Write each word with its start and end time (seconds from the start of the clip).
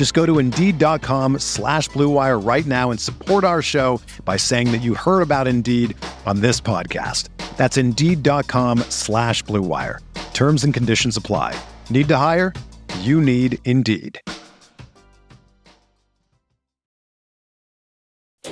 Just 0.00 0.14
go 0.14 0.24
to 0.24 0.38
Indeed.com 0.38 1.40
slash 1.40 1.90
BlueWire 1.90 2.42
right 2.42 2.64
now 2.64 2.90
and 2.90 2.98
support 2.98 3.44
our 3.44 3.60
show 3.60 4.00
by 4.24 4.38
saying 4.38 4.72
that 4.72 4.78
you 4.78 4.94
heard 4.94 5.20
about 5.20 5.46
Indeed 5.46 5.94
on 6.24 6.40
this 6.40 6.58
podcast. 6.58 7.28
That's 7.58 7.76
Indeed.com 7.76 8.78
slash 8.88 9.44
BlueWire. 9.44 9.98
Terms 10.32 10.64
and 10.64 10.72
conditions 10.72 11.18
apply. 11.18 11.54
Need 11.90 12.08
to 12.08 12.16
hire? 12.16 12.54
You 13.00 13.20
need 13.20 13.58
Indeed. 13.66 14.18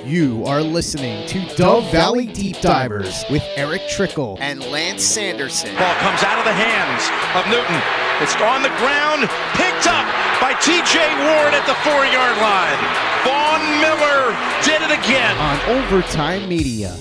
You 0.05 0.45
are 0.45 0.61
listening 0.61 1.27
to 1.29 1.55
Dove 1.55 1.91
Valley 1.91 2.27
Deep 2.27 2.61
Divers 2.61 3.25
with 3.31 3.41
Erick 3.55 3.81
Trickel 3.89 4.37
and 4.39 4.63
Lance 4.65 5.01
Sanderson. 5.01 5.75
Ball 5.77 5.95
comes 5.95 6.21
out 6.21 6.37
of 6.37 6.45
the 6.45 6.53
hands 6.53 7.09
of 7.33 7.49
Newton. 7.49 7.81
It's 8.21 8.35
on 8.35 8.61
the 8.61 8.69
ground, 8.77 9.27
picked 9.55 9.87
up 9.87 10.18
by 10.41 10.53
TJ 10.53 10.95
Ward 11.19 11.53
at 11.53 11.65
the 11.67 11.75
four 11.83 12.05
yard 12.05 12.37
line. 12.37 12.79
Von 13.25 13.59
Miller 13.81 14.31
did 14.63 14.81
it 14.81 14.97
again. 14.97 15.35
On 15.37 15.59
Overtime 15.75 16.47
Media. 16.47 16.95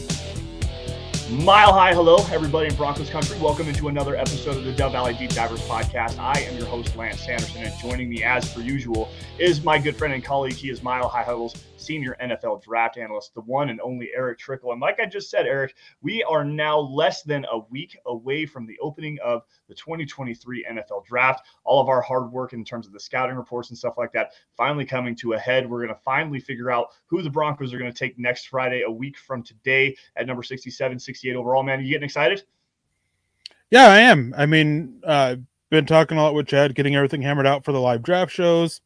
Mile 1.30 1.72
high 1.72 1.94
hello, 1.94 2.16
everybody 2.32 2.68
in 2.68 2.74
Broncos 2.74 3.10
country. 3.10 3.38
Welcome 3.38 3.68
into 3.68 3.88
another 3.88 4.16
episode 4.16 4.56
of 4.56 4.64
the 4.64 4.72
Dove 4.72 4.92
Valley 4.92 5.14
Deep 5.14 5.30
Divers 5.30 5.60
podcast. 5.68 6.18
I 6.18 6.40
am 6.40 6.56
your 6.56 6.66
host, 6.66 6.96
Lance 6.96 7.20
Sanderson, 7.20 7.62
and 7.62 7.78
joining 7.78 8.08
me 8.08 8.24
as 8.24 8.52
per 8.52 8.60
usual 8.60 9.08
is 9.38 9.62
my 9.62 9.78
good 9.78 9.94
friend 9.94 10.14
and 10.14 10.24
colleague. 10.24 10.54
He 10.54 10.70
is 10.70 10.82
Mile 10.82 11.08
High 11.08 11.22
Huddle's 11.22 11.54
senior 11.76 12.16
NFL 12.20 12.62
draft 12.62 12.96
analyst, 12.96 13.34
the 13.34 13.42
one 13.42 13.68
and 13.68 13.80
only 13.82 14.10
Erick 14.16 14.38
Trickel. 14.38 14.72
And 14.72 14.80
like 14.80 14.98
I 15.00 15.06
just 15.06 15.30
said, 15.30 15.46
Erick, 15.46 15.74
we 16.00 16.24
are 16.24 16.44
now 16.44 16.78
less 16.78 17.22
than 17.22 17.44
a 17.52 17.58
week 17.58 17.96
away 18.06 18.46
from 18.46 18.66
the 18.66 18.78
opening 18.80 19.18
of 19.22 19.42
the 19.68 19.74
2023 19.74 20.66
NFL 20.70 21.04
draft. 21.04 21.46
All 21.64 21.80
of 21.80 21.88
our 21.88 22.00
hard 22.00 22.32
work 22.32 22.52
in 22.52 22.64
terms 22.64 22.86
of 22.86 22.92
the 22.92 23.00
scouting 23.00 23.36
reports 23.36 23.70
and 23.70 23.78
stuff 23.78 23.94
like 23.98 24.12
that 24.12 24.32
finally 24.56 24.84
coming 24.84 25.14
to 25.16 25.34
a 25.34 25.38
head. 25.38 25.68
We're 25.68 25.84
going 25.84 25.94
to 25.94 26.00
finally 26.04 26.40
figure 26.40 26.70
out 26.70 26.88
who 27.06 27.22
the 27.22 27.30
Broncos 27.30 27.72
are 27.72 27.78
going 27.78 27.92
to 27.92 27.98
take 27.98 28.18
next 28.18 28.46
Friday, 28.46 28.82
a 28.82 28.90
week 28.90 29.18
from 29.18 29.42
today 29.42 29.96
at 30.16 30.26
number 30.26 30.42
67, 30.42 30.98
68 30.98 31.36
overall. 31.36 31.62
Man, 31.62 31.80
you 31.80 31.90
getting 31.90 32.04
excited? 32.04 32.42
Yeah, 33.70 33.88
I 33.88 33.98
am. 33.98 34.34
I 34.36 34.46
mean, 34.46 35.00
uh, 35.04 35.36
been 35.70 35.86
talking 35.86 36.16
a 36.16 36.22
lot 36.22 36.34
with 36.34 36.46
Chad, 36.46 36.74
getting 36.74 36.96
everything 36.96 37.20
hammered 37.20 37.46
out 37.46 37.64
for 37.64 37.72
the 37.72 37.80
live 37.80 38.02
draft 38.02 38.32
shows 38.32 38.80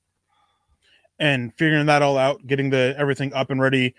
and 1.20 1.54
figuring 1.56 1.86
that 1.86 2.02
all 2.02 2.18
out, 2.18 2.44
getting 2.46 2.70
the 2.70 2.94
everything 2.98 3.32
up 3.32 3.50
and 3.50 3.60
ready 3.60 3.94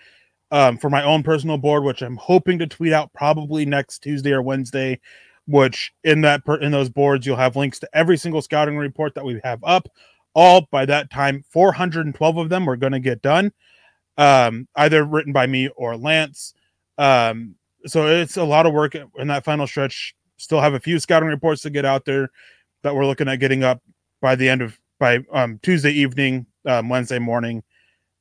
um, 0.50 0.76
for 0.76 0.90
my 0.90 1.02
own 1.02 1.22
personal 1.22 1.56
board, 1.56 1.84
which 1.84 2.02
I'm 2.02 2.16
hoping 2.16 2.58
to 2.58 2.66
tweet 2.66 2.92
out 2.92 3.12
probably 3.14 3.64
next 3.64 4.00
Tuesday 4.00 4.32
or 4.32 4.42
Wednesday. 4.42 5.00
Which 5.46 5.92
in 6.04 6.22
that 6.22 6.44
per, 6.44 6.56
in 6.56 6.72
those 6.72 6.88
boards 6.88 7.26
you'll 7.26 7.36
have 7.36 7.56
links 7.56 7.78
to 7.80 7.88
every 7.92 8.16
single 8.16 8.40
scouting 8.40 8.76
report 8.76 9.14
that 9.14 9.24
we 9.24 9.40
have 9.44 9.62
up. 9.62 9.88
All 10.34 10.66
by 10.70 10.86
that 10.86 11.10
time, 11.10 11.44
412 11.50 12.36
of 12.38 12.48
them 12.48 12.68
are 12.68 12.76
going 12.76 12.92
to 12.92 12.98
get 12.98 13.22
done, 13.22 13.52
um, 14.16 14.66
either 14.74 15.04
written 15.04 15.32
by 15.32 15.46
me 15.46 15.68
or 15.76 15.96
Lance. 15.96 16.54
Um, 16.98 17.56
so 17.86 18.06
it's 18.06 18.36
a 18.36 18.44
lot 18.44 18.66
of 18.66 18.72
work 18.72 18.94
in 18.94 19.28
that 19.28 19.44
final 19.44 19.66
stretch. 19.66 20.14
Still 20.38 20.60
have 20.60 20.74
a 20.74 20.80
few 20.80 20.98
scouting 20.98 21.28
reports 21.28 21.62
to 21.62 21.70
get 21.70 21.84
out 21.84 22.04
there 22.04 22.30
that 22.82 22.94
we're 22.94 23.06
looking 23.06 23.28
at 23.28 23.36
getting 23.36 23.62
up 23.64 23.82
by 24.20 24.34
the 24.34 24.48
end 24.48 24.62
of 24.62 24.78
by 24.98 25.18
um, 25.32 25.58
Tuesday 25.62 25.92
evening, 25.92 26.46
um, 26.66 26.88
Wednesday 26.88 27.18
morning, 27.18 27.62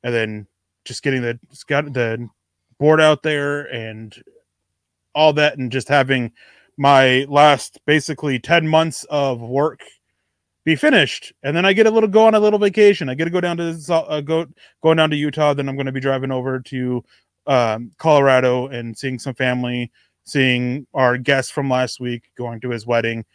and 0.03 0.13
then 0.13 0.47
just 0.85 1.03
getting 1.03 1.22
the 1.22 1.40
the 1.69 2.29
board 2.79 3.00
out 3.00 3.23
there 3.23 3.61
and 3.73 4.22
all 5.16 5.34
that, 5.34 5.57
and 5.57 5.72
just 5.72 5.88
having 5.88 6.31
my 6.78 7.25
last 7.29 7.79
basically 7.85 8.39
10 8.39 8.67
months 8.67 9.06
of 9.09 9.41
work 9.41 9.81
be 10.66 10.75
finished 10.75 11.34
and 11.44 11.56
then 11.56 11.66
i 11.66 11.73
get 11.73 11.85
a 11.85 11.91
little 11.91 12.09
go 12.09 12.25
on 12.25 12.35
a 12.35 12.39
little 12.39 12.59
vacation 12.59 13.09
i 13.09 13.13
get 13.13 13.25
to 13.25 13.29
go 13.29 13.41
down 13.41 13.57
to 13.57 13.78
uh, 13.91 14.22
go 14.22 14.45
going 14.81 14.97
down 14.97 15.09
to 15.09 15.16
utah 15.16 15.53
then 15.53 15.67
i'm 15.67 15.75
going 15.75 15.85
to 15.85 15.91
be 15.91 16.00
driving 16.00 16.31
over 16.31 16.59
to 16.59 17.03
um, 17.47 17.91
colorado 17.97 18.67
and 18.67 18.97
seeing 18.97 19.19
some 19.19 19.35
family 19.35 19.91
seeing 20.23 20.88
our 20.94 21.17
guest 21.17 21.51
from 21.51 21.69
last 21.69 22.00
week 22.00 22.31
going 22.38 22.59
to 22.61 22.69
his 22.69 22.88
wedding 22.88 23.25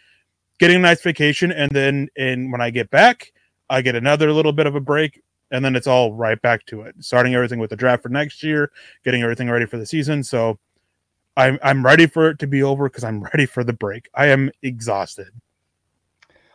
getting 0.58 0.76
a 0.76 0.80
nice 0.80 1.02
vacation 1.02 1.52
and 1.52 1.70
then 1.70 2.08
and 2.16 2.50
when 2.50 2.60
i 2.60 2.70
get 2.70 2.90
back 2.90 3.32
I 3.70 3.82
get 3.82 3.94
another 3.94 4.32
little 4.32 4.52
bit 4.52 4.66
of 4.66 4.74
a 4.74 4.80
break, 4.80 5.22
and 5.50 5.64
then 5.64 5.76
it's 5.76 5.86
all 5.86 6.14
right 6.14 6.40
back 6.40 6.64
to 6.66 6.82
it. 6.82 6.94
Starting 7.00 7.34
everything 7.34 7.58
with 7.58 7.70
the 7.70 7.76
draft 7.76 8.02
for 8.02 8.08
next 8.08 8.42
year, 8.42 8.70
getting 9.04 9.22
everything 9.22 9.50
ready 9.50 9.66
for 9.66 9.76
the 9.76 9.86
season. 9.86 10.22
So 10.22 10.58
I'm 11.38 11.58
I'm 11.62 11.84
ready 11.84 12.06
for 12.06 12.30
it 12.30 12.40
to 12.40 12.46
be 12.46 12.62
over 12.62 12.88
because 12.88 13.04
I'm 13.04 13.22
ready 13.34 13.46
for 13.46 13.64
the 13.64 13.72
break. 13.72 14.08
I 14.14 14.26
am 14.26 14.50
exhausted. 14.62 15.30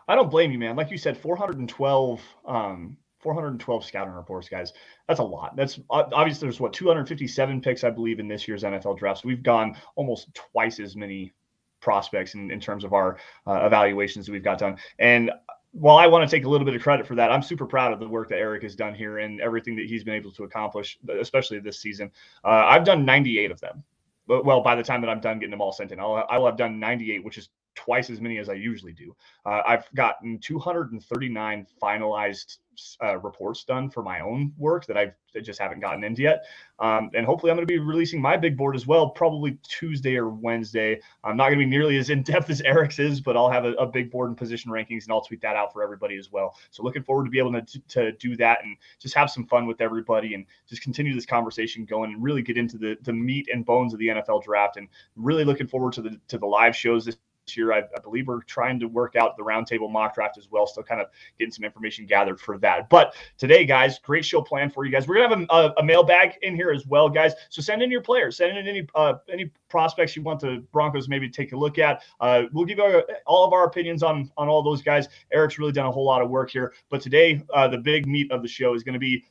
I 0.07 0.15
don't 0.15 0.29
blame 0.29 0.51
you, 0.51 0.59
man. 0.59 0.75
Like 0.75 0.91
you 0.91 0.97
said, 0.97 1.17
412 1.17 2.21
um 2.45 2.97
412 3.19 3.85
scouting 3.85 4.13
reports, 4.13 4.49
guys. 4.49 4.73
That's 5.07 5.21
a 5.21 5.23
lot. 5.23 5.55
That's 5.55 5.79
obviously 5.89 6.45
there's 6.45 6.59
what 6.59 6.73
257 6.73 7.61
picks, 7.61 7.85
I 7.85 7.89
believe, 7.89 8.19
in 8.19 8.27
this 8.27 8.45
year's 8.47 8.63
NFL 8.63 8.97
draft. 8.97 9.21
So 9.21 9.29
we've 9.29 9.41
gone 9.41 9.77
almost 9.95 10.27
twice 10.33 10.81
as 10.81 10.97
many 10.97 11.31
prospects 11.79 12.33
in, 12.33 12.51
in 12.51 12.59
terms 12.59 12.83
of 12.83 12.91
our 12.91 13.17
uh, 13.47 13.65
evaluations 13.65 14.25
that 14.25 14.33
we've 14.33 14.43
got 14.43 14.57
done. 14.57 14.77
And 14.99 15.31
while 15.71 15.97
I 15.97 16.07
want 16.07 16.29
to 16.29 16.35
take 16.35 16.43
a 16.43 16.49
little 16.49 16.65
bit 16.65 16.75
of 16.75 16.81
credit 16.81 17.07
for 17.07 17.15
that, 17.15 17.31
I'm 17.31 17.41
super 17.41 17.65
proud 17.65 17.93
of 17.93 17.99
the 17.99 18.09
work 18.09 18.27
that 18.29 18.39
Erick 18.39 18.63
has 18.63 18.75
done 18.75 18.93
here 18.93 19.19
and 19.19 19.39
everything 19.39 19.77
that 19.77 19.85
he's 19.85 20.03
been 20.03 20.15
able 20.15 20.31
to 20.33 20.43
accomplish, 20.43 20.99
especially 21.19 21.59
this 21.59 21.79
season. 21.79 22.11
Uh, 22.43 22.65
I've 22.67 22.83
done 22.83 23.05
98 23.05 23.51
of 23.51 23.61
them. 23.61 23.83
Well, 24.27 24.61
by 24.61 24.75
the 24.75 24.83
time 24.83 25.01
that 25.01 25.09
I'm 25.09 25.19
done 25.19 25.39
getting 25.39 25.51
them 25.51 25.61
all 25.61 25.73
sent 25.73 25.91
in, 25.91 25.99
I'll, 25.99 26.25
I 26.29 26.37
will 26.37 26.45
have 26.45 26.57
done 26.57 26.79
98, 26.79 27.23
which 27.23 27.37
is 27.37 27.49
twice 27.75 28.09
as 28.09 28.21
many 28.21 28.37
as 28.37 28.49
I 28.49 28.53
usually 28.53 28.93
do. 28.93 29.15
Uh, 29.45 29.61
I've 29.65 29.91
gotten 29.93 30.39
239 30.39 31.67
finalized 31.81 32.57
uh, 33.03 33.17
reports 33.19 33.63
done 33.63 33.89
for 33.89 34.03
my 34.03 34.19
own 34.21 34.53
work 34.57 34.85
that 34.85 34.97
I've 34.97 35.13
just 35.41 35.59
haven't 35.59 35.79
gotten 35.79 36.03
into 36.03 36.21
yet. 36.21 36.45
Um, 36.79 37.09
and 37.13 37.25
hopefully, 37.25 37.51
I'm 37.51 37.57
going 37.57 37.67
to 37.67 37.71
be 37.71 37.79
releasing 37.79 38.21
my 38.21 38.37
big 38.37 38.57
board 38.57 38.75
as 38.75 38.85
well, 38.85 39.09
probably 39.09 39.57
Tuesday 39.63 40.15
or 40.15 40.29
Wednesday. 40.29 40.99
I'm 41.23 41.37
not 41.37 41.45
going 41.45 41.59
to 41.59 41.65
be 41.65 41.69
nearly 41.69 41.97
as 41.97 42.09
in 42.09 42.23
depth 42.23 42.49
as 42.49 42.61
Erick's 42.61 42.99
is, 42.99 43.21
but 43.21 43.37
I'll 43.37 43.49
have 43.49 43.65
a, 43.65 43.73
a, 43.73 43.85
big 43.85 44.11
board 44.11 44.29
and 44.29 44.37
position 44.37 44.71
rankings, 44.71 45.03
and 45.03 45.11
I'll 45.11 45.21
tweet 45.21 45.41
that 45.41 45.55
out 45.55 45.71
for 45.73 45.83
everybody 45.83 46.17
as 46.17 46.31
well. 46.31 46.55
So, 46.71 46.83
looking 46.83 47.03
forward 47.03 47.25
to 47.25 47.31
be 47.31 47.39
able 47.39 47.53
to, 47.53 47.79
to 47.79 48.11
do 48.13 48.35
that 48.37 48.63
and 48.63 48.77
just 48.99 49.15
have 49.15 49.29
some 49.29 49.45
fun 49.45 49.65
with 49.65 49.81
everybody 49.81 50.33
and 50.33 50.45
just 50.67 50.81
continue 50.81 51.13
this 51.13 51.25
conversation 51.25 51.85
going 51.85 52.13
and 52.13 52.23
really 52.23 52.41
get 52.41 52.57
into 52.57 52.77
the, 52.77 52.97
the 53.03 53.13
meat 53.13 53.49
and 53.51 53.65
bones 53.65 53.93
of 53.93 53.99
the 53.99 54.07
NFL 54.07 54.43
draft. 54.43 54.77
And 54.77 54.87
really 55.15 55.45
looking 55.45 55.67
forward 55.67 55.93
to 55.93 56.01
the 56.01 56.19
to 56.27 56.37
the 56.37 56.47
live 56.47 56.75
shows 56.75 57.05
this 57.05 57.17
year. 57.55 57.73
I, 57.73 57.79
I, 57.79 57.99
believe 58.01 58.27
we're 58.27 58.41
trying 58.41 58.79
to 58.79 58.87
work 58.87 59.15
out 59.15 59.35
the 59.37 59.43
roundtable 59.43 59.91
mock 59.91 60.15
draft 60.15 60.37
as 60.37 60.49
well. 60.49 60.65
Still 60.65 60.83
kind 60.83 61.01
of 61.01 61.07
getting 61.37 61.51
some 61.51 61.65
information 61.65 62.05
gathered 62.05 62.39
for 62.39 62.57
that. 62.59 62.89
But 62.89 63.15
today, 63.37 63.65
guys, 63.65 63.99
great 63.99 64.25
show 64.25 64.41
planned 64.41 64.73
for 64.73 64.85
you 64.85 64.91
guys. 64.91 65.07
We're 65.07 65.15
gonna 65.15 65.29
have 65.35 65.47
a, 65.49 65.53
a, 65.53 65.73
a 65.79 65.83
mailbag 65.83 66.35
in 66.41 66.55
here 66.55 66.71
as 66.71 66.87
well, 66.87 67.09
guys. 67.09 67.33
So 67.49 67.61
send 67.61 67.81
in 67.81 67.91
your 67.91 68.01
players, 68.01 68.37
send 68.37 68.57
in 68.57 68.67
any 68.67 68.87
uh, 68.95 69.15
any 69.31 69.51
prospects 69.69 70.15
you 70.15 70.21
want 70.21 70.39
the 70.39 70.63
Broncos 70.71 71.09
maybe 71.09 71.29
take 71.29 71.51
a 71.51 71.57
look 71.57 71.79
at. 71.79 72.03
Uh, 72.19 72.43
we'll 72.53 72.65
give 72.65 72.77
you 72.77 72.83
our, 72.83 73.03
all 73.25 73.45
of 73.45 73.53
our 73.53 73.65
opinions 73.65 74.03
on 74.03 74.31
on 74.37 74.47
all 74.47 74.63
those 74.63 74.81
guys. 74.81 75.09
Erick's 75.31 75.59
really 75.59 75.73
done 75.73 75.85
a 75.85 75.91
whole 75.91 76.05
lot 76.05 76.21
of 76.21 76.29
work 76.29 76.49
here. 76.49 76.73
But 76.89 77.01
today, 77.01 77.43
uh, 77.53 77.67
the 77.67 77.77
big 77.77 78.07
meat 78.07 78.31
of 78.31 78.41
the 78.41 78.47
show 78.47 78.73
is 78.73 78.83
going 78.83 78.93
to 78.93 78.99
be 78.99 79.25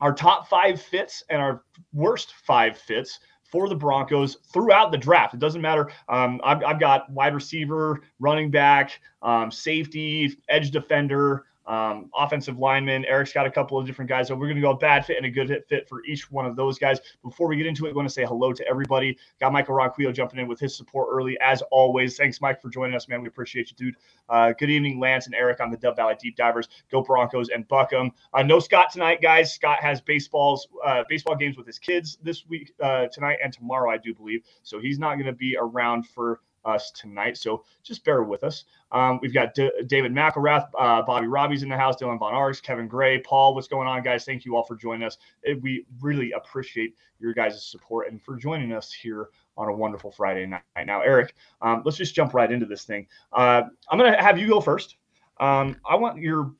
our 0.00 0.14
top 0.14 0.48
five 0.48 0.80
fits 0.80 1.22
and 1.28 1.42
our 1.42 1.62
worst 1.92 2.34
five 2.46 2.78
fits 2.78 3.20
for 3.50 3.68
the 3.68 3.74
Broncos 3.74 4.36
throughout 4.52 4.92
the 4.92 4.98
draft. 4.98 5.34
It 5.34 5.40
doesn't 5.40 5.60
matter. 5.60 5.90
Um, 6.08 6.40
I've, 6.44 6.62
I've, 6.64 6.80
got 6.80 7.10
wide 7.10 7.34
receiver, 7.34 8.00
running 8.18 8.50
back, 8.50 9.00
um, 9.22 9.50
safety, 9.50 10.36
edge 10.48 10.70
defender, 10.70 11.46
um, 11.70 12.10
offensive 12.16 12.58
linemen. 12.58 13.04
Erick's 13.04 13.32
got 13.32 13.46
a 13.46 13.50
couple 13.50 13.78
of 13.78 13.86
different 13.86 14.08
guys. 14.08 14.26
So 14.26 14.34
we're 14.34 14.48
going 14.48 14.56
to 14.56 14.60
go 14.60 14.72
a 14.72 14.76
bad 14.76 15.06
fit 15.06 15.16
and 15.16 15.24
a 15.24 15.30
good 15.30 15.62
fit 15.68 15.88
for 15.88 16.04
each 16.04 16.28
one 16.28 16.44
of 16.44 16.56
those 16.56 16.80
guys. 16.80 16.98
Before 17.22 17.46
we 17.46 17.56
get 17.56 17.66
into 17.66 17.86
it, 17.86 17.90
I 17.90 17.92
want 17.92 18.08
to 18.08 18.12
say 18.12 18.24
hello 18.24 18.52
to 18.52 18.66
everybody. 18.66 19.16
Got 19.38 19.52
Michael 19.52 19.76
Ronquillo 19.76 20.12
jumping 20.12 20.40
in 20.40 20.48
with 20.48 20.58
his 20.58 20.76
support 20.76 21.08
early, 21.12 21.38
as 21.40 21.62
always. 21.70 22.16
Thanks, 22.16 22.40
Mike, 22.40 22.60
for 22.60 22.70
joining 22.70 22.96
us, 22.96 23.08
man. 23.08 23.22
We 23.22 23.28
appreciate 23.28 23.70
you, 23.70 23.76
dude. 23.76 23.94
Uh, 24.28 24.52
good 24.58 24.68
evening, 24.68 24.98
Lance 24.98 25.26
and 25.26 25.34
Erick 25.34 25.60
on 25.60 25.70
the 25.70 25.76
Dove 25.76 25.94
Valley 25.94 26.16
Deep 26.20 26.34
Divers. 26.34 26.68
Go 26.90 27.02
Broncos 27.02 27.50
and 27.50 27.68
Buckham. 27.68 28.10
Uh, 28.34 28.42
no 28.42 28.58
Scott 28.58 28.90
tonight, 28.90 29.22
guys. 29.22 29.54
Scott 29.54 29.78
has 29.80 30.00
baseballs, 30.00 30.66
uh, 30.84 31.04
baseball 31.08 31.36
games 31.36 31.56
with 31.56 31.68
his 31.68 31.78
kids 31.78 32.18
this 32.20 32.48
week, 32.48 32.72
uh, 32.82 33.06
tonight 33.12 33.38
and 33.44 33.52
tomorrow, 33.52 33.92
I 33.92 33.96
do 33.96 34.12
believe. 34.12 34.42
So 34.64 34.80
he's 34.80 34.98
not 34.98 35.14
going 35.14 35.26
to 35.26 35.32
be 35.32 35.56
around 35.56 36.08
for 36.08 36.40
us 36.64 36.90
tonight. 36.90 37.36
So 37.36 37.64
just 37.82 38.04
bear 38.04 38.22
with 38.22 38.44
us. 38.44 38.64
Um, 38.92 39.18
we've 39.22 39.34
got 39.34 39.54
D- 39.54 39.70
David 39.86 40.12
McElrath, 40.12 40.68
uh, 40.78 41.02
Bobby 41.02 41.26
Robbie's 41.26 41.62
in 41.62 41.68
the 41.68 41.76
house, 41.76 41.96
Dylan 41.96 42.18
Von 42.18 42.34
Arx, 42.34 42.60
Kevin 42.60 42.88
Gray, 42.88 43.20
Paul. 43.20 43.54
What's 43.54 43.68
going 43.68 43.88
on, 43.88 44.02
guys? 44.02 44.24
Thank 44.24 44.44
you 44.44 44.56
all 44.56 44.64
for 44.64 44.76
joining 44.76 45.06
us. 45.06 45.18
It, 45.42 45.60
we 45.62 45.86
really 46.00 46.32
appreciate 46.32 46.94
your 47.18 47.32
guys' 47.32 47.64
support 47.64 48.10
and 48.10 48.20
for 48.22 48.36
joining 48.36 48.72
us 48.72 48.92
here 48.92 49.28
on 49.56 49.68
a 49.68 49.72
wonderful 49.72 50.10
Friday 50.10 50.46
night. 50.46 50.62
Now, 50.86 51.02
Erick, 51.02 51.34
um, 51.62 51.82
let's 51.84 51.96
just 51.96 52.14
jump 52.14 52.34
right 52.34 52.50
into 52.50 52.66
this 52.66 52.84
thing. 52.84 53.06
Uh, 53.32 53.62
I'm 53.90 53.98
going 53.98 54.12
to 54.12 54.22
have 54.22 54.38
you 54.38 54.48
go 54.48 54.60
first. 54.60 54.96
Um, 55.38 55.76
I 55.88 55.96
want 55.96 56.18
your 56.18 56.52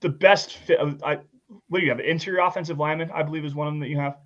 the 0.00 0.08
best 0.08 0.56
fit. 0.56 0.78
I, 1.04 1.18
what 1.68 1.78
do 1.78 1.84
you 1.84 1.90
have? 1.90 2.00
Interior 2.00 2.40
offensive 2.40 2.78
lineman, 2.78 3.10
I 3.12 3.22
believe, 3.22 3.44
is 3.44 3.54
one 3.54 3.66
of 3.66 3.72
them 3.72 3.80
that 3.80 3.88
you 3.88 3.98
have. 3.98 4.18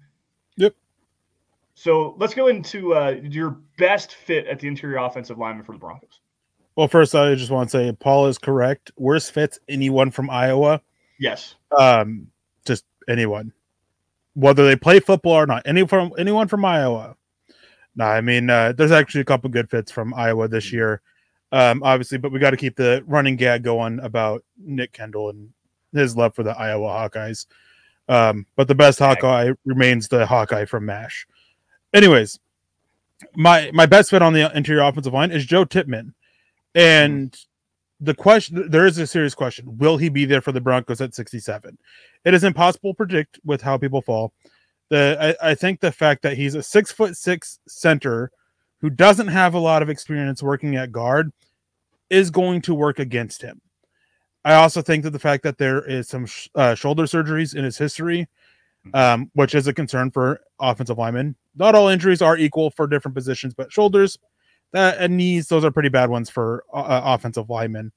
So 1.74 2.14
let's 2.18 2.34
go 2.34 2.46
into 2.46 2.94
uh, 2.94 3.16
your 3.22 3.58
best 3.78 4.14
fit 4.14 4.46
at 4.46 4.60
the 4.60 4.68
interior 4.68 4.98
offensive 4.98 5.38
lineman 5.38 5.64
for 5.64 5.72
the 5.72 5.78
Broncos. 5.78 6.20
Well, 6.76 6.88
first, 6.88 7.14
I 7.14 7.34
just 7.34 7.50
want 7.50 7.70
to 7.70 7.78
say 7.78 7.92
Paul 7.92 8.26
is 8.26 8.38
correct. 8.38 8.90
Worst 8.96 9.32
fits 9.32 9.58
anyone 9.68 10.10
from 10.10 10.30
Iowa. 10.30 10.80
Yes. 11.18 11.54
Um, 11.76 12.28
just 12.64 12.84
anyone, 13.08 13.52
whether 14.34 14.66
they 14.66 14.76
play 14.76 15.00
football 15.00 15.34
or 15.34 15.46
not. 15.46 15.62
Any 15.66 15.86
from 15.86 16.12
anyone 16.18 16.48
from 16.48 16.64
Iowa. 16.64 17.16
No, 17.96 18.04
I 18.04 18.20
mean, 18.20 18.50
uh, 18.50 18.72
there's 18.72 18.90
actually 18.90 19.20
a 19.20 19.24
couple 19.24 19.50
good 19.50 19.70
fits 19.70 19.92
from 19.92 20.14
Iowa 20.14 20.48
this 20.48 20.72
year, 20.72 21.00
um, 21.52 21.82
obviously, 21.84 22.18
but 22.18 22.32
we 22.32 22.40
got 22.40 22.50
to 22.50 22.56
keep 22.56 22.74
the 22.74 23.04
running 23.06 23.36
gag 23.36 23.62
going 23.62 24.00
about 24.00 24.42
Nick 24.58 24.92
Kendall 24.92 25.30
and 25.30 25.50
his 25.92 26.16
love 26.16 26.34
for 26.34 26.42
the 26.42 26.58
Iowa 26.58 26.88
Hawkeyes. 26.88 27.46
Um, 28.08 28.46
but 28.56 28.66
the 28.66 28.74
best 28.74 28.98
Hawkeye 28.98 29.52
remains 29.64 30.08
the 30.08 30.26
Hawkeye 30.26 30.64
from 30.64 30.86
MASH. 30.86 31.26
Anyways, 31.94 32.40
my 33.36 33.70
my 33.72 33.86
best 33.86 34.10
bet 34.10 34.20
on 34.20 34.32
the 34.32 34.54
interior 34.54 34.82
offensive 34.82 35.14
line 35.14 35.30
is 35.30 35.46
Joe 35.46 35.64
Tippmann, 35.64 36.12
and 36.74 37.34
the 38.00 38.14
question 38.14 38.68
there 38.68 38.84
is 38.84 38.98
a 38.98 39.06
serious 39.06 39.34
question: 39.34 39.78
Will 39.78 39.96
he 39.96 40.08
be 40.08 40.24
there 40.24 40.40
for 40.40 40.50
the 40.50 40.60
Broncos 40.60 41.00
at 41.00 41.14
67? 41.14 41.78
It 42.24 42.34
is 42.34 42.42
impossible 42.42 42.92
to 42.92 42.96
predict 42.96 43.38
with 43.44 43.62
how 43.62 43.78
people 43.78 44.02
fall. 44.02 44.32
The 44.90 45.36
I, 45.40 45.50
I 45.50 45.54
think 45.54 45.80
the 45.80 45.92
fact 45.92 46.22
that 46.22 46.36
he's 46.36 46.56
a 46.56 46.62
six 46.64 46.90
foot 46.90 47.16
six 47.16 47.60
center 47.68 48.32
who 48.80 48.90
doesn't 48.90 49.28
have 49.28 49.54
a 49.54 49.60
lot 49.60 49.82
of 49.82 49.88
experience 49.88 50.42
working 50.42 50.74
at 50.74 50.90
guard 50.90 51.30
is 52.10 52.30
going 52.30 52.60
to 52.62 52.74
work 52.74 52.98
against 52.98 53.40
him. 53.40 53.60
I 54.44 54.54
also 54.54 54.82
think 54.82 55.04
that 55.04 55.10
the 55.10 55.18
fact 55.18 55.42
that 55.44 55.58
there 55.58 55.82
is 55.82 56.08
some 56.08 56.26
sh- 56.26 56.48
uh, 56.54 56.74
shoulder 56.74 57.04
surgeries 57.04 57.54
in 57.54 57.64
his 57.64 57.78
history, 57.78 58.28
um, 58.92 59.30
which 59.34 59.54
is 59.54 59.66
a 59.66 59.72
concern 59.72 60.10
for 60.10 60.40
offensive 60.60 60.98
linemen. 60.98 61.36
Not 61.56 61.74
all 61.74 61.88
injuries 61.88 62.20
are 62.20 62.36
equal 62.36 62.70
for 62.70 62.86
different 62.86 63.14
positions, 63.14 63.54
but 63.54 63.72
shoulders 63.72 64.18
that 64.72 64.98
and 64.98 65.16
knees, 65.16 65.48
those 65.48 65.64
are 65.64 65.70
pretty 65.70 65.88
bad 65.88 66.10
ones 66.10 66.28
for 66.28 66.64
uh, 66.72 67.00
offensive 67.04 67.48
linemen. 67.48 67.92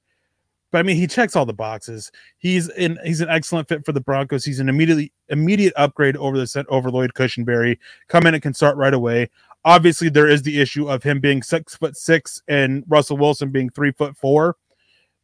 But 0.70 0.78
I 0.78 0.82
mean, 0.82 0.96
he 0.96 1.06
checks 1.06 1.34
all 1.34 1.46
the 1.46 1.52
boxes. 1.52 2.12
He's 2.38 2.68
in. 2.68 2.98
He's 3.04 3.20
an 3.20 3.28
excellent 3.28 3.68
fit 3.68 3.84
for 3.84 3.92
the 3.92 4.00
Broncos. 4.00 4.44
He's 4.44 4.60
an 4.60 4.68
immediately 4.68 5.12
immediate 5.28 5.72
upgrade 5.76 6.16
over 6.16 6.38
the 6.38 6.66
over 6.68 6.90
Lloyd 6.90 7.14
Cushenberry. 7.14 7.78
Come 8.08 8.26
in 8.26 8.34
and 8.34 8.42
can 8.42 8.54
start 8.54 8.76
right 8.76 8.94
away. 8.94 9.30
Obviously, 9.64 10.08
there 10.08 10.28
is 10.28 10.42
the 10.42 10.60
issue 10.60 10.88
of 10.88 11.02
him 11.02 11.20
being 11.20 11.42
six 11.42 11.74
foot 11.74 11.96
six 11.96 12.42
and 12.48 12.84
Russell 12.86 13.16
Wilson 13.16 13.50
being 13.50 13.70
three 13.70 13.92
foot 13.92 14.16
four 14.16 14.56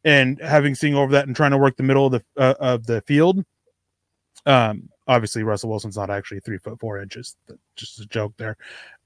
and 0.03 0.41
having 0.41 0.75
seen 0.75 0.95
over 0.95 1.11
that 1.13 1.27
and 1.27 1.35
trying 1.35 1.51
to 1.51 1.57
work 1.57 1.77
the 1.77 1.83
middle 1.83 2.07
of 2.07 2.11
the 2.13 2.23
uh, 2.37 2.55
of 2.59 2.85
the 2.87 3.01
field. 3.01 3.45
Um, 4.47 4.89
obviously 5.07 5.43
Russell 5.43 5.69
Wilson's 5.69 5.97
not 5.97 6.09
actually 6.09 6.39
three 6.39 6.57
foot 6.57 6.79
four 6.79 6.99
inches. 6.99 7.35
Just 7.75 7.99
a 7.99 8.05
joke 8.05 8.33
there. 8.37 8.57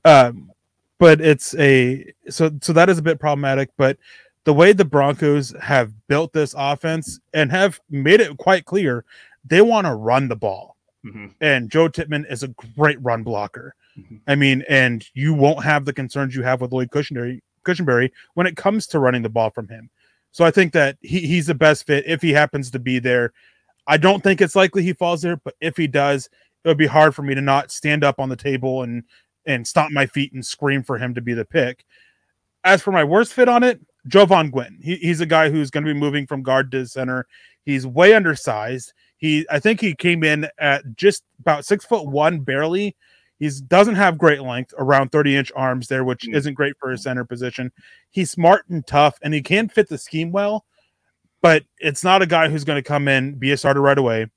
Um, 0.05 0.51
but 0.97 1.21
it's 1.21 1.55
a 1.55 2.13
so 2.29 2.51
so 2.61 2.73
that 2.73 2.89
is 2.89 2.97
a 2.97 3.03
bit 3.03 3.19
problematic. 3.19 3.69
But 3.77 3.97
the 4.43 4.53
way 4.53 4.73
the 4.73 4.85
Broncos 4.85 5.53
have 5.61 5.93
built 6.07 6.33
this 6.33 6.55
offense 6.57 7.19
and 7.33 7.51
have 7.51 7.79
made 7.89 8.21
it 8.21 8.37
quite 8.37 8.65
clear 8.65 9.05
they 9.45 9.61
want 9.61 9.87
to 9.87 9.95
run 9.95 10.27
the 10.27 10.35
ball. 10.35 10.75
Mm-hmm. 11.05 11.27
And 11.39 11.69
Joe 11.69 11.87
Tippmann 11.87 12.25
is 12.29 12.43
a 12.43 12.49
great 12.75 13.01
run 13.01 13.23
blocker. 13.23 13.75
Mm-hmm. 13.97 14.17
I 14.27 14.35
mean, 14.35 14.63
and 14.67 15.05
you 15.13 15.33
won't 15.33 15.63
have 15.63 15.85
the 15.85 15.93
concerns 15.93 16.35
you 16.35 16.43
have 16.43 16.61
with 16.61 16.71
Lloyd 16.71 16.89
Cushenberry, 16.89 17.41
Cushenberry 17.63 18.11
when 18.33 18.47
it 18.47 18.57
comes 18.57 18.87
to 18.87 18.99
running 18.99 19.21
the 19.21 19.29
ball 19.29 19.49
from 19.49 19.67
him. 19.67 19.89
So 20.31 20.45
I 20.45 20.51
think 20.51 20.73
that 20.73 20.97
he, 21.01 21.21
he's 21.21 21.47
the 21.47 21.55
best 21.55 21.87
fit 21.87 22.05
if 22.05 22.21
he 22.21 22.31
happens 22.31 22.71
to 22.71 22.79
be 22.79 22.99
there. 22.99 23.33
I 23.89 23.97
don't 23.97 24.23
think 24.23 24.39
it's 24.39 24.55
likely 24.55 24.83
he 24.83 24.93
falls 24.93 25.23
there, 25.23 25.37
but 25.37 25.55
if 25.59 25.75
he 25.75 25.87
does, 25.87 26.29
it 26.63 26.67
would 26.67 26.77
be 26.77 26.85
hard 26.85 27.15
for 27.15 27.23
me 27.23 27.33
to 27.33 27.41
not 27.41 27.71
stand 27.71 28.03
up 28.03 28.19
on 28.19 28.29
the 28.29 28.35
table 28.35 28.83
and 28.83 29.03
and 29.45 29.67
stomp 29.67 29.91
my 29.91 30.05
feet 30.05 30.31
and 30.31 30.45
scream 30.45 30.83
for 30.83 30.97
him 30.97 31.15
to 31.15 31.21
be 31.21 31.33
the 31.33 31.43
pick. 31.43 31.83
As 32.63 32.81
for 32.81 32.91
my 32.91 33.03
worst 33.03 33.33
fit 33.33 33.49
on 33.49 33.63
it, 33.63 33.81
Jovaughn 34.07 34.51
Gwyn. 34.51 34.79
He, 34.81 34.95
he's 34.97 35.21
a 35.21 35.25
guy 35.25 35.49
who's 35.49 35.71
going 35.71 35.85
to 35.85 35.93
be 35.93 35.99
moving 35.99 36.27
from 36.27 36.43
guard 36.43 36.71
to 36.71 36.85
center. 36.85 37.25
He's 37.65 37.87
way 37.87 38.13
undersized. 38.13 38.93
He, 39.17 39.47
I 39.49 39.59
think 39.59 39.81
he 39.81 39.95
came 39.95 40.23
in 40.23 40.47
at 40.59 40.95
just 40.95 41.23
about 41.39 41.65
six 41.65 41.83
foot 41.83 42.05
one, 42.07 42.41
barely. 42.41 42.95
He 43.39 43.49
doesn't 43.67 43.95
have 43.95 44.17
great 44.17 44.41
length, 44.41 44.73
around 44.77 45.11
30 45.11 45.37
inch 45.37 45.51
arms 45.55 45.87
there, 45.87 46.03
which 46.03 46.25
mm. 46.27 46.35
isn't 46.35 46.53
great 46.53 46.73
for 46.79 46.91
his 46.91 47.03
center 47.03 47.25
position. 47.25 47.71
He's 48.11 48.29
smart 48.29 48.67
and 48.69 48.85
tough, 48.85 49.17
and 49.21 49.33
he 49.33 49.41
can 49.41 49.69
fit 49.69 49.87
the 49.87 49.97
scheme 49.97 50.31
well, 50.31 50.65
but 51.41 51.63
it's 51.79 52.03
not 52.03 52.21
a 52.21 52.25
guy 52.25 52.49
who's 52.49 52.63
going 52.63 52.81
to 52.81 52.87
come 52.87 53.07
in, 53.07 53.33
be 53.33 53.51
a 53.51 53.57
starter 53.57 53.81
right 53.81 53.97
away. 53.97 54.27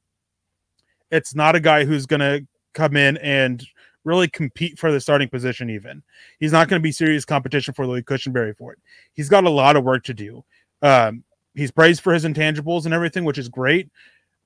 It's 1.11 1.35
not 1.35 1.55
a 1.55 1.61
guy 1.61 1.85
who's 1.85 2.07
going 2.07 2.21
to 2.21 2.47
come 2.75 2.97
in 2.97 3.17
and 3.19 3.67
really 4.05 4.29
compete 4.29 4.79
for 4.79 4.91
the 4.91 5.01
starting 5.01 5.29
position, 5.29 5.71
even. 5.71 6.03
He's 6.41 6.53
not 6.53 6.69
going 6.69 6.81
to 6.81 6.83
be 6.83 6.93
serious 6.93 7.25
competition 7.25 7.75
for 7.75 7.87
Lloyd 7.87 8.05
Cushenberry 8.05 8.57
for 8.57 8.73
it. 8.73 8.79
He's 9.13 9.29
got 9.29 9.45
a 9.45 9.51
lot 9.51 9.77
of 9.77 9.85
work 9.85 10.05
to 10.05 10.15
do. 10.15 10.45
Um, 10.81 11.23
he's 11.55 11.71
praised 11.71 12.03
for 12.03 12.13
his 12.13 12.25
intangibles 12.25 12.85
and 12.85 12.95
everything, 12.95 13.25
which 13.25 13.39
is 13.39 13.49
great. 13.49 13.91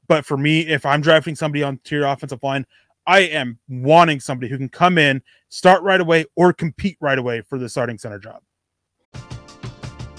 But 0.08 0.24
for 0.24 0.36
me, 0.36 0.60
if 0.60 0.86
I'm 0.86 1.00
drafting 1.00 1.34
somebody 1.34 1.62
on 1.62 1.78
tier 1.84 2.04
offensive 2.04 2.42
line, 2.42 2.66
I 3.06 3.20
am 3.20 3.58
wanting 3.68 4.20
somebody 4.20 4.50
who 4.50 4.58
can 4.58 4.68
come 4.68 4.98
in, 4.98 5.22
start 5.48 5.82
right 5.82 6.00
away, 6.00 6.26
or 6.34 6.52
compete 6.52 6.96
right 7.00 7.18
away 7.18 7.40
for 7.40 7.58
the 7.58 7.68
starting 7.68 7.98
center 7.98 8.18
job. 8.18 8.42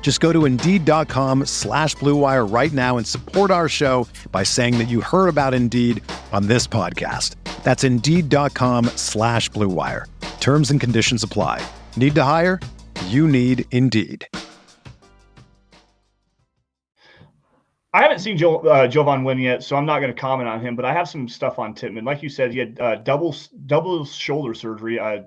Just 0.00 0.20
go 0.20 0.32
to 0.32 0.46
Indeed.com 0.46 1.44
slash 1.44 1.94
BlueWire 1.96 2.50
right 2.50 2.72
now 2.72 2.96
and 2.96 3.06
support 3.06 3.50
our 3.50 3.68
show 3.68 4.08
by 4.32 4.42
saying 4.42 4.78
that 4.78 4.88
you 4.88 5.02
heard 5.02 5.28
about 5.28 5.52
Indeed 5.52 6.02
on 6.32 6.46
this 6.46 6.66
podcast. 6.66 7.34
That's 7.62 7.84
Indeed.com 7.84 8.86
slash 8.96 9.50
BlueWire. 9.50 10.06
Terms 10.40 10.70
and 10.70 10.80
conditions 10.80 11.22
apply. 11.22 11.62
Need 11.98 12.14
to 12.14 12.24
hire? 12.24 12.58
You 13.08 13.28
need 13.28 13.66
Indeed. 13.70 14.26
I 17.92 18.02
haven't 18.02 18.20
seen 18.20 18.38
Joe, 18.38 18.60
uh, 18.60 18.86
Jovaughn 18.86 19.24
Gwyn 19.24 19.38
yet, 19.38 19.62
so 19.62 19.74
I'm 19.74 19.86
not 19.86 20.00
going 20.00 20.14
to 20.14 20.20
comment 20.20 20.48
on 20.48 20.60
him. 20.60 20.76
But 20.76 20.84
I 20.84 20.94
have 20.94 21.08
some 21.08 21.28
stuff 21.28 21.58
on 21.58 21.74
Tippmann. 21.74 22.04
Like 22.04 22.22
you 22.22 22.28
said, 22.28 22.52
he 22.52 22.58
had 22.58 22.80
uh, 22.80 22.96
double 22.96 23.34
double 23.66 24.04
shoulder 24.04 24.54
surgery. 24.54 24.98
Uh, 24.98 25.22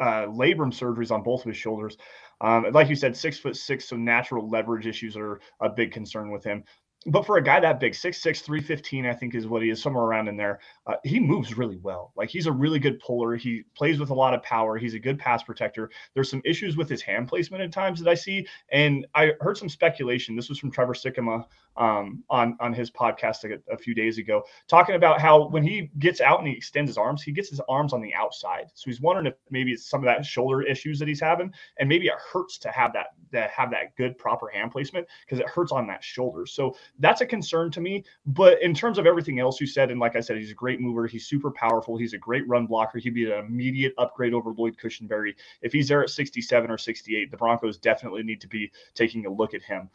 uh, 0.00 0.26
labrum 0.26 0.72
surgeries 0.72 1.10
on 1.10 1.22
both 1.22 1.40
of 1.42 1.48
his 1.48 1.56
shoulders. 1.56 1.96
Um, 2.42 2.66
like 2.72 2.88
you 2.88 2.96
said, 2.96 3.16
six 3.16 3.38
foot 3.38 3.56
six, 3.56 3.88
so 3.88 3.96
natural 3.96 4.48
leverage 4.48 4.86
issues 4.86 5.16
are 5.16 5.40
a 5.60 5.70
big 5.70 5.92
concern 5.92 6.30
with 6.30 6.44
him. 6.44 6.64
But 7.06 7.26
for 7.26 7.36
a 7.36 7.42
guy 7.42 7.58
that 7.58 7.80
big, 7.80 7.94
6'6, 7.94 8.42
315, 8.42 9.06
I 9.06 9.12
think 9.12 9.34
is 9.34 9.46
what 9.46 9.62
he 9.62 9.70
is, 9.70 9.82
somewhere 9.82 10.04
around 10.04 10.28
in 10.28 10.36
there, 10.36 10.60
uh, 10.86 10.94
he 11.04 11.20
moves 11.20 11.56
really 11.56 11.78
well. 11.78 12.12
Like 12.16 12.28
he's 12.28 12.46
a 12.46 12.52
really 12.52 12.78
good 12.78 12.98
puller. 12.98 13.36
He 13.36 13.62
plays 13.74 14.00
with 14.00 14.10
a 14.10 14.14
lot 14.14 14.34
of 14.34 14.42
power. 14.42 14.76
He's 14.76 14.94
a 14.94 14.98
good 14.98 15.18
pass 15.18 15.42
protector. 15.42 15.90
There's 16.14 16.30
some 16.30 16.42
issues 16.44 16.76
with 16.76 16.88
his 16.88 17.02
hand 17.02 17.28
placement 17.28 17.62
at 17.62 17.72
times 17.72 18.00
that 18.00 18.10
I 18.10 18.14
see. 18.14 18.46
And 18.70 19.06
I 19.14 19.32
heard 19.40 19.56
some 19.56 19.68
speculation. 19.68 20.34
This 20.34 20.48
was 20.48 20.58
from 20.58 20.72
Trevor 20.72 20.94
Sikkema 20.94 21.44
um, 21.76 22.24
on, 22.28 22.56
on 22.60 22.72
his 22.72 22.90
podcast 22.90 23.44
a, 23.44 23.72
a, 23.72 23.78
few 23.78 23.94
days 23.94 24.18
ago, 24.18 24.42
talking 24.68 24.94
about 24.94 25.20
how 25.20 25.48
when 25.48 25.62
he 25.62 25.90
gets 25.98 26.20
out 26.20 26.38
and 26.38 26.48
he 26.48 26.54
extends 26.54 26.90
his 26.90 26.98
arms, 26.98 27.22
he 27.22 27.32
gets 27.32 27.48
his 27.48 27.60
arms 27.68 27.92
on 27.92 28.02
the 28.02 28.12
outside. 28.12 28.66
So 28.74 28.90
he's 28.90 29.00
wondering 29.00 29.26
if 29.26 29.34
maybe 29.50 29.72
it's 29.72 29.88
some 29.88 30.00
of 30.00 30.04
that 30.04 30.26
shoulder 30.26 30.62
issues 30.62 30.98
that 30.98 31.08
he's 31.08 31.20
having. 31.20 31.52
And 31.78 31.88
maybe 31.88 32.06
it 32.06 32.14
hurts 32.32 32.58
to 32.58 32.70
have 32.70 32.92
that, 32.92 33.08
that 33.30 33.50
have 33.50 33.70
that 33.70 33.96
good 33.96 34.18
proper 34.18 34.48
hand 34.48 34.70
placement 34.70 35.06
because 35.24 35.38
it 35.38 35.48
hurts 35.48 35.72
on 35.72 35.86
that 35.86 36.04
shoulder. 36.04 36.44
So 36.44 36.76
that's 36.98 37.22
a 37.22 37.26
concern 37.26 37.70
to 37.70 37.80
me. 37.80 38.04
But 38.26 38.60
in 38.60 38.74
terms 38.74 38.98
of 38.98 39.06
everything 39.06 39.40
else 39.40 39.60
you 39.60 39.66
said, 39.66 39.90
and 39.90 39.98
like 39.98 40.16
I 40.16 40.20
said, 40.20 40.36
he's 40.36 40.50
a 40.50 40.54
great 40.54 40.71
mover. 40.80 41.06
He's 41.06 41.26
super 41.26 41.50
powerful. 41.50 41.96
He's 41.96 42.12
a 42.14 42.18
great 42.18 42.46
run 42.48 42.66
blocker. 42.66 42.98
He'd 42.98 43.14
be 43.14 43.30
an 43.30 43.44
immediate 43.44 43.94
upgrade 43.98 44.34
over 44.34 44.50
Lloyd 44.50 44.76
Cushenberry. 44.76 45.34
If 45.62 45.72
he's 45.72 45.88
there 45.88 46.02
at 46.02 46.10
67 46.10 46.70
or 46.70 46.78
68, 46.78 47.30
the 47.30 47.36
Broncos 47.36 47.78
definitely 47.78 48.22
need 48.22 48.40
to 48.40 48.48
be 48.48 48.70
taking 48.94 49.26
a 49.26 49.30
look 49.30 49.54
at 49.54 49.62
him. 49.62 49.88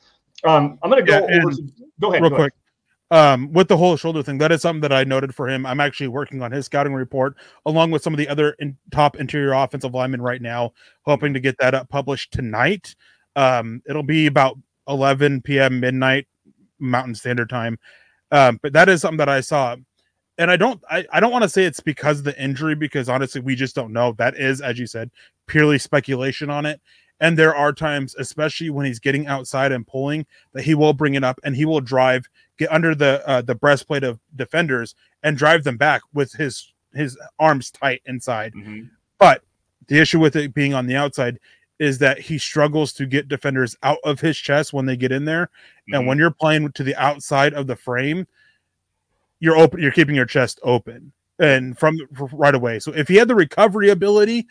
Um, 0.43 0.77
I'm 0.83 0.89
going 0.89 1.03
to 1.05 1.11
go 1.11 1.27
Yeah, 1.27 1.39
over. 1.39 1.51
Some, 1.51 1.73
go 1.99 2.09
ahead. 2.09 2.21
real 2.21 2.29
go 2.29 2.35
ahead. 2.35 2.51
quick. 2.51 2.53
Um, 3.09 3.53
with 3.53 3.69
the 3.69 3.77
whole 3.77 3.95
shoulder 3.95 4.21
thing, 4.21 4.37
that 4.39 4.51
is 4.51 4.61
something 4.61 4.81
that 4.81 4.91
I 4.91 5.05
noted 5.05 5.33
for 5.33 5.47
him. 5.47 5.65
I'm 5.65 5.79
actually 5.79 6.09
working 6.09 6.41
on 6.41 6.51
his 6.51 6.65
scouting 6.65 6.93
report 6.93 7.37
along 7.65 7.91
with 7.91 8.01
some 8.01 8.13
of 8.13 8.17
the 8.17 8.27
other 8.27 8.51
in, 8.59 8.77
top 8.91 9.15
interior 9.15 9.53
offensive 9.53 9.93
linemen 9.93 10.21
right 10.21 10.41
now, 10.41 10.73
hoping 11.03 11.33
to 11.33 11.39
get 11.39 11.57
that 11.59 11.73
up 11.73 11.87
published 11.87 12.33
tonight. 12.33 12.95
Um, 13.37 13.81
it'll 13.87 14.03
be 14.03 14.27
about 14.27 14.57
11 14.89 15.41
p.m. 15.41 15.79
midnight 15.79 16.27
Mountain 16.79 17.15
Standard 17.15 17.49
Time. 17.49 17.79
Um, 18.31 18.59
but 18.61 18.73
that 18.73 18.89
is 18.89 19.01
something 19.01 19.17
that 19.17 19.29
I 19.29 19.39
saw, 19.39 19.77
and 20.37 20.51
I 20.51 20.57
don't, 20.57 20.81
I, 20.89 21.05
I 21.11 21.19
don't 21.19 21.31
want 21.31 21.43
to 21.43 21.49
say 21.49 21.63
it's 21.63 21.79
because 21.79 22.19
of 22.19 22.25
the 22.25 22.41
injury 22.41 22.75
because 22.75 23.09
honestly, 23.09 23.41
we 23.41 23.55
just 23.55 23.75
don't 23.75 23.93
know. 23.93 24.13
That 24.13 24.35
is, 24.37 24.61
as 24.61 24.77
you 24.77 24.85
said, 24.87 25.09
purely 25.47 25.77
speculation 25.79 26.49
on 26.49 26.65
it. 26.65 26.79
And 27.19 27.37
there 27.37 27.55
are 27.55 27.73
times, 27.73 28.15
especially 28.19 28.69
when 28.69 28.85
he's 28.85 28.99
getting 28.99 29.25
outside 29.25 29.71
and 29.71 29.87
pulling, 29.87 30.27
that 30.53 30.63
he 30.63 30.75
will 30.75 30.93
bring 30.93 31.15
it 31.15 31.23
up 31.23 31.39
and 31.43 31.55
he 31.55 31.65
will 31.65 31.81
drive, 31.81 32.27
get 32.59 32.71
under 32.71 32.93
the 32.93 33.27
uh, 33.27 33.41
the 33.41 33.55
breastplate 33.55 34.03
of 34.03 34.19
defenders 34.35 34.93
and 35.23 35.35
drive 35.35 35.63
them 35.63 35.77
back 35.77 36.01
with 36.13 36.33
his 36.33 36.73
his 36.93 37.17
arms 37.39 37.71
tight 37.71 38.01
inside. 38.05 38.53
Mhm. 38.53 38.89
But 39.17 39.43
the 39.87 39.97
issue 39.99 40.19
with 40.19 40.35
it 40.35 40.53
being 40.53 40.75
on 40.75 40.85
the 40.85 40.95
outside 40.95 41.39
is 41.79 41.97
that 41.99 42.19
he 42.19 42.37
struggles 42.37 42.93
to 42.93 43.05
get 43.07 43.27
defenders 43.27 43.75
out 43.83 43.99
of 44.03 44.19
his 44.19 44.37
chest 44.37 44.73
when 44.73 44.85
they 44.85 44.97
get 44.97 45.11
in 45.11 45.25
there. 45.25 45.49
And 45.91 46.03
Mhm. 46.03 46.07
when 46.07 46.17
you're 46.19 46.31
playing 46.31 46.71
to 46.73 46.83
the 46.83 46.95
outside 46.95 47.53
of 47.53 47.65
the 47.67 47.75
frame, 47.75 48.27
you're 49.39 49.57
open, 49.57 49.81
you're 49.81 49.91
keeping 49.91 50.15
your 50.15 50.25
chest 50.25 50.59
open 50.63 51.11
and 51.39 51.77
from 51.77 51.99
right 52.11 52.55
away. 52.55 52.79
So 52.79 52.91
if 52.93 53.07
he 53.07 53.15
had 53.15 53.27
the 53.27 53.35
recovery 53.35 53.89
ability 53.89 54.47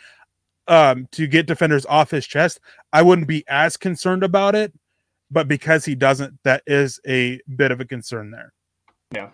um, 0.68 1.08
to 1.12 1.26
get 1.26 1.46
defenders 1.46 1.86
off 1.86 2.10
his 2.10 2.26
chest, 2.26 2.60
I 2.92 3.02
wouldn't 3.02 3.28
be 3.28 3.44
as 3.48 3.76
concerned 3.76 4.22
about 4.22 4.54
it. 4.54 4.72
But 5.30 5.48
because 5.48 5.84
he 5.84 5.96
doesn't, 5.96 6.38
that 6.44 6.62
is 6.66 7.00
a 7.06 7.40
bit 7.56 7.72
of 7.72 7.80
a 7.80 7.84
concern 7.84 8.30
there. 8.30 8.52
Yeah. 9.12 9.30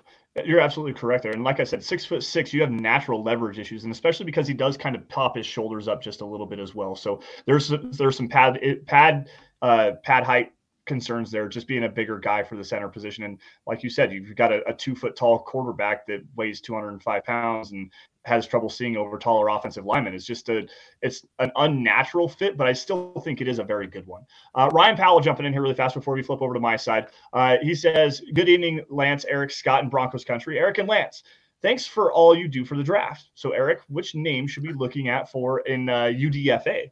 You're 0.47 0.61
absolutely 0.61 0.95
correct 0.95 1.25
there. 1.25 1.33
And 1.33 1.45
like 1.45 1.61
I 1.61 1.65
said, 1.65 1.85
six 1.85 2.07
foot 2.07 2.23
six, 2.23 2.55
you 2.55 2.63
have 2.63 2.71
natural 2.71 3.23
leverage 3.23 3.59
issues, 3.59 3.85
and 3.85 3.93
especially 3.93 4.25
because 4.25 4.49
he 4.49 4.55
does 4.55 4.79
kind 4.79 4.97
of 4.97 5.07
pop 5.11 5.37
his 5.37 5.45
shoulders 5.45 5.89
up 5.89 6.03
just 6.03 6.23
a 6.23 6.25
little 6.25 6.47
bit 6.47 6.59
as 6.59 6.75
well. 6.75 6.97
So 6.97 7.21
there's 7.45 7.69
there's 7.69 8.17
some 8.17 8.29
pad 8.29 8.59
pad 8.87 9.29
uh, 9.61 9.93
pad 10.03 10.25
height 10.25 10.53
concerns 10.93 11.31
there, 11.31 11.49
just 11.49 11.67
being 11.67 11.85
a 11.85 11.89
bigger 11.89 12.19
guy 12.19 12.43
for 12.43 12.57
the 12.57 12.65
center 12.65 12.89
position. 12.89 13.25
And 13.25 13.39
like 13.67 13.83
you 13.83 13.89
said, 13.89 14.13
you've 14.13 14.37
got 14.37 14.53
a, 14.53 14.69
a 14.69 14.75
two 14.75 14.95
foot 14.95 15.17
tall 15.17 15.39
quarterback 15.39 16.07
that 16.07 16.21
weighs 16.37 16.61
205 16.61 17.25
pounds 17.25 17.73
and 17.73 17.91
has 18.27 18.47
trouble 18.47 18.69
seeing 18.69 18.99
over 18.99 19.19
taller 19.19 19.49
offensive 19.49 19.87
linemen. 19.87 20.15
It's 20.15 20.27
just 20.27 20.51
a 20.51 20.69
it's 21.01 21.25
an 21.39 21.51
unnatural 21.57 22.29
fit, 22.29 22.59
but 22.59 22.67
I 22.67 22.75
still 22.75 23.23
think 23.25 23.41
it 23.41 23.49
is 23.49 23.59
a 23.59 23.65
very 23.65 23.87
good 23.87 24.07
one. 24.07 24.25
Uh, 24.55 24.69
Ryan 24.71 24.97
Powell 24.97 25.21
jumping 25.21 25.47
in 25.47 25.53
here 25.55 25.63
really 25.63 25.75
fast 25.75 25.95
before 25.95 26.15
we 26.15 26.23
flip 26.23 26.43
over 26.43 26.53
to 26.53 26.61
my 26.61 26.77
side. 26.77 27.07
Uh, 27.33 27.57
he 27.63 27.75
says, 27.75 28.21
"Good 28.35 28.51
evening, 28.51 28.85
Lance, 28.91 29.25
Erick, 29.25 29.51
Scott, 29.51 29.81
and 29.81 29.91
Broncos 29.91 30.25
country. 30.27 30.59
Erick 30.59 30.77
and 30.77 30.89
Lance, 30.89 31.23
thanks 31.63 31.87
for 31.87 32.13
all 32.13 32.37
you 32.37 32.49
do 32.49 32.65
for 32.65 32.77
the 32.77 32.83
draft. 32.83 33.31
So, 33.35 33.53
Erick, 33.53 33.81
which 33.89 34.15
name 34.15 34.47
should 34.47 34.63
we 34.63 34.69
be 34.69 34.79
looking 34.79 35.09
at 35.09 35.31
for 35.31 35.61
in 35.61 35.89
uh, 35.89 36.13
UDFA? 36.13 36.91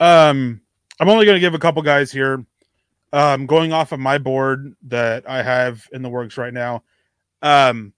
Um, 0.00 0.60
I'm 1.02 1.08
only 1.08 1.26
going 1.26 1.34
to 1.34 1.40
give 1.40 1.54
a 1.54 1.58
couple 1.58 1.82
guys 1.82 2.12
here. 2.12 2.46
Um, 3.12 3.46
going 3.46 3.72
off 3.72 3.90
of 3.90 3.98
my 3.98 4.18
board 4.18 4.76
that 4.84 5.28
I 5.28 5.42
have 5.42 5.84
in 5.90 6.00
the 6.00 6.08
works 6.08 6.38
right 6.38 6.54
now. 6.54 6.84
Um, 7.42 7.92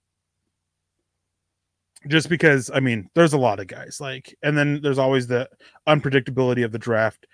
just 2.08 2.30
because 2.30 2.70
I 2.72 2.80
mean, 2.80 3.10
there's 3.14 3.34
a 3.34 3.38
lot 3.38 3.60
of 3.60 3.66
guys 3.66 3.98
like, 4.00 4.34
and 4.42 4.56
then 4.56 4.80
there's 4.80 4.96
always 4.96 5.26
the 5.26 5.50
unpredictability 5.86 6.64
of 6.64 6.72
the 6.72 6.78
draft. 6.78 7.26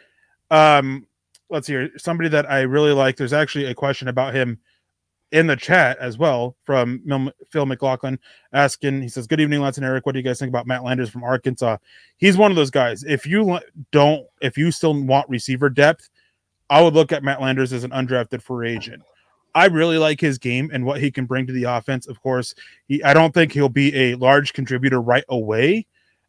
Um, 0.51 1.07
let's 1.51 1.69
see 1.69 1.75
here. 1.75 1.91
Somebody 1.97 2.31
that 2.31 2.51
I 2.51 2.63
really 2.63 2.93
like. 2.93 3.17
There's 3.17 3.33
actually 3.33 3.67
a 3.67 3.75
question 3.75 4.09
about 4.09 4.35
him 4.35 4.59
in 5.33 5.47
the 5.47 5.57
chat 5.57 5.99
as 5.99 6.19
well 6.19 6.57
from 6.65 7.33
Phil 7.51 7.67
McLaughlin 7.67 8.19
asking. 8.53 9.03
He 9.03 9.09
says, 9.09 9.27
"Good 9.27 9.41
evening, 9.41 9.61
Lance 9.61 9.77
and 9.77 9.87
Erick. 9.87 10.07
What 10.07 10.13
do 10.13 10.19
you 10.19 10.25
guys 10.25 10.39
think 10.39 10.49
about 10.49 10.67
Matt 10.67 10.85
Landers 10.85 11.11
from 11.11 11.25
Arkansas? 11.25 11.77
He's 12.17 12.37
one 12.37 12.51
of 12.51 12.57
those 12.57 12.71
guys. 12.71 13.05
If 13.05 13.27
you 13.27 13.59
don't, 13.93 14.27
if 14.41 14.59
you 14.59 14.71
still 14.71 15.01
want 15.03 15.29
receiver 15.29 15.71
depth, 15.71 16.11
I 16.69 16.83
would 16.83 16.95
look 16.95 17.13
at 17.13 17.23
Matt 17.23 17.41
Landers 17.41 17.73
as 17.73 17.85
an 17.85 17.91
undrafted 17.91 18.43
free 18.43 18.71
agent. 18.71 19.03
I 19.55 19.67
really 19.67 19.99
like 19.99 20.21
his 20.21 20.39
game 20.39 20.71
and 20.73 20.85
what 20.85 21.01
he 21.01 21.11
can 21.11 21.27
bring 21.27 21.47
to 21.47 21.53
the 21.53 21.65
offense. 21.65 22.07
Of 22.07 22.23
course, 22.23 22.55
he 22.87 23.03
I 23.03 23.15
don't 23.15 23.35
think 23.35 23.53
he'll 23.53 23.69
be 23.69 23.95
a 23.95 24.15
large 24.17 24.53
contributor 24.53 25.01
right 25.01 25.25
away. 25.29 25.87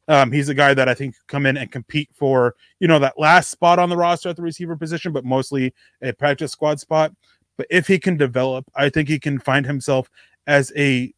Um, 0.07 0.31
he's 0.31 0.49
a 0.49 0.53
guy 0.53 0.73
that 0.73 0.89
I 0.89 0.93
think 0.93 1.15
come 1.27 1.45
in 1.45 1.57
and 1.57 1.71
compete 1.71 2.09
for, 2.13 2.55
you 2.79 2.87
know, 2.87 2.99
that 2.99 3.19
last 3.19 3.49
spot 3.49 3.79
on 3.79 3.89
the 3.89 3.95
roster 3.95 4.29
at 4.29 4.35
the 4.35 4.41
receiver 4.41 4.75
position, 4.75 5.13
but 5.13 5.23
mostly 5.23 5.73
a 6.01 6.11
practice 6.11 6.51
squad 6.51 6.79
spot. 6.79 7.13
But 7.57 7.67
if 7.69 7.87
he 7.87 7.99
can 7.99 8.17
develop, 8.17 8.65
I 8.75 8.89
think 8.89 9.09
he 9.09 9.19
can 9.19 9.39
find 9.39 9.65
himself 9.65 10.09
as 10.47 10.71
a 10.75 11.13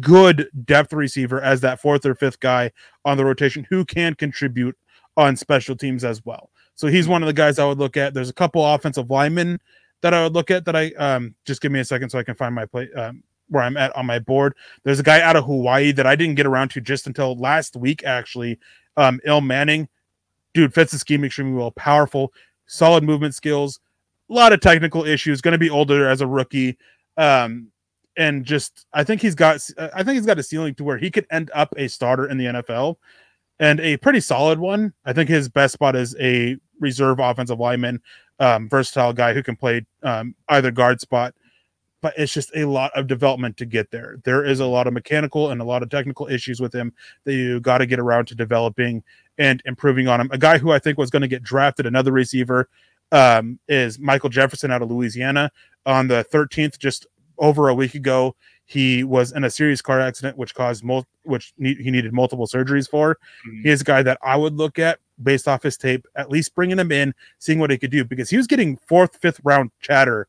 good 0.00 0.48
depth 0.64 0.92
receiver, 0.92 1.40
as 1.40 1.60
that 1.62 1.80
fourth 1.80 2.04
or 2.04 2.14
fifth 2.14 2.40
guy 2.40 2.70
on 3.04 3.16
the 3.16 3.24
rotation 3.24 3.66
who 3.68 3.84
can 3.84 4.14
contribute 4.14 4.76
on 5.16 5.36
special 5.36 5.76
teams 5.76 6.04
as 6.04 6.24
well. 6.24 6.50
So 6.74 6.86
he's 6.86 7.08
one 7.08 7.22
of 7.22 7.26
the 7.26 7.32
guys 7.32 7.58
I 7.58 7.66
would 7.66 7.78
look 7.78 7.96
at. 7.96 8.14
There's 8.14 8.30
a 8.30 8.34
couple 8.34 8.64
offensive 8.64 9.10
linemen 9.10 9.60
that 10.00 10.14
I 10.14 10.22
would 10.22 10.32
look 10.32 10.50
at 10.50 10.64
that 10.66 10.76
I 10.76 10.92
um 10.92 11.34
just 11.44 11.60
give 11.60 11.72
me 11.72 11.80
a 11.80 11.84
second 11.84 12.10
so 12.10 12.18
I 12.18 12.22
can 12.22 12.36
find 12.36 12.54
my 12.54 12.66
play 12.66 12.88
um 12.92 13.22
where 13.48 13.62
I'm 13.62 13.76
at 13.76 13.94
on 13.96 14.06
my 14.06 14.18
board. 14.18 14.54
There's 14.84 15.00
a 15.00 15.02
guy 15.02 15.20
out 15.20 15.36
of 15.36 15.44
Hawaii 15.44 15.90
that 15.92 16.06
I 16.06 16.14
didn't 16.14 16.36
get 16.36 16.46
around 16.46 16.70
to 16.72 16.80
just 16.80 17.06
until 17.06 17.36
last 17.36 17.76
week, 17.76 18.04
actually. 18.04 18.58
Um, 18.96 19.20
Ilm 19.26 19.46
Manning, 19.46 19.88
dude, 20.54 20.74
fits 20.74 20.92
the 20.92 20.98
scheme 20.98 21.24
extremely 21.24 21.54
well. 21.54 21.70
Powerful, 21.72 22.32
solid 22.66 23.04
movement 23.04 23.34
skills, 23.34 23.80
a 24.28 24.32
lot 24.32 24.52
of 24.52 24.60
technical 24.60 25.04
issues. 25.04 25.40
Going 25.40 25.52
to 25.52 25.58
be 25.58 25.70
older 25.70 26.08
as 26.08 26.20
a 26.20 26.26
rookie, 26.26 26.76
um, 27.16 27.68
and 28.16 28.44
just 28.44 28.86
I 28.92 29.04
think 29.04 29.22
he's 29.22 29.34
got 29.34 29.60
I 29.94 30.02
think 30.02 30.16
he's 30.16 30.26
got 30.26 30.38
a 30.38 30.42
ceiling 30.42 30.74
to 30.76 30.84
where 30.84 30.98
he 30.98 31.10
could 31.10 31.26
end 31.30 31.50
up 31.54 31.74
a 31.76 31.88
starter 31.88 32.28
in 32.28 32.38
the 32.38 32.46
NFL, 32.46 32.96
and 33.58 33.80
a 33.80 33.96
pretty 33.98 34.20
solid 34.20 34.58
one. 34.58 34.92
I 35.04 35.12
think 35.12 35.28
his 35.28 35.48
best 35.48 35.74
spot 35.74 35.96
is 35.96 36.16
a 36.20 36.56
reserve 36.80 37.18
offensive 37.18 37.58
lineman, 37.58 38.00
um, 38.38 38.68
versatile 38.68 39.12
guy 39.12 39.34
who 39.34 39.42
can 39.42 39.56
play 39.56 39.86
um, 40.02 40.34
either 40.48 40.70
guard 40.70 41.00
spot 41.00 41.34
but 42.00 42.14
it's 42.16 42.32
just 42.32 42.54
a 42.54 42.64
lot 42.64 42.92
of 42.94 43.06
development 43.06 43.56
to 43.56 43.66
get 43.66 43.90
there. 43.90 44.18
There 44.24 44.44
is 44.44 44.60
a 44.60 44.66
lot 44.66 44.86
of 44.86 44.92
mechanical 44.92 45.50
and 45.50 45.60
a 45.60 45.64
lot 45.64 45.82
of 45.82 45.90
technical 45.90 46.28
issues 46.28 46.60
with 46.60 46.74
him 46.74 46.92
that 47.24 47.34
you 47.34 47.60
got 47.60 47.78
to 47.78 47.86
get 47.86 47.98
around 47.98 48.26
to 48.26 48.34
developing 48.34 49.02
and 49.38 49.62
improving 49.64 50.08
on 50.08 50.20
him. 50.20 50.28
A 50.32 50.38
guy 50.38 50.58
who 50.58 50.70
I 50.70 50.78
think 50.78 50.98
was 50.98 51.10
going 51.10 51.22
to 51.22 51.28
get 51.28 51.42
drafted, 51.42 51.86
another 51.86 52.12
receiver, 52.12 52.68
um, 53.12 53.58
is 53.68 53.98
Michael 53.98 54.28
Jefferson 54.30 54.70
out 54.70 54.82
of 54.82 54.90
Louisiana. 54.90 55.50
On 55.86 56.08
the 56.08 56.24
13th, 56.32 56.78
just 56.78 57.06
over 57.38 57.68
a 57.68 57.74
week 57.74 57.94
ago, 57.94 58.34
he 58.66 59.02
was 59.04 59.32
in 59.32 59.44
a 59.44 59.50
serious 59.50 59.80
car 59.80 60.00
accident, 60.00 60.36
which 60.36 60.54
caused 60.54 60.84
mul- 60.84 61.06
which 61.22 61.54
ne- 61.56 61.74
he 61.82 61.90
needed 61.90 62.12
multiple 62.12 62.46
surgeries 62.46 62.88
for. 62.88 63.16
Mhm. 63.48 63.62
He 63.62 63.70
is 63.70 63.80
a 63.80 63.84
guy 63.84 64.02
that 64.02 64.18
I 64.22 64.36
would 64.36 64.54
look 64.54 64.78
at 64.78 64.98
based 65.22 65.48
off 65.48 65.62
his 65.62 65.76
tape, 65.78 66.06
at 66.16 66.30
least 66.30 66.54
bringing 66.54 66.78
him 66.78 66.92
in, 66.92 67.14
seeing 67.38 67.58
what 67.58 67.70
he 67.70 67.78
could 67.78 67.90
do, 67.90 68.04
because 68.04 68.28
he 68.28 68.36
was 68.36 68.46
getting 68.46 68.76
fourth, 68.86 69.16
fifth 69.22 69.40
round 69.42 69.70
chatter 69.80 70.28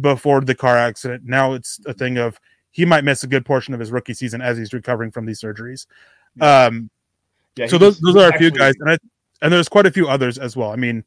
before 0.00 0.42
the 0.42 0.54
car 0.54 0.76
accident. 0.76 1.24
Now 1.24 1.54
it's 1.54 1.80
a 1.86 1.94
thing 1.94 2.18
of 2.18 2.38
he 2.70 2.84
might 2.84 3.04
miss 3.04 3.24
a 3.24 3.26
good 3.26 3.46
portion 3.46 3.72
of 3.72 3.80
his 3.80 3.90
rookie 3.90 4.12
season 4.14 4.42
as 4.42 4.58
he's 4.58 4.72
recovering 4.74 5.10
from 5.10 5.24
these 5.24 5.40
surgeries. 5.40 5.86
Um, 6.40 6.90
Yeah, 7.56 7.66
so 7.66 7.78
those, 7.78 7.98
those 8.00 8.14
are 8.16 8.28
a 8.28 8.38
few 8.38 8.50
guys, 8.52 8.74
and 8.78 8.90
I, 8.90 8.98
and 9.42 9.52
there's 9.52 9.68
quite 9.68 9.86
a 9.86 9.90
few 9.90 10.06
others 10.08 10.38
as 10.38 10.56
well. 10.56 10.70
I 10.70 10.76
mean, 10.76 11.02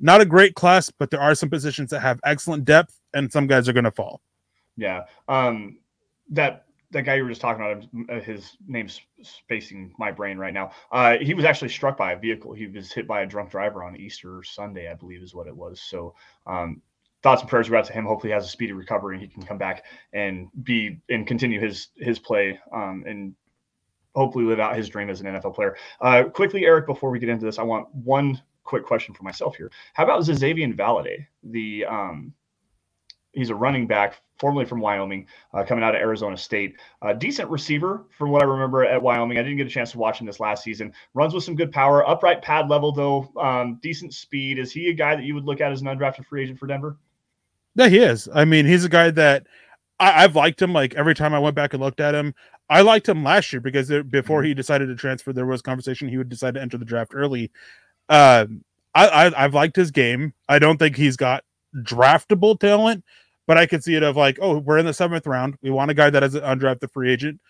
not 0.00 0.20
a 0.20 0.24
great 0.24 0.54
class, 0.54 0.90
but 0.98 1.10
there 1.10 1.20
are 1.20 1.34
some 1.34 1.50
positions 1.50 1.90
that 1.90 2.00
have 2.00 2.20
excellent 2.24 2.64
depth, 2.64 2.98
and 3.14 3.30
some 3.30 3.46
guys 3.46 3.68
are 3.68 3.72
going 3.72 3.84
to 3.84 3.90
fall. 3.90 4.20
Yeah. 4.76 5.02
Um, 5.28 5.78
that 6.30 6.64
that 6.92 7.02
guy 7.02 7.14
you 7.14 7.22
were 7.22 7.28
just 7.28 7.40
talking 7.40 7.64
about, 7.64 7.84
uh, 8.10 8.20
his 8.20 8.56
name's 8.66 9.00
spacing 9.22 9.92
my 9.98 10.10
brain 10.10 10.38
right 10.38 10.52
now. 10.52 10.72
Uh, 10.90 11.18
he 11.20 11.34
was 11.34 11.44
actually 11.44 11.68
struck 11.68 11.96
by 11.96 12.12
a 12.12 12.18
vehicle. 12.18 12.52
He 12.52 12.66
was 12.66 12.92
hit 12.92 13.06
by 13.06 13.20
a 13.20 13.26
drunk 13.26 13.50
driver 13.50 13.84
on 13.84 13.96
Easter 13.96 14.42
Sunday, 14.42 14.90
I 14.90 14.94
believe, 14.94 15.22
is 15.22 15.34
what 15.34 15.46
it 15.46 15.56
was. 15.56 15.80
So, 15.80 16.14
um, 16.46 16.82
thoughts 17.22 17.42
and 17.42 17.50
prayers 17.50 17.68
go 17.68 17.76
out 17.76 17.84
to 17.84 17.92
him. 17.92 18.06
Hopefully, 18.06 18.30
he 18.30 18.34
has 18.34 18.46
a 18.46 18.48
speedy 18.48 18.72
recovery 18.72 19.16
and 19.16 19.22
he 19.22 19.28
can 19.28 19.42
come 19.42 19.58
back 19.58 19.84
and 20.12 20.48
be 20.64 20.98
and 21.08 21.26
continue 21.26 21.60
his 21.60 21.88
his 21.96 22.18
play 22.18 22.58
um, 22.72 23.04
and 23.06 23.34
hopefully 24.14 24.44
live 24.44 24.58
out 24.58 24.76
his 24.76 24.88
dream 24.88 25.10
as 25.10 25.20
an 25.20 25.26
NFL 25.26 25.54
player. 25.54 25.76
Uh, 26.00 26.24
quickly, 26.24 26.64
Erick, 26.64 26.86
before 26.86 27.10
we 27.10 27.18
get 27.18 27.28
into 27.28 27.44
this, 27.44 27.58
I 27.58 27.62
want 27.62 27.92
one 27.94 28.40
quick 28.64 28.84
question 28.84 29.14
for 29.14 29.22
myself 29.22 29.56
here. 29.56 29.70
How 29.94 30.04
about 30.04 30.22
Xazavian 30.22 30.76
Valladay? 30.76 31.26
The 31.42 31.84
um, 31.86 32.34
he's 33.32 33.50
a 33.50 33.54
running 33.54 33.86
back, 33.86 34.20
formerly 34.38 34.64
from 34.64 34.80
Wyoming, 34.80 35.26
uh, 35.54 35.64
coming 35.64 35.84
out 35.84 35.94
of 35.94 36.00
Arizona 36.00 36.36
State. 36.36 36.76
Uh, 37.02 37.12
decent 37.12 37.50
receiver 37.50 38.04
from 38.10 38.30
what 38.30 38.42
I 38.42 38.46
remember 38.46 38.84
at 38.84 39.00
Wyoming. 39.00 39.38
I 39.38 39.42
didn't 39.42 39.58
get 39.58 39.66
a 39.66 39.70
chance 39.70 39.92
to 39.92 39.98
watch 39.98 40.20
him 40.20 40.26
this 40.26 40.40
last 40.40 40.64
season. 40.64 40.92
Runs 41.14 41.34
with 41.34 41.44
some 41.44 41.56
good 41.56 41.72
power, 41.72 42.08
upright 42.08 42.42
pad 42.42 42.68
level 42.68 42.92
though, 42.92 43.30
um, 43.40 43.78
decent 43.82 44.14
speed. 44.14 44.58
Is 44.58 44.72
he 44.72 44.88
a 44.88 44.94
guy 44.94 45.16
that 45.16 45.24
you 45.24 45.34
would 45.34 45.44
look 45.44 45.60
at 45.60 45.72
as 45.72 45.80
an 45.80 45.86
undrafted 45.86 46.26
free 46.26 46.42
agent 46.42 46.58
for 46.58 46.66
Denver? 46.66 46.96
Yeah, 47.74 47.88
he 47.88 47.98
is. 47.98 48.28
I 48.34 48.44
mean, 48.44 48.66
he's 48.66 48.84
a 48.84 48.88
guy 48.88 49.10
that 49.12 49.46
I, 50.00 50.22
have 50.22 50.34
liked 50.34 50.60
him. 50.60 50.72
Like 50.72 50.94
every 50.94 51.14
time 51.14 51.34
I 51.34 51.38
went 51.38 51.54
back 51.54 51.72
and 51.72 51.82
looked 51.82 52.00
at 52.00 52.14
him, 52.14 52.34
I 52.68 52.82
liked 52.82 53.08
him 53.08 53.22
last 53.22 53.52
year 53.52 53.60
because 53.60 53.88
there, 53.88 54.02
before 54.02 54.40
mm-hmm. 54.40 54.48
he 54.48 54.54
decided 54.54 54.86
to 54.86 54.96
transfer, 54.96 55.32
there 55.32 55.46
was 55.46 55.62
conversation 55.62 56.08
he 56.08 56.18
would 56.18 56.28
decide 56.28 56.54
to 56.54 56.62
enter 56.62 56.78
the 56.78 56.84
draft 56.84 57.12
early. 57.14 57.50
Uh, 58.10 58.46
I, 58.94 59.08
I 59.08 59.44
I've 59.44 59.54
liked 59.54 59.76
his 59.76 59.90
game. 59.90 60.34
I 60.48 60.58
don't 60.58 60.76
think 60.76 60.96
he's 60.96 61.16
got 61.16 61.44
draftable 61.76 62.58
talent, 62.58 63.04
but 63.46 63.56
I 63.56 63.66
could 63.66 63.82
see 63.82 63.94
it 63.94 64.02
of 64.02 64.16
like, 64.16 64.38
oh, 64.42 64.58
we're 64.58 64.78
in 64.78 64.86
the 64.86 64.92
seventh 64.92 65.26
round. 65.26 65.56
We 65.62 65.70
want 65.70 65.90
a 65.90 65.94
guy 65.94 66.10
that 66.10 66.22
is 66.22 66.34
an 66.34 66.42
undrafted 66.42 66.92
free 66.92 67.10
agent, 67.10 67.40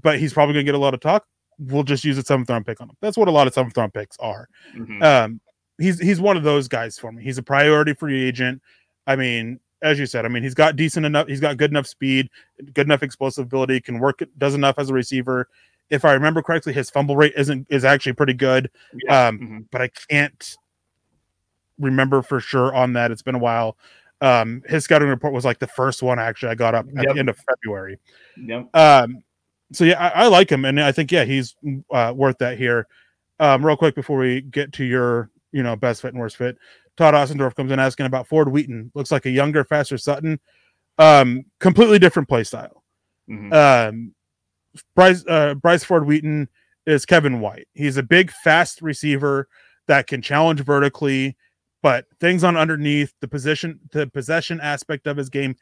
but 0.00 0.18
he's 0.18 0.32
probably 0.32 0.52
going 0.52 0.66
to 0.66 0.68
get 0.68 0.76
a 0.76 0.78
lot 0.78 0.94
of 0.94 1.00
talk. 1.00 1.26
We'll 1.58 1.82
just 1.82 2.04
use 2.04 2.18
a 2.18 2.22
seventh 2.22 2.50
round 2.50 2.66
pick 2.66 2.80
on 2.80 2.90
him. 2.90 2.96
That's 3.00 3.16
what 3.16 3.28
a 3.28 3.30
lot 3.30 3.46
of 3.46 3.54
seventh 3.54 3.76
round 3.76 3.94
picks 3.94 4.16
are. 4.18 4.48
Mm-hmm. 4.76 5.02
Um, 5.02 5.40
he's 5.78 5.98
he's 5.98 6.20
one 6.20 6.36
of 6.36 6.42
those 6.42 6.68
guys 6.68 6.98
for 6.98 7.10
me. 7.10 7.22
He's 7.22 7.38
a 7.38 7.42
priority 7.42 7.94
free 7.94 8.22
agent. 8.22 8.60
I 9.06 9.16
mean, 9.16 9.60
as 9.82 9.98
you 9.98 10.06
said, 10.06 10.24
I 10.24 10.28
mean, 10.28 10.42
he's 10.42 10.54
got 10.54 10.76
decent 10.76 11.06
enough. 11.06 11.26
He's 11.26 11.40
got 11.40 11.56
good 11.56 11.70
enough 11.70 11.86
speed, 11.86 12.28
good 12.74 12.86
enough 12.86 13.02
explosive 13.02 13.46
ability. 13.46 13.80
Can 13.80 13.98
work, 13.98 14.22
does 14.38 14.54
enough 14.54 14.78
as 14.78 14.90
a 14.90 14.94
receiver. 14.94 15.48
If 15.90 16.04
I 16.04 16.12
remember 16.12 16.42
correctly, 16.42 16.72
his 16.72 16.90
fumble 16.90 17.16
rate 17.16 17.34
isn't 17.36 17.66
is 17.70 17.84
actually 17.84 18.14
pretty 18.14 18.34
good. 18.34 18.70
Yeah. 19.04 19.28
Um, 19.28 19.38
mm-hmm. 19.38 19.58
but 19.70 19.82
I 19.82 19.88
can't 20.08 20.56
remember 21.78 22.22
for 22.22 22.40
sure 22.40 22.74
on 22.74 22.94
that. 22.94 23.10
It's 23.10 23.22
been 23.22 23.34
a 23.34 23.40
while. 23.40 23.76
Um, 24.20 24.62
his 24.68 24.84
scouting 24.84 25.08
report 25.08 25.32
was 25.32 25.44
like 25.44 25.58
the 25.58 25.66
first 25.66 26.02
one 26.02 26.20
actually 26.20 26.50
I 26.50 26.54
got 26.54 26.76
up 26.76 26.86
at 26.96 27.04
yep. 27.04 27.14
the 27.14 27.18
end 27.18 27.28
of 27.28 27.36
February. 27.36 27.98
Yep. 28.36 28.74
Um, 28.74 29.24
so 29.72 29.84
yeah, 29.84 29.98
I, 29.98 30.24
I, 30.24 30.26
like 30.28 30.50
him, 30.50 30.64
and 30.64 30.80
I 30.80 30.92
think 30.92 31.10
yeah, 31.10 31.24
he's 31.24 31.56
uh, 31.90 32.12
worth 32.14 32.38
that 32.38 32.56
here. 32.56 32.86
Um, 33.40 33.66
real 33.66 33.76
quick 33.76 33.94
before 33.94 34.18
we 34.18 34.40
get 34.42 34.72
to 34.74 34.84
your 34.84 35.30
you 35.50 35.62
know 35.62 35.74
best 35.74 36.02
fit 36.02 36.12
and 36.12 36.20
worst 36.20 36.36
fit, 36.36 36.56
Todd 36.96 37.14
Ossendorf 37.14 37.54
comes 37.54 37.72
in 37.72 37.78
asking 37.78 38.06
about 38.06 38.28
Ford 38.28 38.48
Wheaton. 38.48 38.92
Looks 38.94 39.10
like 39.10 39.26
a 39.26 39.30
younger, 39.30 39.64
faster 39.64 39.98
Sutton. 39.98 40.38
Um, 40.98 41.44
completely 41.58 41.98
different 41.98 42.28
play 42.28 42.44
style. 42.44 42.84
Mm-hmm. 43.28 43.52
Um, 43.52 44.14
Bryce 44.94 45.24
uh, 45.28 45.54
Bryce 45.54 45.84
Ford 45.84 46.06
Wheaton 46.06 46.48
is 46.86 47.06
Kevin 47.06 47.40
White. 47.40 47.68
He's 47.74 47.96
a 47.96 48.02
big, 48.02 48.30
fast 48.30 48.82
receiver 48.82 49.48
that 49.88 50.06
can 50.06 50.22
challenge 50.22 50.60
vertically 50.60 51.36
but 51.82 52.06
things 52.20 52.44
on 52.44 52.56
underneath 52.56 53.12
the 53.20 53.28
position, 53.28 53.80
the 53.90 54.06
possession 54.06 54.60
aspect 54.60 55.06
of 55.06 55.16
his 55.16 55.28
game 55.28 55.56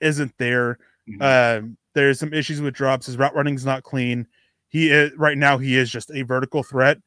isn't 0.00 0.32
there. 0.38 0.78
Mm-hmm. 1.08 1.64
Um, 1.64 1.76
there's 1.94 2.18
some 2.18 2.32
issues 2.32 2.60
with 2.60 2.74
drops. 2.74 3.06
His 3.06 3.18
route 3.18 3.34
running 3.34 3.54
is 3.54 3.66
not 3.66 3.82
clean. 3.82 4.26
He 4.68 4.90
is 4.90 5.12
right 5.16 5.36
now. 5.36 5.58
He 5.58 5.76
is 5.76 5.90
just 5.90 6.10
a 6.12 6.22
vertical 6.22 6.62
threat 6.62 6.98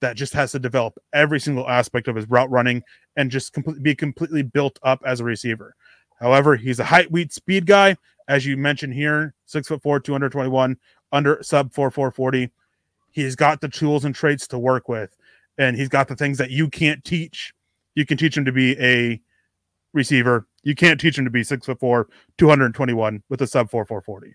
that 0.00 0.16
just 0.16 0.32
has 0.34 0.52
to 0.52 0.58
develop 0.58 0.98
every 1.12 1.38
single 1.38 1.68
aspect 1.68 2.08
of 2.08 2.16
his 2.16 2.28
route 2.28 2.50
running 2.50 2.82
and 3.16 3.30
just 3.30 3.52
complete, 3.52 3.82
be 3.82 3.94
completely 3.94 4.42
built 4.42 4.78
up 4.82 5.00
as 5.06 5.20
a 5.20 5.24
receiver. 5.24 5.74
However, 6.18 6.56
he's 6.56 6.80
a 6.80 6.84
height, 6.84 7.10
weight, 7.10 7.32
speed 7.32 7.66
guy, 7.66 7.96
as 8.28 8.44
you 8.46 8.56
mentioned 8.56 8.94
here, 8.94 9.34
six 9.44 9.68
foot 9.68 9.82
four, 9.82 10.00
221, 10.00 10.76
under 11.14 11.38
sub 11.42 11.72
four, 11.72 11.90
440. 11.90 12.50
He's 13.10 13.36
got 13.36 13.60
the 13.60 13.68
tools 13.68 14.04
and 14.04 14.14
traits 14.14 14.46
to 14.48 14.58
work 14.58 14.88
with, 14.88 15.16
and 15.56 15.76
he's 15.76 15.88
got 15.88 16.08
the 16.08 16.16
things 16.16 16.36
that 16.38 16.50
you 16.50 16.68
can't 16.68 17.02
teach 17.04 17.54
you 17.94 18.04
can 18.04 18.16
teach 18.16 18.36
him 18.36 18.44
to 18.44 18.52
be 18.52 18.78
a 18.80 19.20
receiver. 19.92 20.46
You 20.62 20.74
can't 20.74 21.00
teach 21.00 21.18
him 21.18 21.24
to 21.24 21.30
be 21.30 21.44
six 21.44 21.66
foot 21.66 21.78
four, 21.78 22.08
221 22.38 23.22
with 23.28 23.42
a 23.42 23.46
sub 23.46 23.70
four, 23.70 23.84
440. 23.84 24.34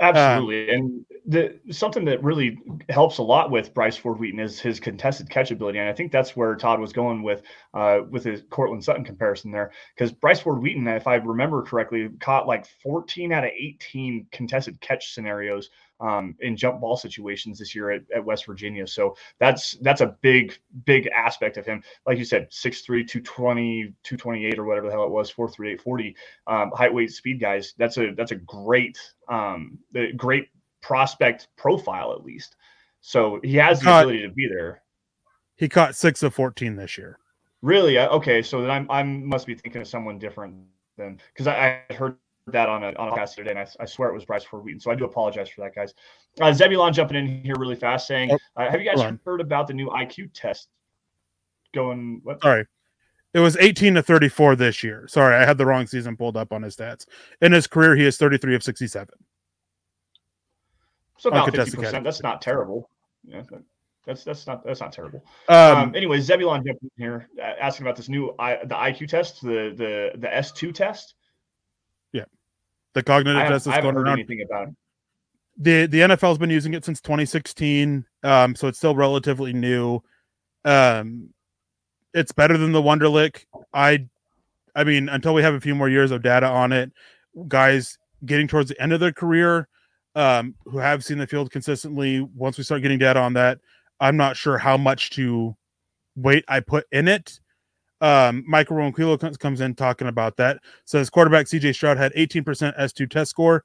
Absolutely. 0.00 0.74
And 0.74 1.04
the 1.26 1.60
something 1.70 2.04
that 2.06 2.22
really 2.24 2.58
helps 2.88 3.18
a 3.18 3.22
lot 3.22 3.50
with 3.50 3.72
Bryce 3.72 3.96
Ford 3.96 4.18
Wheaton 4.18 4.40
is 4.40 4.58
his 4.58 4.80
contested 4.80 5.30
catch 5.30 5.52
ability. 5.52 5.78
And 5.78 5.88
I 5.88 5.92
think 5.92 6.10
that's 6.10 6.34
where 6.34 6.56
Todd 6.56 6.80
was 6.80 6.92
going 6.92 7.22
with 7.22 7.42
uh, 7.72 8.00
with 8.10 8.24
his 8.24 8.42
Courtland 8.50 8.82
Sutton 8.82 9.04
comparison 9.04 9.52
there. 9.52 9.70
Because 9.94 10.10
Bryce 10.10 10.40
Ford 10.40 10.60
Wheaton, 10.60 10.88
if 10.88 11.06
I 11.06 11.16
remember 11.16 11.62
correctly, 11.62 12.08
caught 12.18 12.48
like 12.48 12.66
14 12.82 13.32
out 13.32 13.44
of 13.44 13.50
18 13.50 14.26
contested 14.32 14.80
catch 14.80 15.14
scenarios 15.14 15.70
um, 16.00 16.34
in 16.40 16.56
jump 16.56 16.80
ball 16.80 16.96
situations 16.96 17.58
this 17.58 17.74
year 17.74 17.90
at, 17.90 18.02
at, 18.14 18.24
West 18.24 18.46
Virginia. 18.46 18.86
So 18.86 19.16
that's 19.38 19.72
that's 19.82 20.00
a 20.00 20.16
big, 20.20 20.58
big 20.84 21.08
aspect 21.08 21.56
of 21.56 21.64
him. 21.64 21.82
Like 22.06 22.18
you 22.18 22.24
said, 22.24 22.50
6'3, 22.50 23.06
220, 23.06 23.94
228 24.02 24.58
or 24.58 24.64
whatever 24.64 24.86
the 24.86 24.92
hell 24.92 25.04
it 25.04 25.10
was, 25.10 25.32
4'3, 25.32 25.74
840, 25.74 26.16
um, 26.48 26.70
height, 26.74 26.92
weight, 26.92 27.12
speed 27.12 27.40
guys. 27.40 27.74
That's 27.78 27.98
a 27.98 28.12
that's 28.16 28.32
a 28.32 28.36
great 28.36 28.98
um, 29.28 29.78
great 30.16 30.48
prospect 30.80 31.48
profile 31.56 32.12
at 32.12 32.24
least. 32.24 32.56
So 33.00 33.40
he 33.42 33.56
has 33.56 33.80
the 33.80 33.84
caught, 33.84 34.04
ability 34.04 34.22
to 34.22 34.32
be 34.32 34.48
there. 34.48 34.82
He 35.56 35.68
caught 35.68 35.94
six 35.94 36.22
of 36.22 36.34
14 36.34 36.76
this 36.76 36.98
year. 36.98 37.18
Really? 37.62 37.98
Uh, 37.98 38.08
okay. 38.08 38.42
So 38.42 38.60
then 38.60 38.70
I'm 38.70 38.90
I 38.90 39.02
must 39.02 39.46
be 39.46 39.54
thinking 39.54 39.80
of 39.80 39.88
someone 39.88 40.18
different 40.18 40.56
than 40.96 41.20
because 41.32 41.46
I, 41.46 41.82
I 41.88 41.94
heard 41.94 42.16
that 42.48 42.68
on 42.68 42.82
a 42.82 42.92
on 42.94 43.08
a 43.08 43.14
cast 43.14 43.36
today, 43.36 43.50
and 43.50 43.58
I, 43.58 43.66
I, 43.80 43.84
swear 43.84 44.08
it 44.08 44.14
was 44.14 44.24
Bryce 44.24 44.44
Ford 44.44 44.64
Wheaton. 44.64 44.80
So 44.80 44.90
I 44.90 44.94
do 44.94 45.04
apologize 45.04 45.48
for 45.48 45.60
that, 45.60 45.74
guys. 45.74 45.94
Uh, 46.40 46.52
Zebulon 46.52 46.92
jumping 46.92 47.16
in 47.16 47.42
here 47.44 47.54
really 47.56 47.76
fast, 47.76 48.06
saying, 48.06 48.30
oh, 48.32 48.38
uh, 48.56 48.70
"Have 48.70 48.80
you 48.80 48.90
guys 48.90 49.16
heard 49.24 49.40
about 49.40 49.68
the 49.68 49.74
new 49.74 49.88
IQ 49.88 50.30
test 50.34 50.68
going?" 51.72 52.20
What? 52.24 52.42
Sorry, 52.42 52.66
it 53.34 53.40
was 53.40 53.56
18 53.58 53.94
to 53.94 54.02
34 54.02 54.56
this 54.56 54.82
year. 54.82 55.06
Sorry, 55.08 55.36
I 55.36 55.44
had 55.44 55.56
the 55.56 55.66
wrong 55.66 55.86
season 55.86 56.16
pulled 56.16 56.36
up 56.36 56.52
on 56.52 56.62
his 56.62 56.76
stats. 56.76 57.06
In 57.40 57.52
his 57.52 57.66
career, 57.66 57.94
he 57.94 58.04
is 58.04 58.16
33 58.16 58.54
of 58.56 58.62
67. 58.62 59.08
So 61.18 61.30
about 61.30 61.54
50 61.54 61.76
percent. 61.76 62.04
That's 62.04 62.22
not 62.22 62.42
terrible. 62.42 62.90
Yeah, 63.24 63.42
that's 64.04 64.24
that's 64.24 64.46
not 64.46 64.64
that's 64.64 64.80
not 64.80 64.92
terrible. 64.92 65.24
Um, 65.48 65.76
um 65.76 65.94
anyway, 65.94 66.18
Zebulon 66.20 66.64
jumping 66.66 66.90
in 66.96 67.02
here 67.02 67.28
asking 67.40 67.86
about 67.86 67.96
this 67.96 68.08
new 68.08 68.34
I, 68.38 68.56
the 68.56 68.74
IQ 68.74 69.08
test, 69.08 69.40
the 69.42 69.72
the 69.76 70.10
the 70.18 70.26
S2 70.26 70.74
test. 70.74 71.14
The 72.94 73.02
cognitive 73.02 73.48
test 73.48 73.66
is 73.66 73.72
going 73.78 73.96
around. 73.96 74.18
Anything 74.18 74.42
about 74.42 74.68
it. 74.68 74.74
The 75.58 75.86
the 75.86 76.00
NFL's 76.00 76.38
been 76.38 76.50
using 76.50 76.74
it 76.74 76.84
since 76.84 77.00
2016, 77.00 78.04
um, 78.22 78.54
so 78.54 78.68
it's 78.68 78.78
still 78.78 78.94
relatively 78.94 79.52
new. 79.52 80.00
Um, 80.64 81.30
it's 82.14 82.32
better 82.32 82.56
than 82.56 82.72
the 82.72 82.82
Wonderlic. 82.82 83.44
I, 83.72 84.06
I 84.74 84.84
mean, 84.84 85.08
until 85.08 85.34
we 85.34 85.42
have 85.42 85.54
a 85.54 85.60
few 85.60 85.74
more 85.74 85.88
years 85.88 86.10
of 86.10 86.22
data 86.22 86.46
on 86.46 86.72
it, 86.72 86.92
guys 87.48 87.98
getting 88.24 88.48
towards 88.48 88.68
the 88.68 88.80
end 88.80 88.92
of 88.92 89.00
their 89.00 89.12
career, 89.12 89.68
um, 90.14 90.54
who 90.64 90.78
have 90.78 91.04
seen 91.04 91.18
the 91.18 91.26
field 91.26 91.50
consistently. 91.50 92.20
Once 92.34 92.58
we 92.58 92.64
start 92.64 92.82
getting 92.82 92.98
data 92.98 93.20
on 93.20 93.34
that, 93.34 93.58
I'm 94.00 94.16
not 94.16 94.36
sure 94.36 94.58
how 94.58 94.76
much 94.76 95.10
to 95.10 95.56
weight 96.16 96.44
I 96.48 96.60
put 96.60 96.86
in 96.92 97.08
it 97.08 97.40
um, 98.02 98.44
Michael 98.46 98.76
Ronquillo 98.76 99.38
comes 99.38 99.60
in 99.60 99.74
talking 99.74 100.08
about 100.08 100.36
that. 100.36 100.58
Says 100.84 101.08
quarterback 101.08 101.46
CJ 101.46 101.74
Stroud 101.74 101.96
had 101.96 102.12
18% 102.12 102.78
S2 102.78 103.10
test 103.10 103.30
score. 103.30 103.64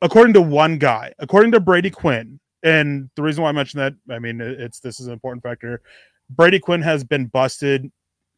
According 0.00 0.32
to 0.34 0.42
one 0.42 0.78
guy, 0.78 1.12
according 1.20 1.52
to 1.52 1.60
Brady 1.60 1.90
Quinn, 1.90 2.40
and 2.64 3.08
the 3.14 3.22
reason 3.22 3.42
why 3.42 3.50
I 3.50 3.52
mentioned 3.52 3.80
that, 3.80 3.94
I 4.12 4.18
mean, 4.18 4.40
it's 4.40 4.80
this 4.80 4.98
is 4.98 5.06
an 5.06 5.12
important 5.12 5.42
factor. 5.44 5.82
Brady 6.30 6.58
Quinn 6.58 6.82
has 6.82 7.04
been 7.04 7.26
busted 7.26 7.92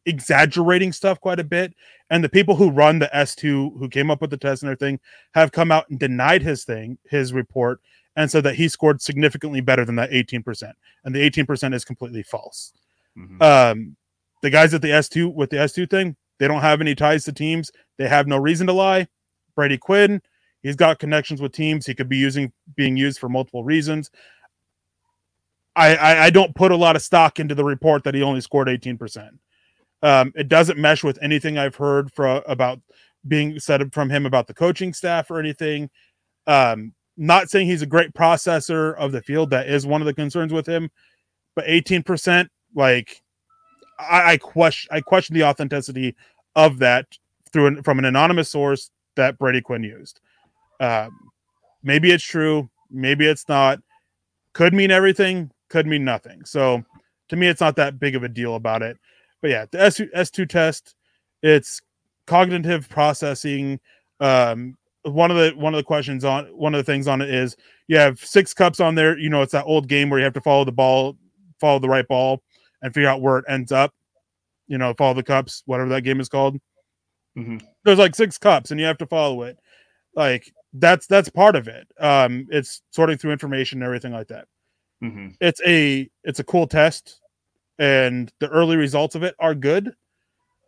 exaggerating 0.05 0.91
stuff 0.91 1.19
quite 1.19 1.39
a 1.39 1.43
bit. 1.43 1.73
And 2.09 2.23
the 2.23 2.29
people 2.29 2.55
who 2.55 2.69
run 2.69 2.99
the 2.99 3.09
S2, 3.13 3.77
who 3.79 3.89
came 3.89 4.11
up 4.11 4.21
with 4.21 4.29
the 4.29 4.37
test 4.37 4.63
and 4.63 4.69
everything, 4.69 4.99
have 5.33 5.51
come 5.51 5.71
out 5.71 5.89
and 5.89 5.99
denied 5.99 6.43
his 6.43 6.63
thing, 6.63 6.97
his 7.09 7.33
report, 7.33 7.81
and 8.15 8.29
said 8.29 8.43
that 8.43 8.55
he 8.55 8.67
scored 8.67 9.01
significantly 9.01 9.61
better 9.61 9.85
than 9.85 9.95
that 9.95 10.11
18%. 10.11 10.71
And 11.03 11.15
the 11.15 11.29
18% 11.29 11.73
is 11.73 11.83
completely 11.83 12.23
false. 12.23 12.73
Mm-hmm. 13.17 13.41
Um, 13.41 13.95
the 14.41 14.49
guys 14.49 14.73
at 14.73 14.81
the 14.81 14.89
S2 14.89 15.33
with 15.33 15.49
the 15.49 15.57
S2 15.57 15.89
thing, 15.89 16.15
they 16.39 16.47
don't 16.47 16.61
have 16.61 16.81
any 16.81 16.95
ties 16.95 17.23
to 17.25 17.33
teams. 17.33 17.71
They 17.97 18.07
have 18.07 18.27
no 18.27 18.37
reason 18.37 18.67
to 18.67 18.73
lie. 18.73 19.07
Brady 19.55 19.77
Quinn, 19.77 20.21
he's 20.63 20.75
got 20.75 20.99
connections 20.99 21.41
with 21.41 21.53
teams. 21.53 21.85
He 21.85 21.95
could 21.95 22.09
be 22.09 22.17
using 22.17 22.51
being 22.75 22.97
used 22.97 23.19
for 23.19 23.29
multiple 23.29 23.63
reasons. 23.63 24.11
I, 25.75 25.95
I, 25.95 26.23
I 26.25 26.29
don't 26.29 26.55
put 26.55 26.71
a 26.71 26.75
lot 26.75 26.95
of 26.95 27.01
stock 27.01 27.39
into 27.39 27.55
the 27.55 27.63
report 27.63 28.03
that 28.03 28.15
he 28.15 28.23
only 28.23 28.41
scored 28.41 28.67
18%. 28.67 29.29
Um, 30.01 30.31
it 30.35 30.47
doesn't 30.47 30.79
mesh 30.79 31.03
with 31.03 31.19
anything 31.21 31.57
I've 31.57 31.75
heard 31.75 32.11
for 32.13 32.41
about 32.47 32.79
being 33.27 33.59
said 33.59 33.93
from 33.93 34.09
him 34.09 34.25
about 34.25 34.47
the 34.47 34.53
coaching 34.53 34.93
staff 34.93 35.31
or 35.31 35.39
anything. 35.39 35.89
Um, 36.47 36.93
not 37.17 37.49
saying 37.49 37.67
he's 37.67 37.81
a 37.81 37.87
great 37.87 38.13
processor 38.13 38.95
of 38.97 39.11
the 39.11 39.21
field. 39.21 39.49
That 39.49 39.67
is 39.67 39.85
one 39.85 40.01
of 40.01 40.05
the 40.05 40.13
concerns 40.13 40.53
with 40.53 40.67
him. 40.67 40.89
But 41.55 41.65
18%, 41.65 42.47
like 42.75 43.21
I, 43.99 44.33
I 44.33 44.37
question 44.37 44.89
I 44.91 45.01
question 45.01 45.33
the 45.33 45.43
authenticity 45.43 46.15
of 46.55 46.79
that 46.79 47.05
through 47.51 47.67
an, 47.67 47.83
from 47.83 47.99
an 47.99 48.05
anonymous 48.05 48.49
source 48.49 48.91
that 49.15 49.37
Brady 49.37 49.61
Quinn 49.61 49.83
used. 49.83 50.19
Um, 50.79 51.31
maybe 51.83 52.11
it's 52.11 52.23
true, 52.23 52.69
maybe 52.91 53.25
it's 53.25 53.47
not. 53.47 53.79
Could 54.53 54.73
mean 54.73 54.91
everything, 54.91 55.51
could 55.69 55.87
mean 55.87 56.03
nothing. 56.03 56.45
So 56.45 56.83
to 57.29 57.35
me, 57.35 57.47
it's 57.47 57.61
not 57.61 57.75
that 57.77 57.99
big 57.99 58.15
of 58.15 58.23
a 58.23 58.29
deal 58.29 58.55
about 58.55 58.81
it. 58.81 58.97
But 59.41 59.51
yeah, 59.51 59.65
the 59.71 59.81
S 59.81 59.99
S2 59.99 60.47
test, 60.49 60.95
it's 61.41 61.81
cognitive 62.25 62.89
processing. 62.89 63.79
Um, 64.19 64.77
one 65.03 65.29
of 65.29 65.37
the 65.37 65.51
one 65.55 65.73
of 65.73 65.77
the 65.77 65.83
questions 65.83 66.25
on 66.25 66.45
one 66.45 66.73
of 66.73 66.83
the 66.83 66.91
things 66.91 67.07
on 67.07 67.21
it 67.21 67.29
is 67.29 67.55
you 67.87 67.97
have 67.97 68.19
six 68.19 68.53
cups 68.53 68.79
on 68.79 68.95
there. 68.95 69.17
You 69.17 69.29
know, 69.29 69.41
it's 69.41 69.51
that 69.51 69.65
old 69.65 69.87
game 69.87 70.09
where 70.09 70.19
you 70.19 70.23
have 70.23 70.33
to 70.33 70.41
follow 70.41 70.65
the 70.65 70.71
ball, 70.71 71.15
follow 71.59 71.79
the 71.79 71.89
right 71.89 72.07
ball, 72.07 72.41
and 72.81 72.93
figure 72.93 73.09
out 73.09 73.21
where 73.21 73.39
it 73.39 73.45
ends 73.49 73.71
up. 73.71 73.93
You 74.67 74.77
know, 74.77 74.93
follow 74.95 75.13
the 75.15 75.23
cups, 75.23 75.63
whatever 75.65 75.89
that 75.89 76.01
game 76.01 76.19
is 76.19 76.29
called. 76.29 76.57
Mhm. 77.37 77.61
There's 77.83 77.99
like 77.99 78.15
six 78.15 78.37
cups, 78.37 78.71
and 78.71 78.79
you 78.79 78.85
have 78.85 78.97
to 78.99 79.05
follow 79.07 79.43
it. 79.43 79.57
Like 80.15 80.51
that's 80.73 81.07
that's 81.07 81.29
part 81.29 81.55
of 81.55 81.67
it. 81.67 81.87
Um, 81.99 82.47
it's 82.51 82.81
sorting 82.91 83.17
through 83.17 83.31
information 83.33 83.79
and 83.79 83.85
everything 83.85 84.13
like 84.13 84.27
that. 84.29 84.47
hmm 85.01 85.29
It's 85.41 85.61
a 85.65 86.09
it's 86.23 86.39
a 86.39 86.43
cool 86.43 86.67
test, 86.67 87.21
and 87.79 88.31
the 88.39 88.49
early 88.49 88.77
results 88.77 89.15
of 89.15 89.23
it 89.23 89.35
are 89.39 89.55
good. 89.55 89.93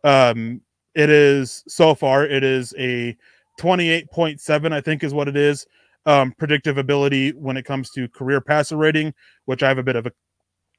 Um, 0.04 0.60
it 0.94 1.10
is 1.10 1.62
so 1.68 1.94
far 1.94 2.24
it 2.24 2.42
is 2.44 2.74
a 2.78 3.16
28.7 3.58 4.72
i 4.72 4.80
think 4.80 5.04
is 5.04 5.12
what 5.14 5.28
it 5.28 5.36
is 5.36 5.66
um 6.06 6.32
predictive 6.38 6.78
ability 6.78 7.30
when 7.32 7.56
it 7.56 7.64
comes 7.64 7.90
to 7.90 8.08
career 8.08 8.40
passer 8.40 8.76
rating 8.76 9.12
which 9.44 9.62
i 9.62 9.68
have 9.68 9.78
a 9.78 9.82
bit 9.82 9.96
of 9.96 10.06
a 10.06 10.12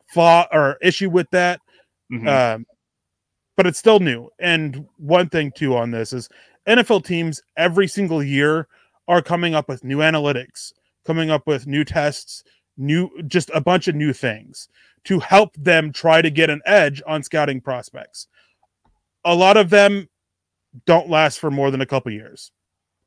flaw 0.09 0.45
or 0.51 0.77
issue 0.81 1.09
with 1.09 1.29
that 1.31 1.59
hmm 2.09 2.27
um 2.27 2.65
but 3.59 3.67
it's 3.67 3.77
still 3.77 3.99
new. 3.99 4.29
And 4.39 4.87
one 4.95 5.27
thing 5.27 5.51
too 5.51 5.75
on 5.75 5.91
this 5.91 6.13
is 6.13 6.29
nfl 6.67 7.03
teams 7.03 7.41
every 7.57 7.87
single 7.89 8.23
year 8.23 8.69
are 9.09 9.21
coming 9.21 9.53
up 9.53 9.67
with 9.67 9.83
new 9.83 9.97
analytics 9.97 10.71
coming 11.05 11.29
up 11.29 11.45
with 11.45 11.67
new 11.67 11.83
tests 11.83 12.43
new 12.77 13.09
just 13.27 13.51
a 13.53 13.59
bunch 13.59 13.89
of 13.89 13.95
new 13.95 14.13
things 14.13 14.69
to 15.03 15.19
help 15.19 15.53
them 15.57 15.91
try 15.91 16.21
to 16.21 16.29
get 16.29 16.49
an 16.49 16.61
edge 16.65 17.01
on 17.05 17.21
scouting 17.23 17.59
prospects. 17.59 18.27
A 19.25 19.35
lot 19.35 19.57
of 19.57 19.69
them 19.69 20.07
don't 20.85 21.09
last 21.09 21.39
for 21.39 21.51
more 21.51 21.71
than 21.71 21.81
a 21.81 21.85
couple 21.85 22.11
years 22.11 22.51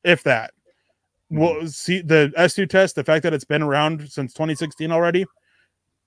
if 0.05 0.23
that. 0.25 0.53
Well 1.31 1.67
see 1.67 2.03
the 2.03 2.31
s2 2.37 2.69
test 2.69 2.95
the 2.95 3.05
fact 3.05 3.23
that 3.23 3.33
it's 3.33 3.45
been 3.45 3.63
around 3.63 4.07
since 4.11 4.35
2016 4.35 4.93
already 4.93 5.25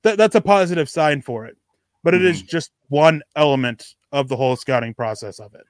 that, 0.06 0.18
that's 0.18 0.36
a 0.36 0.42
positive 0.42 0.90
sign 0.90 1.22
for 1.22 1.46
it 1.46 1.58
but 2.04 2.14
it 2.14 2.24
is 2.24 2.42
just 2.42 2.72
one 2.90 3.22
element 3.36 3.96
of 4.12 4.30
the 4.30 4.36
whole 4.36 4.56
scouting 4.56 4.94
process 4.94 5.40
of 5.40 5.54
it 5.54 5.66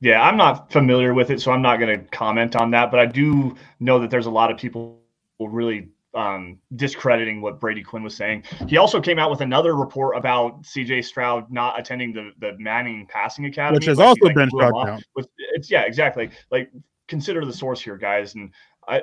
Yeah, 0.00 0.22
I'm 0.22 0.36
not 0.36 0.70
familiar 0.70 1.12
with 1.12 1.30
it, 1.30 1.40
so 1.40 1.50
I'm 1.50 1.62
not 1.62 1.80
going 1.80 1.98
to 1.98 2.06
comment 2.10 2.54
on 2.54 2.70
that. 2.70 2.90
But 2.90 3.00
I 3.00 3.06
do 3.06 3.56
know 3.80 3.98
that 3.98 4.10
there's 4.10 4.26
a 4.26 4.30
lot 4.30 4.50
of 4.50 4.56
people 4.56 5.00
really 5.40 5.88
um, 6.14 6.58
discrediting 6.76 7.40
what 7.40 7.60
Brady 7.60 7.82
Quinn 7.82 8.02
was 8.02 8.14
saying. 8.14 8.44
He 8.68 8.76
also 8.76 9.00
came 9.00 9.18
out 9.18 9.30
with 9.30 9.40
another 9.40 9.74
report 9.74 10.16
about 10.16 10.62
CJ 10.62 11.04
Stroud 11.04 11.50
not 11.50 11.78
attending 11.78 12.12
the 12.12 12.32
the 12.38 12.56
Manning 12.58 13.06
Passing 13.06 13.46
Academy, 13.46 13.76
which 13.76 13.86
has 13.86 13.98
also 13.98 14.26
like, 14.26 14.34
been 14.34 14.48
him 14.48 14.58
down 14.58 15.02
With, 15.16 15.26
it's 15.54 15.70
yeah, 15.70 15.82
exactly. 15.82 16.30
Like 16.50 16.70
consider 17.08 17.44
the 17.44 17.52
source 17.52 17.80
here, 17.80 17.96
guys. 17.96 18.34
And 18.36 18.52
I 18.86 19.02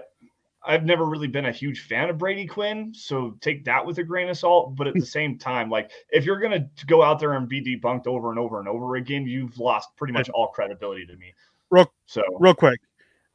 I've 0.68 0.84
never 0.86 1.06
really 1.06 1.28
been 1.28 1.46
a 1.46 1.52
huge 1.52 1.82
fan 1.82 2.10
of 2.10 2.18
Brady 2.18 2.46
Quinn, 2.46 2.94
so 2.94 3.38
take 3.42 3.64
that 3.66 3.86
with 3.86 3.98
a 4.00 4.04
grain 4.04 4.30
of 4.30 4.38
salt. 4.38 4.76
But 4.76 4.88
at 4.88 4.94
the 4.96 5.06
same 5.06 5.38
time, 5.38 5.70
like 5.70 5.92
if 6.10 6.26
you're 6.26 6.40
gonna 6.40 6.68
go 6.88 7.04
out 7.04 7.20
there 7.20 7.34
and 7.34 7.48
be 7.48 7.62
debunked 7.62 8.08
over 8.08 8.30
and 8.30 8.40
over 8.40 8.60
and 8.60 8.68
over 8.68 8.96
again, 8.96 9.26
you've 9.26 9.58
lost 9.60 9.90
pretty 9.96 10.14
much 10.14 10.30
all 10.30 10.48
credibility 10.48 11.06
to 11.06 11.16
me. 11.18 11.34
Real- 11.70 11.92
So 12.06 12.22
real 12.40 12.54
quick 12.54 12.80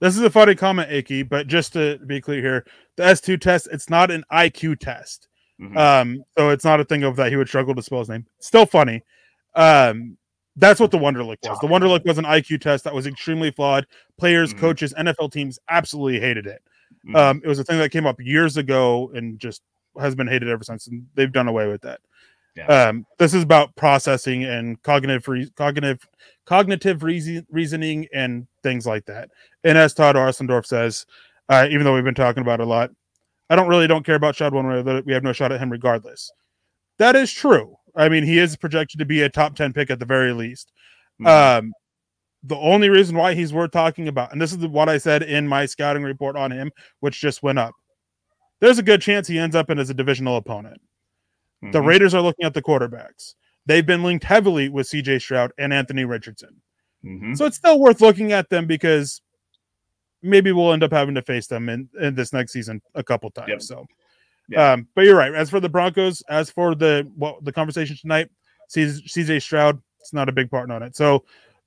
this 0.00 0.16
is 0.16 0.22
a 0.22 0.30
funny 0.30 0.54
comment 0.54 0.90
Aki, 0.90 1.24
but 1.24 1.46
just 1.46 1.74
to 1.74 1.98
be 2.06 2.20
clear 2.22 2.40
here 2.40 2.66
the 2.96 3.02
s2 3.02 3.38
test 3.38 3.68
it's 3.70 3.90
not 3.90 4.10
an 4.10 4.24
iq 4.32 4.78
test 4.78 5.28
mhm. 5.60 5.76
Um, 5.76 6.24
so 6.38 6.48
it's 6.48 6.64
not 6.64 6.80
a 6.80 6.84
thing 6.84 7.02
of 7.02 7.16
that 7.16 7.28
he 7.30 7.36
would 7.36 7.48
struggle 7.48 7.74
to 7.74 7.82
spell 7.82 7.98
his 7.98 8.08
name. 8.08 8.24
Still 8.38 8.64
funny. 8.64 9.02
Um, 9.54 10.16
that's 10.56 10.80
what 10.80 10.90
the 10.90 10.96
Wonderlic 10.98 11.36
was. 11.46 11.58
The 11.60 11.66
Wonderlic 11.66 12.04
was 12.06 12.16
an 12.18 12.24
IQ 12.24 12.60
test 12.62 12.84
that 12.84 12.94
was 12.94 13.06
extremely 13.06 13.50
flawed. 13.50 13.86
Players, 14.18 14.54
Mhm. 14.54 14.58
coaches, 14.58 14.94
NFL 14.98 15.28
teams 15.32 15.58
absolutely 15.68 16.18
hated 16.20 16.46
it. 16.46 16.62
Mhm. 17.06 17.16
Um, 17.16 17.40
it 17.44 17.48
was 17.48 17.58
a 17.58 17.64
thing 17.64 17.78
that 17.78 17.90
came 17.90 18.06
up 18.06 18.20
years 18.20 18.56
ago 18.56 19.10
and 19.14 19.38
just 19.38 19.62
has 19.98 20.14
been 20.14 20.26
hated 20.28 20.48
ever 20.48 20.62
since. 20.64 20.86
And 20.86 21.06
they've 21.14 21.32
done 21.32 21.48
away 21.48 21.66
with 21.68 21.80
that. 21.82 22.00
Yeah. 22.56 22.66
Um, 22.66 23.06
this 23.18 23.32
is 23.32 23.42
about 23.42 23.74
processing 23.76 24.44
and 24.44 24.80
cognitive 24.82 25.26
re- 25.28 25.50
cognitive 25.56 26.06
cognitive 26.46 27.02
reason- 27.02 27.46
reasoning 27.50 28.06
and 28.12 28.46
things 28.62 28.86
like 28.86 29.06
that. 29.06 29.30
And 29.64 29.78
as 29.78 29.94
Todd 29.94 30.16
Arsendorf 30.16 30.66
says, 30.66 31.06
uh, 31.48 31.66
even 31.70 31.84
though 31.84 31.94
we've 31.94 32.04
been 32.04 32.14
talking 32.14 32.42
about 32.42 32.60
it 32.60 32.64
a 32.64 32.66
lot, 32.66 32.90
I 33.50 33.56
don't 33.56 33.68
really 33.68 33.86
don't 33.86 34.04
care 34.04 34.16
about 34.16 34.36
Shad 34.36 34.52
one 34.52 34.66
way 34.66 34.74
or 34.74 34.82
the 34.82 34.90
other. 34.90 35.02
We 35.06 35.12
have 35.12 35.22
no 35.24 35.32
shot 35.32 35.52
at 35.52 35.60
him 35.60 35.70
regardless. 35.70 36.30
That 36.98 37.16
is 37.16 37.32
true. 37.32 37.76
I 37.96 38.08
mean, 38.08 38.24
he 38.24 38.38
is 38.38 38.56
projected 38.56 38.98
to 38.98 39.04
be 39.04 39.22
a 39.22 39.28
top 39.28 39.56
10 39.56 39.72
pick 39.72 39.90
at 39.90 39.98
the 39.98 40.04
very 40.04 40.32
least. 40.32 40.72
Mhm. 41.20 41.26
Um, 41.58 41.72
the 42.42 42.56
only 42.56 42.88
reason 42.88 43.16
why 43.16 43.34
he's 43.34 43.52
worth 43.52 43.70
talking 43.70 44.08
about, 44.08 44.32
and 44.32 44.40
this 44.40 44.52
is 44.52 44.58
what 44.58 44.88
I 44.88 44.98
said 44.98 45.22
in 45.22 45.46
my 45.46 45.66
scouting 45.66 46.02
report 46.02 46.36
on 46.36 46.50
him, 46.50 46.70
which 47.00 47.20
just 47.20 47.42
went 47.42 47.58
up. 47.58 47.74
There's 48.60 48.78
a 48.78 48.82
good 48.82 49.02
chance 49.02 49.26
he 49.26 49.38
ends 49.38 49.56
up 49.56 49.70
in 49.70 49.78
as 49.78 49.90
a 49.90 49.94
divisional 49.94 50.36
opponent. 50.36 50.80
The 51.62 51.80
Mhm. 51.80 51.86
Raiders 51.86 52.14
are 52.14 52.22
looking 52.22 52.46
at 52.46 52.54
the 52.54 52.62
quarterbacks. 52.62 53.34
They've 53.66 53.84
been 53.84 54.02
linked 54.02 54.24
heavily 54.24 54.68
with 54.70 54.86
CJ 54.86 55.18
Stroud 55.18 55.52
and 55.58 55.72
Anthony 55.72 56.04
Richardson. 56.04 56.60
Mhm. 57.04 57.36
So 57.36 57.44
it's 57.44 57.56
still 57.56 57.78
worth 57.78 58.00
looking 58.00 58.32
at 58.32 58.48
them 58.48 58.66
because 58.66 59.20
maybe 60.22 60.52
we'll 60.52 60.72
end 60.72 60.82
up 60.82 60.92
having 60.92 61.14
to 61.14 61.22
face 61.22 61.46
them 61.46 61.68
in, 61.68 61.88
in 62.00 62.14
this 62.14 62.32
next 62.32 62.52
season 62.52 62.80
a 62.94 63.02
couple 63.02 63.30
times. 63.30 63.48
Yep. 63.48 63.62
So, 63.62 63.86
um, 64.56 64.88
but 64.94 65.04
you're 65.04 65.16
right. 65.16 65.34
As 65.34 65.50
for 65.50 65.60
the 65.60 65.68
Broncos, 65.68 66.22
as 66.28 66.50
for 66.50 66.74
the 66.74 67.10
what 67.16 67.44
the 67.44 67.52
conversation 67.52 67.96
tonight, 67.96 68.30
CJ 68.68 69.02
CJ 69.06 69.42
Stroud, 69.42 69.80
it's 70.00 70.12
not 70.12 70.28
a 70.28 70.32
big 70.32 70.50
part 70.50 70.70
on 70.70 70.82
it. 70.82 70.96
So, 70.96 71.24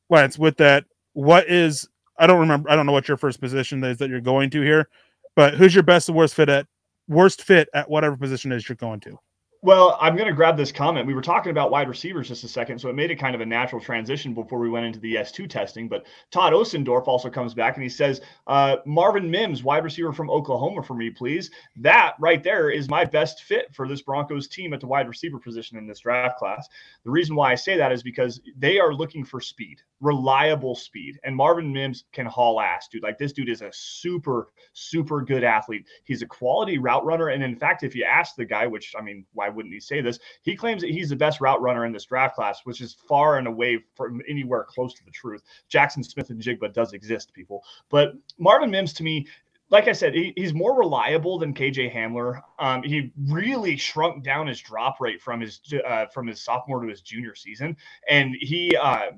Lance, 0.10 0.38
with 0.38 0.58
that, 0.58 0.86
what 1.13 1.50
is 1.50 1.88
I 2.18 2.28
don't 2.28 2.39
remember. 2.39 2.70
I 2.70 2.76
don't 2.76 2.86
know 2.86 2.92
what 2.92 3.08
your 3.08 3.18
first 3.18 3.42
position 3.42 3.84
is 3.84 3.98
that 3.98 4.10
you're 4.10 4.22
going 4.22 4.50
to 4.52 4.62
here, 4.62 4.88
but 5.36 5.56
who's 5.56 5.74
your 5.74 5.84
best 5.84 6.10
and 6.10 6.18
worst 6.18 6.36
fit 6.36 6.50
at 6.50 6.68
worst 7.08 7.42
fit 7.42 7.70
at 7.74 7.89
whatever 7.89 8.16
position 8.16 8.52
is 8.52 8.68
you're 8.68 8.76
going 8.76 9.00
to? 9.02 9.18
Well, 9.65 9.97
I'm 10.02 10.17
going 10.17 10.28
to 10.28 10.34
grab 10.34 10.58
this 10.58 10.73
comment. 10.73 11.08
We 11.08 11.13
were 11.13 11.21
talking 11.21 11.49
about 11.49 11.71
wide 11.71 11.88
receivers 11.88 12.28
just 12.28 12.43
a 12.43 12.49
second, 12.49 12.80
so 12.80 12.89
it 12.89 12.95
made 12.95 13.12
it 13.12 13.15
kind 13.15 13.34
of 13.34 13.39
a 13.39 13.45
natural 13.45 13.80
transition 13.80 14.34
before 14.34 14.60
we 14.60 14.69
went 14.69 14.86
into 14.86 14.99
the 14.99 15.15
S2 15.15 15.49
testing. 15.49 15.88
But 15.88 16.06
Todd 16.32 16.52
Osendorf 16.52 17.08
also 17.08 17.30
comes 17.30 17.54
back 17.54 17.78
and 17.78 17.84
he 17.84 17.88
says, 17.88 18.19
uh, 18.47 18.76
Marvin 18.86 19.32
Mims, 19.32 19.63
wide 19.63 19.86
receiver 19.86 20.12
from 20.12 20.30
Oklahoma 20.30 20.84
for 20.84 20.95
me, 20.95 21.10
please. 21.10 21.49
That 21.78 22.15
right 22.19 22.43
there 22.43 22.71
is 22.71 22.89
my 22.89 23.06
best 23.06 23.43
fit 23.43 23.73
for 23.73 23.88
this 23.88 24.02
Broncos 24.02 24.49
team 24.49 24.73
at 24.73 24.82
the 24.82 24.88
wide 24.88 25.08
receiver 25.08 25.39
position 25.39 25.78
in 25.78 25.88
this 25.88 25.99
draft 25.99 26.38
class. 26.38 26.67
The 27.06 27.12
reason 27.12 27.34
why 27.34 27.54
I 27.54 27.56
say 27.56 27.78
that 27.78 27.93
is 27.93 28.04
because 28.04 28.41
they 28.58 28.80
are 28.80 28.93
looking 28.93 29.23
for 29.23 29.39
speed, 29.39 29.78
reliable 30.02 30.76
speed. 30.76 31.21
And 31.23 31.34
Marvin 31.34 31.71
Mims 31.71 32.04
can 32.12 32.26
haul 32.26 32.60
ass, 32.60 32.89
dude. 32.89 33.02
Like 33.02 33.17
this 33.17 33.32
dude 33.32 33.47
is 33.47 33.62
a 33.62 33.71
super, 33.71 34.49
super 34.73 35.21
good 35.21 35.45
athlete. 35.45 35.86
He's 36.04 36.21
a 36.21 36.28
quality 36.28 36.80
route 36.80 37.06
runner. 37.06 37.30
And 37.30 37.41
in 37.41 37.56
fact, 37.56 37.84
if 37.84 37.95
you 37.95 38.04
ask 38.04 38.36
the 38.36 38.43
guy, 38.43 38.67
which 38.67 38.93
I 38.99 39.02
mean, 39.02 39.26
why 39.32 39.53
wouldn't 39.56 39.74
he 39.74 39.80
say 39.80 40.02
this? 40.02 40.20
He 40.42 40.56
claims 40.56 40.82
that 40.82 40.92
he's 40.92 41.10
the 41.10 41.16
best 41.16 41.42
route 41.42 41.62
runner 41.62 41.86
in 41.86 41.92
this 41.92 42.06
draft 42.06 42.36
class, 42.36 42.62
which 42.63 42.82
is 42.82 42.96
far 43.08 43.38
and 43.38 43.48
away 43.48 43.80
from 43.96 44.22
anywhere 44.28 44.66
close 44.68 44.94
to 44.96 45.06
the 45.06 45.12
truth. 45.12 45.44
Jaxon 45.72 46.06
Smith-Njigba 46.06 46.74
does 46.74 46.94
exist, 46.94 47.34
people. 47.34 47.63
But 47.89 48.13
Marvin 48.38 48.72
Mims 48.72 48.94
to 48.94 49.04
me, 49.04 49.28
like 49.70 49.88
I 49.88 49.94
said, 49.94 50.13
he, 50.13 50.34
he's 50.36 50.54
more 50.54 50.78
reliable 50.78 51.39
than 51.39 51.54
KJ 51.54 51.94
Hamler. 51.94 52.42
Um, 52.60 52.84
he 52.84 53.12
really 53.28 53.76
shrunk 53.76 54.24
down 54.24 54.46
his 54.46 54.62
drop 54.62 55.00
rate 55.00 55.22
from 55.22 55.42
his 55.42 55.62
uh, 55.88 56.06
from 56.08 56.28
his 56.28 56.42
sophomore 56.42 56.82
to 56.82 56.88
his 56.88 57.02
junior 57.02 57.36
season, 57.36 57.76
and 58.10 58.36
he. 58.39 58.76
Uh, 58.76 59.12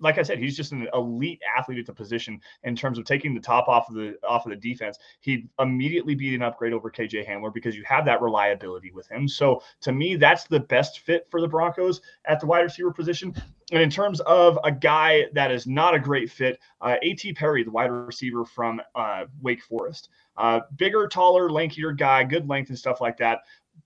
like 0.00 0.18
I 0.18 0.22
said, 0.22 0.38
he's 0.38 0.56
just 0.56 0.72
an 0.72 0.88
elite 0.94 1.40
athlete 1.56 1.78
at 1.78 1.86
the 1.86 1.92
position 1.92 2.40
in 2.62 2.76
terms 2.76 2.98
of 2.98 3.04
taking 3.04 3.34
the 3.34 3.40
top 3.40 3.68
off 3.68 3.88
of 3.88 3.94
the 3.94 4.16
off 4.26 4.46
of 4.46 4.50
the 4.50 4.56
defense. 4.56 4.98
He'd 5.20 5.48
immediately 5.58 6.14
be 6.14 6.34
an 6.34 6.42
upgrade 6.42 6.72
over 6.72 6.90
KJ 6.90 7.28
Hamler 7.28 7.52
because 7.52 7.76
you 7.76 7.84
have 7.86 8.04
that 8.06 8.22
reliability 8.22 8.90
with 8.92 9.08
him. 9.08 9.28
So 9.28 9.62
to 9.82 9.92
me, 9.92 10.16
that's 10.16 10.44
the 10.44 10.60
best 10.60 11.00
fit 11.00 11.26
for 11.30 11.40
the 11.40 11.48
Broncos 11.48 12.00
at 12.24 12.40
the 12.40 12.46
wide 12.46 12.60
receiver 12.60 12.92
position. 12.92 13.34
And 13.72 13.82
in 13.82 13.90
terms 13.90 14.20
of 14.20 14.58
a 14.62 14.70
guy 14.70 15.24
that 15.32 15.50
is 15.50 15.66
not 15.66 15.94
a 15.94 15.98
great 15.98 16.30
fit, 16.30 16.58
uh, 16.80 16.96
A.T. 17.02 17.32
Perry, 17.32 17.64
the 17.64 17.70
wide 17.70 17.90
receiver 17.90 18.44
from 18.44 18.80
uh, 18.94 19.24
Wake 19.40 19.62
Forest, 19.62 20.10
uh, 20.36 20.60
bigger, 20.76 21.08
taller, 21.08 21.48
lankier 21.48 21.96
guy, 21.96 22.24
good 22.24 22.48
length 22.48 22.68
and 22.68 22.78
stuff 22.78 23.00
like 23.00 23.16
that 23.16 23.40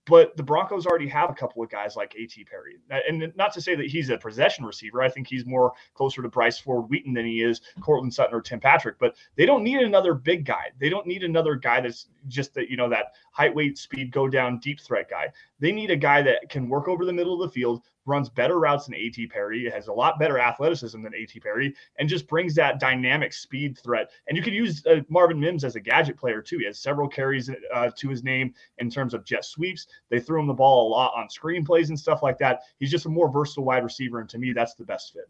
But 0.07 0.37
the 0.39 0.43
Broncos 0.43 0.87
already 0.87 1.09
have 1.09 1.29
a 1.29 1.35
couple 1.35 1.63
of 1.63 1.69
guys 1.69 1.95
like 1.95 2.15
A.T. 2.19 2.45
Perry. 2.45 2.79
And 3.07 3.31
not 3.37 3.53
to 3.53 3.61
say 3.61 3.75
that 3.75 3.89
he's 3.89 4.09
a 4.09 4.17
possession 4.17 4.65
receiver. 4.65 5.03
I 5.03 5.11
think 5.11 5.27
he's 5.27 5.45
more 5.45 5.73
closer 5.93 6.23
to 6.23 6.29
Bryce 6.31 6.59
Ford 6.59 6.89
Wheaton 6.89 7.13
than 7.13 7.27
he 7.27 7.43
is 7.43 7.61
Courtland 7.83 8.15
Sutton 8.15 8.35
or 8.35 8.41
Tim 8.41 8.59
Patrick. 8.59 8.99
But 8.99 9.17
they 9.37 9.45
don't 9.45 9.63
need 9.63 9.81
another 9.81 10.15
big 10.15 10.47
guy. 10.47 10.73
They 10.81 10.89
don't 10.89 11.07
need 11.07 11.25
another 11.25 11.57
guy 11.57 11.83
that's 11.83 12.07
just 12.27 12.55
that, 12.55 12.71
you 12.71 12.77
know, 12.79 12.89
that 12.89 13.17
height, 13.33 13.55
weight, 13.55 13.77
speed, 13.77 14.11
go 14.11 14.29
down, 14.29 14.61
deep 14.61 14.81
threat 14.81 15.11
guy. 15.11 15.31
They 15.61 15.73
need 15.73 15.91
a 15.91 15.97
guy 15.97 16.23
that 16.23 16.49
can 16.49 16.71
work 16.71 16.89
over 16.89 17.05
the 17.05 17.13
middle 17.13 17.35
of 17.35 17.47
the 17.47 17.53
field, 17.53 17.83
runs 18.09 18.29
better 18.29 18.59
routes 18.59 18.87
than 18.87 18.95
A.T. 18.95 19.27
Perry, 19.29 19.71
has 19.71 19.89
a 19.89 19.93
lot 19.93 20.19
better 20.19 20.39
athleticism 20.39 21.03
than 21.03 21.15
A.T. 21.15 21.39
Perry, 21.41 21.75
and 21.99 22.09
just 22.09 22.27
brings 22.27 22.55
that 22.55 22.81
dynamic 22.81 23.33
speed 23.33 23.79
threat. 23.79 24.11
And 24.27 24.37
you 24.37 24.43
could 24.43 24.55
use 24.55 24.85
uh, 24.87 25.01
Marvin 25.09 25.39
Mims 25.39 25.65
as 25.65 25.77
a 25.77 25.81
gadget 25.81 26.17
player 26.17 26.41
too. 26.41 26.59
He 26.59 26.67
has 26.67 26.79
several 26.79 27.09
carries 27.09 27.51
uh, 27.73 27.91
to 27.95 28.09
his 28.09 28.25
name 28.25 28.55
in 28.79 28.91
terms 28.91 29.15
of 29.15 29.25
jet 29.25 29.45
sweeps. 29.45 29.87
They 30.09 30.21
threw 30.21 30.41
him 30.41 30.47
the 30.47 30.55
ball 30.55 30.89
a 30.89 30.91
lot 30.91 31.13
on 31.15 31.29
screen 31.29 31.65
plays 31.65 31.91
and 31.91 31.99
stuff 31.99 32.23
like 32.23 32.39
that. 32.39 32.63
He's 32.79 32.91
just 32.91 33.07
a 33.07 33.11
more 33.11 33.31
versatile 33.31 33.65
wide 33.65 33.85
receiver, 33.85 34.21
and 34.21 34.29
to 34.31 34.39
me, 34.39 34.53
that's 34.53 34.75
the 34.75 34.85
best 34.85 35.13
fit. 35.13 35.29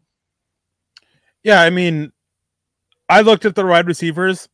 Yeah, 1.43 1.61
I 1.61 1.69
mean, 1.69 2.11
I 3.07 3.21
looked 3.21 3.45
at 3.45 3.55
the 3.55 3.65
wide 3.65 3.87
receivers, 3.87 4.49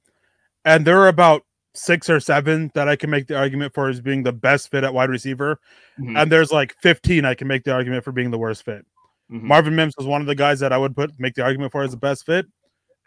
and 0.63 0.85
there 0.85 0.99
are 1.01 1.07
about 1.07 1.43
six 1.77 2.09
or 2.09 2.19
seven 2.19 2.71
that 2.73 2.87
I 2.87 2.95
can 2.95 3.09
make 3.09 3.27
the 3.27 3.37
argument 3.37 3.73
for 3.73 3.89
as 3.89 4.01
being 4.01 4.23
the 4.23 4.33
best 4.33 4.71
fit 4.71 4.83
at 4.83 4.93
wide 4.93 5.09
receiver, 5.09 5.59
mm-hmm. 5.99 6.15
and 6.17 6.31
there's 6.31 6.51
like 6.51 6.75
15 6.81 7.25
I 7.25 7.33
can 7.33 7.47
make 7.47 7.63
the 7.63 7.73
argument 7.73 8.03
for 8.03 8.11
being 8.11 8.31
the 8.31 8.37
worst 8.37 8.63
fit. 8.63 8.85
Mm-hmm. 9.31 9.47
Marvin 9.47 9.75
Mims 9.75 9.95
was 9.97 10.05
one 10.05 10.21
of 10.21 10.27
the 10.27 10.35
guys 10.35 10.59
that 10.59 10.71
I 10.71 10.77
would 10.77 10.95
put 10.95 11.11
make 11.19 11.35
the 11.35 11.43
argument 11.43 11.71
for 11.71 11.83
as 11.83 11.91
the 11.91 11.97
best 11.97 12.25
fit. 12.25 12.45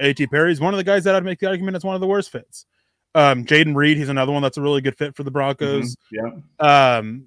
A.T. 0.01 0.27
Perry 0.29 0.53
is 0.53 0.61
one 0.61 0.75
of 0.75 0.79
the 0.79 0.85
guys 0.85 1.05
that 1.05 1.15
I'd 1.15 1.25
make 1.25 1.41
the 1.41 1.49
argument 1.49 1.77
as 1.77 1.85
one 1.85 1.95
of 1.95 2.01
the 2.01 2.07
worst 2.07 2.31
fits. 2.31 2.67
Um, 3.15 3.45
Jayden 3.45 3.75
Reed, 3.75 3.97
he's 3.97 4.09
another 4.09 4.33
one 4.33 4.43
that's 4.43 4.59
a 4.59 4.63
really 4.63 4.81
good 4.81 4.97
fit 4.97 5.17
for 5.17 5.25
the 5.25 5.31
Broncos. 5.31 5.97
Mm-hmm. 6.15 6.37
Yeah. 6.65 6.97
Um, 6.97 7.27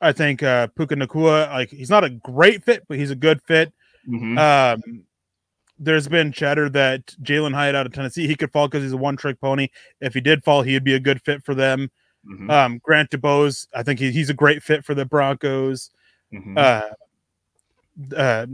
I 0.00 0.12
think 0.12 0.42
uh, 0.42 0.68
Puka 0.68 0.96
Nacua, 0.96 1.48
like 1.50 1.70
he's 1.70 1.90
not 1.90 2.04
a 2.04 2.10
great 2.10 2.64
fit, 2.64 2.84
but 2.88 2.98
he's 2.98 3.10
a 3.10 3.16
good 3.16 3.40
fit. 3.42 3.72
Mm-hmm. 4.08 4.38
Um, 4.38 5.04
there's 5.78 6.08
been 6.08 6.32
chatter 6.32 6.68
that 6.70 7.06
Jalen 7.22 7.54
Hyatt 7.54 7.74
out 7.74 7.86
of 7.86 7.92
Tennessee 7.92 8.26
he 8.26 8.34
could 8.34 8.52
fall 8.52 8.68
because 8.68 8.82
he's 8.82 8.92
a 8.92 8.96
one 8.96 9.16
trick 9.16 9.40
pony. 9.40 9.68
If 10.00 10.14
he 10.14 10.20
did 10.20 10.44
fall, 10.44 10.62
he'd 10.62 10.84
be 10.84 10.94
a 10.94 11.00
good 11.00 11.22
fit 11.22 11.42
for 11.44 11.54
them. 11.54 11.90
Mm-hmm. 12.26 12.50
Um, 12.50 12.80
Grant 12.82 13.10
DuBose, 13.10 13.68
I 13.74 13.82
think 13.82 14.00
he, 14.00 14.10
he's 14.10 14.30
a 14.30 14.34
great 14.34 14.62
fit 14.62 14.84
for 14.84 14.94
the 14.94 15.04
Broncos. 15.04 15.90
Mm-hmm. 16.32 16.58
Uh, 16.58 16.82
uh, 18.16 18.46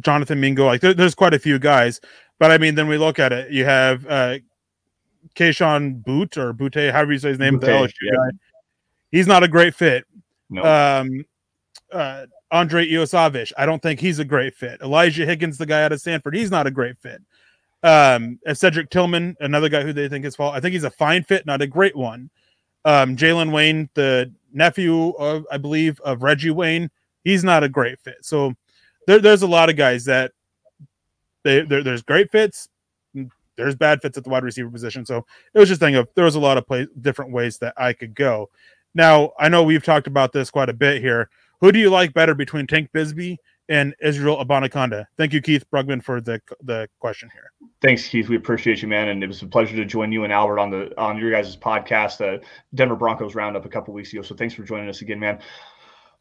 Jonathan 0.00 0.40
Mingo, 0.40 0.66
like 0.66 0.80
there, 0.80 0.94
there's 0.94 1.14
quite 1.14 1.34
a 1.34 1.38
few 1.38 1.58
guys, 1.58 2.00
but 2.38 2.50
I 2.50 2.58
mean, 2.58 2.74
then 2.74 2.88
we 2.88 2.98
look 2.98 3.18
at 3.18 3.32
it. 3.32 3.50
You 3.50 3.64
have 3.64 4.06
uh, 4.06 4.38
Boot 5.34 6.36
or 6.36 6.52
Butte, 6.52 6.92
however 6.92 7.12
you 7.12 7.18
say 7.18 7.30
his 7.30 7.38
name, 7.38 7.58
the 7.58 7.66
LSU 7.66 7.92
yeah. 8.02 8.12
guy. 8.12 8.38
He's 9.10 9.26
not 9.26 9.42
a 9.42 9.48
great 9.48 9.74
fit. 9.74 10.04
No. 10.50 10.62
Um, 10.62 11.24
uh, 11.92 12.26
Andrei 12.50 12.86
Iosivas, 12.86 13.52
I 13.56 13.66
don't 13.66 13.82
think 13.82 14.00
he's 14.00 14.18
a 14.18 14.24
great 14.24 14.54
fit. 14.54 14.80
Elijah 14.80 15.26
Higgins, 15.26 15.58
the 15.58 15.66
guy 15.66 15.82
out 15.82 15.92
of 15.92 16.00
Stanford, 16.00 16.34
he's 16.34 16.50
not 16.50 16.66
a 16.66 16.70
great 16.70 16.98
fit. 16.98 17.20
Um, 17.82 18.38
Cedric 18.52 18.90
Tillman, 18.90 19.36
another 19.40 19.68
guy 19.68 19.82
who 19.82 19.92
they 19.92 20.08
think 20.08 20.24
is 20.24 20.36
fault. 20.36 20.54
I 20.54 20.60
think 20.60 20.72
he's 20.72 20.84
a 20.84 20.90
fine 20.90 21.22
fit, 21.24 21.46
not 21.46 21.62
a 21.62 21.66
great 21.66 21.96
one. 21.96 22.30
Um, 22.84 23.16
Jalen 23.16 23.52
Wayne, 23.52 23.88
the 23.94 24.32
nephew 24.52 25.10
of, 25.10 25.44
I 25.50 25.58
believe, 25.58 26.00
of 26.00 26.22
Reggie 26.22 26.50
Wayne, 26.50 26.90
he's 27.24 27.44
not 27.44 27.64
a 27.64 27.68
great 27.68 28.00
fit. 28.00 28.18
So 28.22 28.54
there, 29.06 29.18
there's 29.18 29.42
a 29.42 29.46
lot 29.46 29.68
of 29.68 29.76
guys 29.76 30.04
that 30.04 30.32
they, 31.42 31.62
there's 31.62 32.02
great 32.02 32.30
fits, 32.30 32.68
there's 33.56 33.74
bad 33.74 34.02
fits 34.02 34.18
at 34.18 34.24
the 34.24 34.30
wide 34.30 34.44
receiver 34.44 34.70
position. 34.70 35.04
So 35.04 35.26
it 35.54 35.58
was 35.58 35.68
just 35.68 35.80
thinking 35.80 35.96
of 35.96 36.08
there 36.14 36.24
was 36.24 36.34
a 36.34 36.40
lot 36.40 36.58
of 36.58 36.66
play, 36.66 36.86
different 37.00 37.32
ways 37.32 37.58
that 37.58 37.74
I 37.76 37.92
could 37.92 38.14
go. 38.14 38.50
Now 38.94 39.32
I 39.38 39.48
know 39.48 39.62
we've 39.62 39.84
talked 39.84 40.06
about 40.06 40.32
this 40.32 40.50
quite 40.50 40.68
a 40.68 40.74
bit 40.74 41.02
here. 41.02 41.30
Who 41.60 41.72
do 41.72 41.78
you 41.78 41.90
like 41.90 42.12
better 42.14 42.34
between 42.34 42.66
Tank 42.66 42.90
Bigsby 42.94 43.36
and 43.68 43.94
Israel 44.00 44.44
Abanikanda? 44.44 45.06
Thank 45.16 45.32
you, 45.32 45.40
Keith 45.40 45.64
Brugman, 45.70 46.02
for 46.02 46.20
the 46.20 46.40
the 46.62 46.88
question 47.00 47.30
here. 47.32 47.50
Thanks, 47.80 48.08
Keith. 48.08 48.28
We 48.28 48.36
appreciate 48.36 48.82
you, 48.82 48.88
man, 48.88 49.08
and 49.08 49.22
it 49.22 49.26
was 49.26 49.42
a 49.42 49.46
pleasure 49.46 49.76
to 49.76 49.84
join 49.84 50.12
you 50.12 50.24
and 50.24 50.32
Albert 50.32 50.58
on 50.58 50.70
the 50.70 50.92
on 51.00 51.18
your 51.18 51.30
guys' 51.30 51.56
podcast, 51.56 52.18
the 52.18 52.42
Denver 52.74 52.96
Broncos 52.96 53.34
roundup 53.34 53.64
a 53.64 53.68
couple 53.68 53.94
weeks 53.94 54.12
ago. 54.12 54.22
So 54.22 54.34
thanks 54.34 54.54
for 54.54 54.62
joining 54.62 54.88
us 54.88 55.02
again, 55.02 55.20
man. 55.20 55.40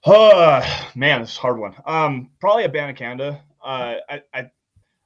Uh, 0.06 0.66
man, 0.96 1.22
this 1.22 1.32
is 1.32 1.38
a 1.38 1.42
hard 1.42 1.60
one. 1.60 1.76
Um, 1.86 2.30
probably 2.40 2.64
Abanikanda. 2.64 3.42
Uh, 3.64 3.96
I, 4.10 4.22
I 4.34 4.52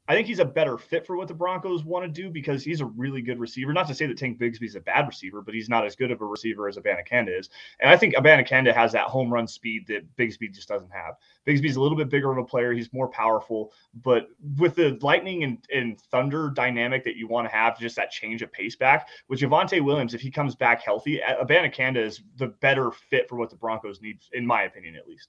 I 0.09 0.15
think 0.15 0.25
he's 0.25 0.39
a 0.39 0.45
better 0.45 0.75
fit 0.75 1.05
for 1.05 1.15
what 1.15 1.27
the 1.27 1.35
Broncos 1.35 1.83
want 1.83 2.03
to 2.03 2.09
do 2.09 2.31
because 2.31 2.63
he's 2.63 2.81
a 2.81 2.85
really 2.85 3.21
good 3.21 3.39
receiver. 3.39 3.71
Not 3.71 3.87
to 3.89 3.93
say 3.93 4.07
that 4.07 4.17
Tank 4.17 4.39
Bigsby's 4.39 4.73
a 4.73 4.79
bad 4.79 5.05
receiver, 5.05 5.43
but 5.43 5.53
he's 5.53 5.69
not 5.69 5.85
as 5.85 5.95
good 5.95 6.09
of 6.09 6.19
a 6.19 6.25
receiver 6.25 6.67
as 6.67 6.77
Abanikanda 6.77 7.39
is. 7.39 7.51
And 7.79 7.91
I 7.91 7.95
think 7.95 8.15
Abanikanda 8.15 8.73
has 8.73 8.91
that 8.93 9.03
home 9.03 9.31
run 9.31 9.47
speed 9.47 9.85
that 9.85 10.15
Bigsby 10.17 10.51
just 10.51 10.67
doesn't 10.67 10.91
have. 10.91 11.13
Bigsby's 11.45 11.75
a 11.75 11.81
little 11.81 11.95
bit 11.95 12.09
bigger 12.09 12.31
of 12.31 12.39
a 12.39 12.43
player. 12.43 12.73
He's 12.73 12.91
more 12.91 13.07
powerful, 13.07 13.71
but 14.03 14.29
with 14.57 14.73
the 14.73 14.97
lightning 15.03 15.43
and, 15.43 15.63
and 15.71 16.01
thunder 16.09 16.49
dynamic 16.49 17.03
that 17.03 17.15
you 17.15 17.27
want 17.27 17.47
to 17.47 17.55
have, 17.55 17.79
just 17.79 17.95
that 17.97 18.09
change 18.09 18.41
of 18.41 18.51
pace 18.51 18.75
back 18.75 19.09
with 19.27 19.39
Javonte 19.39 19.79
Williams, 19.79 20.15
if 20.15 20.21
he 20.21 20.31
comes 20.31 20.55
back 20.55 20.81
healthy, 20.81 21.21
Abanikanda 21.39 22.03
is 22.03 22.23
the 22.37 22.47
better 22.47 22.89
fit 22.89 23.29
for 23.29 23.35
what 23.35 23.51
the 23.51 23.57
Broncos 23.57 24.01
need, 24.01 24.17
in 24.33 24.43
my 24.43 24.63
opinion, 24.63 24.95
at 24.95 25.07
least. 25.07 25.27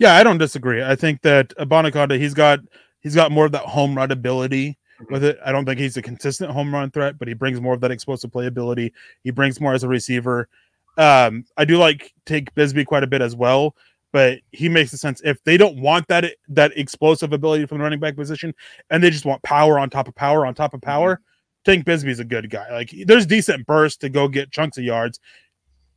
Yeah, 0.00 0.16
I 0.16 0.24
don't 0.24 0.38
disagree. 0.38 0.82
I 0.82 0.96
think 0.96 1.22
that 1.22 1.50
Abanikanda, 1.58 2.18
he's 2.18 2.34
got– 2.34 2.58
he's 3.00 3.14
got 3.14 3.32
more 3.32 3.46
of 3.46 3.52
that 3.52 3.62
home 3.62 3.94
run 3.94 4.10
ability 4.10 4.78
mm-hmm. 5.00 5.12
with 5.12 5.24
it. 5.24 5.38
I 5.44 5.52
don't 5.52 5.64
think 5.64 5.80
he's 5.80 5.96
a 5.96 6.02
consistent 6.02 6.50
home 6.50 6.72
run 6.72 6.90
threat, 6.90 7.18
but 7.18 7.28
he 7.28 7.34
brings 7.34 7.60
more 7.60 7.74
of 7.74 7.80
that 7.80 7.90
explosive 7.90 8.30
playability. 8.30 8.92
He 9.24 9.30
brings 9.30 9.60
more 9.60 9.74
as 9.74 9.84
a 9.84 9.88
receiver. 9.88 10.48
Um, 10.96 11.44
I 11.56 11.64
do 11.64 11.78
like 11.78 12.12
take 12.26 12.54
Bigsby 12.54 12.86
quite 12.86 13.04
a 13.04 13.06
bit 13.06 13.22
as 13.22 13.36
well, 13.36 13.76
but 14.12 14.40
he 14.52 14.68
makes 14.68 14.90
the 14.90 14.98
sense 14.98 15.20
if 15.24 15.42
they 15.44 15.56
don't 15.56 15.80
want 15.80 16.08
that 16.08 16.34
that 16.48 16.76
explosive 16.76 17.32
ability 17.32 17.66
from 17.66 17.78
the 17.78 17.84
running 17.84 18.00
back 18.00 18.16
position 18.16 18.54
and 18.90 19.02
they 19.02 19.10
just 19.10 19.24
want 19.24 19.42
power 19.42 19.78
on 19.78 19.90
top 19.90 20.08
of 20.08 20.14
power 20.14 20.44
on 20.44 20.54
top 20.54 20.74
of 20.74 20.80
mm-hmm. 20.80 20.90
power. 20.90 21.14
Mm-hmm. 21.14 21.22
Tank 21.64 21.84
Bigsby's 21.84 22.20
a 22.20 22.24
good 22.24 22.50
guy. 22.50 22.70
Like 22.72 22.92
there's 23.06 23.26
decent 23.26 23.66
burst 23.66 24.00
to 24.00 24.08
go 24.08 24.26
get 24.28 24.50
chunks 24.50 24.78
of 24.78 24.84
yards. 24.84 25.20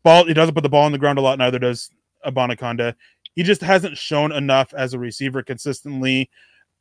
Ball 0.03 0.25
he 0.25 0.33
doesn't 0.33 0.53
put 0.53 0.63
the 0.63 0.69
ball 0.69 0.85
on 0.85 0.91
the 0.91 0.97
ground 0.97 1.17
a 1.17 1.21
lot, 1.21 1.37
neither 1.37 1.59
does 1.59 1.89
Abanikanda. 2.25 2.93
He 3.35 3.43
just 3.43 3.61
hasn't 3.61 3.97
shown 3.97 4.31
enough 4.31 4.73
as 4.73 4.93
a 4.93 4.99
receiver 4.99 5.41
consistently 5.41 6.29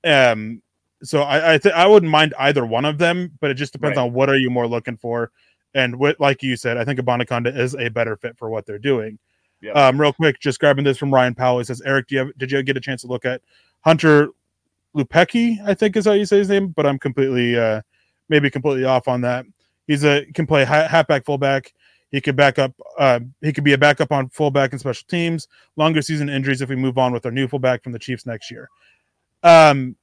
um, 0.05 0.63
so 1.03 1.23
I 1.23 1.55
I, 1.55 1.59
th- 1.59 1.75
I 1.75 1.87
wouldn't 1.87 2.11
mind 2.11 2.35
either 2.39 2.67
one 2.67 2.85
of 2.85 2.99
them, 2.99 3.33
but 3.41 3.51
it 3.51 3.55
just 3.55 3.73
depends 3.73 3.97
right. 3.97 4.05
on 4.05 4.13
what 4.13 4.29
are 4.29 4.37
you 4.37 4.51
more 4.51 4.67
looking 4.67 4.97
for. 4.97 5.31
And 5.73 5.97
what, 5.97 6.19
like 6.19 6.43
you 6.43 6.57
said, 6.57 6.77
I 6.77 6.85
think 6.85 6.99
Abanikanda 6.99 7.57
is 7.57 7.77
a 7.77 7.89
better 7.89 8.17
fit 8.17 8.37
for 8.37 8.51
what 8.51 8.67
they're 8.67 8.79
doing. 8.79 9.19
Yep. 9.63 9.77
Um, 9.77 10.01
real 10.01 10.13
quick, 10.13 10.41
just 10.41 10.59
grabbing 10.59 10.85
this 10.85 10.99
from 10.99 11.15
Ryan 11.15 11.35
Powell. 11.35 11.59
He 11.59 11.65
says, 11.65 11.81
Erick, 11.83 12.09
do 12.09 12.15
you 12.17 12.19
have, 12.21 12.39
did 12.39 12.51
you 12.51 12.63
get 12.63 12.77
a 12.77 12.81
chance 12.81 13.03
to 13.03 13.07
look 13.07 13.25
at 13.25 13.41
Hunter 13.83 14.31
Lupecki? 14.97 15.59
I 15.65 15.75
think 15.75 15.97
is 15.97 16.07
how 16.07 16.13
you 16.13 16.27
say 16.27 16.39
his 16.39 16.49
name, 16.49 16.69
but 16.69 16.87
I'm 16.87 16.99
completely, 16.99 17.57
uh, 17.57 17.83
maybe 18.29 18.51
completely 18.51 18.85
off 18.85 19.07
on 19.07 19.21
that. 19.21 19.45
He's 19.87 20.05
a 20.05 20.25
can 20.33 20.47
play 20.47 20.65
halfback, 20.65 21.25
fullback. 21.25 21.73
He 22.11 22.21
could 22.21 22.37
back 22.37 22.59
up. 22.59 22.73
Uh, 22.99 23.21
he 23.41 23.53
could 23.53 23.65
be 23.65 23.73
a 23.73 23.79
backup 23.79 24.11
on 24.11 24.29
fullback 24.31 24.73
and 24.73 24.81
special 24.81 25.07
teams. 25.09 25.47
Longer 25.77 26.03
season 26.03 26.29
injuries 26.29 26.63
if 26.63 26.69
we 26.69 26.77
move 26.77 26.99
on 26.99 27.13
with 27.13 27.25
our 27.27 27.33
new 27.33 27.47
fullback 27.47 27.85
from 27.85 27.93
the 27.93 27.99
Chiefs 27.99 28.27
next 28.27 28.51
year. 28.51 28.69
Um, 29.43 29.97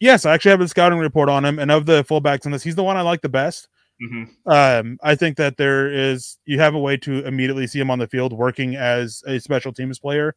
yes, 0.00 0.26
I 0.26 0.34
actually 0.34 0.52
have 0.52 0.60
a 0.60 0.68
scouting 0.68 0.98
report 0.98 1.28
on 1.28 1.44
him, 1.44 1.58
and 1.58 1.70
of 1.70 1.86
the 1.86 2.04
fullbacks 2.04 2.46
in 2.46 2.52
this, 2.52 2.62
he's 2.62 2.74
the 2.74 2.84
one 2.84 2.96
I 2.96 3.02
like 3.02 3.20
the 3.20 3.28
best. 3.28 3.68
Mm-hmm. 4.02 4.50
Um, 4.50 4.98
I 5.02 5.14
think 5.14 5.36
that 5.36 5.58
there 5.58 5.92
is 5.92 6.38
you 6.46 6.58
have 6.58 6.74
a 6.74 6.78
way 6.78 6.96
to 6.98 7.24
immediately 7.26 7.66
see 7.66 7.78
him 7.78 7.90
on 7.90 7.98
the 7.98 8.08
field 8.08 8.32
working 8.32 8.74
as 8.74 9.22
a 9.26 9.38
special 9.38 9.72
teams 9.72 9.98
player, 9.98 10.34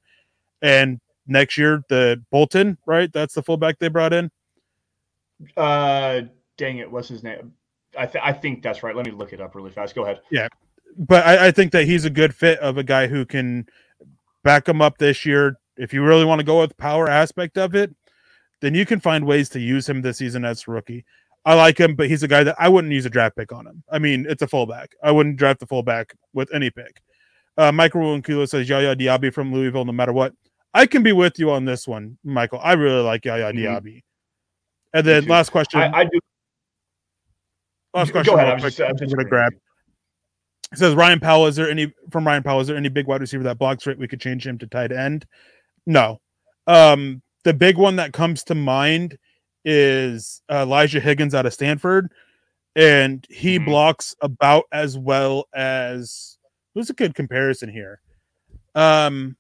and 0.62 1.00
next 1.28 1.58
year 1.58 1.82
the 1.88 2.22
Bolton, 2.30 2.78
right? 2.86 3.12
That's 3.14 3.34
the 3.34 3.42
fullback 3.42 3.80
they 3.80 3.88
brought 3.88 4.12
in. 4.12 4.30
Uh, 5.56 6.22
dang 6.58 6.80
it, 6.80 6.92
what's 6.92 7.08
his 7.08 7.24
name? 7.24 7.54
I 7.98 8.06
th- 8.06 8.24
I 8.24 8.34
think 8.34 8.64
that's 8.64 8.84
right. 8.84 8.96
Let 8.96 9.06
me 9.06 9.14
look 9.14 9.32
it 9.32 9.40
up 9.40 9.56
really 9.56 9.72
fast. 9.72 9.96
Go 9.96 10.04
ahead. 10.04 10.20
Yeah, 10.30 10.50
but 10.98 11.26
I, 11.26 11.48
I 11.48 11.52
think 11.52 11.72
that 11.72 11.86
he's 11.86 12.04
a 12.04 12.10
good 12.10 12.36
fit 12.36 12.60
of 12.60 12.78
a 12.78 12.84
guy 12.84 13.08
who 13.08 13.26
can 13.26 13.66
back 14.44 14.68
him 14.68 14.82
up 14.82 14.98
this 14.98 15.26
year. 15.26 15.58
If 15.78 15.94
you 15.94 16.04
really 16.04 16.26
want 16.26 16.40
to 16.40 16.46
go 16.46 16.60
with 16.60 16.76
power 16.76 17.08
aspect 17.08 17.58
of 17.58 17.76
it, 17.76 17.96
then 18.64 18.74
you 18.74 18.86
can 18.86 19.02
find 19.02 19.26
ways 19.26 19.50
to 19.50 19.60
use 19.60 19.90
him 19.90 20.02
this 20.02 20.20
season 20.20 20.46
as 20.46 20.70
rookie. 20.70 21.04
I 21.44 21.54
like 21.54 21.78
him, 21.78 21.96
but 21.96 22.08
he's 22.08 22.24
a 22.24 22.30
guy 22.30 22.46
that 22.46 22.56
I 22.58 22.70
wouldn't 22.70 22.94
use 22.94 23.06
a 23.06 23.10
draft 23.10 23.36
pick 23.36 23.52
on 23.52 23.68
him. 23.68 23.84
I 23.92 24.00
mean, 24.00 24.26
it's 24.30 24.42
a 24.42 24.48
fullback. 24.48 24.96
I 25.04 25.12
wouldn't 25.12 25.36
draft 25.36 25.60
the 25.60 25.68
fullback 25.68 26.16
with 26.34 26.50
any 26.54 26.70
pick. 26.70 27.02
Uh, 27.58 27.74
Michael 27.74 28.22
Kilo 28.22 28.46
says 28.46 28.70
Yaya 28.70 28.96
Diaby 28.96 29.34
from 29.34 29.54
Louisville, 29.54 29.84
no 29.84 29.92
matter 29.92 30.14
what. 30.14 30.34
I 30.74 30.86
can 30.86 31.04
be 31.04 31.12
with 31.12 31.38
you 31.40 31.52
on 31.52 31.66
this 31.66 31.86
one, 31.86 32.18
Michael. 32.24 32.62
I 32.64 32.72
really 32.74 33.04
like 33.04 33.26
Yaya 33.26 33.52
mm-hmm. 33.52 33.66
Diaby. 33.66 34.04
And 34.94 35.06
then 35.06 35.26
last 35.26 35.50
question. 35.50 35.82
I, 35.82 35.92
I, 35.92 36.04
do. 36.06 36.20
Last 37.94 38.14
question. 38.14 38.34
Go 38.34 38.40
ahead. 38.40 38.54
I'm 38.54 38.60
just, 38.60 38.80
I'm 38.80 38.98
just 38.98 39.14
gonna 39.14 39.28
grab. 39.28 39.52
It 40.72 40.78
says 40.78 40.96
Ryan 40.96 41.20
Powell. 41.20 41.48
Is 41.48 41.58
there 41.58 41.70
any 41.70 41.94
from 42.12 42.26
Ryan 42.26 42.44
Powell? 42.44 42.62
Is 42.62 42.68
there 42.68 42.78
any 42.78 42.88
big 42.88 43.08
wide 43.08 43.20
receiver 43.20 43.44
that 43.44 43.60
blocks 43.60 43.86
right? 43.86 44.00
We 44.00 44.08
could 44.08 44.22
change 44.22 44.48
him 44.48 44.58
to 44.60 44.68
tight 44.68 44.94
end. 44.94 45.26
No. 45.86 46.22
Um, 46.66 47.22
the 47.44 47.54
big 47.54 47.78
one 47.78 47.98
that 47.98 48.14
comes 48.14 48.44
to 48.46 48.56
mind 48.56 49.18
is 49.66 50.42
uh, 50.50 50.64
Elijah 50.64 51.00
Higgins 51.00 51.36
out 51.36 51.46
of 51.46 51.54
Stanford, 51.54 52.12
and 52.76 53.26
he 53.30 53.58
mm-hmm. 53.58 53.66
blocks 53.66 54.16
about 54.22 54.66
as 54.72 54.98
well 54.98 55.46
as 55.54 56.38
who's 56.74 56.90
a 56.90 56.94
good 56.94 57.16
comparison 57.16 57.70
here? 57.70 58.02
Um, 58.76 59.38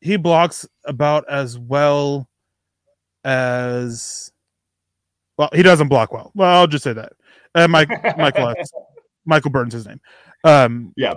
he 0.00 0.16
blocks 0.16 0.66
about 0.84 1.24
as 1.28 1.58
well 1.58 2.28
as 3.24 4.32
well. 5.38 5.50
He 5.52 5.62
doesn't 5.62 5.88
block 5.88 6.12
well. 6.12 6.32
Well, 6.34 6.54
I'll 6.54 6.66
just 6.66 6.84
say 6.84 6.92
that. 6.92 7.12
Uh, 7.54 7.68
Mike 7.68 7.88
Michael 8.16 8.54
Michael 9.24 9.50
Burton's 9.50 9.74
his 9.74 9.86
name. 9.86 10.00
Um, 10.44 10.92
yeah. 10.96 11.14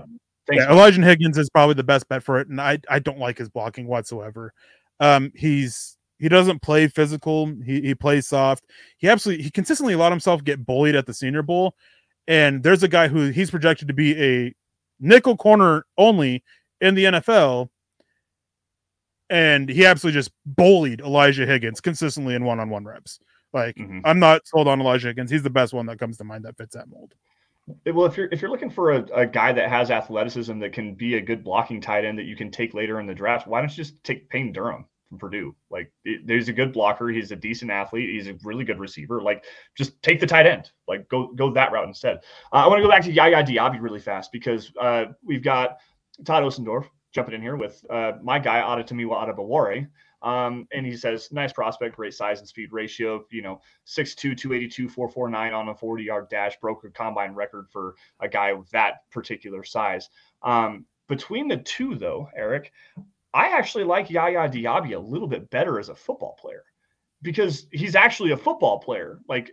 Thanks, 0.47 0.63
yeah, 0.63 0.71
Elijah 0.71 1.03
Higgins 1.03 1.37
is 1.37 1.49
probably 1.49 1.75
the 1.75 1.83
best 1.83 2.07
bet 2.09 2.23
for 2.23 2.39
it, 2.39 2.47
and 2.47 2.59
I 2.59 2.79
I 2.89 2.97
don't 2.99 3.19
like 3.19 3.37
his 3.37 3.49
blocking 3.49 3.85
whatsoever. 3.85 4.53
Um, 4.99 5.31
he's 5.35 5.97
he 6.19 6.27
doesn't 6.29 6.61
play 6.61 6.87
physical. 6.87 7.47
He 7.65 7.81
he 7.81 7.95
plays 7.95 8.27
soft. 8.27 8.65
He 8.97 9.07
absolutely 9.07 9.43
he 9.43 9.49
consistently 9.49 9.93
allowed 9.93 10.11
himself 10.11 10.43
get 10.43 10.65
bullied 10.65 10.95
at 10.95 11.05
the 11.05 11.13
Senior 11.13 11.41
Bowl, 11.41 11.75
and 12.27 12.61
there's 12.61 12.83
a 12.83 12.87
guy 12.87 13.07
who 13.07 13.29
he's 13.29 13.51
projected 13.51 13.87
to 13.87 13.93
be 13.93 14.21
a 14.21 14.53
nickel 14.99 15.37
corner 15.37 15.85
only 15.97 16.43
in 16.81 16.95
the 16.95 17.05
NFL, 17.05 17.69
and 19.29 19.69
he 19.69 19.85
absolutely 19.85 20.19
just 20.19 20.31
bullied 20.45 21.01
Elijah 21.01 21.45
Higgins 21.45 21.81
consistently 21.81 22.35
in 22.35 22.43
one-on-one 22.43 22.85
reps. 22.85 23.19
Like 23.53 23.75
mm-hmm. 23.75 24.01
I'm 24.03 24.19
not 24.19 24.47
sold 24.47 24.67
on 24.67 24.81
Elijah 24.81 25.07
Higgins. 25.07 25.31
He's 25.31 25.43
the 25.43 25.49
best 25.49 25.73
one 25.73 25.85
that 25.87 25.99
comes 25.99 26.17
to 26.17 26.23
mind 26.23 26.45
that 26.45 26.57
fits 26.57 26.75
that 26.75 26.89
mold. 26.89 27.13
Well, 27.85 28.05
if 28.05 28.17
you're 28.17 28.27
if 28.31 28.41
you're 28.41 28.51
looking 28.51 28.69
for 28.69 28.91
a, 28.91 29.05
a 29.13 29.25
guy 29.25 29.53
that 29.53 29.69
has 29.69 29.91
athleticism 29.91 30.59
that 30.59 30.73
can 30.73 30.95
be 30.95 31.15
a 31.15 31.21
good 31.21 31.43
blocking 31.43 31.81
tight 31.81 32.05
end 32.05 32.17
that 32.17 32.25
you 32.25 32.35
can 32.35 32.51
take 32.51 32.73
later 32.73 32.99
in 32.99 33.07
the 33.07 33.13
draft, 33.13 33.47
why 33.47 33.59
don't 33.59 33.69
you 33.69 33.75
just 33.83 34.03
take 34.03 34.29
Payne 34.29 34.51
Durham 34.51 34.85
from 35.09 35.19
Purdue? 35.19 35.55
Like, 35.69 35.91
there's 36.25 36.49
a 36.49 36.53
good 36.53 36.73
blocker. 36.73 37.09
He's 37.09 37.31
a 37.31 37.35
decent 37.35 37.71
athlete. 37.71 38.09
He's 38.09 38.27
a 38.27 38.37
really 38.43 38.63
good 38.63 38.79
receiver. 38.79 39.21
Like, 39.21 39.45
just 39.77 40.01
take 40.01 40.19
the 40.19 40.27
tight 40.27 40.47
end. 40.47 40.71
Like, 40.87 41.07
go 41.09 41.27
go 41.33 41.51
that 41.53 41.71
route 41.71 41.87
instead. 41.87 42.17
Uh, 42.51 42.57
I 42.57 42.67
want 42.67 42.79
to 42.79 42.83
go 42.83 42.89
back 42.89 43.03
to 43.03 43.11
Yaya 43.11 43.43
Diaby 43.43 43.81
really 43.81 43.99
fast 43.99 44.31
because 44.31 44.71
uh, 44.79 45.05
we've 45.23 45.43
got 45.43 45.77
Todd 46.25 46.43
Osendorf 46.43 46.85
jumping 47.13 47.35
in 47.35 47.41
here 47.41 47.55
with 47.55 47.83
uh, 47.89 48.13
my 48.21 48.39
guy 48.39 48.61
Adetomiwa 48.61 49.27
Adebawore. 49.27 49.87
Um, 50.21 50.67
and 50.73 50.85
he 50.85 50.95
says, 50.97 51.31
nice 51.31 51.53
prospect, 51.53 51.95
great 51.95 52.13
size 52.13 52.39
and 52.39 52.47
speed 52.47 52.71
ratio. 52.71 53.25
You 53.31 53.41
know, 53.41 53.61
6'2, 53.87 54.37
282, 54.37 54.89
449 54.89 55.53
on 55.53 55.69
a 55.69 55.75
40 55.75 56.03
yard 56.03 56.29
dash, 56.29 56.59
broke 56.59 56.83
a 56.83 56.89
combine 56.89 57.33
record 57.33 57.67
for 57.71 57.95
a 58.19 58.27
guy 58.27 58.53
with 58.53 58.69
that 58.71 59.09
particular 59.11 59.63
size. 59.63 60.09
Um, 60.43 60.85
between 61.07 61.47
the 61.47 61.57
two, 61.57 61.95
though, 61.95 62.29
Eric, 62.35 62.71
I 63.33 63.49
actually 63.49 63.83
like 63.83 64.09
Yaya 64.09 64.49
Diaby 64.49 64.95
a 64.95 64.99
little 64.99 65.27
bit 65.27 65.49
better 65.49 65.79
as 65.79 65.89
a 65.89 65.95
football 65.95 66.37
player 66.39 66.63
because 67.21 67.67
he's 67.71 67.95
actually 67.95 68.31
a 68.31 68.37
football 68.37 68.79
player. 68.79 69.19
Like 69.27 69.51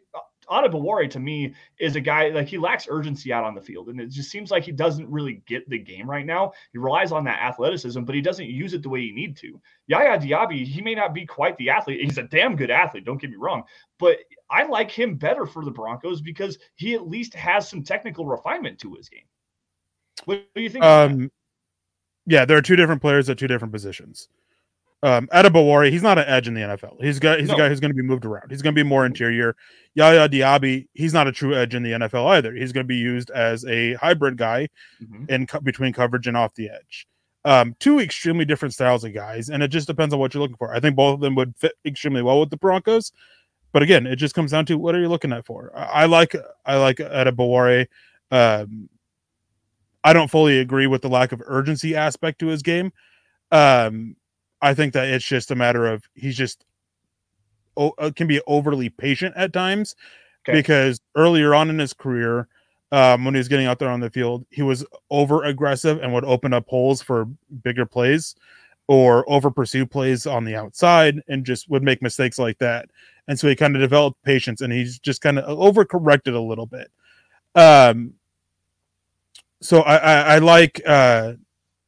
Adebawore 0.49 1.11
to 1.11 1.21
me 1.21 1.55
is 1.79 1.97
a 1.97 2.01
guy 2.01 2.29
like 2.29 2.49
he 2.49 2.59
lacks 2.59 2.87
urgency 2.91 3.33
out 3.33 3.45
on 3.45 3.55
the 3.55 3.61
field, 3.61 3.89
and 3.89 4.01
it 4.01 4.11
just 4.11 4.31
seems 4.31 4.51
like 4.51 4.65
he 4.65 4.73
doesn't 4.73 5.11
really 5.11 5.43
get 5.47 5.69
the 5.69 5.79
game 5.79 6.09
right 6.09 6.27
now. 6.27 6.53
He 6.73 6.79
relies 6.79 7.13
on 7.13 7.25
that 7.25 7.43
athleticism, 7.43 8.03
but 8.03 8.15
he 8.15 8.21
doesn't 8.21 8.49
use 8.49 8.75
it 8.75 8.83
the 8.83 8.89
way 8.89 9.03
he 9.03 9.13
need 9.13 9.37
to. 9.39 9.61
Yaya 9.87 10.19
Diaby, 10.19 10.65
he 10.65 10.81
may 10.83 10.95
not 10.95 11.15
be 11.15 11.27
quite 11.27 11.57
the 11.59 11.71
athlete. 11.71 12.01
He's 12.01 12.19
a 12.19 12.25
damn 12.25 12.57
good 12.57 12.71
athlete. 12.71 13.05
Don't 13.05 13.21
get 13.21 13.31
me 13.31 13.37
wrong, 13.37 13.65
but 13.99 14.19
I 14.51 14.65
like 14.65 14.91
him 14.91 15.17
better 15.17 15.47
for 15.47 15.65
the 15.65 15.71
Broncos 15.71 16.21
because 16.21 16.59
he 16.75 16.95
at 16.95 17.09
least 17.09 17.35
has 17.35 17.69
some 17.69 17.83
technical 17.83 18.27
refinement 18.27 18.79
to 18.81 18.95
his 18.95 19.09
game. 19.09 19.25
What 20.25 20.47
do 20.55 20.63
you 20.63 20.71
think? 20.71 20.85
Um, 20.85 21.31
yeah, 22.27 22.45
there 22.45 22.57
are 22.57 22.63
two 22.63 22.77
different 22.77 23.01
players 23.01 23.29
at 23.29 23.39
two 23.39 23.47
different 23.47 23.73
positions 23.73 24.29
um 25.03 25.29
Adebawore, 25.29 25.91
he's 25.91 26.03
not 26.03 26.19
an 26.19 26.25
edge 26.27 26.49
in 26.49 26.55
the 26.55 26.61
NFL. 26.63 27.03
He's 27.03 27.19
got 27.19 27.39
he's 27.39 27.49
no. 27.49 27.55
a 27.55 27.59
guy 27.59 27.69
who's 27.69 27.81
going 27.81 27.91
to 27.91 27.97
be 27.97 28.03
moved 28.03 28.25
around. 28.25 28.51
He's 28.51 28.63
going 28.63 28.75
to 28.75 28.85
be 28.85 28.89
more 28.89 29.05
interior. 29.07 29.57
Yaya 29.95 30.29
Diaby, 30.29 30.89
he's 30.95 31.13
not 31.13 31.27
a 31.27 31.33
true 31.33 31.55
edge 31.55 31.75
in 31.75 31.83
the 31.83 31.93
NFL 31.93 32.27
either. 32.31 32.55
He's 32.55 32.73
going 32.73 32.85
to 32.85 32.89
be 32.89 32.97
used 32.97 33.31
as 33.31 33.65
a 33.67 33.95
hybrid 33.95 34.37
guy 34.37 34.69
mm-hmm. 35.03 35.25
in 35.29 35.47
co- 35.47 35.61
between 35.61 35.93
coverage 35.93 36.27
and 36.27 36.37
off 36.37 36.55
the 36.55 36.71
edge. 36.71 37.07
Um, 37.45 37.77
two 37.79 38.01
extremely 38.01 38.45
different 38.45 38.75
styles 38.75 39.05
of 39.05 39.15
guys, 39.15 39.51
and 39.51 39.63
it 39.63 39.69
just 39.69 39.87
depends 39.87 40.13
on 40.13 40.19
what 40.19 40.35
you're 40.35 40.43
looking 40.43 40.57
for. 40.57 40.75
I 40.75 40.81
think 40.81 40.97
both 40.97 41.15
of 41.15 41.21
them 41.21 41.37
would 41.37 41.55
fit 41.57 41.75
extremely 41.85 42.23
well 42.23 42.41
with 42.41 42.51
the 42.51 42.57
Broncos, 42.57 43.13
but 43.73 43.83
again, 43.83 44.07
it 44.07 44.17
just 44.17 44.35
comes 44.35 44.51
down 44.51 44.67
to 44.67 44.79
what 44.79 44.95
are 44.95 45.01
you 45.01 45.09
looking 45.09 45.33
at 45.33 45.47
for. 45.47 45.71
I, 45.77 45.85
I 45.85 46.05
like 46.07 46.35
I 46.65 46.77
like 46.77 46.97
Adebawore. 46.97 47.87
Um, 48.31 48.89
I 50.03 50.13
don't 50.13 50.31
fully 50.31 50.61
agree 50.61 50.87
with 50.87 51.03
the 51.03 51.09
lack 51.09 51.33
of 51.33 51.43
urgency 51.45 51.95
aspect 51.95 52.39
to 52.41 52.47
his 52.47 52.63
game. 52.63 52.93
Um, 53.51 54.17
I 54.63 54.75
think 54.75 54.93
that 54.95 55.09
it's 55.09 55.25
just 55.25 55.51
a 55.51 55.55
matter 55.55 55.87
of 55.87 56.09
he's 56.15 56.37
just 56.37 56.65
oh, 57.77 57.93
can 58.15 58.27
be 58.27 58.41
overly 58.47 58.89
patient 58.89 59.35
at 59.37 59.53
times 59.53 59.97
okay. 60.49 60.57
because 60.59 61.01
earlier 61.15 61.55
on 61.55 61.71
in 61.71 61.79
his 61.79 61.93
career, 61.93 62.49
um, 62.93 63.25
when 63.25 63.35
he 63.35 63.39
was 63.39 63.49
getting 63.49 63.67
out 63.67 63.79
there 63.79 63.89
on 63.89 64.01
the 64.01 64.11
field, 64.11 64.47
he 64.51 64.63
was 64.63 64.85
over 65.11 65.45
aggressive 65.45 66.03
and 66.03 66.13
would 66.13 66.25
open 66.25 66.53
up 66.53 66.69
holes 66.69 67.03
for 67.03 67.27
bigger 67.63 67.85
plays 67.87 68.37
or 68.89 69.29
over 69.31 69.51
pursue 69.51 69.85
plays 69.85 70.27
on 70.27 70.45
the 70.45 70.55
outside 70.55 71.21
and 71.29 71.45
just 71.45 71.69
would 71.69 71.83
make 71.83 72.01
mistakes 72.03 72.39
like 72.39 72.59
that. 72.59 72.89
And 73.29 73.39
so 73.39 73.49
he 73.49 73.57
kind 73.57 73.75
of 73.75 73.83
developed 73.83 74.23
patience 74.23 74.61
and 74.61 74.73
he's 74.73 74.99
just 75.01 75.21
kind 75.21 75.39
of 75.39 75.59
overcorrected 75.59 76.35
a 76.35 76.41
little 76.41 76.67
bit. 76.67 76.91
Um, 77.57 78.15
so 79.61 79.81
I, 79.81 79.97
I, 79.97 80.21
I 80.35 80.39
like 80.39 80.81
uh, 80.87 81.33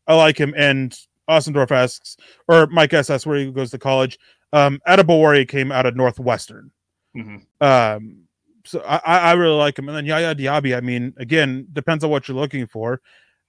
I 0.06 0.14
like 0.14 0.38
him 0.38 0.54
and 0.56 0.98
Osendorf 1.28 1.70
asks, 1.70 2.16
or 2.48 2.66
Mike 2.68 2.94
S 2.94 3.10
asks 3.10 3.26
where 3.26 3.38
he 3.38 3.50
goes 3.50 3.70
to 3.70 3.78
college. 3.78 4.18
Um, 4.52 4.80
Adebawore 4.86 5.46
came 5.48 5.70
out 5.70 5.86
of 5.86 5.96
Northwestern. 5.96 6.70
Mm-hmm. 7.16 7.64
Um, 7.64 8.22
so 8.64 8.80
I, 8.80 8.98
I 9.04 9.32
really 9.32 9.56
like 9.56 9.78
him. 9.78 9.88
And 9.88 9.96
then 9.96 10.06
Yaya 10.06 10.34
Diaby, 10.34 10.76
I 10.76 10.80
mean, 10.80 11.14
again, 11.16 11.66
depends 11.72 12.04
on 12.04 12.10
what 12.10 12.28
you're 12.28 12.36
looking 12.36 12.66
for. 12.66 13.00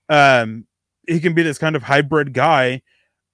Um, 0.08 0.66
he 1.08 1.20
can 1.20 1.34
be 1.34 1.44
this 1.44 1.58
kind 1.58 1.76
of 1.76 1.84
hybrid 1.84 2.34
guy. 2.34 2.82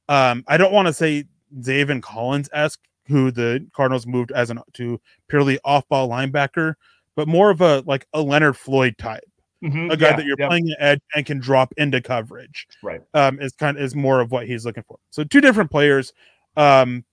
Um, 0.09 0.43
I 0.47 0.57
don't 0.57 0.73
want 0.73 0.87
to 0.87 0.93
say 0.93 1.25
Zaven 1.59 2.01
Collins 2.01 2.49
esque, 2.53 2.81
who 3.07 3.31
the 3.31 3.67
Cardinals 3.73 4.07
moved 4.07 4.31
as 4.31 4.49
an 4.49 4.59
to 4.73 4.99
purely 5.27 5.59
off 5.63 5.87
ball 5.87 6.09
linebacker, 6.09 6.73
but 7.15 7.27
more 7.27 7.49
of 7.49 7.61
a 7.61 7.83
like 7.85 8.07
a 8.13 8.21
Leonard 8.21 8.57
Floyd 8.57 8.97
type. 8.97 9.23
Mm-hmm. 9.63 9.89
A 9.89 9.97
guy 9.97 10.09
yeah, 10.09 10.15
that 10.17 10.25
you're 10.25 10.37
playing 10.37 10.67
an 10.67 10.75
edge 10.79 10.99
and 11.15 11.25
can 11.25 11.39
drop 11.39 11.73
into 11.77 12.01
coverage. 12.01 12.67
Right. 12.83 13.01
Um, 13.13 13.39
is 13.39 13.53
kind 13.53 13.77
of 13.77 13.83
is 13.83 13.95
more 13.95 14.19
of 14.19 14.31
what 14.31 14.47
he's 14.47 14.65
looking 14.65 14.83
for. 14.83 14.99
So 15.11 15.23
two 15.23 15.41
different 15.41 15.71
players 15.71 16.13
um 16.57 17.03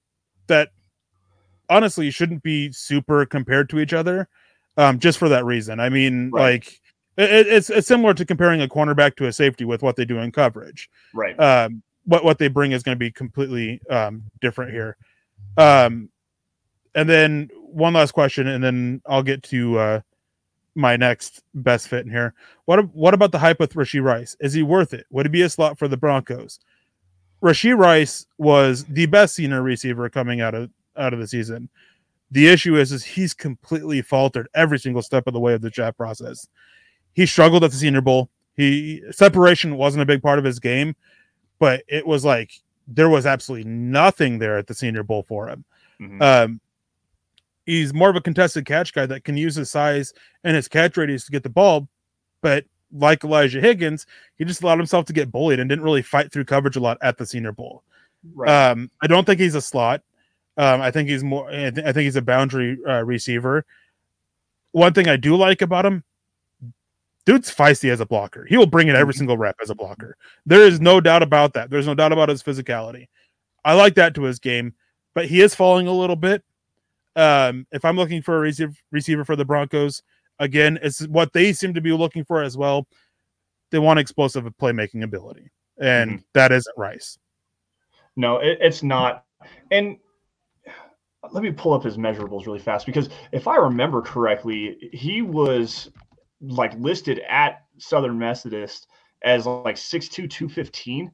that 0.48 0.70
honestly 1.68 2.10
shouldn't 2.10 2.42
be 2.42 2.70
super 2.72 3.24
compared 3.24 3.70
to 3.70 3.80
each 3.80 3.92
other. 3.92 4.28
Um, 4.76 4.98
just 4.98 5.18
for 5.18 5.28
that 5.28 5.44
reason. 5.44 5.80
I 5.80 5.88
mean, 5.88 6.30
right. 6.30 6.52
like 6.52 6.80
it, 7.16 7.46
it's 7.46 7.70
it's 7.70 7.86
similar 7.86 8.14
to 8.14 8.24
comparing 8.24 8.62
a 8.62 8.68
cornerback 8.68 9.16
to 9.16 9.26
a 9.26 9.32
safety 9.32 9.64
with 9.64 9.82
what 9.82 9.96
they 9.96 10.04
do 10.04 10.18
in 10.18 10.32
coverage. 10.32 10.88
Right. 11.14 11.38
Um, 11.38 11.82
what 12.04 12.24
what 12.24 12.38
they 12.38 12.48
bring 12.48 12.72
is 12.72 12.82
going 12.82 12.96
to 12.96 12.98
be 12.98 13.10
completely 13.10 13.80
um 13.90 14.24
different 14.40 14.72
here. 14.72 14.96
Um, 15.56 16.08
and 16.94 17.08
then 17.08 17.50
one 17.54 17.94
last 17.94 18.12
question, 18.12 18.46
and 18.46 18.62
then 18.62 19.02
I'll 19.06 19.22
get 19.22 19.42
to 19.44 19.78
uh 19.78 20.00
my 20.74 20.96
next 20.96 21.42
best 21.54 21.88
fit 21.88 22.04
in 22.04 22.10
here. 22.10 22.34
What 22.64 22.94
what 22.94 23.14
about 23.14 23.32
the 23.32 23.38
hype 23.38 23.60
with 23.60 23.74
Rashee 23.74 24.02
Rice? 24.02 24.36
Is 24.40 24.52
he 24.52 24.62
worth 24.62 24.94
it? 24.94 25.06
Would 25.10 25.26
he 25.26 25.30
be 25.30 25.42
a 25.42 25.48
slot 25.48 25.78
for 25.78 25.88
the 25.88 25.96
Broncos? 25.96 26.60
Rashee 27.42 27.76
Rice 27.76 28.26
was 28.38 28.84
the 28.84 29.06
best 29.06 29.34
senior 29.34 29.62
receiver 29.62 30.08
coming 30.08 30.40
out 30.40 30.54
of 30.54 30.70
out 30.96 31.12
of 31.12 31.20
the 31.20 31.26
season. 31.26 31.68
The 32.30 32.48
issue 32.48 32.76
is, 32.76 32.92
is 32.92 33.04
he's 33.04 33.34
completely 33.34 34.00
faltered 34.00 34.48
every 34.54 34.78
single 34.78 35.02
step 35.02 35.26
of 35.26 35.34
the 35.34 35.40
way 35.40 35.52
of 35.52 35.60
the 35.60 35.70
draft 35.70 35.98
process. 35.98 36.48
He 37.12 37.26
struggled 37.26 37.62
at 37.62 37.70
the 37.70 37.76
Senior 37.76 38.00
Bowl. 38.00 38.30
He 38.56 39.02
separation 39.10 39.76
wasn't 39.76 40.02
a 40.02 40.06
big 40.06 40.22
part 40.22 40.38
of 40.38 40.44
his 40.44 40.58
game, 40.58 40.94
but 41.58 41.82
it 41.88 42.06
was 42.06 42.24
like 42.24 42.52
there 42.88 43.10
was 43.10 43.26
absolutely 43.26 43.68
nothing 43.68 44.38
there 44.38 44.56
at 44.56 44.66
the 44.66 44.74
Senior 44.74 45.02
Bowl 45.02 45.22
for 45.22 45.48
him. 45.48 45.64
Mm-hmm. 46.00 46.22
Um, 46.22 46.60
he's 47.66 47.94
more 47.94 48.10
of 48.10 48.16
a 48.16 48.20
contested 48.20 48.66
catch 48.66 48.92
guy 48.92 49.06
that 49.06 49.24
can 49.24 49.36
use 49.36 49.54
his 49.54 49.70
size 49.70 50.12
and 50.44 50.56
his 50.56 50.68
catch 50.68 50.96
radius 50.96 51.24
to 51.26 51.32
get 51.32 51.42
the 51.42 51.48
ball. 51.48 51.88
But 52.40 52.64
like 52.92 53.24
Elijah 53.24 53.60
Higgins, 53.60 54.06
he 54.36 54.44
just 54.44 54.62
allowed 54.62 54.78
himself 54.78 55.06
to 55.06 55.12
get 55.12 55.32
bullied 55.32 55.60
and 55.60 55.68
didn't 55.68 55.84
really 55.84 56.02
fight 56.02 56.32
through 56.32 56.44
coverage 56.44 56.76
a 56.76 56.80
lot 56.80 56.98
at 57.00 57.18
the 57.18 57.26
Senior 57.26 57.52
Bowl. 57.52 57.82
Right. 58.34 58.70
Um, 58.70 58.90
I 59.00 59.06
don't 59.06 59.24
think 59.24 59.40
he's 59.40 59.54
a 59.54 59.60
slot. 59.60 60.02
Um, 60.56 60.82
I 60.82 60.90
think 60.90 61.08
he's 61.08 61.24
more. 61.24 61.48
I, 61.48 61.70
th- 61.70 61.86
I 61.86 61.92
think 61.92 62.04
he's 62.04 62.16
a 62.16 62.22
boundary 62.22 62.78
uh, 62.86 63.02
receiver. 63.04 63.64
One 64.72 64.92
thing 64.92 65.08
I 65.08 65.16
do 65.16 65.34
like 65.36 65.62
about 65.62 65.86
him, 65.86 66.04
dude's 67.24 67.54
feisty 67.54 67.90
as 67.90 68.00
a 68.00 68.06
blocker. 68.06 68.44
He 68.44 68.56
will 68.56 68.66
bring 68.66 68.88
it 68.88 68.94
every 68.94 69.12
mm-hmm. 69.12 69.18
single 69.18 69.38
rep 69.38 69.56
as 69.62 69.70
a 69.70 69.74
blocker. 69.74 70.16
There 70.44 70.62
is 70.62 70.80
no 70.80 71.00
doubt 71.00 71.22
about 71.22 71.54
that. 71.54 71.70
There's 71.70 71.86
no 71.86 71.94
doubt 71.94 72.12
about 72.12 72.28
his 72.28 72.42
physicality. 72.42 73.08
I 73.64 73.74
like 73.74 73.94
that 73.94 74.14
to 74.16 74.22
his 74.22 74.38
game, 74.38 74.74
but 75.14 75.26
he 75.26 75.40
is 75.40 75.54
falling 75.54 75.86
a 75.86 75.92
little 75.92 76.16
bit. 76.16 76.42
Um, 77.14 77.66
if 77.72 77.84
I'm 77.84 77.96
looking 77.96 78.22
for 78.22 78.36
a 78.36 78.40
receiver, 78.40 78.72
receiver 78.90 79.24
for 79.24 79.36
the 79.36 79.44
Broncos, 79.44 80.02
again, 80.38 80.78
it's 80.82 81.06
what 81.08 81.32
they 81.32 81.52
seem 81.52 81.74
to 81.74 81.80
be 81.80 81.92
looking 81.92 82.24
for 82.24 82.42
as 82.42 82.56
well. 82.56 82.86
They 83.70 83.78
want 83.78 83.98
explosive 83.98 84.44
playmaking 84.60 85.02
ability, 85.02 85.50
and 85.78 86.10
mm-hmm. 86.10 86.22
that 86.34 86.52
isn't 86.52 86.74
Rice. 86.76 87.18
No, 88.16 88.38
it, 88.38 88.58
it's 88.60 88.82
not. 88.82 89.24
And 89.70 89.96
let 91.30 91.42
me 91.42 91.50
pull 91.50 91.72
up 91.72 91.84
his 91.84 91.96
measurables 91.96 92.46
really 92.46 92.58
fast 92.58 92.86
because 92.86 93.08
if 93.32 93.46
I 93.46 93.56
remember 93.56 94.02
correctly, 94.02 94.90
he 94.92 95.22
was 95.22 95.90
like 96.40 96.74
listed 96.74 97.20
at 97.28 97.62
Southern 97.78 98.18
Methodist 98.18 98.88
as 99.24 99.46
like 99.46 99.76
6'2, 99.76 100.28
215 100.28 101.10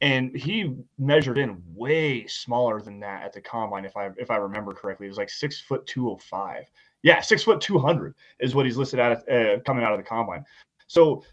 and 0.00 0.34
he 0.34 0.74
measured 0.98 1.38
in 1.38 1.62
way 1.74 2.26
smaller 2.26 2.80
than 2.80 3.00
that 3.00 3.22
at 3.22 3.32
the 3.32 3.40
combine 3.40 3.84
if 3.84 3.96
i 3.96 4.10
if 4.16 4.30
i 4.30 4.36
remember 4.36 4.72
correctly. 4.72 5.06
It 5.06 5.10
was 5.10 5.18
like 5.18 5.30
six 5.30 5.60
foot 5.60 5.86
205 5.86 6.64
yeah 7.02 7.20
six 7.20 7.42
foot 7.42 7.60
200 7.60 8.14
is 8.40 8.54
what 8.54 8.66
he's 8.66 8.76
listed 8.76 8.98
at 8.98 9.28
uh, 9.28 9.60
coming 9.60 9.84
out 9.84 9.92
of 9.92 9.98
the 9.98 10.04
combine. 10.04 10.44
So 10.86 11.24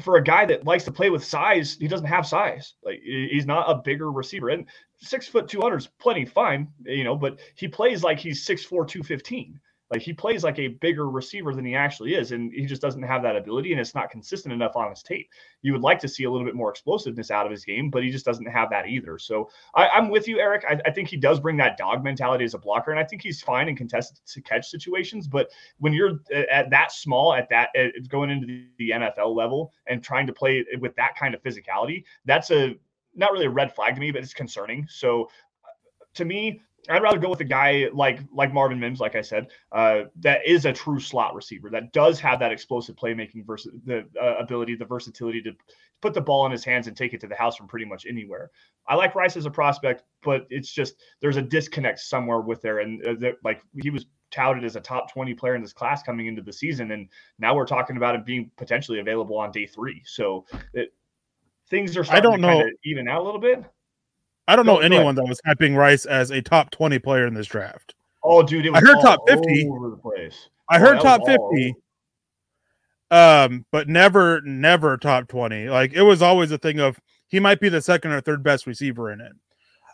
for 0.00 0.16
a 0.16 0.22
guy 0.22 0.46
that 0.46 0.64
likes 0.64 0.84
to 0.84 0.92
play 0.92 1.10
with 1.10 1.24
size 1.24 1.76
he 1.80 1.88
doesn't 1.88 2.06
have 2.06 2.26
size. 2.26 2.74
Like 2.84 3.00
he's 3.02 3.46
not 3.46 3.70
a 3.70 3.76
bigger 3.82 4.12
receiver. 4.12 4.50
And 4.50 4.66
six 4.98 5.26
foot 5.26 5.48
200 5.48 5.76
is 5.76 5.86
plenty 5.98 6.24
fine 6.24 6.68
you 6.84 7.04
know 7.04 7.16
but 7.16 7.40
he 7.54 7.68
plays 7.68 8.02
like 8.02 8.18
he's 8.18 8.46
6'4 8.46 8.86
215 8.86 9.58
like 9.90 10.02
he 10.02 10.12
plays 10.12 10.44
like 10.44 10.58
a 10.58 10.68
bigger 10.68 11.10
receiver 11.10 11.52
than 11.52 11.64
he 11.64 11.74
actually 11.74 12.14
is, 12.14 12.30
and 12.30 12.52
he 12.52 12.64
just 12.64 12.80
doesn't 12.80 13.02
have 13.02 13.22
that 13.22 13.36
ability, 13.36 13.72
and 13.72 13.80
it's 13.80 13.94
not 13.94 14.10
consistent 14.10 14.54
enough 14.54 14.76
on 14.76 14.88
his 14.90 15.02
tape. 15.02 15.28
You 15.62 15.72
would 15.72 15.82
like 15.82 15.98
to 16.00 16.08
see 16.08 16.24
a 16.24 16.30
little 16.30 16.46
bit 16.46 16.54
more 16.54 16.70
explosiveness 16.70 17.30
out 17.30 17.44
of 17.44 17.50
his 17.50 17.64
game, 17.64 17.90
but 17.90 18.04
he 18.04 18.10
just 18.10 18.24
doesn't 18.24 18.46
have 18.46 18.70
that 18.70 18.86
either. 18.86 19.18
So 19.18 19.50
I, 19.74 19.88
am 19.98 20.08
with 20.08 20.28
you, 20.28 20.38
Eric. 20.38 20.64
I, 20.68 20.80
I, 20.86 20.92
think 20.92 21.08
he 21.08 21.16
does 21.16 21.40
bring 21.40 21.56
that 21.56 21.76
dog 21.76 22.04
mentality 22.04 22.44
as 22.44 22.54
a 22.54 22.58
blocker, 22.58 22.92
and 22.92 23.00
I 23.00 23.04
think 23.04 23.22
he's 23.22 23.42
fine 23.42 23.68
in 23.68 23.74
contested 23.74 24.20
to 24.24 24.40
catch 24.42 24.68
situations. 24.68 25.26
But 25.26 25.50
when 25.78 25.92
you're 25.92 26.20
at 26.50 26.70
that 26.70 26.92
small, 26.92 27.34
at 27.34 27.48
that 27.50 27.70
at 27.74 28.08
going 28.08 28.30
into 28.30 28.46
the, 28.46 28.66
the 28.78 28.90
NFL 28.90 29.34
level 29.34 29.72
and 29.88 30.04
trying 30.04 30.26
to 30.28 30.32
play 30.32 30.64
with 30.80 30.94
that 30.96 31.16
kind 31.16 31.34
of 31.34 31.42
physicality, 31.42 32.04
that's 32.24 32.52
a 32.52 32.76
not 33.16 33.32
really 33.32 33.46
a 33.46 33.50
red 33.50 33.74
flag 33.74 33.96
to 33.96 34.00
me, 34.00 34.12
but 34.12 34.22
it's 34.22 34.32
concerning. 34.32 34.86
So 34.88 35.28
to 36.14 36.24
me, 36.24 36.60
I'd 36.88 37.02
rather 37.02 37.18
go 37.18 37.28
with 37.28 37.40
a 37.40 37.44
guy 37.44 37.88
like 37.92 38.20
like 38.32 38.52
Marvin 38.52 38.80
Mims, 38.80 39.00
like 39.00 39.14
I 39.14 39.20
said, 39.20 39.48
uh, 39.72 40.02
that 40.20 40.40
is 40.46 40.64
a 40.64 40.72
true 40.72 40.98
slot 40.98 41.34
receiver 41.34 41.68
that 41.70 41.92
does 41.92 42.18
have 42.20 42.38
that 42.40 42.52
explosive 42.52 42.96
playmaking 42.96 43.46
versus 43.46 43.72
the 43.84 44.06
uh, 44.20 44.36
ability, 44.38 44.76
the 44.76 44.84
versatility 44.84 45.42
to 45.42 45.52
put 46.00 46.14
the 46.14 46.20
ball 46.20 46.46
in 46.46 46.52
his 46.52 46.64
hands 46.64 46.86
and 46.86 46.96
take 46.96 47.12
it 47.12 47.20
to 47.20 47.26
the 47.26 47.34
house 47.34 47.56
from 47.56 47.68
pretty 47.68 47.84
much 47.84 48.06
anywhere. 48.06 48.50
I 48.88 48.94
like 48.94 49.14
Rice 49.14 49.36
as 49.36 49.46
a 49.46 49.50
prospect, 49.50 50.04
but 50.22 50.46
it's 50.48 50.72
just 50.72 50.94
there's 51.20 51.36
a 51.36 51.42
disconnect 51.42 52.00
somewhere 52.00 52.40
with 52.40 52.62
there, 52.62 52.78
and 52.78 53.04
uh, 53.06 53.32
like 53.44 53.62
he 53.80 53.90
was 53.90 54.06
touted 54.30 54.64
as 54.64 54.76
a 54.76 54.80
top 54.80 55.12
20 55.12 55.34
player 55.34 55.54
in 55.54 55.62
this 55.62 55.72
class 55.72 56.02
coming 56.02 56.26
into 56.26 56.42
the 56.42 56.52
season, 56.52 56.92
and 56.92 57.08
now 57.38 57.54
we're 57.54 57.66
talking 57.66 57.96
about 57.96 58.14
him 58.14 58.24
being 58.24 58.50
potentially 58.56 59.00
available 59.00 59.36
on 59.38 59.50
day 59.50 59.66
three. 59.66 60.02
So 60.06 60.46
it, 60.72 60.94
things 61.68 61.96
are 61.96 62.04
I 62.10 62.20
don't 62.20 62.40
know 62.40 62.64
even 62.84 63.08
out 63.08 63.20
a 63.20 63.24
little 63.24 63.40
bit. 63.40 63.64
I 64.50 64.56
don't 64.56 64.66
know 64.66 64.78
anyone 64.78 65.14
that 65.14 65.28
was 65.28 65.40
hyping 65.46 65.76
Rice 65.76 66.06
as 66.06 66.32
a 66.32 66.42
top 66.42 66.72
20 66.72 66.98
player 66.98 67.24
in 67.24 67.34
this 67.34 67.46
draft. 67.46 67.94
Oh, 68.24 68.42
dude, 68.42 68.66
I 68.74 68.80
heard 68.80 69.00
top 69.00 69.20
50. 69.28 69.68
over 69.70 69.90
the 69.90 69.96
place. 69.96 70.48
I 70.68 70.76
oh, 70.76 70.80
heard 70.80 71.00
top 71.00 71.24
50. 71.24 71.76
Um, 73.12 73.64
but 73.70 73.88
never, 73.88 74.40
never 74.40 74.96
top 74.96 75.28
20. 75.28 75.68
Like 75.68 75.92
it 75.92 76.02
was 76.02 76.20
always 76.20 76.50
a 76.50 76.58
thing 76.58 76.80
of 76.80 76.98
he 77.28 77.38
might 77.38 77.60
be 77.60 77.68
the 77.68 77.80
second 77.80 78.10
or 78.10 78.20
third 78.20 78.42
best 78.42 78.66
receiver 78.66 79.12
in 79.12 79.20
it. 79.20 79.30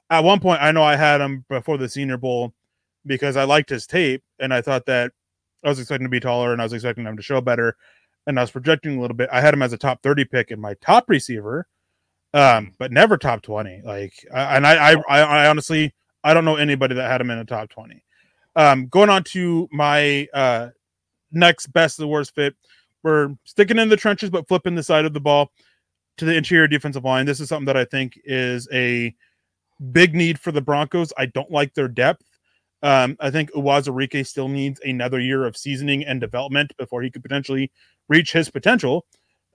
At 0.08 0.24
one 0.24 0.40
point, 0.40 0.62
I 0.62 0.72
know 0.72 0.82
I 0.82 0.96
had 0.96 1.20
him 1.20 1.44
before 1.50 1.76
the 1.76 1.88
Senior 1.90 2.16
Bowl 2.16 2.54
because 3.04 3.36
I 3.36 3.44
liked 3.44 3.68
his 3.68 3.86
tape 3.86 4.24
and 4.40 4.54
I 4.54 4.62
thought 4.62 4.86
that 4.86 5.12
I 5.64 5.68
was 5.68 5.78
expecting 5.78 6.06
to 6.06 6.10
be 6.10 6.20
taller 6.20 6.54
and 6.54 6.62
I 6.62 6.64
was 6.64 6.72
expecting 6.72 7.04
him 7.04 7.18
to 7.18 7.22
show 7.22 7.42
better. 7.42 7.76
And 8.26 8.38
I 8.38 8.42
was 8.42 8.50
projecting 8.52 8.96
a 8.96 9.00
little 9.02 9.16
bit. 9.16 9.28
I 9.30 9.42
had 9.42 9.52
him 9.52 9.62
as 9.62 9.74
a 9.74 9.78
top 9.78 10.02
30 10.02 10.24
pick 10.24 10.50
in 10.50 10.58
my 10.58 10.72
top 10.80 11.10
receiver 11.10 11.66
um, 12.36 12.74
but 12.78 12.92
never 12.92 13.16
top 13.16 13.40
20. 13.40 13.80
Like, 13.82 14.12
and 14.30 14.66
I, 14.66 14.92
I, 14.92 15.02
I, 15.08 15.48
honestly, 15.48 15.94
I 16.22 16.34
don't 16.34 16.44
know 16.44 16.56
anybody 16.56 16.94
that 16.94 17.10
had 17.10 17.18
him 17.18 17.30
in 17.30 17.38
the 17.38 17.46
top 17.46 17.70
20. 17.70 18.04
Um, 18.54 18.88
going 18.88 19.08
on 19.08 19.24
to 19.24 19.66
my 19.72 20.28
uh, 20.34 20.68
next 21.32 21.68
best 21.68 21.98
of 21.98 22.02
the 22.02 22.08
worst 22.08 22.34
fit, 22.34 22.54
we're 23.02 23.34
sticking 23.44 23.78
in 23.78 23.88
the 23.88 23.96
trenches, 23.96 24.28
but 24.28 24.46
flipping 24.48 24.74
the 24.74 24.82
side 24.82 25.06
of 25.06 25.14
the 25.14 25.20
ball 25.20 25.50
to 26.18 26.26
the 26.26 26.34
interior 26.34 26.68
defensive 26.68 27.04
line. 27.04 27.24
This 27.24 27.40
is 27.40 27.48
something 27.48 27.66
that 27.66 27.76
I 27.76 27.86
think 27.86 28.20
is 28.24 28.68
a 28.70 29.14
big 29.92 30.14
need 30.14 30.38
for 30.38 30.52
the 30.52 30.60
Broncos. 30.60 31.14
I 31.16 31.26
don't 31.26 31.50
like 31.50 31.72
their 31.72 31.88
depth. 31.88 32.22
Um, 32.82 33.16
I 33.18 33.30
think 33.30 33.50
Uwazurike 33.52 34.26
still 34.26 34.48
needs 34.48 34.78
another 34.84 35.20
year 35.20 35.46
of 35.46 35.56
seasoning 35.56 36.04
and 36.04 36.20
development 36.20 36.76
before 36.76 37.00
he 37.00 37.10
could 37.10 37.22
potentially 37.22 37.72
reach 38.08 38.32
his 38.32 38.50
potential. 38.50 39.06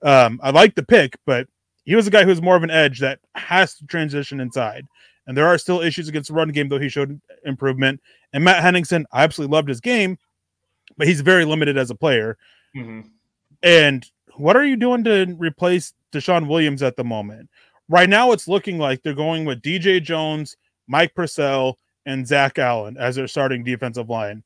Um, 0.02 0.40
I 0.42 0.50
like 0.50 0.74
the 0.74 0.84
pick, 0.84 1.16
but 1.28 1.46
he 1.84 1.96
was 1.96 2.08
a 2.08 2.12
guy 2.12 2.24
who's 2.24 2.42
more 2.42 2.56
of 2.56 2.64
an 2.64 2.70
edge 2.70 3.00
that 3.00 3.20
has 3.36 3.76
to 3.76 3.86
transition 3.88 4.40
inside. 4.40 4.88
And 5.28 5.38
there 5.38 5.48
are 5.48 5.58
still 5.58 5.82
issues 5.82 6.08
against 6.08 6.30
the 6.30 6.34
run 6.34 6.50
game, 6.50 6.70
though 6.70 6.80
he 6.80 6.90
showed 6.90 7.20
improvement. 7.46 8.02
And 8.34 8.44
Matt 8.44 8.64
Henningsen, 8.64 9.06
I 9.12 9.24
absolutely 9.24 9.56
loved 9.56 9.70
his 9.70 9.82
game, 9.82 10.18
but 10.98 11.08
he's 11.08 11.22
very 11.22 11.46
limited 11.46 11.78
as 11.78 11.90
a 11.90 11.96
player. 11.96 12.38
Mm-hmm. 12.76 13.08
And 13.64 14.06
what 14.36 14.56
are 14.56 14.66
you 14.66 14.76
doing 14.76 15.04
to 15.04 15.36
replace 15.38 15.94
DeShawn 16.12 16.48
Williams 16.48 16.84
at 16.84 16.96
the 16.96 17.04
moment? 17.04 17.50
Right 17.90 18.10
now, 18.10 18.32
it's 18.32 18.48
looking 18.48 18.78
like 18.78 19.04
they're 19.04 19.14
going 19.14 19.46
with 19.46 19.62
DJ 19.62 20.02
Jones, 20.02 20.56
Mike 20.88 21.14
Purcell, 21.14 21.78
and 22.06 22.28
Zach 22.28 22.58
Allen 22.58 22.98
as 22.98 23.16
their 23.16 23.28
starting 23.28 23.64
defensive 23.64 24.10
line. 24.10 24.44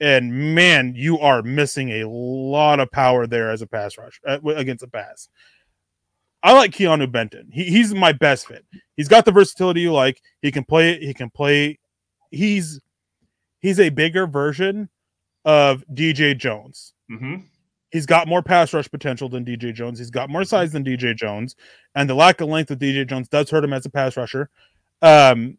And 0.00 0.54
man, 0.54 0.94
you 0.96 1.20
are 1.20 1.42
missing 1.42 1.90
a 1.90 2.08
lot 2.08 2.80
of 2.80 2.90
power 2.90 3.26
there 3.26 3.50
as 3.50 3.62
a 3.62 3.66
pass 3.66 3.96
rush 3.96 4.20
uh, 4.26 4.40
against 4.56 4.82
a 4.82 4.88
pass. 4.88 5.28
I 6.42 6.52
like 6.54 6.72
Keanu 6.72 7.10
Benton. 7.10 7.48
He, 7.52 7.64
he's 7.64 7.94
my 7.94 8.12
best 8.12 8.48
fit. 8.48 8.64
He's 8.96 9.08
got 9.08 9.24
the 9.24 9.32
versatility 9.32 9.80
you 9.80 9.92
like. 9.92 10.20
He 10.40 10.50
can 10.50 10.64
play. 10.64 10.98
He 10.98 11.14
can 11.14 11.30
play. 11.30 11.78
He's 12.30 12.80
he's 13.60 13.78
a 13.78 13.90
bigger 13.90 14.26
version 14.26 14.88
of 15.44 15.84
DJ 15.92 16.36
Jones. 16.36 16.94
Mm-hmm. 17.10 17.36
He's 17.90 18.06
got 18.06 18.26
more 18.26 18.42
pass 18.42 18.72
rush 18.72 18.90
potential 18.90 19.28
than 19.28 19.44
DJ 19.44 19.72
Jones. 19.72 19.98
He's 19.98 20.10
got 20.10 20.30
more 20.30 20.44
size 20.44 20.72
than 20.72 20.84
DJ 20.84 21.14
Jones, 21.14 21.56
and 21.94 22.08
the 22.08 22.14
lack 22.14 22.40
of 22.40 22.48
length 22.48 22.70
of 22.70 22.78
DJ 22.78 23.06
Jones 23.06 23.28
does 23.28 23.50
hurt 23.50 23.64
him 23.64 23.72
as 23.72 23.86
a 23.86 23.90
pass 23.90 24.16
rusher. 24.16 24.50
Um, 25.02 25.58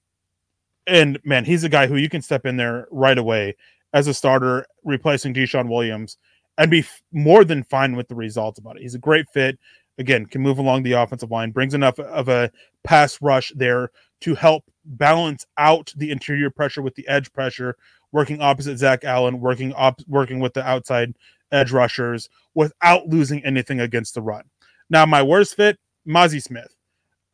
and 0.88 1.20
man, 1.24 1.46
he's 1.46 1.64
a 1.64 1.70
guy 1.70 1.88
who 1.88 1.96
you 1.96 2.10
can 2.10 2.22
step 2.22 2.46
in 2.46 2.58
there 2.58 2.88
right 2.92 3.18
away 3.18 3.56
as 3.94 4.08
a 4.08 4.14
starter, 4.14 4.66
replacing 4.84 5.34
DeShawn 5.34 5.70
Williams, 5.70 6.18
and 6.58 6.72
be 6.72 6.80
f- 6.80 7.04
more 7.12 7.44
than 7.44 7.64
fine 7.64 7.96
with 7.96 8.08
the 8.08 8.16
results 8.16 8.60
about 8.60 8.78
it. 8.78 8.82
He's 8.82 8.96
a 8.96 9.00
great 9.00 9.30
fit 9.30 9.60
again 9.98 10.26
can 10.26 10.42
move 10.42 10.58
along 10.58 10.84
the 10.84 10.94
offensive 10.94 11.32
line, 11.32 11.52
brings 11.52 11.74
enough 11.74 12.00
of 12.00 12.30
a 12.30 12.52
pass 12.84 13.22
rush 13.22 13.52
there 13.56 13.90
to 14.22 14.36
help 14.36 14.64
balance 14.86 15.46
out 15.58 15.94
the 15.96 16.12
interior 16.12 16.50
pressure 16.50 16.82
with 16.82 16.96
the 16.96 17.08
edge 17.08 17.32
pressure, 17.34 17.76
working 18.12 18.42
opposite 18.42 18.78
Zach 18.78 19.04
Allen, 19.04 19.40
working 19.40 19.74
op- 19.74 20.02
working 20.08 20.40
with 20.40 20.54
the 20.54 20.66
outside 20.68 21.14
edge 21.52 21.72
rushers 21.72 22.30
without 22.54 23.08
losing 23.08 23.44
anything 23.46 23.80
against 23.80 24.16
the 24.16 24.22
run. 24.22 24.44
Now, 24.90 25.06
my 25.06 25.22
worst 25.22 25.56
fit, 25.56 25.80
Mazi 26.08 26.42
Smith. 26.42 26.76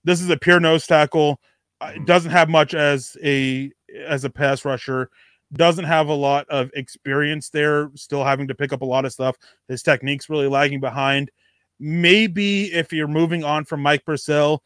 This 0.03 0.21
is 0.21 0.29
a 0.29 0.37
pure 0.37 0.59
nose 0.59 0.85
tackle. 0.87 1.39
Uh, 1.81 1.93
doesn't 2.05 2.31
have 2.31 2.49
much 2.49 2.73
as 2.73 3.17
a 3.23 3.71
as 4.05 4.23
a 4.23 4.29
pass 4.29 4.65
rusher. 4.65 5.09
Doesn't 5.53 5.85
have 5.85 6.09
a 6.09 6.13
lot 6.13 6.47
of 6.49 6.69
experience 6.75 7.49
there. 7.49 7.89
Still 7.95 8.23
having 8.23 8.47
to 8.47 8.55
pick 8.55 8.71
up 8.71 8.81
a 8.81 8.85
lot 8.85 9.05
of 9.05 9.11
stuff. 9.11 9.35
His 9.67 9.81
technique's 9.81 10.29
really 10.29 10.47
lagging 10.47 10.79
behind 10.79 11.31
maybe 11.79 12.65
if 12.73 12.91
you're 12.91 13.07
moving 13.07 13.43
on 13.43 13.65
from 13.65 13.81
Mike 13.81 14.05
Purcell, 14.05 14.63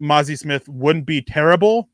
Mazi 0.00 0.38
Smith 0.38 0.68
wouldn't 0.68 1.06
be 1.06 1.22
terrible. 1.22 1.88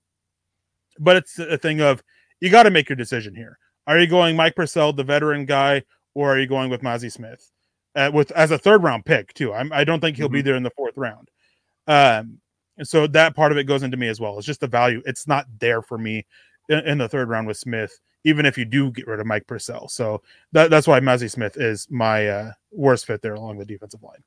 But 0.99 1.17
it's 1.17 1.39
a 1.39 1.59
thing 1.59 1.81
of 1.81 2.03
you 2.41 2.51
got 2.51 2.65
to 2.65 2.71
make 2.71 2.89
your 2.89 2.97
decision 2.97 3.35
here. 3.35 3.59
Are 3.87 3.99
you 3.99 4.07
going 4.07 4.37
Mike 4.37 4.57
Purcell, 4.57 4.93
the 4.93 5.05
veteran 5.05 5.47
guy, 5.47 5.83
or 6.15 6.35
are 6.35 6.39
you 6.39 6.47
going 6.47 6.71
with 6.71 6.83
Mazi 6.83 7.11
Smith 7.11 7.51
uh, 7.95 8.11
with 8.13 8.31
as 8.33 8.51
a 8.51 8.59
third 8.59 8.83
round 8.83 9.05
pick 9.05 9.33
too? 9.35 9.53
I'm, 9.53 9.73
I 9.73 9.85
do 9.85 9.93
not 9.93 10.01
think 10.01 10.17
he'll 10.17 10.27
mm-hmm. 10.27 10.35
be 10.35 10.43
there 10.43 10.57
in 10.57 10.63
the 10.63 10.71
fourth 10.71 10.97
round. 10.97 11.31
Um, 11.87 12.41
so 12.83 13.07
that 13.09 13.35
part 13.35 13.53
of 13.53 13.59
it 13.59 13.65
goes 13.65 13.83
into 13.83 13.97
me 13.97 14.09
as 14.09 14.21
well. 14.21 14.37
It's 14.39 14.47
just 14.47 14.61
the 14.61 14.67
value. 14.67 15.03
It's 15.07 15.27
not 15.27 15.47
there 15.59 15.83
for 15.83 15.99
me 15.99 16.27
in, 16.69 16.81
in 16.81 16.99
the 16.99 17.09
third 17.09 17.29
round 17.29 17.47
with 17.47 17.57
Smith, 17.57 17.99
even 18.25 18.47
if 18.47 18.59
you 18.59 18.65
do 18.65 18.91
get 18.91 19.07
rid 19.07 19.21
of 19.21 19.27
Mike 19.27 19.47
Purcell. 19.47 19.89
So 19.89 20.23
that, 20.53 20.71
that's 20.71 20.87
why 20.87 21.01
Mazi 21.01 21.31
Smith 21.31 21.57
is 21.57 21.87
my 21.91 22.29
uh, 22.29 22.53
worst 22.71 23.07
fit 23.07 23.23
there 23.23 23.35
along 23.35 23.59
the 23.59 23.65
defensive 23.65 24.03
line. 24.03 24.23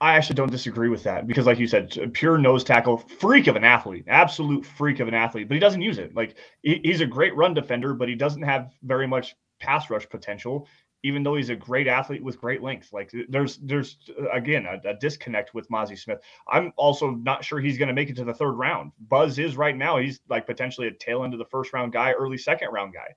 I 0.00 0.14
actually 0.16 0.34
don't 0.34 0.50
disagree 0.50 0.90
with 0.90 1.02
that 1.04 1.26
because, 1.26 1.46
like 1.46 1.58
you 1.58 1.66
said, 1.66 2.12
pure 2.12 2.36
nose 2.36 2.64
tackle, 2.64 2.98
freak 2.98 3.46
of 3.46 3.56
an 3.56 3.64
athlete, 3.64 4.04
absolute 4.08 4.66
freak 4.66 5.00
of 5.00 5.08
an 5.08 5.14
athlete, 5.14 5.48
but 5.48 5.54
he 5.54 5.60
doesn't 5.60 5.80
use 5.80 5.98
it. 5.98 6.14
Like 6.14 6.36
he's 6.62 7.00
a 7.00 7.06
great 7.06 7.34
run 7.34 7.54
defender, 7.54 7.94
but 7.94 8.08
he 8.08 8.14
doesn't 8.14 8.42
have 8.42 8.72
very 8.82 9.06
much 9.06 9.34
pass 9.58 9.88
rush 9.88 10.06
potential, 10.06 10.68
even 11.02 11.22
though 11.22 11.34
he's 11.34 11.48
a 11.48 11.56
great 11.56 11.86
athlete 11.86 12.22
with 12.22 12.38
great 12.38 12.62
length. 12.62 12.92
Like 12.92 13.10
there's, 13.30 13.56
there's 13.56 13.96
again 14.30 14.66
a, 14.66 14.90
a 14.90 14.94
disconnect 14.94 15.54
with 15.54 15.66
Mazi 15.70 15.98
Smith. 15.98 16.18
I'm 16.46 16.74
also 16.76 17.10
not 17.12 17.42
sure 17.42 17.58
he's 17.58 17.78
going 17.78 17.88
to 17.88 17.94
make 17.94 18.10
it 18.10 18.16
to 18.16 18.24
the 18.24 18.34
third 18.34 18.52
round. 18.52 18.92
Buzz 19.08 19.38
is 19.38 19.56
right 19.56 19.76
now. 19.76 19.96
He's 19.96 20.20
like 20.28 20.46
potentially 20.46 20.88
a 20.88 20.92
tail 20.92 21.24
end 21.24 21.32
of 21.32 21.38
the 21.38 21.46
first 21.46 21.72
round 21.72 21.94
guy, 21.94 22.12
early 22.12 22.36
second 22.36 22.68
round 22.70 22.92
guy. 22.92 23.14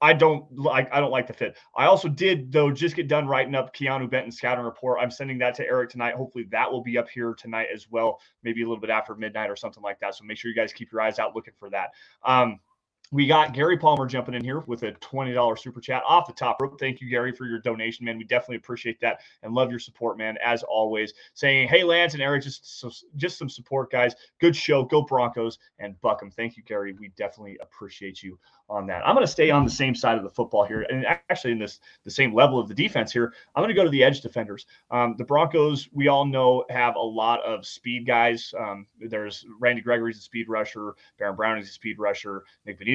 I 0.00 0.12
don't 0.12 0.44
like 0.56 0.92
I 0.92 1.00
don't 1.00 1.10
like 1.10 1.26
the 1.26 1.32
fit. 1.32 1.56
I 1.74 1.86
also 1.86 2.08
did 2.08 2.52
though 2.52 2.70
just 2.70 2.96
get 2.96 3.08
done 3.08 3.26
writing 3.26 3.54
up 3.54 3.74
Keanu 3.74 4.10
Benton 4.10 4.30
scouting 4.30 4.64
report. 4.64 4.98
I'm 5.00 5.10
sending 5.10 5.38
that 5.38 5.54
to 5.54 5.66
Eric 5.66 5.90
tonight. 5.90 6.14
Hopefully 6.14 6.46
that 6.50 6.70
will 6.70 6.82
be 6.82 6.98
up 6.98 7.08
here 7.08 7.34
tonight 7.34 7.68
as 7.72 7.90
well, 7.90 8.20
maybe 8.42 8.62
a 8.62 8.66
little 8.66 8.80
bit 8.80 8.90
after 8.90 9.14
midnight 9.14 9.48
or 9.48 9.56
something 9.56 9.82
like 9.82 9.98
that. 10.00 10.14
So 10.14 10.24
make 10.24 10.36
sure 10.36 10.50
you 10.50 10.56
guys 10.56 10.72
keep 10.72 10.92
your 10.92 11.00
eyes 11.00 11.18
out 11.18 11.34
looking 11.34 11.54
for 11.58 11.70
that. 11.70 11.90
Um, 12.24 12.60
we 13.12 13.26
got 13.26 13.54
Gary 13.54 13.76
Palmer 13.76 14.06
jumping 14.06 14.34
in 14.34 14.42
here 14.42 14.60
with 14.60 14.82
a 14.82 14.92
$20 14.92 15.58
super 15.58 15.80
chat 15.80 16.02
off 16.08 16.26
the 16.26 16.32
top 16.32 16.60
rope. 16.60 16.78
Thank 16.78 17.00
you, 17.00 17.08
Gary, 17.08 17.32
for 17.32 17.46
your 17.46 17.60
donation, 17.60 18.04
man. 18.04 18.18
We 18.18 18.24
definitely 18.24 18.56
appreciate 18.56 19.00
that 19.00 19.20
and 19.42 19.54
love 19.54 19.70
your 19.70 19.78
support, 19.78 20.18
man, 20.18 20.36
as 20.44 20.62
always. 20.62 21.14
Saying, 21.34 21.68
hey, 21.68 21.84
Lance 21.84 22.14
and 22.14 22.22
Eric, 22.22 22.42
just, 22.42 22.84
just 23.16 23.38
some 23.38 23.48
support, 23.48 23.90
guys. 23.90 24.14
Good 24.40 24.56
show. 24.56 24.84
Go 24.84 25.02
Broncos 25.02 25.58
and 25.78 26.00
buck 26.00 26.20
them. 26.20 26.30
Thank 26.30 26.56
you, 26.56 26.62
Gary. 26.62 26.92
We 26.98 27.08
definitely 27.16 27.58
appreciate 27.60 28.22
you 28.22 28.38
on 28.68 28.86
that. 28.86 29.06
I'm 29.06 29.14
going 29.14 29.26
to 29.26 29.30
stay 29.30 29.50
on 29.50 29.64
the 29.64 29.70
same 29.70 29.94
side 29.94 30.18
of 30.18 30.24
the 30.24 30.30
football 30.30 30.64
here, 30.64 30.82
and 30.82 31.06
actually 31.06 31.52
in 31.52 31.58
this 31.58 31.80
the 32.04 32.10
same 32.10 32.34
level 32.34 32.58
of 32.58 32.68
the 32.68 32.74
defense 32.74 33.12
here. 33.12 33.32
I'm 33.54 33.62
going 33.62 33.74
to 33.74 33.74
go 33.74 33.84
to 33.84 33.90
the 33.90 34.02
edge 34.02 34.20
defenders. 34.20 34.66
Um, 34.90 35.14
the 35.18 35.24
Broncos, 35.24 35.88
we 35.92 36.08
all 36.08 36.24
know, 36.24 36.64
have 36.68 36.96
a 36.96 37.00
lot 37.00 37.42
of 37.44 37.64
speed 37.64 38.06
guys. 38.06 38.52
Um, 38.58 38.86
there's 38.98 39.44
Randy 39.60 39.82
Gregory's 39.82 40.18
a 40.18 40.22
speed 40.22 40.48
rusher, 40.48 40.94
Baron 41.18 41.36
Brown 41.36 41.58
is 41.58 41.68
a 41.68 41.72
speed 41.72 41.98
rusher, 41.98 42.44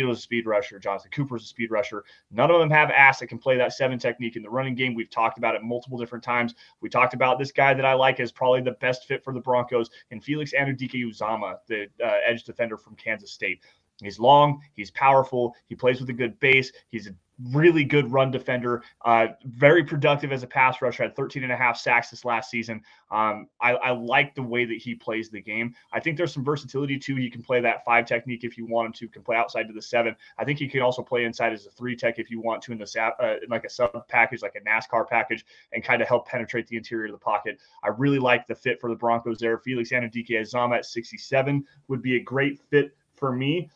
Nik 0.01 0.09
Bonitto's 0.09 0.19
a 0.19 0.21
speed 0.21 0.45
rusher, 0.45 0.79
Jonathan 0.79 1.11
Cooper's 1.11 1.43
a 1.43 1.47
speed 1.47 1.71
rusher. 1.71 2.03
None 2.31 2.51
of 2.51 2.59
them 2.59 2.69
have 2.69 2.89
ass 2.91 3.19
that 3.19 3.27
can 3.27 3.37
play 3.37 3.57
that 3.57 3.73
seven 3.73 3.99
technique 3.99 4.35
in 4.35 4.43
the 4.43 4.49
running 4.49 4.75
game. 4.75 4.93
We've 4.93 5.09
talked 5.09 5.37
about 5.37 5.55
it 5.55 5.63
multiple 5.63 5.97
different 5.97 6.23
times. 6.23 6.55
We 6.81 6.89
talked 6.89 7.13
about 7.13 7.39
this 7.39 7.51
guy 7.51 7.73
that 7.73 7.85
I 7.85 7.93
like 7.93 8.19
as 8.19 8.31
probably 8.31 8.61
the 8.61 8.71
best 8.71 9.07
fit 9.07 9.23
for 9.23 9.33
the 9.33 9.39
Broncos, 9.39 9.89
and 10.11 10.23
Felix 10.23 10.53
Anudike-Uzomah, 10.53 11.57
the 11.67 11.87
uh, 12.03 12.17
edge 12.25 12.43
defender 12.43 12.77
from 12.77 12.95
Kansas 12.95 13.31
State. 13.31 13.63
He's 14.05 14.19
long, 14.19 14.61
he's 14.73 14.91
powerful, 14.91 15.55
he 15.67 15.75
plays 15.75 15.99
with 15.99 16.09
a 16.09 16.13
good 16.13 16.39
base, 16.39 16.71
he's 16.89 17.07
a 17.07 17.15
really 17.51 17.83
good 17.83 18.11
run 18.11 18.31
defender, 18.31 18.83
uh, 19.05 19.27
very 19.45 19.83
productive 19.83 20.31
as 20.31 20.43
a 20.43 20.47
pass 20.47 20.81
rusher, 20.81 21.03
had 21.03 21.15
13 21.15 21.43
and 21.43 21.51
a 21.51 21.55
half 21.55 21.77
sacks 21.77 22.09
this 22.09 22.25
last 22.25 22.49
season. 22.49 22.81
Um, 23.09 23.47
I, 23.59 23.73
I, 23.73 23.91
like 23.91 24.35
the 24.35 24.43
way 24.43 24.65
that 24.65 24.77
he 24.77 24.95
plays 24.95 25.29
the 25.29 25.41
game. 25.41 25.75
I 25.91 25.99
think 25.99 26.17
there's 26.17 26.33
some 26.33 26.43
versatility 26.43 26.97
too. 26.97 27.15
He 27.15 27.29
can 27.29 27.43
play 27.43 27.59
that 27.61 27.83
five 27.83 28.05
technique 28.05 28.43
if 28.43 28.57
you 28.57 28.65
want 28.65 28.87
him 28.87 28.93
to, 28.93 29.07
can 29.07 29.23
play 29.23 29.35
outside 29.35 29.67
to 29.67 29.73
the 29.73 29.81
seven. 29.81 30.15
I 30.37 30.45
think 30.45 30.59
he 30.59 30.67
can 30.67 30.81
also 30.81 31.01
play 31.01 31.25
inside 31.25 31.53
as 31.53 31.65
a 31.65 31.71
three 31.71 31.95
tech 31.95 32.19
if 32.19 32.29
you 32.29 32.39
want 32.39 32.61
to 32.63 32.71
in 32.71 32.77
the 32.77 33.13
uh, 33.19 33.35
in 33.43 33.49
like 33.49 33.65
a 33.65 33.69
sub 33.69 34.07
package, 34.07 34.41
like 34.41 34.55
a 34.55 34.61
NASCAR 34.61 35.07
package, 35.07 35.45
and 35.73 35.83
kind 35.83 36.01
of 36.01 36.07
help 36.07 36.27
penetrate 36.27 36.67
the 36.67 36.77
interior 36.77 37.05
of 37.05 37.11
the 37.11 37.17
pocket. 37.17 37.59
I 37.83 37.89
really 37.89 38.19
like 38.19 38.47
the 38.47 38.55
fit 38.55 38.79
for 38.79 38.89
the 38.89 38.95
Broncos 38.95 39.39
there. 39.39 39.57
Felix 39.57 39.91
Anudike-Uzomah 39.91 40.77
at 40.77 40.85
67 40.85 41.65
would 41.87 42.01
be 42.01 42.15
a 42.15 42.19
great 42.19 42.59
fit 42.69 42.95
for 43.15 43.31
me. 43.31 43.69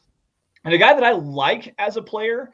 And 0.66 0.74
a 0.74 0.80
guy 0.80 0.95
that 0.95 1.03
I 1.03 1.11
like 1.11 1.76
as 1.78 1.95
a 1.95 2.01
player, 2.01 2.51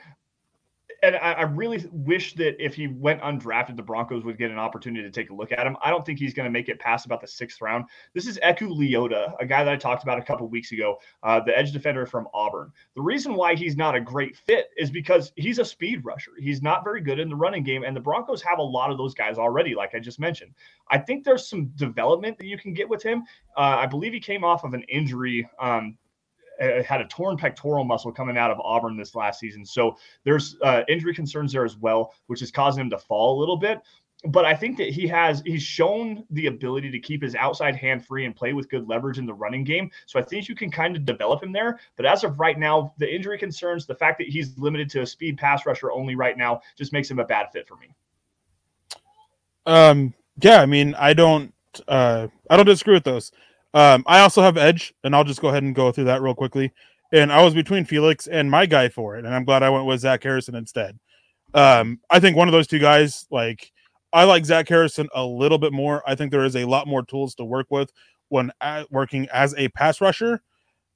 and 1.01 1.15
I, 1.15 1.31
I, 1.31 1.41
really 1.43 1.83
wish 1.91 2.35
that 2.35 2.63
if 2.63 2.75
he 2.75 2.87
went 2.87 3.21
undrafted, 3.21 3.77
the 3.77 3.81
Broncos 3.81 4.25
would 4.25 4.37
get 4.37 4.51
an 4.51 4.59
opportunity 4.59 5.01
to 5.03 5.09
take 5.09 5.29
a 5.29 5.33
look 5.33 5.53
at 5.53 5.65
him. 5.65 5.77
I 5.81 5.89
don't 5.89 6.05
think 6.05 6.19
he's 6.19 6.33
going 6.33 6.45
to 6.45 6.51
make 6.51 6.67
it 6.67 6.77
past 6.77 7.05
about 7.05 7.21
the 7.21 7.27
sixth 7.27 7.61
round. 7.61 7.85
This 8.13 8.27
is 8.27 8.37
Eku 8.43 8.67
Leota, 8.67 9.33
a 9.39 9.45
guy 9.45 9.63
that 9.63 9.71
I 9.71 9.77
talked 9.77 10.03
about 10.03 10.19
a 10.19 10.21
couple 10.21 10.47
weeks 10.49 10.73
ago, 10.73 10.97
uh, 11.23 11.39
the 11.39 11.57
edge 11.57 11.71
defender 11.71 12.05
from 12.05 12.27
Auburn. 12.33 12.71
The 12.95 13.01
reason 13.01 13.33
why 13.33 13.55
he's 13.55 13.77
not 13.77 13.95
a 13.95 14.01
great 14.01 14.35
fit 14.35 14.69
is 14.77 14.91
because 14.91 15.31
he's 15.37 15.59
a 15.59 15.65
speed 15.65 16.03
rusher. 16.03 16.31
He's 16.37 16.61
not 16.61 16.83
very 16.83 16.99
good 16.99 17.17
in 17.17 17.29
the 17.29 17.35
running 17.35 17.63
game, 17.63 17.83
and 17.83 17.95
the 17.95 18.01
Broncos 18.01 18.41
have 18.43 18.59
a 18.59 18.63
lot 18.63 18.91
of 18.91 18.97
those 18.97 19.13
guys 19.13 19.37
already, 19.37 19.73
like 19.73 19.95
I 19.95 19.99
just 19.99 20.19
mentioned. 20.19 20.51
I 20.89 20.97
think 20.97 21.23
there's 21.23 21.47
some 21.47 21.67
development 21.75 22.37
that 22.39 22.45
you 22.45 22.57
can 22.57 22.73
get 22.73 22.89
with 22.89 23.01
him. 23.01 23.23
Uh, 23.57 23.77
I 23.79 23.85
believe 23.85 24.13
he 24.13 24.19
came 24.19 24.43
off 24.43 24.65
of 24.65 24.73
an 24.73 24.83
injury 24.83 25.49
um, 25.59 25.97
had 26.61 27.01
a 27.01 27.05
torn 27.05 27.37
pectoral 27.37 27.83
muscle 27.83 28.11
coming 28.11 28.37
out 28.37 28.51
of 28.51 28.59
Auburn 28.59 28.95
this 28.95 29.15
last 29.15 29.39
season. 29.39 29.65
So 29.65 29.97
there's 30.23 30.57
uh, 30.61 30.83
injury 30.87 31.13
concerns 31.13 31.53
there 31.53 31.65
as 31.65 31.77
well, 31.77 32.13
which 32.27 32.41
is 32.41 32.51
causing 32.51 32.81
him 32.81 32.89
to 32.91 32.99
fall 32.99 33.37
a 33.37 33.39
little 33.39 33.57
bit. 33.57 33.79
But 34.25 34.45
I 34.45 34.53
think 34.53 34.77
that 34.77 34.89
he 34.89 35.07
has 35.07 35.41
he's 35.45 35.63
shown 35.63 36.23
the 36.29 36.45
ability 36.45 36.91
to 36.91 36.99
keep 36.99 37.23
his 37.23 37.33
outside 37.33 37.75
hand 37.75 38.05
free 38.05 38.25
and 38.25 38.35
play 38.35 38.53
with 38.53 38.69
good 38.69 38.87
leverage 38.87 39.17
in 39.17 39.25
the 39.25 39.33
running 39.33 39.63
game. 39.63 39.89
So 40.05 40.19
I 40.19 40.21
think 40.21 40.47
you 40.47 40.53
can 40.53 40.69
kind 40.69 40.95
of 40.95 41.05
develop 41.05 41.41
him 41.41 41.51
there. 41.51 41.79
But 41.95 42.05
as 42.05 42.23
of 42.23 42.39
right 42.39 42.59
now, 42.59 42.93
the 42.99 43.11
injury 43.11 43.39
concerns, 43.39 43.87
the 43.87 43.95
fact 43.95 44.19
that 44.19 44.27
he's 44.27 44.55
limited 44.59 44.91
to 44.91 45.01
a 45.01 45.07
speed 45.07 45.39
pass 45.39 45.65
rusher 45.65 45.91
only 45.91 46.15
right 46.15 46.37
now, 46.37 46.61
just 46.77 46.93
makes 46.93 47.09
him 47.09 47.17
a 47.17 47.25
bad 47.25 47.47
fit 47.51 47.67
for 47.67 47.77
me. 47.77 47.95
Um. 49.65 50.13
Yeah. 50.39 50.61
I 50.61 50.67
mean, 50.67 50.93
I 50.93 51.13
don't. 51.13 51.51
Uh. 51.87 52.27
I 52.47 52.57
don't 52.57 52.67
disagree 52.67 52.93
with 52.93 53.05
those. 53.05 53.31
Um, 53.73 54.03
I 54.05 54.19
also 54.19 54.41
have 54.41 54.57
Edge, 54.57 54.93
and 55.03 55.15
I'll 55.15 55.23
just 55.23 55.41
go 55.41 55.49
ahead 55.49 55.63
and 55.63 55.75
go 55.75 55.91
through 55.91 56.05
that 56.05 56.21
real 56.21 56.35
quickly. 56.35 56.71
And 57.13 57.31
I 57.31 57.43
was 57.43 57.53
between 57.53 57.85
Felix 57.85 58.27
and 58.27 58.49
my 58.49 58.65
guy 58.65 58.89
for 58.89 59.17
it, 59.17 59.25
and 59.25 59.33
I'm 59.33 59.45
glad 59.45 59.63
I 59.63 59.69
went 59.69 59.85
with 59.85 60.01
Zach 60.01 60.23
Harrison 60.23 60.55
instead. 60.55 60.97
Um, 61.53 61.99
I 62.09 62.19
think 62.19 62.37
one 62.37 62.47
of 62.47 62.53
those 62.53 62.67
two 62.67 62.79
guys, 62.79 63.25
like 63.31 63.71
I 64.13 64.23
like 64.23 64.45
Zach 64.45 64.67
Harrison 64.67 65.07
a 65.13 65.25
little 65.25 65.57
bit 65.57 65.73
more. 65.73 66.03
I 66.07 66.15
think 66.15 66.31
there 66.31 66.45
is 66.45 66.55
a 66.55 66.65
lot 66.65 66.87
more 66.87 67.03
tools 67.03 67.35
to 67.35 67.45
work 67.45 67.67
with 67.69 67.91
when 68.29 68.51
at, 68.61 68.91
working 68.91 69.27
as 69.33 69.53
a 69.57 69.67
pass 69.69 69.99
rusher. 70.01 70.41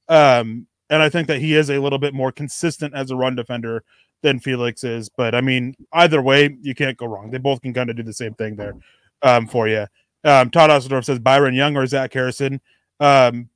Um, 0.08 0.66
and 0.88 1.02
I 1.02 1.08
think 1.08 1.28
that 1.28 1.40
he 1.40 1.54
is 1.54 1.70
a 1.70 1.78
little 1.78 1.98
bit 1.98 2.14
more 2.14 2.32
consistent 2.32 2.94
as 2.94 3.10
a 3.10 3.16
run 3.16 3.34
defender 3.34 3.84
than 4.22 4.38
Felix 4.38 4.84
is. 4.84 5.08
But 5.08 5.34
I 5.34 5.40
mean, 5.40 5.74
either 5.92 6.22
way, 6.22 6.56
you 6.62 6.74
can't 6.74 6.96
go 6.96 7.06
wrong. 7.06 7.30
They 7.30 7.38
both 7.38 7.60
can 7.60 7.74
kind 7.74 7.90
of 7.90 7.96
do 7.96 8.02
the 8.02 8.12
same 8.12 8.34
thing 8.34 8.56
there 8.56 8.74
um, 9.22 9.46
for 9.46 9.68
you. 9.68 9.86
Um, 10.26 10.50
Todd 10.50 10.70
Osendorf 10.70 11.04
says 11.04 11.20
Byron 11.20 11.54
Young 11.54 11.76
or 11.76 11.86
Zach 11.86 12.12
Harrison. 12.12 12.60
Um, 12.98 13.48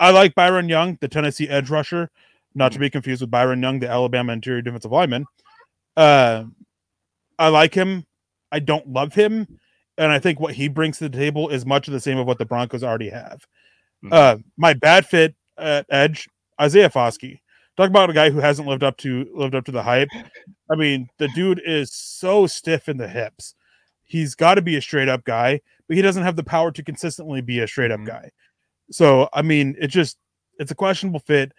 I 0.00 0.10
like 0.10 0.34
Byron 0.34 0.68
Young, 0.68 0.96
the 1.00 1.08
Tennessee 1.08 1.48
edge 1.48 1.68
rusher, 1.68 2.10
not 2.54 2.72
to 2.72 2.78
be 2.78 2.88
confused 2.88 3.20
with 3.20 3.30
Byron 3.30 3.62
Young, 3.62 3.78
the 3.78 3.90
Alabama 3.90 4.32
interior 4.32 4.62
defensive 4.62 4.90
lineman. 4.90 5.26
Uh, 5.96 6.44
I 7.38 7.48
like 7.48 7.74
him. 7.74 8.06
I 8.50 8.60
don't 8.60 8.88
love 8.88 9.12
him. 9.12 9.46
And 9.98 10.10
I 10.10 10.18
think 10.18 10.40
what 10.40 10.54
he 10.54 10.68
brings 10.68 10.98
to 10.98 11.08
the 11.08 11.16
table 11.16 11.50
is 11.50 11.66
much 11.66 11.88
of 11.88 11.92
the 11.92 12.00
same 12.00 12.16
of 12.16 12.26
what 12.26 12.38
the 12.38 12.46
Broncos 12.46 12.82
already 12.82 13.10
have. 13.10 13.46
Mm-hmm. 14.02 14.12
Uh, 14.12 14.36
my 14.56 14.72
bad 14.72 15.04
fit 15.04 15.34
at 15.58 15.84
edge, 15.90 16.26
Isaiah 16.58 16.88
Foskey. 16.88 17.40
Talk 17.76 17.90
about 17.90 18.10
a 18.10 18.14
guy 18.14 18.30
who 18.30 18.38
hasn't 18.38 18.66
lived 18.66 18.82
up 18.82 18.96
to 18.98 19.28
lived 19.34 19.54
up 19.54 19.64
to 19.66 19.72
the 19.72 19.82
hype. 19.82 20.08
I 20.70 20.74
mean, 20.74 21.08
the 21.18 21.28
dude 21.28 21.60
is 21.64 21.92
so 21.92 22.46
stiff 22.46 22.88
in 22.88 22.96
the 22.96 23.08
hips. 23.08 23.54
He's 24.08 24.34
got 24.34 24.54
to 24.54 24.62
be 24.62 24.76
a 24.76 24.82
straight 24.82 25.08
up 25.08 25.24
guy 25.24 25.60
but 25.88 25.96
he 25.96 26.02
doesn't 26.02 26.22
have 26.22 26.36
the 26.36 26.44
power 26.44 26.70
to 26.70 26.84
consistently 26.84 27.40
be 27.40 27.60
a 27.60 27.66
straight 27.66 27.90
up 27.90 27.98
mm-hmm. 27.98 28.08
guy. 28.08 28.30
So 28.90 29.28
I 29.32 29.42
mean, 29.42 29.74
it 29.80 29.88
just 29.88 30.18
it's 30.58 30.70
a 30.70 30.76
questionable 30.76 31.20
fit. 31.20 31.52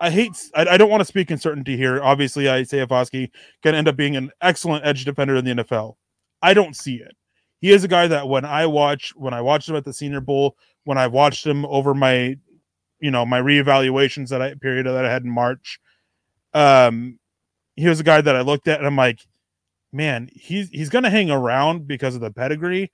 I 0.00 0.10
hate. 0.10 0.32
I, 0.54 0.66
I 0.66 0.76
don't 0.76 0.90
want 0.90 1.00
to 1.00 1.06
speak 1.06 1.30
in 1.30 1.38
certainty 1.38 1.76
here. 1.76 2.02
Obviously, 2.02 2.48
I 2.48 2.56
Isaiah 2.56 2.86
Foskey 2.86 3.30
can 3.62 3.74
end 3.74 3.88
up 3.88 3.96
being 3.96 4.16
an 4.16 4.30
excellent 4.42 4.84
edge 4.84 5.04
defender 5.04 5.36
in 5.36 5.44
the 5.44 5.64
NFL. 5.64 5.94
I 6.42 6.52
don't 6.52 6.76
see 6.76 6.96
it. 6.96 7.16
He 7.60 7.72
is 7.72 7.84
a 7.84 7.88
guy 7.88 8.06
that 8.08 8.28
when 8.28 8.44
I 8.44 8.66
watch 8.66 9.12
when 9.16 9.32
I 9.32 9.40
watched 9.40 9.68
him 9.68 9.76
at 9.76 9.84
the 9.84 9.92
Senior 9.92 10.20
Bowl, 10.20 10.56
when 10.84 10.98
I 10.98 11.06
watched 11.06 11.46
him 11.46 11.64
over 11.66 11.94
my, 11.94 12.36
you 13.00 13.10
know, 13.10 13.24
my 13.24 13.40
reevaluations 13.40 14.28
that 14.28 14.42
I 14.42 14.54
period 14.54 14.86
that 14.86 15.04
I 15.04 15.10
had 15.10 15.24
in 15.24 15.30
March, 15.30 15.80
um, 16.52 17.18
he 17.74 17.88
was 17.88 18.00
a 18.00 18.04
guy 18.04 18.20
that 18.20 18.36
I 18.36 18.42
looked 18.42 18.68
at 18.68 18.78
and 18.78 18.86
I'm 18.86 18.96
like, 18.96 19.20
man, 19.92 20.28
he's 20.32 20.68
he's 20.70 20.88
going 20.88 21.04
to 21.04 21.10
hang 21.10 21.30
around 21.30 21.86
because 21.86 22.14
of 22.14 22.20
the 22.20 22.30
pedigree, 22.30 22.90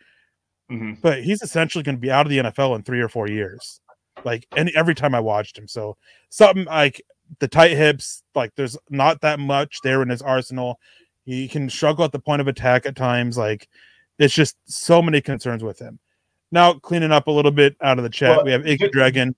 mm-hmm. 0.70 0.94
but 1.02 1.22
he's 1.22 1.42
essentially 1.42 1.84
going 1.84 1.96
to 1.96 2.00
be 2.00 2.10
out 2.10 2.26
of 2.26 2.30
the 2.30 2.38
NFL 2.38 2.76
in 2.76 2.82
three 2.82 3.00
or 3.00 3.08
four 3.08 3.28
years. 3.28 3.80
Like, 4.24 4.46
and 4.56 4.70
every 4.70 4.94
time 4.94 5.14
I 5.14 5.20
watched 5.20 5.58
him, 5.58 5.66
so 5.66 5.96
something 6.28 6.64
like 6.64 7.02
the 7.38 7.48
tight 7.48 7.76
hips, 7.76 8.22
like 8.34 8.54
there's 8.56 8.76
not 8.90 9.20
that 9.22 9.38
much 9.38 9.78
there 9.82 10.02
in 10.02 10.08
his 10.08 10.22
arsenal. 10.22 10.78
He 11.24 11.48
can 11.48 11.70
struggle 11.70 12.04
at 12.04 12.12
the 12.12 12.18
point 12.18 12.40
of 12.40 12.48
attack 12.48 12.84
at 12.84 12.96
times. 12.96 13.38
Like, 13.38 13.68
it's 14.18 14.34
just 14.34 14.56
so 14.66 15.00
many 15.00 15.20
concerns 15.20 15.62
with 15.62 15.78
him. 15.78 15.98
Now, 16.50 16.74
cleaning 16.74 17.12
up 17.12 17.28
a 17.28 17.30
little 17.30 17.50
bit 17.50 17.76
out 17.80 17.98
of 17.98 18.04
the 18.04 18.10
chat, 18.10 18.36
well, 18.36 18.44
we 18.44 18.52
have 18.52 18.62
Iggy 18.62 18.90
Dragon 18.90 19.34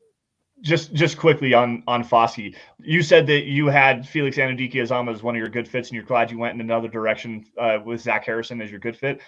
just 0.64 0.94
just 0.94 1.18
quickly 1.18 1.54
on 1.54 1.82
on 1.86 2.02
Foskey, 2.02 2.56
you 2.80 3.02
said 3.02 3.26
that 3.26 3.44
you 3.44 3.66
had 3.66 4.08
Felix 4.08 4.38
Anudike-Uzomah 4.38 5.12
as 5.12 5.22
one 5.22 5.36
of 5.36 5.38
your 5.38 5.50
good 5.50 5.68
fits, 5.68 5.90
and 5.90 5.94
you're 5.94 6.04
glad 6.04 6.30
you 6.30 6.38
went 6.38 6.54
in 6.54 6.60
another 6.60 6.88
direction 6.88 7.44
uh, 7.58 7.78
with 7.84 8.00
Zach 8.00 8.24
Harrison 8.24 8.60
as 8.60 8.70
your 8.70 8.80
good 8.80 8.96
fit. 8.96 9.20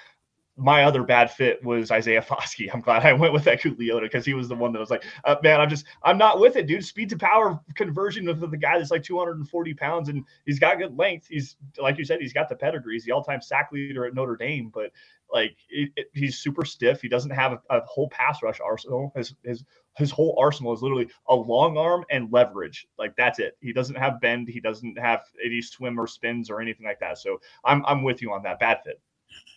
My 0.59 0.85
other 0.85 1.03
bad 1.03 1.31
fit 1.31 1.63
was 1.63 1.91
Isaiah 1.91 2.23
Foskey. 2.23 2.71
I'm 2.73 2.81
glad 2.81 3.05
I 3.05 3.13
went 3.13 3.35
with 3.35 3.45
that 3.45 3.61
Leota 3.61 4.01
because 4.03 4.25
he 4.25 4.33
was 4.33 4.49
the 4.49 4.55
one 4.55 4.73
that 4.73 4.79
was 4.79 4.89
like, 4.89 5.05
uh, 5.25 5.37
man, 5.43 5.61
I'm 5.61 5.69
just 5.69 5.85
I'm 6.03 6.17
not 6.17 6.41
with 6.41 6.57
it, 6.57 6.67
dude. 6.67 6.83
Speed 6.83 7.11
to 7.11 7.19
power 7.19 7.61
conversion 7.75 8.25
with 8.25 8.51
the 8.51 8.57
guy 8.57 8.79
that's 8.79 8.91
like 8.91 9.03
240 9.03 9.75
pounds 9.75 10.09
and 10.09 10.25
he's 10.47 10.59
got 10.59 10.79
good 10.79 10.97
length. 10.97 11.27
He's 11.29 11.57
like 11.79 11.99
you 11.99 12.07
said, 12.07 12.23
he's 12.23 12.33
got 12.33 12.49
the 12.49 12.57
pedigree. 12.57 12.95
He's 12.95 13.05
the 13.05 13.13
all-time 13.13 13.43
sack 13.43 13.69
leader 13.73 14.07
at 14.07 14.15
Notre 14.15 14.37
Dame, 14.37 14.71
but 14.73 14.91
like 15.31 15.55
it, 15.69 15.91
it, 15.97 16.07
he's 16.15 16.39
super 16.39 16.65
stiff. 16.65 17.03
He 17.03 17.09
doesn't 17.09 17.31
have 17.31 17.53
a, 17.53 17.61
a 17.69 17.85
whole 17.85 18.09
pass 18.09 18.43
rush 18.43 18.61
arsenal. 18.61 19.13
His 19.15 19.35
his 19.45 19.63
his 19.97 20.11
whole 20.11 20.37
arsenal 20.39 20.73
is 20.73 20.83
literally 20.83 21.09
a 21.29 21.35
long 21.35 21.77
arm 21.77 22.05
and 22.11 22.31
leverage. 22.33 22.87
Like 22.99 23.15
that's 23.17 23.39
it. 23.39 23.57
He 23.61 23.73
doesn't 23.73 23.97
have 23.97 24.21
bend. 24.21 24.49
He 24.49 24.61
doesn't 24.61 24.99
have 24.99 25.23
any 25.45 25.63
swim 25.63 25.99
or 25.99 26.07
spins 26.07 26.51
or 26.51 26.61
anything 26.61 26.87
like 26.87 27.01
that. 27.01 27.19
So 27.19 27.41
I'm 27.65 27.85
I'm 27.87 28.03
with 28.03 28.23
you 28.23 28.33
on 28.33 28.43
that. 28.45 28.61
Bad 28.61 28.81
fit. 28.85 29.01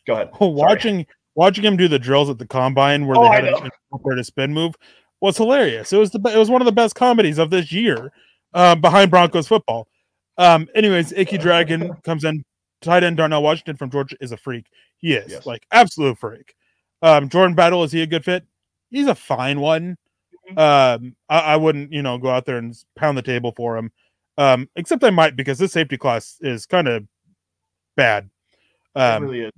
Go 0.08 0.14
ahead. 0.14 0.30
watching 0.40 1.06
watching 1.36 1.64
him 1.64 1.78
do 1.78 1.88
the 1.88 2.00
drills 2.00 2.30
at 2.30 2.38
the 2.38 2.48
combine 2.48 3.06
where 3.06 3.18
oh, 3.18 3.24
they 3.24 3.30
had 3.30 3.46
a, 3.46 4.20
a 4.20 4.24
spin 4.24 4.54
move 4.54 4.76
was 5.22 5.38
hilarious. 5.38 5.92
It 5.94 5.98
was 5.98 6.12
the 6.12 6.20
it 6.34 6.38
was 6.38 6.50
one 6.50 6.62
of 6.62 6.66
the 6.66 6.72
best 6.72 6.96
comedies 6.96 7.38
of 7.38 7.50
this 7.50 7.72
year 7.72 8.12
um, 8.54 8.82
behind 8.82 9.12
Broncos 9.12 9.48
football. 9.48 9.88
Um, 10.38 10.68
anyways, 10.74 11.12
Icky 11.12 11.38
Dragon 11.38 11.94
comes 12.04 12.24
in. 12.24 12.44
Tight 12.82 13.04
end 13.04 13.18
Darnell 13.18 13.44
Washington 13.44 13.76
from 13.76 13.90
Georgia 13.90 14.16
is 14.22 14.32
a 14.32 14.38
freak. 14.38 14.68
He 15.00 15.14
is 15.14 15.30
yes. 15.30 15.46
like 15.46 15.66
absolute 15.70 16.18
freak. 16.18 16.56
Um, 17.02 17.28
Jordan 17.28 17.54
Battle 17.54 17.84
is 17.84 17.92
he 17.92 18.02
a 18.02 18.08
good 18.08 18.24
fit? 18.24 18.46
He's 18.90 19.08
a 19.08 19.16
fine 19.16 19.60
one. 19.60 19.98
Um, 20.58 21.16
I, 21.30 21.40
I, 21.40 21.56
wouldn't, 21.58 21.92
you 21.92 22.02
know, 22.02 22.18
go 22.18 22.30
out 22.30 22.46
there 22.46 22.58
and 22.58 22.76
pound 22.96 23.18
the 23.18 23.22
table 23.22 23.54
for 23.56 23.78
him. 23.78 23.92
Um, 24.38 24.70
except 24.76 25.04
I 25.04 25.10
might 25.10 25.36
because 25.36 25.58
this 25.58 25.74
safety 25.74 25.98
class 25.98 26.38
is 26.42 26.66
kind 26.66 26.88
of 26.88 27.06
bad. 27.98 28.30
Um, 28.96 29.24
really 29.24 29.42
is. 29.42 29.52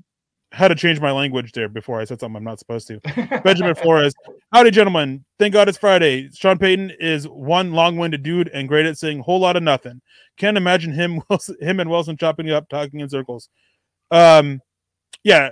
had 0.52 0.70
to 0.70 0.76
change 0.76 1.00
my 1.00 1.12
language 1.12 1.52
there 1.52 1.70
before 1.70 2.02
I 2.02 2.06
said 2.06 2.20
something 2.20 2.36
I'm 2.36 2.44
not 2.44 2.60
supposed 2.60 2.88
to. 2.88 3.00
Benjamin 3.44 3.76
Flores. 3.76 4.14
Howdy, 4.52 4.72
gentlemen. 4.72 5.24
Thank 5.38 5.54
God 5.54 5.70
it's 5.70 5.78
Friday. 5.78 6.30
Sean 6.34 6.58
Payton 6.58 6.94
is 7.00 7.28
one 7.28 7.74
long-winded 7.74 8.24
dude 8.24 8.50
and 8.50 8.68
great 8.68 8.86
at 8.86 8.98
saying 8.98 9.20
a 9.20 9.24
whole 9.24 9.40
lot 9.40 9.56
of 9.56 9.64
nothing. 9.64 10.02
Can't 10.38 10.58
imagine 10.58 10.94
him, 10.94 11.22
Wilson, 11.30 11.58
him 11.62 11.80
and 11.80 11.90
Wilson 11.90 12.18
chopping 12.18 12.48
it 12.48 12.54
up, 12.54 12.68
talking 12.68 13.00
in 13.00 13.10
circles. 13.10 13.50
Um, 14.10 14.62
yeah, 15.24 15.52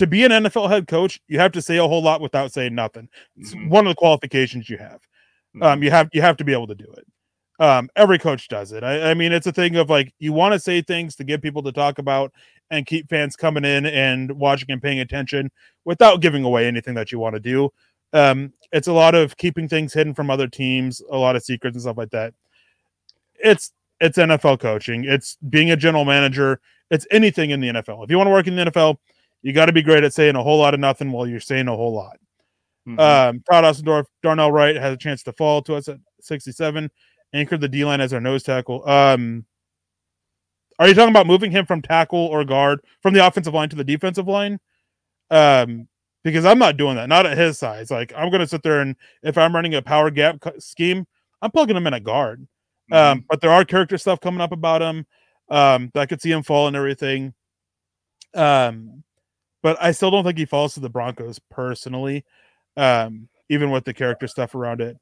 to 0.00 0.06
be 0.08 0.24
an 0.24 0.32
NFL 0.32 0.68
head 0.68 0.88
coach, 0.88 1.20
you 1.28 1.38
have 1.38 1.52
to 1.52 1.62
say 1.62 1.76
a 1.78 1.86
whole 1.86 2.02
lot 2.02 2.20
without 2.20 2.52
saying 2.52 2.74
nothing. 2.74 3.08
It's 3.36 3.54
Mhm. 3.54 3.68
one 3.70 3.86
of 3.86 3.92
the 3.92 3.96
qualifications 3.96 4.68
you 4.68 4.76
have. 4.78 5.00
Um, 5.62 5.82
you 5.82 5.90
have 5.90 6.08
you 6.12 6.20
have 6.22 6.36
to 6.38 6.44
be 6.44 6.52
able 6.52 6.66
to 6.68 6.74
do 6.74 6.92
it. 6.96 7.06
Um, 7.64 7.90
every 7.96 8.18
coach 8.18 8.48
does 8.48 8.72
it. 8.72 8.82
I, 8.84 9.10
I 9.10 9.14
mean, 9.14 9.32
it's 9.32 9.46
a 9.46 9.52
thing 9.52 9.76
of 9.76 9.90
like 9.90 10.12
you 10.18 10.32
want 10.32 10.54
to 10.54 10.58
say 10.60 10.80
things 10.82 11.14
to 11.16 11.24
get 11.24 11.42
people 11.42 11.62
to 11.64 11.72
talk 11.72 11.98
about 11.98 12.32
and 12.70 12.86
keep 12.86 13.08
fans 13.10 13.36
coming 13.36 13.64
in 13.64 13.84
and 13.86 14.32
watching 14.32 14.70
and 14.70 14.82
paying 14.82 15.00
attention 15.00 15.50
without 15.84 16.20
giving 16.20 16.44
away 16.44 16.66
anything 16.66 16.94
that 16.94 17.12
you 17.12 17.18
want 17.18 17.34
to 17.34 17.40
do. 17.40 17.70
Um, 18.12 18.52
it's 18.72 18.88
a 18.88 18.92
lot 18.92 19.14
of 19.14 19.36
keeping 19.36 19.68
things 19.68 19.92
hidden 19.92 20.14
from 20.14 20.30
other 20.30 20.48
teams, 20.48 21.02
a 21.10 21.16
lot 21.18 21.36
of 21.36 21.42
secrets 21.42 21.74
and 21.74 21.82
stuff 21.82 21.98
like 21.98 22.10
that. 22.10 22.32
It's 23.42 23.72
it's 24.00 24.16
NFL 24.18 24.58
coaching. 24.60 25.04
It's 25.04 25.36
being 25.50 25.70
a 25.70 25.76
general 25.76 26.04
manager. 26.06 26.60
It's 26.90 27.06
anything 27.10 27.50
in 27.50 27.60
the 27.60 27.68
NFL. 27.68 28.02
If 28.04 28.10
you 28.10 28.16
want 28.16 28.28
to 28.28 28.32
work 28.32 28.46
in 28.46 28.56
the 28.56 28.62
NFL, 28.62 28.96
you 29.42 29.52
got 29.52 29.66
to 29.66 29.72
be 29.72 29.82
great 29.82 30.04
at 30.04 30.12
saying 30.12 30.36
a 30.36 30.42
whole 30.42 30.58
lot 30.58 30.74
of 30.74 30.80
nothing 30.80 31.12
while 31.12 31.26
you're 31.26 31.40
saying 31.40 31.68
a 31.68 31.76
whole 31.76 31.92
lot. 31.92 32.18
Mhm. 32.86 32.98
Um, 32.98 33.42
Todd 33.50 33.64
Ossendorf, 33.64 34.04
Darnell 34.22 34.52
Wright 34.52 34.76
has 34.76 34.94
a 34.94 34.96
chance 34.96 35.22
to 35.24 35.32
fall 35.32 35.62
to 35.62 35.74
us 35.74 35.88
at 35.88 35.98
67. 36.20 36.90
Anchored 37.32 37.60
the 37.60 37.68
D 37.68 37.84
line 37.84 38.00
as 38.00 38.12
our 38.12 38.20
nose 38.20 38.42
tackle. 38.42 38.88
Um, 38.88 39.44
are 40.78 40.88
you 40.88 40.94
talking 40.94 41.10
about 41.10 41.26
moving 41.26 41.50
him 41.50 41.66
from 41.66 41.82
tackle 41.82 42.18
or 42.18 42.44
guard 42.44 42.80
from 43.02 43.14
the 43.14 43.24
offensive 43.24 43.54
line 43.54 43.68
to 43.68 43.76
the 43.76 43.84
defensive 43.84 44.26
line? 44.26 44.58
Um, 45.30 45.86
because 46.24 46.44
I'm 46.44 46.58
not 46.58 46.76
doing 46.76 46.96
that. 46.96 47.08
Not 47.08 47.26
at 47.26 47.38
his 47.38 47.58
size. 47.58 47.90
Like 47.90 48.12
I'm 48.16 48.30
going 48.30 48.40
to 48.40 48.46
sit 48.46 48.62
there 48.62 48.80
and 48.80 48.96
if 49.22 49.38
I'm 49.38 49.54
running 49.54 49.74
a 49.74 49.82
power 49.82 50.10
gap 50.10 50.42
scheme, 50.58 51.06
I'm 51.42 51.50
plugging 51.50 51.76
him 51.76 51.86
in 51.86 51.94
a 51.94 52.00
guard. 52.00 52.46
Um, 52.92 53.24
but 53.28 53.40
there 53.40 53.52
are 53.52 53.64
character 53.64 53.96
stuff 53.98 54.20
coming 54.20 54.40
up 54.40 54.52
about 54.52 54.82
him. 54.82 55.06
Um, 55.48 55.90
that 55.94 56.00
I 56.00 56.06
could 56.06 56.20
see 56.20 56.32
him 56.32 56.42
fall 56.42 56.66
and 56.66 56.76
everything. 56.76 57.34
Um, 58.34 59.02
but 59.62 59.76
I 59.80 59.92
still 59.92 60.10
don't 60.10 60.24
think 60.24 60.38
he 60.38 60.44
falls 60.44 60.74
to 60.74 60.80
the 60.80 60.88
Broncos 60.88 61.38
personally. 61.50 62.24
Um, 62.76 63.28
even 63.50 63.70
with 63.70 63.84
the 63.84 63.92
character 63.92 64.26
stuff 64.26 64.54
around 64.54 64.80
it. 64.80 64.96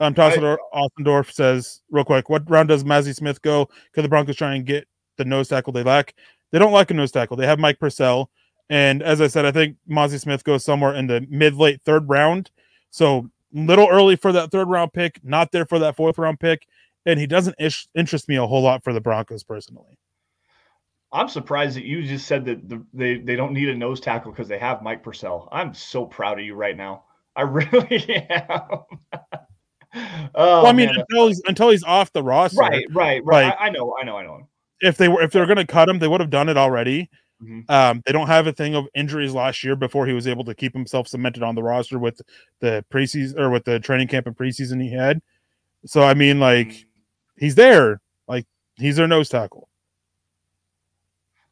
Um, 0.00 0.14
Tossador 0.14 0.56
Ossendorf 0.74 1.30
says 1.30 1.82
real 1.90 2.04
quick, 2.04 2.28
what 2.28 2.48
round 2.50 2.70
does 2.70 2.82
Mazi 2.82 3.14
Smith 3.14 3.40
go? 3.42 3.68
Could 3.92 4.02
the 4.02 4.08
Broncos 4.08 4.36
try 4.36 4.54
and 4.54 4.66
get 4.66 4.88
the 5.18 5.24
nose 5.26 5.48
tackle 5.48 5.72
they 5.72 5.82
lack? 5.82 6.14
They 6.50 6.58
don't 6.58 6.72
lack 6.72 6.90
a 6.90 6.94
nose 6.94 7.12
tackle. 7.12 7.36
They 7.36 7.46
have 7.46 7.60
Mike 7.60 7.78
Purcell, 7.78 8.30
and 8.70 9.02
as 9.02 9.20
I 9.20 9.28
said, 9.28 9.44
I 9.44 9.52
think 9.52 9.76
Mazi 9.88 10.18
Smith 10.18 10.42
goes 10.42 10.64
somewhere 10.64 10.94
in 10.94 11.06
the 11.06 11.24
mid 11.28 11.54
late 11.54 11.82
third 11.82 12.08
round. 12.08 12.50
So 12.90 13.30
little 13.52 13.88
early 13.88 14.16
for 14.16 14.32
that 14.32 14.50
third 14.50 14.68
round 14.68 14.92
pick, 14.94 15.20
not 15.22 15.52
there 15.52 15.66
for 15.66 15.78
that 15.78 15.94
fourth 15.94 16.16
round 16.16 16.40
pick, 16.40 16.66
and 17.04 17.20
he 17.20 17.26
doesn't 17.26 17.56
ish- 17.60 17.86
interest 17.94 18.28
me 18.28 18.36
a 18.36 18.46
whole 18.46 18.62
lot 18.62 18.82
for 18.82 18.94
the 18.94 19.00
Broncos 19.00 19.44
personally. 19.44 19.98
I'm 21.12 21.28
surprised 21.28 21.76
that 21.76 21.84
you 21.84 22.02
just 22.04 22.26
said 22.26 22.44
that 22.44 22.68
the, 22.68 22.84
they 22.94 23.18
they 23.18 23.36
don't 23.36 23.52
need 23.52 23.68
a 23.68 23.74
nose 23.74 24.00
tackle 24.00 24.30
because 24.32 24.48
they 24.48 24.58
have 24.58 24.82
Mike 24.82 25.02
Purcell. 25.02 25.48
I'm 25.50 25.74
so 25.74 26.04
proud 26.06 26.38
of 26.38 26.44
you 26.44 26.54
right 26.54 26.76
now. 26.76 27.04
I 27.34 27.42
really 27.42 28.26
am. 28.30 28.50
oh, 28.60 30.26
well, 30.34 30.66
I 30.66 30.72
mean, 30.72 30.86
man. 30.86 31.00
until 31.00 31.28
he's 31.28 31.42
until 31.46 31.70
he's 31.70 31.84
off 31.84 32.12
the 32.12 32.22
roster, 32.22 32.58
right, 32.60 32.84
right, 32.92 33.24
right. 33.24 33.46
like- 33.46 33.56
I, 33.60 33.66
I 33.66 33.70
know, 33.70 33.94
I 34.00 34.04
know, 34.04 34.16
I 34.16 34.22
know. 34.24 34.48
if 34.80 34.96
they 34.96 35.08
were 35.08 35.22
if 35.22 35.32
they're 35.32 35.46
going 35.46 35.56
to 35.56 35.66
cut 35.66 35.88
him, 35.88 35.98
they 35.98 36.08
would 36.08 36.20
have 36.20 36.30
done 36.30 36.48
it 36.48 36.56
already. 36.56 37.10
Mhm. 37.42 37.68
Um, 37.70 38.02
they 38.04 38.12
don't 38.12 38.26
have 38.26 38.46
a 38.46 38.52
thing 38.52 38.74
of 38.74 38.86
injuries 38.94 39.32
last 39.32 39.64
year 39.64 39.74
before 39.74 40.06
he 40.06 40.12
was 40.12 40.26
able 40.26 40.44
to 40.44 40.54
keep 40.54 40.74
himself 40.74 41.08
cemented 41.08 41.42
on 41.42 41.54
the 41.54 41.62
roster 41.62 41.98
with 41.98 42.20
the 42.60 42.84
preseason 42.92 43.38
or 43.38 43.48
with 43.48 43.64
the 43.64 43.80
training 43.80 44.08
camp 44.08 44.26
and 44.26 44.36
preseason 44.36 44.80
he 44.82 44.92
had. 44.92 45.22
So 45.86 46.02
I 46.02 46.12
mean, 46.14 46.38
like 46.38 46.84
he's 47.38 47.54
there, 47.54 48.00
like 48.28 48.44
he's 48.76 48.96
their 48.96 49.08
nose 49.08 49.30
tackle. 49.30 49.69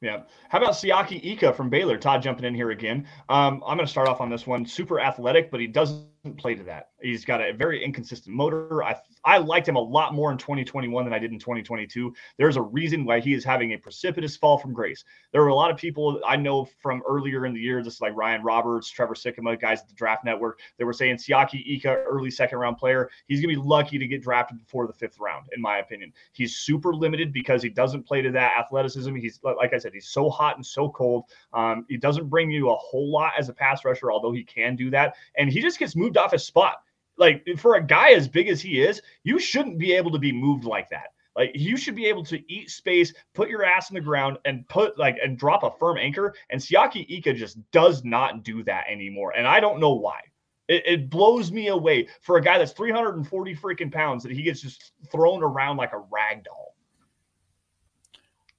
Yeah. 0.01 0.22
How 0.49 0.59
about 0.59 0.74
Siaki 0.74 1.24
Ika 1.24 1.53
from 1.53 1.70
Baylor? 1.70 1.99
Todd 1.99 2.22
jumping 2.22 2.44
in 2.44 2.55
here 2.55 2.70
again. 2.70 3.07
Um, 3.28 3.62
I'm 3.66 3.76
going 3.76 3.86
to 3.86 3.90
start 3.90 4.09
off 4.09 4.20
on 4.20 4.30
this 4.30 4.46
one. 4.46 4.64
Super 4.64 5.01
athletic, 5.01 5.51
but 5.51 5.61
he 5.61 5.66
doesn't 5.66 6.36
play 6.36 6.55
to 6.55 6.62
that. 6.64 6.90
He's 7.01 7.24
got 7.24 7.40
a 7.40 7.53
very 7.53 7.84
inconsistent 7.84 8.34
motor. 8.34 8.82
I 8.82 8.96
I 9.24 9.38
liked 9.38 9.68
him 9.68 9.76
a 9.76 9.80
lot 9.80 10.14
more 10.14 10.32
in 10.32 10.38
2021 10.38 11.05
than 11.05 11.12
I 11.12 11.18
did 11.18 11.32
in 11.32 11.38
2022. 11.38 12.14
There's 12.38 12.57
a 12.57 12.62
reason 12.62 13.05
why 13.05 13.20
he 13.20 13.34
is 13.34 13.44
having 13.44 13.72
a 13.72 13.78
precipitous 13.78 14.36
fall 14.36 14.59
from 14.59 14.72
grace. 14.72 15.05
There 15.32 15.42
were 15.42 15.49
a 15.49 15.55
lot 15.55 15.70
of 15.70 15.76
people 15.76 16.20
I 16.26 16.36
know 16.36 16.68
from 16.80 17.03
earlier 17.09 17.46
in 17.46 17.55
the 17.55 17.61
year, 17.61 17.80
just 17.82 18.01
like 18.01 18.16
Ryan 18.16 18.42
Roberts, 18.42 18.90
Trevor 18.90 19.14
Sikkema, 19.14 19.61
guys 19.61 19.80
at 19.80 19.88
the 19.88 19.94
Draft 19.94 20.24
Network, 20.24 20.61
they 20.76 20.84
were 20.84 20.92
saying 20.92 21.16
Siaki 21.16 21.64
Ika, 21.66 21.88
early 21.88 22.30
second 22.30 22.59
round 22.59 22.78
player. 22.78 23.11
He's 23.26 23.40
to 23.42 23.49
be 23.49 23.57
lucky 23.57 23.99
to 23.99 24.07
get 24.07 24.22
drafted 24.22 24.59
before 24.59 24.86
the 24.86 24.92
fifth 24.92 25.20
round, 25.20 25.46
in 25.55 25.61
my 25.61 25.78
opinion. 25.78 26.12
He's 26.32 26.57
super 26.57 26.94
limited 26.94 27.32
because 27.32 27.62
he 27.62 27.68
doesn't 27.68 28.05
play 28.05 28.22
to 28.22 28.30
that 28.32 28.57
athleticism. 28.59 29.14
He's 29.14 29.40
like 29.42 29.72
I 29.74 29.78
said, 29.78 29.92
he's 29.94 30.09
so 30.09 30.30
hot 30.30 30.57
and 30.57 30.66
so 30.66 30.88
cold. 30.88 31.24
Um, 31.53 31.86
he 31.88 31.96
doesn't 31.96 32.28
bring 32.28 32.51
you 32.51 32.70
a 32.70 32.76
whole 32.76 33.11
lot 33.11 33.32
as 33.38 33.49
a 33.49 33.53
pass 33.53 33.84
rusher, 33.84 34.11
although 34.11 34.32
he 34.32 34.42
can 34.42 34.76
do 34.76 34.90
that. 34.90 35.14
And 35.36 35.51
he 35.51 35.61
just 35.61 35.78
gets 35.78 35.94
moved 35.94 36.16
off 36.16 36.32
his 36.32 36.44
spot. 36.44 36.82
Like 37.18 37.44
for 37.58 37.74
a 37.74 37.84
guy 37.84 38.12
as 38.12 38.28
big 38.28 38.48
as 38.48 38.60
he 38.60 38.80
is, 38.80 39.02
you 39.24 39.38
shouldn't 39.38 39.78
be 39.78 39.92
able 39.92 40.10
to 40.12 40.18
be 40.18 40.32
moved 40.32 40.64
like 40.64 40.88
that. 40.90 41.08
Like 41.36 41.52
you 41.54 41.76
should 41.76 41.94
be 41.94 42.06
able 42.06 42.24
to 42.24 42.52
eat 42.52 42.70
space, 42.70 43.14
put 43.34 43.48
your 43.48 43.64
ass 43.64 43.90
in 43.90 43.94
the 43.94 44.00
ground, 44.00 44.38
and 44.44 44.68
put 44.68 44.98
like 44.98 45.18
and 45.22 45.38
drop 45.38 45.62
a 45.62 45.70
firm 45.78 45.96
anchor. 45.96 46.34
And 46.50 46.60
Siaki 46.60 47.06
Ika 47.08 47.34
just 47.34 47.58
does 47.70 48.04
not 48.04 48.42
do 48.42 48.64
that 48.64 48.86
anymore. 48.90 49.32
And 49.36 49.46
I 49.46 49.60
don't 49.60 49.78
know 49.78 49.94
why. 49.94 50.20
It, 50.68 50.82
it 50.86 51.10
blows 51.10 51.50
me 51.52 51.68
away 51.68 52.08
for 52.22 52.36
a 52.36 52.42
guy 52.42 52.58
that's 52.58 52.72
340 52.72 53.54
freaking 53.54 53.92
pounds 53.92 54.22
that 54.24 54.32
he 54.32 54.42
gets 54.42 54.60
just 54.60 54.92
thrown 55.10 55.42
around 55.42 55.76
like 55.76 55.92
a 55.92 56.04
rag 56.10 56.44
doll. 56.44 56.74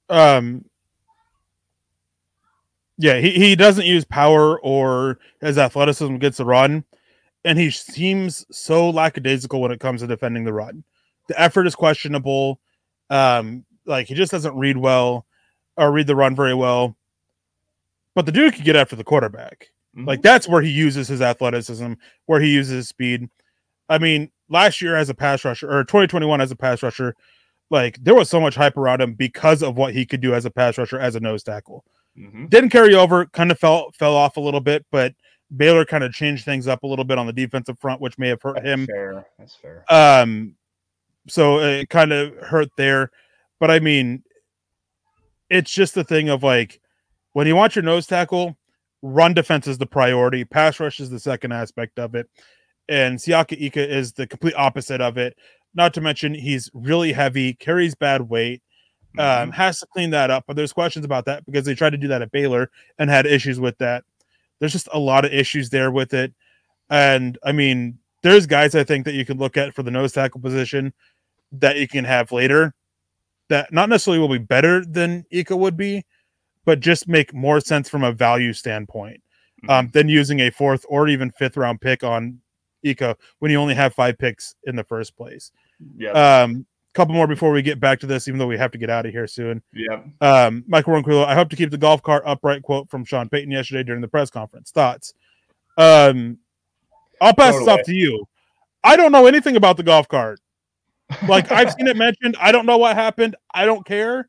Um, 0.08 0.64
yeah, 2.98 3.18
he, 3.18 3.30
he 3.30 3.56
doesn't 3.56 3.86
use 3.86 4.04
power 4.04 4.60
or 4.60 5.18
his 5.40 5.56
athleticism 5.56 6.16
gets 6.16 6.38
the 6.38 6.44
run, 6.44 6.84
and 7.44 7.58
he 7.58 7.70
seems 7.70 8.44
so 8.50 8.90
lackadaisical 8.90 9.60
when 9.60 9.72
it 9.72 9.80
comes 9.80 10.00
to 10.00 10.06
defending 10.06 10.44
the 10.44 10.52
run. 10.52 10.84
The 11.28 11.40
effort 11.40 11.66
is 11.66 11.74
questionable. 11.74 12.60
Um, 13.10 13.64
like 13.86 14.06
he 14.08 14.14
just 14.14 14.32
doesn't 14.32 14.56
read 14.56 14.76
well 14.76 15.26
or 15.76 15.92
read 15.92 16.06
the 16.06 16.16
run 16.16 16.36
very 16.36 16.54
well. 16.54 16.96
But 18.14 18.26
the 18.26 18.32
dude 18.32 18.54
can 18.54 18.64
get 18.64 18.76
after 18.76 18.96
the 18.96 19.04
quarterback. 19.04 19.68
Mhm. 19.96 20.06
Like 20.06 20.22
that's 20.22 20.48
where 20.48 20.62
he 20.62 20.70
uses 20.70 21.08
his 21.08 21.22
athleticism, 21.22 21.94
where 22.26 22.40
he 22.40 22.52
uses 22.52 22.74
his 22.74 22.88
speed. 22.88 23.28
I 23.88 23.98
mean, 23.98 24.30
last 24.48 24.82
year 24.82 24.96
as 24.96 25.08
a 25.10 25.14
pass 25.14 25.44
rusher 25.44 25.70
or 25.70 25.84
2021 25.84 26.40
as 26.40 26.50
a 26.52 26.56
pass 26.56 26.82
rusher, 26.82 27.14
like 27.70 27.98
there 28.02 28.14
was 28.14 28.30
so 28.30 28.40
much 28.40 28.56
hype 28.56 28.76
around 28.76 29.02
him 29.02 29.14
because 29.14 29.62
of 29.62 29.76
what 29.76 29.94
he 29.94 30.06
could 30.06 30.20
do 30.20 30.34
as 30.34 30.44
a 30.46 30.50
pass 30.50 30.78
rusher 30.78 31.00
as 31.00 31.16
a 31.16 31.20
nose 31.20 31.42
tackle. 31.44 31.84
Mhm. 32.18 32.50
Didn't 32.50 32.70
carry 32.70 32.94
over, 32.94 33.26
kind 33.26 33.50
of 33.52 33.58
fell 33.58 33.92
fell 33.98 34.14
off 34.16 34.36
a 34.36 34.40
little 34.40 34.60
bit, 34.60 34.86
but 34.92 35.14
Baylor 35.56 35.84
kind 35.84 36.04
of 36.04 36.12
changed 36.12 36.44
things 36.44 36.68
up 36.68 36.82
a 36.82 36.86
little 36.86 37.04
bit 37.04 37.18
on 37.18 37.26
the 37.26 37.32
defensive 37.32 37.78
front, 37.78 38.00
which 38.00 38.18
may 38.18 38.28
have 38.28 38.42
hurt 38.42 38.56
That's 38.56 38.66
him. 38.66 38.86
fair. 38.86 39.26
That's 39.38 39.54
fair. 39.54 39.84
Um, 39.88 40.54
so 41.28 41.60
it 41.60 41.88
kind 41.88 42.12
of 42.12 42.34
hurt 42.36 42.68
there. 42.76 43.10
But 43.58 43.70
I 43.70 43.80
mean, 43.80 44.22
it's 45.48 45.72
just 45.72 45.94
the 45.94 46.04
thing 46.04 46.28
of 46.28 46.42
like 46.42 46.80
when 47.32 47.46
you 47.46 47.56
want 47.56 47.76
your 47.76 47.82
nose 47.82 48.06
tackle, 48.06 48.56
run 49.02 49.34
defense 49.34 49.66
is 49.66 49.78
the 49.78 49.86
priority, 49.86 50.44
pass 50.44 50.78
rush 50.80 51.00
is 51.00 51.10
the 51.10 51.20
second 51.20 51.52
aspect 51.52 51.98
of 51.98 52.14
it. 52.14 52.28
And 52.88 53.18
Siaki 53.18 53.60
Ika 53.60 53.88
is 53.88 54.12
the 54.12 54.26
complete 54.26 54.54
opposite 54.56 55.00
of 55.00 55.16
it. 55.18 55.36
Not 55.74 55.94
to 55.94 56.00
mention 56.00 56.34
he's 56.34 56.68
really 56.74 57.12
heavy, 57.12 57.54
carries 57.54 57.94
bad 57.94 58.22
weight, 58.22 58.62
um, 59.18 59.52
has 59.52 59.78
to 59.80 59.86
clean 59.86 60.10
that 60.10 60.30
up. 60.30 60.44
But 60.46 60.56
there's 60.56 60.72
questions 60.72 61.04
about 61.04 61.26
that 61.26 61.46
because 61.46 61.64
they 61.64 61.74
tried 61.74 61.90
to 61.90 61.96
do 61.98 62.08
that 62.08 62.22
at 62.22 62.32
Baylor 62.32 62.70
and 62.98 63.08
had 63.08 63.26
issues 63.26 63.60
with 63.60 63.78
that. 63.78 64.04
There's 64.60 64.72
just 64.72 64.88
a 64.92 64.98
lot 64.98 65.24
of 65.24 65.32
issues 65.32 65.70
there 65.70 65.90
with 65.90 66.14
it. 66.14 66.32
And 66.88 67.38
I 67.42 67.52
mean, 67.52 67.98
there's 68.22 68.46
guys 68.46 68.74
I 68.74 68.84
think 68.84 69.04
that 69.06 69.14
you 69.14 69.24
can 69.24 69.38
look 69.38 69.56
at 69.56 69.74
for 69.74 69.82
the 69.82 69.90
nose 69.90 70.12
tackle 70.12 70.40
position 70.40 70.92
that 71.52 71.78
you 71.78 71.88
can 71.88 72.04
have 72.04 72.30
later 72.30 72.74
that 73.48 73.72
not 73.72 73.88
necessarily 73.88 74.20
will 74.20 74.28
be 74.28 74.38
better 74.38 74.84
than 74.84 75.24
Ika 75.30 75.56
would 75.56 75.76
be, 75.76 76.04
but 76.64 76.80
just 76.80 77.08
make 77.08 77.34
more 77.34 77.60
sense 77.60 77.88
from 77.88 78.04
a 78.04 78.12
value 78.12 78.52
standpoint 78.52 79.20
um, 79.68 79.88
than 79.92 80.08
using 80.08 80.40
a 80.40 80.50
fourth 80.50 80.84
or 80.88 81.08
even 81.08 81.30
fifth 81.32 81.56
round 81.56 81.80
pick 81.80 82.04
on 82.04 82.40
Ika 82.82 83.16
when 83.40 83.50
you 83.50 83.58
only 83.58 83.74
have 83.74 83.94
five 83.94 84.16
picks 84.18 84.54
in 84.64 84.76
the 84.76 84.84
first 84.84 85.16
place. 85.16 85.50
yeah. 85.96 86.10
Um, 86.12 86.66
couple 86.94 87.14
more 87.14 87.26
before 87.26 87.52
we 87.52 87.62
get 87.62 87.80
back 87.80 88.00
to 88.00 88.06
this, 88.06 88.26
even 88.28 88.38
though 88.38 88.46
we 88.46 88.58
have 88.58 88.70
to 88.72 88.78
get 88.78 88.90
out 88.90 89.06
of 89.06 89.12
here 89.12 89.26
soon. 89.26 89.62
yeah. 89.72 90.02
Um, 90.20 90.64
Michael 90.66 90.94
Ronquillo, 90.94 91.24
I 91.24 91.34
hope 91.34 91.48
to 91.50 91.56
keep 91.56 91.70
the 91.70 91.78
golf 91.78 92.02
cart 92.02 92.22
upright. 92.26 92.62
Quote 92.62 92.90
from 92.90 93.04
Sean 93.04 93.28
Payton 93.28 93.50
yesterday 93.50 93.82
during 93.82 94.00
the 94.00 94.08
press 94.08 94.30
conference. 94.30 94.70
Thoughts? 94.70 95.14
Um, 95.78 96.38
I'll 97.20 97.34
pass 97.34 97.54
this 97.54 97.68
off 97.68 97.82
to 97.84 97.94
you. 97.94 98.26
I 98.82 98.96
don't 98.96 99.12
know 99.12 99.26
anything 99.26 99.56
about 99.56 99.76
the 99.76 99.82
golf 99.82 100.08
cart. 100.08 100.40
Like 101.28 101.50
I've 101.52 101.72
seen 101.72 101.86
it 101.86 101.96
mentioned. 101.98 102.36
I 102.40 102.52
don't 102.52 102.66
know 102.66 102.78
what 102.78 102.96
happened. 102.96 103.36
I 103.52 103.66
don't 103.66 103.84
care. 103.84 104.28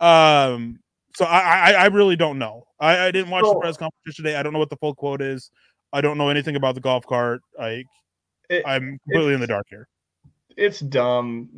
Um, 0.00 0.80
so 1.16 1.24
I 1.24 1.40
I, 1.40 1.72
I 1.72 1.86
really 1.86 2.16
don't 2.16 2.38
know. 2.38 2.64
I, 2.78 3.06
I 3.06 3.10
didn't 3.10 3.30
watch 3.30 3.44
the 3.44 3.58
press 3.60 3.76
conference 3.76 4.16
today. 4.16 4.36
I 4.36 4.42
don't 4.42 4.52
know 4.52 4.58
what 4.58 4.70
the 4.70 4.76
full 4.76 4.94
quote 4.94 5.20
is. 5.20 5.50
I 5.92 6.00
don't 6.00 6.18
know 6.18 6.28
anything 6.28 6.56
about 6.56 6.74
the 6.74 6.80
golf 6.80 7.04
cart. 7.06 7.42
Like 7.58 7.86
I'm 8.64 8.98
completely 9.04 9.34
in 9.34 9.40
the 9.40 9.46
dark 9.46 9.66
here. 9.68 9.88
It's 10.60 10.80
dumb. 10.80 11.48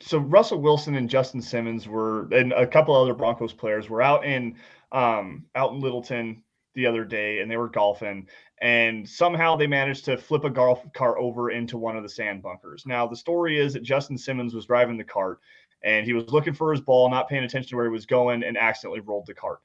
So 0.00 0.18
Russell 0.18 0.60
Wilson 0.60 0.94
and 0.94 1.10
Justin 1.10 1.42
Simmons 1.42 1.88
were, 1.88 2.28
and 2.32 2.52
a 2.52 2.64
couple 2.64 2.94
other 2.94 3.12
Broncos 3.12 3.52
players 3.52 3.90
were 3.90 4.00
out 4.00 4.24
in 4.24 4.56
um 4.92 5.46
out 5.56 5.72
in 5.72 5.80
Littleton 5.80 6.44
the 6.76 6.86
other 6.86 7.04
day, 7.04 7.40
and 7.40 7.50
they 7.50 7.56
were 7.56 7.68
golfing, 7.68 8.28
and 8.62 9.08
somehow 9.08 9.56
they 9.56 9.66
managed 9.66 10.04
to 10.04 10.16
flip 10.16 10.44
a 10.44 10.50
golf 10.50 10.80
cart 10.92 11.16
over 11.18 11.50
into 11.50 11.76
one 11.76 11.96
of 11.96 12.04
the 12.04 12.08
sand 12.08 12.40
bunkers. 12.40 12.84
Now 12.86 13.08
the 13.08 13.16
story 13.16 13.58
is 13.58 13.72
that 13.72 13.82
Justin 13.82 14.16
Simmons 14.16 14.54
was 14.54 14.66
driving 14.66 14.96
the 14.96 15.02
cart, 15.02 15.40
and 15.82 16.06
he 16.06 16.12
was 16.12 16.28
looking 16.28 16.54
for 16.54 16.70
his 16.70 16.80
ball, 16.80 17.10
not 17.10 17.28
paying 17.28 17.42
attention 17.42 17.70
to 17.70 17.76
where 17.76 17.86
he 17.86 17.90
was 17.90 18.06
going, 18.06 18.44
and 18.44 18.56
accidentally 18.56 19.00
rolled 19.00 19.26
the 19.26 19.34
cart 19.34 19.58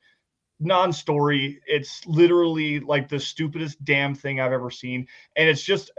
non-story. 0.61 1.59
It's 1.65 2.05
literally 2.05 2.79
like 2.79 3.09
the 3.09 3.19
stupidest 3.19 3.83
damn 3.83 4.13
thing 4.13 4.39
I've 4.39 4.51
ever 4.51 4.69
seen. 4.69 5.07
And 5.35 5.49
it's 5.49 5.63
just 5.63 5.91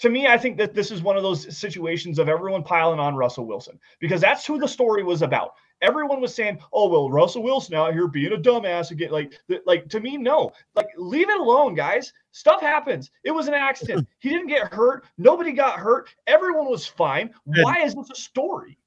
to 0.00 0.08
me, 0.08 0.26
I 0.26 0.38
think 0.38 0.56
that 0.56 0.74
this 0.74 0.90
is 0.90 1.02
one 1.02 1.16
of 1.16 1.22
those 1.22 1.56
situations 1.56 2.18
of 2.18 2.28
everyone 2.28 2.62
piling 2.62 2.98
on 2.98 3.14
Russell 3.14 3.46
Wilson 3.46 3.78
because 3.98 4.20
that's 4.20 4.46
who 4.46 4.58
the 4.58 4.66
story 4.66 5.02
was 5.02 5.22
about. 5.22 5.54
Everyone 5.82 6.20
was 6.20 6.34
saying, 6.34 6.58
"Oh 6.72 6.88
well, 6.88 7.10
Russell 7.10 7.42
Wilson 7.42 7.74
out 7.74 7.92
here 7.92 8.06
being 8.06 8.32
a 8.32 8.36
dumbass 8.36 8.90
again." 8.90 9.10
Like, 9.10 9.38
like 9.66 9.88
to 9.88 10.00
me, 10.00 10.16
no. 10.16 10.52
Like, 10.74 10.88
leave 10.96 11.30
it 11.30 11.40
alone, 11.40 11.74
guys. 11.74 12.12
Stuff 12.32 12.60
happens. 12.60 13.10
It 13.24 13.30
was 13.30 13.48
an 13.48 13.54
accident. 13.54 14.06
he 14.18 14.30
didn't 14.30 14.48
get 14.48 14.72
hurt. 14.72 15.04
Nobody 15.16 15.52
got 15.52 15.78
hurt. 15.78 16.10
Everyone 16.26 16.68
was 16.68 16.86
fine. 16.86 17.30
Why 17.44 17.80
is 17.82 17.94
this 17.94 18.10
a 18.10 18.14
story? 18.14 18.78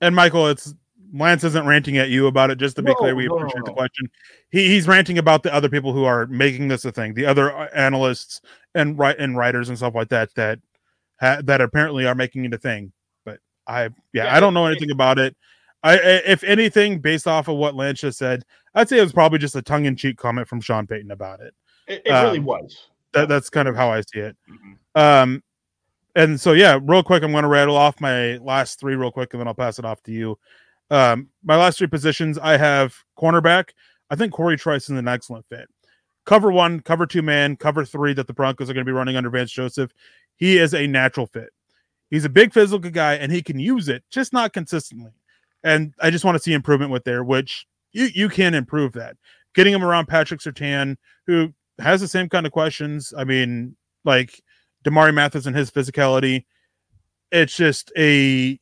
And 0.00 0.14
Michael, 0.14 0.46
it's 0.48 0.74
Lance 1.12 1.44
isn't 1.44 1.66
ranting 1.66 1.98
at 1.98 2.10
you 2.10 2.26
about 2.26 2.50
it. 2.50 2.58
Just 2.58 2.76
to 2.76 2.82
be 2.82 2.92
no, 2.92 2.94
clear, 2.94 3.14
we 3.14 3.26
no, 3.26 3.36
appreciate 3.36 3.60
no, 3.60 3.64
the 3.66 3.72
question. 3.72 4.08
He, 4.50 4.68
he's 4.68 4.86
ranting 4.86 5.18
about 5.18 5.42
the 5.42 5.52
other 5.52 5.68
people 5.68 5.92
who 5.92 6.04
are 6.04 6.26
making 6.26 6.68
this 6.68 6.84
a 6.84 6.92
thing, 6.92 7.14
the 7.14 7.26
other 7.26 7.52
uh, 7.52 7.68
analysts 7.74 8.40
and 8.74 8.98
write 8.98 9.18
and 9.18 9.36
writers 9.36 9.68
and 9.68 9.78
stuff 9.78 9.94
like 9.94 10.08
that 10.08 10.34
that 10.34 10.58
ha, 11.20 11.40
that 11.44 11.60
apparently 11.60 12.06
are 12.06 12.14
making 12.14 12.44
it 12.44 12.54
a 12.54 12.58
thing. 12.58 12.92
But 13.24 13.40
I, 13.66 13.84
yeah, 13.84 13.90
yeah 14.14 14.36
I 14.36 14.40
don't 14.40 14.54
know 14.54 14.66
anything 14.66 14.90
about 14.90 15.18
it. 15.18 15.36
I, 15.82 15.96
if 15.96 16.44
anything, 16.44 16.98
based 16.98 17.26
off 17.26 17.48
of 17.48 17.56
what 17.56 17.74
Lance 17.74 18.00
just 18.00 18.18
said, 18.18 18.44
I'd 18.74 18.88
say 18.88 18.98
it 18.98 19.02
was 19.02 19.12
probably 19.12 19.38
just 19.38 19.56
a 19.56 19.62
tongue 19.62 19.86
in 19.86 19.96
cheek 19.96 20.18
comment 20.18 20.46
from 20.46 20.60
Sean 20.60 20.86
Payton 20.86 21.10
about 21.10 21.40
it. 21.40 21.54
It, 21.86 22.02
it 22.04 22.10
um, 22.10 22.26
really 22.26 22.40
was. 22.40 22.88
That, 23.12 23.28
that's 23.28 23.50
kind 23.50 23.66
of 23.66 23.76
how 23.76 23.90
I 23.90 24.02
see 24.02 24.20
it. 24.20 24.36
Mm-hmm. 24.48 25.00
Um, 25.00 25.42
and 26.14 26.40
so 26.40 26.52
yeah, 26.52 26.78
real 26.82 27.02
quick, 27.02 27.22
I'm 27.22 27.32
going 27.32 27.42
to 27.42 27.48
rattle 27.48 27.76
off 27.76 28.00
my 28.00 28.36
last 28.38 28.78
three 28.78 28.94
real 28.94 29.10
quick, 29.10 29.32
and 29.32 29.40
then 29.40 29.48
I'll 29.48 29.54
pass 29.54 29.78
it 29.78 29.84
off 29.84 30.02
to 30.04 30.12
you. 30.12 30.38
Um, 30.90 31.28
my 31.44 31.56
last 31.56 31.78
three 31.78 31.86
positions, 31.86 32.36
I 32.36 32.56
have 32.56 32.94
cornerback. 33.16 33.70
I 34.10 34.16
think 34.16 34.32
Corey 34.32 34.56
Trice 34.56 34.84
is 34.84 34.90
an 34.90 35.08
excellent 35.08 35.46
fit. 35.48 35.68
Cover 36.30 36.52
one, 36.52 36.78
cover 36.78 37.06
two 37.06 37.22
man, 37.22 37.56
cover 37.56 37.84
three 37.84 38.12
that 38.12 38.28
the 38.28 38.32
Broncos 38.32 38.70
are 38.70 38.72
going 38.72 38.86
to 38.86 38.88
be 38.88 38.94
running 38.96 39.16
under 39.16 39.30
Vance 39.30 39.50
Joseph. 39.50 39.90
He 40.36 40.58
is 40.58 40.72
a 40.74 40.86
natural 40.86 41.26
fit. 41.26 41.48
He's 42.08 42.24
a 42.24 42.28
big 42.28 42.54
physical 42.54 42.88
guy 42.88 43.14
and 43.14 43.32
he 43.32 43.42
can 43.42 43.58
use 43.58 43.88
it, 43.88 44.04
just 44.10 44.32
not 44.32 44.52
consistently. 44.52 45.10
And 45.64 45.92
I 46.00 46.08
just 46.10 46.24
want 46.24 46.36
to 46.36 46.38
see 46.40 46.52
improvement 46.52 46.92
with 46.92 47.02
there, 47.02 47.24
which 47.24 47.66
you 47.90 48.10
you 48.14 48.28
can 48.28 48.54
improve 48.54 48.92
that. 48.92 49.16
Getting 49.56 49.74
him 49.74 49.82
around 49.82 50.06
Patrick 50.06 50.38
Surtain, 50.38 50.96
who 51.26 51.52
has 51.80 52.00
the 52.00 52.06
same 52.06 52.28
kind 52.28 52.46
of 52.46 52.52
questions. 52.52 53.12
I 53.18 53.24
mean, 53.24 53.74
like 54.04 54.40
Damarri 54.84 55.12
Mathis 55.12 55.46
and 55.46 55.56
his 55.56 55.68
physicality. 55.68 56.44
It's 57.32 57.56
just 57.56 57.90
a 57.96 58.56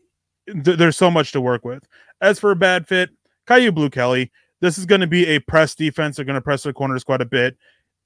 th- 0.47 0.79
there's 0.79 0.97
so 0.97 1.11
much 1.11 1.33
to 1.33 1.43
work 1.43 1.67
with. 1.67 1.87
As 2.23 2.39
for 2.39 2.51
a 2.51 2.57
bad 2.57 2.89
fit, 2.89 3.11
Kyu 3.47 3.73
Blue 3.73 3.91
Kelly, 3.91 4.33
this 4.61 4.79
is 4.79 4.87
going 4.87 5.01
to 5.01 5.07
be 5.07 5.27
a 5.27 5.39
press 5.39 5.75
defense. 5.75 6.17
They're 6.17 6.25
going 6.25 6.35
to 6.35 6.41
press 6.41 6.63
their 6.63 6.73
corners 6.73 7.05
quite 7.05 7.21
a 7.21 7.27
bit. 7.27 7.57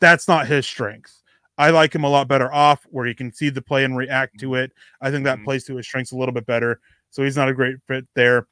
That's 0.01 0.29
not 0.29 0.47
his 0.47 0.67
strength. 0.67 1.23
I 1.59 1.71
like 1.71 1.95
him 1.95 2.05
a 2.05 2.09
lot 2.09 2.29
better 2.29 2.53
off 2.53 2.87
where 2.91 3.07
he 3.07 3.15
can 3.15 3.33
see 3.33 3.51
the 3.51 3.63
play 3.63 3.85
and 3.85 3.97
react 3.97 4.41
to 4.41 4.55
it. 4.55 4.73
I 5.01 5.11
think 5.11 5.25
that 5.25 5.37
mm-hmm. 5.37 5.45
plays 5.45 5.65
to 5.65 5.77
his 5.77 5.87
strengths 5.87 6.13
a 6.13 6.17
little 6.17 6.35
bit 6.35 6.47
better. 6.47 6.81
So 7.11 7.23
he's 7.23 7.37
not 7.37 7.49
a 7.49 7.55
great 7.55 7.77
fit 7.87 8.07
there. 8.15 8.47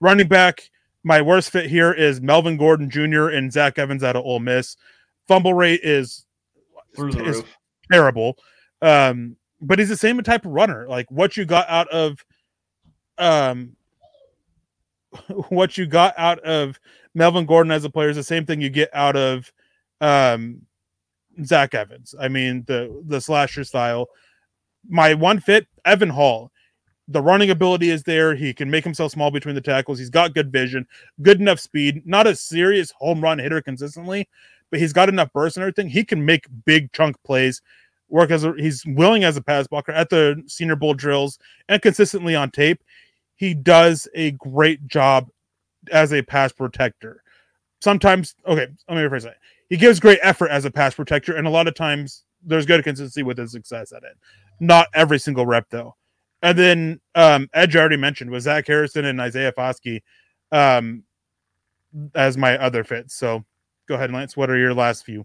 Running 0.00 0.28
back, 0.28 0.70
my 1.02 1.20
worst 1.20 1.50
fit 1.50 1.68
here 1.68 1.92
is 1.92 2.20
Melvin 2.20 2.56
Gordon 2.56 2.88
Jr. 2.88 3.28
and 3.28 3.52
Zach 3.52 3.78
Evans 3.78 4.04
out 4.04 4.16
of 4.16 4.24
Ole 4.24 4.40
Miss. 4.40 4.76
Fumble 5.26 5.54
rate 5.54 5.80
is, 5.82 6.26
is 6.96 7.42
terrible. 7.90 8.38
Um, 8.80 9.36
but 9.60 9.78
he's 9.78 9.88
the 9.88 9.96
same 9.96 10.22
type 10.22 10.44
of 10.44 10.52
runner. 10.52 10.86
Like 10.88 11.10
what 11.10 11.36
you 11.36 11.44
got 11.44 11.68
out 11.68 11.88
of 11.88 12.24
um 13.18 13.76
what 15.48 15.78
you 15.78 15.86
got 15.86 16.14
out 16.18 16.38
of 16.40 16.78
Melvin 17.14 17.46
Gordon 17.46 17.72
as 17.72 17.84
a 17.84 17.90
player 17.90 18.08
is 18.08 18.16
the 18.16 18.22
same 18.22 18.44
thing 18.44 18.60
you 18.60 18.70
get 18.70 18.90
out 18.92 19.16
of 19.16 19.52
um, 20.00 20.62
Zach 21.44 21.74
Evans. 21.74 22.14
I 22.20 22.28
mean, 22.28 22.64
the 22.66 23.02
the 23.06 23.20
slasher 23.20 23.64
style. 23.64 24.08
My 24.88 25.14
one 25.14 25.40
fit, 25.40 25.66
Evan 25.84 26.10
Hull. 26.10 26.50
The 27.08 27.22
running 27.22 27.50
ability 27.50 27.90
is 27.90 28.02
there. 28.02 28.34
He 28.34 28.54
can 28.54 28.70
make 28.70 28.84
himself 28.84 29.12
small 29.12 29.30
between 29.30 29.54
the 29.54 29.60
tackles. 29.60 29.98
He's 29.98 30.10
got 30.10 30.34
good 30.34 30.50
vision, 30.50 30.86
good 31.20 31.38
enough 31.38 31.60
speed. 31.60 32.02
Not 32.06 32.26
a 32.26 32.34
serious 32.34 32.90
home 32.92 33.20
run 33.20 33.38
hitter 33.38 33.60
consistently, 33.60 34.26
but 34.70 34.80
he's 34.80 34.94
got 34.94 35.10
enough 35.10 35.30
burst 35.34 35.58
and 35.58 35.62
everything. 35.62 35.88
He 35.88 36.02
can 36.02 36.24
make 36.24 36.46
big 36.64 36.92
chunk 36.92 37.16
plays. 37.22 37.60
Work 38.08 38.30
as 38.30 38.44
a, 38.44 38.54
he's 38.56 38.84
willing 38.86 39.22
as 39.24 39.36
a 39.36 39.42
pass 39.42 39.66
blocker 39.66 39.92
at 39.92 40.08
the 40.08 40.42
Senior 40.46 40.76
Bowl 40.76 40.94
drills 40.94 41.38
and 41.68 41.82
consistently 41.82 42.34
on 42.34 42.50
tape 42.50 42.82
he 43.36 43.54
does 43.54 44.08
a 44.14 44.32
great 44.32 44.86
job 44.86 45.28
as 45.90 46.12
a 46.12 46.22
pass 46.22 46.52
protector. 46.52 47.22
Sometimes, 47.80 48.34
okay, 48.46 48.66
let 48.88 48.96
me 48.96 49.02
rephrase 49.02 49.24
that. 49.24 49.36
He 49.68 49.76
gives 49.76 50.00
great 50.00 50.18
effort 50.22 50.50
as 50.50 50.64
a 50.64 50.70
pass 50.70 50.94
protector, 50.94 51.36
and 51.36 51.46
a 51.46 51.50
lot 51.50 51.68
of 51.68 51.74
times 51.74 52.24
there's 52.42 52.66
good 52.66 52.84
consistency 52.84 53.22
with 53.22 53.38
his 53.38 53.52
success 53.52 53.92
at 53.92 54.02
it. 54.02 54.16
Not 54.60 54.88
every 54.94 55.18
single 55.18 55.46
rep, 55.46 55.68
though. 55.70 55.96
And 56.42 56.58
then 56.58 57.00
um, 57.14 57.48
Edge 57.54 57.74
already 57.74 57.96
mentioned 57.96 58.30
was 58.30 58.44
Zach 58.44 58.66
Harrison 58.66 59.06
and 59.06 59.20
Isaiah 59.20 59.52
Foskey 59.52 60.02
um, 60.52 61.04
as 62.14 62.36
my 62.36 62.58
other 62.58 62.84
fits. 62.84 63.14
So 63.14 63.44
go 63.88 63.94
ahead, 63.94 64.12
Lance. 64.12 64.36
What 64.36 64.50
are 64.50 64.58
your 64.58 64.74
last 64.74 65.04
few? 65.04 65.24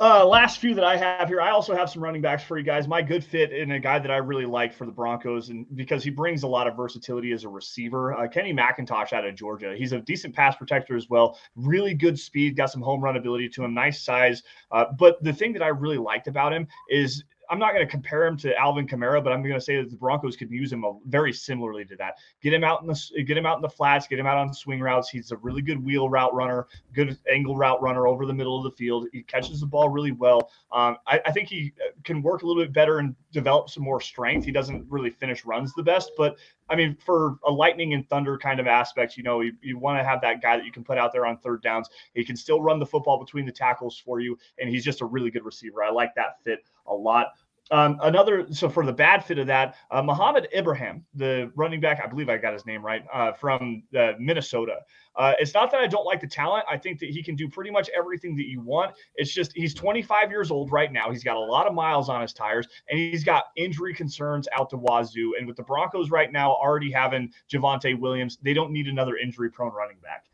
Uh, 0.00 0.24
last 0.24 0.58
few 0.58 0.74
that 0.74 0.84
I 0.84 0.96
have 0.96 1.28
here, 1.28 1.40
I 1.40 1.50
also 1.50 1.74
have 1.74 1.90
some 1.90 2.02
running 2.02 2.22
backs 2.22 2.44
for 2.44 2.56
you 2.56 2.62
guys. 2.62 2.86
My 2.86 3.02
good 3.02 3.24
fit 3.24 3.52
and 3.52 3.72
a 3.72 3.80
guy 3.80 3.98
that 3.98 4.12
I 4.12 4.18
really 4.18 4.46
like 4.46 4.72
for 4.72 4.86
the 4.86 4.92
Broncos, 4.92 5.48
and 5.48 5.66
because 5.74 6.04
he 6.04 6.10
brings 6.10 6.44
a 6.44 6.46
lot 6.46 6.68
of 6.68 6.76
versatility 6.76 7.32
as 7.32 7.42
a 7.42 7.48
receiver, 7.48 8.14
uh, 8.14 8.28
Kenny 8.28 8.52
McIntosh 8.52 9.12
out 9.12 9.24
of 9.24 9.34
Georgia. 9.34 9.74
He's 9.76 9.92
a 9.92 10.00
decent 10.00 10.36
pass 10.36 10.54
protector 10.54 10.96
as 10.96 11.10
well. 11.10 11.36
Really 11.56 11.94
good 11.94 12.16
speed, 12.16 12.56
got 12.56 12.70
some 12.70 12.80
home 12.80 13.00
run 13.00 13.16
ability 13.16 13.48
to 13.50 13.64
him, 13.64 13.74
nice 13.74 14.00
size. 14.00 14.44
Uh, 14.70 14.84
but 14.96 15.22
the 15.24 15.32
thing 15.32 15.52
that 15.54 15.62
I 15.62 15.68
really 15.68 15.98
liked 15.98 16.28
about 16.28 16.52
him 16.52 16.68
is 16.88 17.24
I'm 17.52 17.58
not 17.58 17.74
going 17.74 17.84
to 17.84 17.90
compare 17.90 18.24
him 18.24 18.38
to 18.38 18.56
Alvin 18.56 18.86
Kamara, 18.86 19.22
but 19.22 19.30
I'm 19.30 19.42
going 19.42 19.54
to 19.54 19.60
say 19.60 19.76
that 19.76 19.90
the 19.90 19.96
Broncos 19.96 20.36
could 20.36 20.50
use 20.50 20.72
him 20.72 20.86
very 21.04 21.34
similarly 21.34 21.84
to 21.84 21.96
that. 21.96 22.14
Get 22.42 22.54
him 22.54 22.64
out 22.64 22.80
in 22.80 22.86
the 22.86 23.22
get 23.24 23.36
him 23.36 23.44
out 23.44 23.56
in 23.56 23.62
the 23.62 23.68
flats, 23.68 24.06
get 24.06 24.18
him 24.18 24.26
out 24.26 24.38
on 24.38 24.54
swing 24.54 24.80
routes. 24.80 25.10
He's 25.10 25.32
a 25.32 25.36
really 25.36 25.60
good 25.60 25.84
wheel 25.84 26.08
route 26.08 26.32
runner, 26.32 26.66
good 26.94 27.18
angle 27.30 27.54
route 27.54 27.82
runner 27.82 28.06
over 28.06 28.24
the 28.24 28.32
middle 28.32 28.56
of 28.56 28.64
the 28.64 28.70
field. 28.70 29.06
He 29.12 29.22
catches 29.22 29.60
the 29.60 29.66
ball 29.66 29.90
really 29.90 30.12
well. 30.12 30.50
Um, 30.72 30.96
I, 31.06 31.20
I, 31.26 31.32
think 31.32 31.48
he 31.48 31.74
uh, 31.78 31.90
can 32.04 32.22
work 32.22 32.42
a 32.42 32.46
little 32.46 32.62
bit 32.62 32.72
better 32.72 33.00
and 33.00 33.14
develop 33.32 33.68
some 33.68 33.82
more 33.82 34.00
strength. 34.00 34.46
He 34.46 34.52
doesn't 34.52 34.86
really 34.90 35.10
finish 35.10 35.44
runs 35.44 35.74
the 35.74 35.82
best, 35.82 36.12
but 36.16 36.38
I 36.70 36.74
mean, 36.74 36.96
for 37.04 37.36
a 37.46 37.52
lightning 37.52 37.92
and 37.92 38.08
thunder 38.08 38.38
kind 38.38 38.58
of 38.60 38.66
aspect, 38.66 39.18
you 39.18 39.22
know, 39.22 39.42
you, 39.42 39.52
you 39.60 39.76
want 39.76 39.98
to 39.98 40.04
have 40.04 40.22
that 40.22 40.40
guy 40.40 40.56
that 40.56 40.64
you 40.64 40.72
can 40.72 40.82
put 40.82 40.96
out 40.96 41.12
there 41.12 41.26
on 41.26 41.36
third 41.36 41.62
downs. 41.62 41.90
He 42.14 42.24
can 42.24 42.34
still 42.34 42.62
run 42.62 42.78
the 42.78 42.86
football 42.86 43.18
between 43.18 43.44
the 43.44 43.52
tackles 43.52 43.98
for 43.98 44.20
you, 44.20 44.38
and 44.58 44.70
he's 44.70 44.82
just 44.82 45.02
a 45.02 45.04
really 45.04 45.30
good 45.30 45.44
receiver. 45.44 45.82
I 45.82 45.90
like 45.90 46.14
that 46.14 46.42
fit 46.42 46.64
a 46.86 46.94
lot. 46.94 47.32
Um, 47.70 47.98
another, 48.02 48.46
so 48.52 48.68
for 48.68 48.84
the 48.84 48.92
bad 48.92 49.24
fit 49.24 49.38
of 49.38 49.46
that, 49.46 49.76
uh, 49.90 50.02
Mohamed 50.02 50.48
Ibrahim, 50.54 51.04
the 51.14 51.50
running 51.54 51.80
back, 51.80 52.00
I 52.04 52.06
believe 52.06 52.28
I 52.28 52.36
got 52.36 52.52
his 52.52 52.66
name 52.66 52.84
right, 52.84 53.04
uh, 53.12 53.32
from 53.32 53.82
uh, 53.98 54.12
Minnesota. 54.18 54.80
Uh, 55.16 55.34
it's 55.38 55.54
not 55.54 55.70
that 55.70 55.80
I 55.80 55.86
don't 55.86 56.04
like 56.04 56.20
the 56.20 56.26
talent. 56.26 56.64
I 56.68 56.76
think 56.76 56.98
that 57.00 57.10
he 57.10 57.22
can 57.22 57.34
do 57.36 57.48
pretty 57.48 57.70
much 57.70 57.88
everything 57.96 58.36
that 58.36 58.46
you 58.46 58.60
want. 58.60 58.94
It's 59.14 59.32
just 59.32 59.52
he's 59.54 59.74
25 59.74 60.30
years 60.30 60.50
old 60.50 60.72
right 60.72 60.92
now. 60.92 61.10
He's 61.10 61.24
got 61.24 61.36
a 61.36 61.40
lot 61.40 61.66
of 61.66 61.74
miles 61.74 62.08
on 62.08 62.20
his 62.20 62.32
tires, 62.32 62.66
and 62.90 62.98
he's 62.98 63.24
got 63.24 63.44
injury 63.56 63.94
concerns 63.94 64.48
out 64.56 64.68
to 64.70 64.76
wazoo. 64.76 65.34
And 65.38 65.46
with 65.46 65.56
the 65.56 65.62
Broncos 65.62 66.10
right 66.10 66.32
now 66.32 66.52
already 66.52 66.90
having 66.90 67.32
Javonte 67.50 67.98
Williams, 67.98 68.38
they 68.42 68.54
don't 68.54 68.72
need 68.72 68.86
another 68.88 69.16
injury 69.16 69.50
prone 69.50 69.72
running 69.72 69.98
back. 70.02 70.24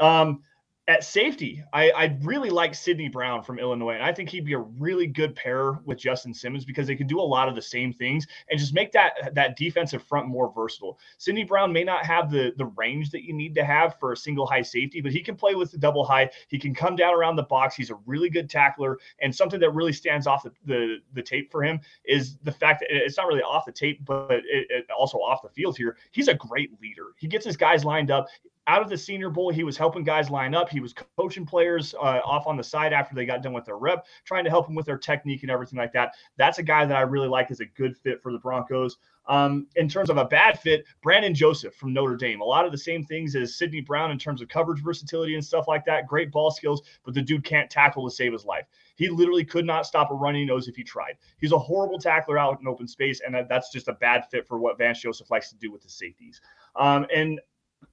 Um, 0.00 0.42
at 0.88 1.04
safety, 1.04 1.62
I, 1.72 1.90
I 1.90 2.18
really 2.22 2.50
like 2.50 2.74
Sydney 2.74 3.08
Brown 3.08 3.44
from 3.44 3.58
Illinois, 3.58 3.94
and 3.94 4.02
I 4.02 4.12
think 4.12 4.28
he'd 4.28 4.44
be 4.44 4.54
a 4.54 4.58
really 4.58 5.06
good 5.06 5.36
pair 5.36 5.72
with 5.84 5.98
Justin 5.98 6.34
Simmons 6.34 6.64
because 6.64 6.86
they 6.86 6.96
can 6.96 7.06
do 7.06 7.20
a 7.20 7.22
lot 7.22 7.48
of 7.48 7.54
the 7.54 7.62
same 7.62 7.92
things 7.92 8.26
and 8.50 8.58
just 8.58 8.74
make 8.74 8.90
that 8.92 9.34
that 9.34 9.56
defensive 9.56 10.02
front 10.02 10.26
more 10.26 10.52
versatile. 10.52 10.98
Sydney 11.18 11.44
Brown 11.44 11.72
may 11.72 11.84
not 11.84 12.04
have 12.06 12.30
the 12.30 12.52
the 12.56 12.66
range 12.66 13.10
that 13.10 13.24
you 13.24 13.32
need 13.32 13.54
to 13.54 13.64
have 13.64 14.00
for 14.00 14.12
a 14.12 14.16
single 14.16 14.46
high 14.46 14.62
safety, 14.62 15.00
but 15.00 15.12
he 15.12 15.22
can 15.22 15.36
play 15.36 15.54
with 15.54 15.70
the 15.70 15.78
double 15.78 16.04
high. 16.04 16.28
He 16.48 16.58
can 16.58 16.74
come 16.74 16.96
down 16.96 17.14
around 17.14 17.36
the 17.36 17.44
box. 17.44 17.76
He's 17.76 17.90
a 17.90 17.98
really 18.06 18.30
good 18.30 18.50
tackler, 18.50 18.98
and 19.20 19.34
something 19.34 19.60
that 19.60 19.70
really 19.70 19.92
stands 19.92 20.26
off 20.26 20.42
the 20.42 20.52
the, 20.64 20.96
the 21.12 21.22
tape 21.22 21.52
for 21.52 21.62
him 21.62 21.78
is 22.04 22.36
the 22.38 22.52
fact 22.52 22.80
that 22.80 22.88
it's 22.90 23.16
not 23.16 23.28
really 23.28 23.42
off 23.42 23.64
the 23.64 23.72
tape, 23.72 24.04
but 24.04 24.32
it, 24.32 24.66
it 24.70 24.86
also 24.90 25.18
off 25.18 25.42
the 25.42 25.50
field 25.50 25.76
here. 25.76 25.98
He's 26.10 26.28
a 26.28 26.34
great 26.34 26.70
leader. 26.80 27.12
He 27.16 27.28
gets 27.28 27.44
his 27.44 27.56
guys 27.56 27.84
lined 27.84 28.10
up 28.10 28.26
out 28.70 28.82
of 28.82 28.88
the 28.88 28.96
Senior 28.96 29.30
Bowl, 29.30 29.50
he 29.50 29.64
was 29.64 29.76
helping 29.76 30.04
guys 30.04 30.30
line 30.30 30.54
up. 30.54 30.68
He 30.68 30.78
was 30.78 30.94
coaching 31.18 31.44
players 31.44 31.92
uh, 31.94 32.20
off 32.24 32.46
on 32.46 32.56
the 32.56 32.62
side 32.62 32.92
after 32.92 33.16
they 33.16 33.26
got 33.26 33.42
done 33.42 33.52
with 33.52 33.64
their 33.64 33.78
rep, 33.78 34.06
trying 34.24 34.44
to 34.44 34.50
help 34.50 34.66
them 34.66 34.76
with 34.76 34.86
their 34.86 34.96
technique 34.96 35.42
and 35.42 35.50
everything 35.50 35.76
like 35.76 35.92
that. 35.92 36.14
That's 36.36 36.58
a 36.58 36.62
guy 36.62 36.86
that 36.86 36.96
I 36.96 37.00
really 37.00 37.26
like 37.26 37.50
as 37.50 37.58
a 37.58 37.64
good 37.64 37.96
fit 37.96 38.22
for 38.22 38.30
the 38.30 38.38
Broncos. 38.38 38.96
Um, 39.26 39.66
in 39.74 39.88
terms 39.88 40.08
of 40.08 40.18
a 40.18 40.24
bad 40.24 40.60
fit, 40.60 40.84
Brandon 41.02 41.34
Joseph 41.34 41.74
from 41.74 41.92
Notre 41.92 42.16
Dame. 42.16 42.40
A 42.40 42.44
lot 42.44 42.64
of 42.64 42.70
the 42.70 42.78
same 42.78 43.04
things 43.04 43.34
as 43.34 43.58
Sydney 43.58 43.80
Brown 43.80 44.12
in 44.12 44.18
terms 44.18 44.40
of 44.40 44.48
coverage 44.48 44.82
versatility 44.82 45.34
and 45.34 45.44
stuff 45.44 45.66
like 45.66 45.84
that. 45.86 46.06
Great 46.06 46.30
ball 46.30 46.52
skills, 46.52 46.82
but 47.04 47.12
the 47.12 47.22
dude 47.22 47.44
can't 47.44 47.68
tackle 47.68 48.08
to 48.08 48.14
save 48.14 48.32
his 48.32 48.44
life. 48.44 48.66
He 48.94 49.08
literally 49.08 49.44
could 49.44 49.64
not 49.64 49.84
stop 49.84 50.12
a 50.12 50.14
running 50.14 50.46
nose 50.46 50.68
if 50.68 50.76
he 50.76 50.84
tried. 50.84 51.16
He's 51.40 51.52
a 51.52 51.58
horrible 51.58 51.98
tackler 51.98 52.38
out 52.38 52.60
in 52.60 52.68
open 52.68 52.86
space, 52.86 53.20
and 53.24 53.36
that's 53.48 53.72
just 53.72 53.88
a 53.88 53.94
bad 53.94 54.28
fit 54.30 54.46
for 54.46 54.58
what 54.58 54.78
Vance 54.78 55.00
Joseph 55.00 55.30
likes 55.30 55.50
to 55.50 55.56
do 55.56 55.72
with 55.72 55.82
the 55.82 55.90
safeties. 55.90 56.40
Um, 56.76 57.06
and 57.14 57.40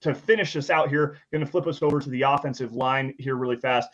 to 0.02 0.14
finish 0.14 0.54
this 0.54 0.70
out 0.70 0.90
here, 0.90 1.18
going 1.32 1.44
to 1.44 1.50
flip 1.50 1.68
us 1.68 1.82
over 1.82 2.00
to 2.00 2.10
the 2.10 2.22
offensive 2.22 2.74
line 2.74 3.14
here 3.18 3.36
really 3.36 3.56
fast. 3.56 3.90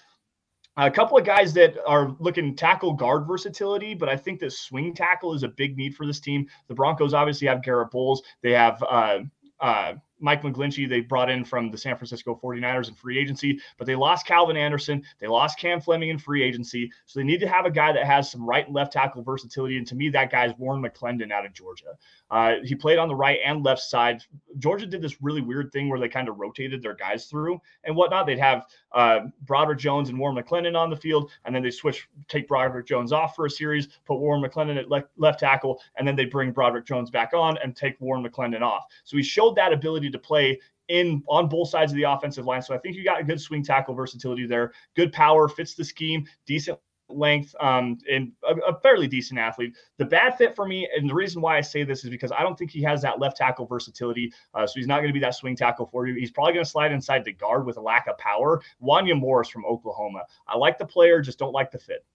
A 0.78 0.90
couple 0.90 1.18
of 1.18 1.26
guys 1.26 1.54
that 1.54 1.76
are 1.86 2.16
looking 2.20 2.56
tackle 2.56 2.94
guard 2.94 3.28
versatility, 3.28 3.94
but 3.94 4.10
I 4.10 4.18
think 4.18 4.40
that 4.40 4.54
swing 4.54 4.96
tackle 4.96 5.36
is 5.36 5.44
a 5.44 5.50
big 5.50 5.78
need 5.78 5.96
for 5.96 6.08
this 6.08 6.20
team. 6.20 6.48
The 6.68 6.74
Broncos 6.74 7.14
obviously 7.14 7.48
have 7.48 7.62
Garrett 7.62 7.92
Bolles. 7.92 8.24
They 8.42 8.54
have 8.54 8.82
uh, 8.82 9.20
uh, 9.60 9.94
Mike 10.24 10.42
McGlinchey, 10.42 10.88
they 10.88 11.02
brought 11.02 11.30
in 11.30 11.44
from 11.44 11.70
the 11.70 11.78
San 11.78 11.98
Francisco 11.98 12.40
49ers 12.42 12.88
in 12.88 12.96
free 12.96 13.20
agency, 13.20 13.60
but 13.78 13.86
they 13.86 13.96
lost 13.96 14.26
Calvin 14.26 14.56
Anderson. 14.56 15.04
They 15.20 15.28
lost 15.28 15.60
Cam 15.60 15.82
Fleming 15.82 16.10
in 16.10 16.18
free 16.18 16.42
agency. 16.42 16.90
So 17.06 17.20
they 17.20 17.26
need 17.26 17.42
to 17.42 17.48
have 17.48 17.66
a 17.66 17.72
guy 17.72 17.92
that 17.92 18.06
has 18.06 18.32
some 18.32 18.48
right 18.48 18.66
and 18.66 18.74
left 18.74 18.94
tackle 18.94 19.22
versatility. 19.22 19.78
And 19.78 19.86
to 19.88 19.96
me, 19.96 20.10
that 20.10 20.32
guy 20.32 20.46
is 20.46 20.54
Warren 20.58 20.82
McClendon 20.82 21.32
out 21.32 21.46
of 21.46 21.54
Georgia. 21.54 21.98
Uh, 22.32 22.56
he 22.64 22.74
played 22.74 22.98
on 22.98 23.10
the 23.10 23.16
right 23.16 23.40
and 23.46 23.64
left 23.64 23.82
side. 23.82 24.24
Georgia 24.60 24.86
did 24.86 25.02
this 25.02 25.22
really 25.22 25.42
weird 25.42 25.72
thing 25.72 25.90
where 25.90 26.00
they 26.00 26.08
kind 26.08 26.30
of 26.30 26.40
rotated 26.40 26.82
their 26.82 26.96
guys 26.96 27.26
through 27.26 27.62
and 27.84 27.96
whatnot. 27.96 28.26
They'd 28.26 28.40
have 28.40 28.66
uh, 28.94 29.22
Broderick 29.42 29.80
Jones 29.80 30.10
and 30.10 30.18
Warren 30.18 30.38
McClendon 30.38 30.78
on 30.78 30.90
the 30.90 30.96
field, 30.96 31.32
and 31.44 31.54
then 31.54 31.62
they 31.62 31.72
switch, 31.72 32.08
take 32.30 32.48
Broderick 32.48 32.88
Jones 32.88 33.12
off 33.12 33.36
for 33.36 33.46
a 33.46 33.50
series, 33.50 33.88
put 34.06 34.20
Warren 34.20 34.42
McClendon 34.42 34.78
at 34.78 34.90
le- 34.90 35.04
left 35.18 35.42
tackle, 35.42 35.82
and 35.98 36.08
then 36.08 36.16
they 36.16 36.26
bring 36.26 36.52
Broderick 36.52 36.86
Jones 36.86 37.10
back 37.10 37.34
on 37.34 37.58
and 37.58 37.76
take 37.76 38.00
Warren 38.00 38.26
McClendon 38.26 38.62
off. 38.62 38.86
So 39.04 39.18
he 39.18 39.24
showed 39.24 39.56
that 39.56 39.74
ability 39.74 40.10
to 40.14 40.20
play 40.20 40.60
in 40.90 41.24
on 41.28 41.48
both 41.48 41.70
sides 41.70 41.92
of 41.92 41.96
the 41.96 42.04
offensive 42.04 42.46
line. 42.46 42.62
So 42.62 42.74
I 42.74 42.78
think 42.78 42.96
you 42.96 43.04
got 43.04 43.20
a 43.20 43.24
good 43.24 43.40
swing 43.40 43.64
tackle 43.64 43.96
versatility 43.96 44.46
there. 44.46 44.74
Good 44.96 45.12
power, 45.14 45.48
fits 45.48 45.76
the 45.76 45.84
scheme, 45.84 46.26
decent 46.46 46.80
length, 47.10 47.56
um, 47.60 47.98
and 48.12 48.32
a, 48.48 48.56
a, 48.72 48.80
fairly 48.80 49.08
decent 49.08 49.40
athlete. 49.40 49.76
The 49.98 50.06
bad 50.06 50.38
fit 50.38 50.56
for 50.56 50.68
me, 50.68 50.88
and 50.96 51.10
the 51.10 51.14
reason 51.14 51.42
why 51.42 51.58
I 51.58 51.62
say 51.62 51.84
this 51.84 52.04
is 52.04 52.10
because 52.10 52.32
I 52.32 52.42
don't 52.42 52.58
think 52.58 52.72
he 52.72 52.82
has 52.84 53.02
that 53.02 53.20
left 53.20 53.38
tackle 53.38 53.66
versatility. 53.66 54.34
Uh, 54.54 54.66
so 54.66 54.74
he's 54.76 54.88
not 54.88 54.98
going 54.98 55.08
to 55.08 55.14
be 55.14 55.20
that 55.20 55.36
swing 55.36 55.56
tackle 55.56 55.86
for 55.86 56.08
you. 56.08 56.16
He's 56.16 56.32
probably 56.32 56.54
going 56.54 56.66
to 56.66 56.70
slide 56.70 56.92
inside 56.92 57.24
the 57.24 57.34
guard 57.34 57.66
with 57.66 57.78
a 57.78 57.82
lack 57.82 58.08
of 58.08 58.18
power. 58.18 58.62
Wanya 58.82 59.18
Morris 59.18 59.50
from 59.50 59.66
Oklahoma. 59.66 60.24
I 60.48 60.58
like 60.58 60.78
the 60.78 60.86
player, 60.86 61.22
just 61.22 61.40
don't 61.40 61.54
like 61.54 61.72
the 61.72 61.80
fit. 61.80 62.06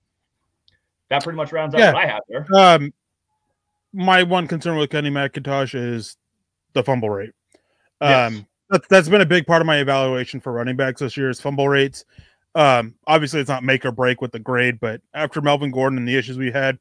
That 1.08 1.22
pretty 1.22 1.36
much 1.36 1.52
rounds 1.52 1.74
out 1.74 1.78
yeah. 1.78 1.92
what 1.92 2.04
I 2.04 2.06
have 2.06 2.22
there. 2.28 2.46
Um, 2.54 2.92
my 3.92 4.22
one 4.22 4.46
concern 4.46 4.76
with 4.76 4.90
Kenny 4.90 5.10
McIntosh 5.10 5.74
is 5.74 6.16
the 6.74 6.82
fumble 6.82 7.08
rate. 7.08 7.32
Um, 8.00 8.10
yes 8.10 8.44
that's 8.70 8.86
that's 8.88 9.08
been 9.08 9.20
a 9.20 9.26
big 9.26 9.46
part 9.46 9.62
of 9.62 9.66
my 9.66 9.78
evaluation 9.78 10.40
for 10.40 10.52
running 10.52 10.76
backs 10.76 11.00
this 11.00 11.16
year 11.16 11.30
is 11.30 11.40
fumble 11.40 11.68
rates. 11.68 12.04
Um, 12.54 12.94
obviously, 13.06 13.40
it's 13.40 13.48
not 13.48 13.62
make 13.62 13.84
or 13.84 13.92
break 13.92 14.20
with 14.20 14.32
the 14.32 14.38
grade, 14.38 14.80
but 14.80 15.00
after 15.14 15.40
Melvin 15.40 15.70
Gordon 15.70 15.98
and 15.98 16.08
the 16.08 16.16
issues 16.16 16.38
we 16.38 16.50
had, 16.50 16.78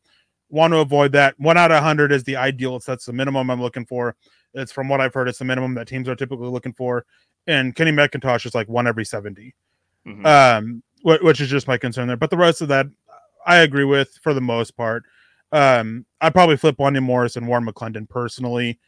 want 0.50 0.74
to 0.74 0.80
avoid 0.80 1.12
that. 1.14 1.40
One 1.40 1.58
out 1.58 1.72
of 1.72 1.84
hundred 1.84 2.12
is 2.12 2.24
the 2.24 2.36
ideal. 2.36 2.76
It's 2.76 2.86
that's 2.86 3.06
the 3.06 3.14
minimum 3.14 3.50
I'm 3.50 3.62
looking 3.62 3.86
for. 3.86 4.16
It's 4.54 4.72
from 4.72 4.90
what 4.90 5.02
I've 5.02 5.14
heard, 5.14 5.28
it's 5.28 5.40
the 5.40 5.46
minimum 5.46 5.76
that 5.76 5.88
teams 5.88 6.10
are 6.10 6.16
typically 6.16 6.50
looking 6.50 6.74
for. 6.74 7.06
And 7.46 7.76
Kenny 7.76 7.92
McIntosh 7.92 8.46
is 8.46 8.56
like 8.56 8.68
one 8.68 8.88
every 8.88 9.06
70, 9.06 9.54
mm-hmm. 10.06 10.26
um, 10.26 10.84
which 11.04 11.40
is 11.40 11.48
just 11.48 11.68
my 11.68 11.78
concern 11.78 12.08
there. 12.08 12.18
But 12.18 12.30
the 12.30 12.38
rest 12.38 12.62
of 12.62 12.68
that, 12.70 12.88
I 13.46 13.58
agree 13.58 13.86
with 13.86 14.20
for 14.22 14.34
the 14.34 14.42
most 14.42 14.76
part. 14.76 15.04
Um, 15.52 16.06
I 16.20 16.30
probably 16.30 16.58
flip 16.58 16.78
Wanya 16.78 17.04
Morris 17.04 17.38
and 17.38 17.48
Warren 17.48 17.66
McClendon 17.66 18.10
personally. 18.10 18.80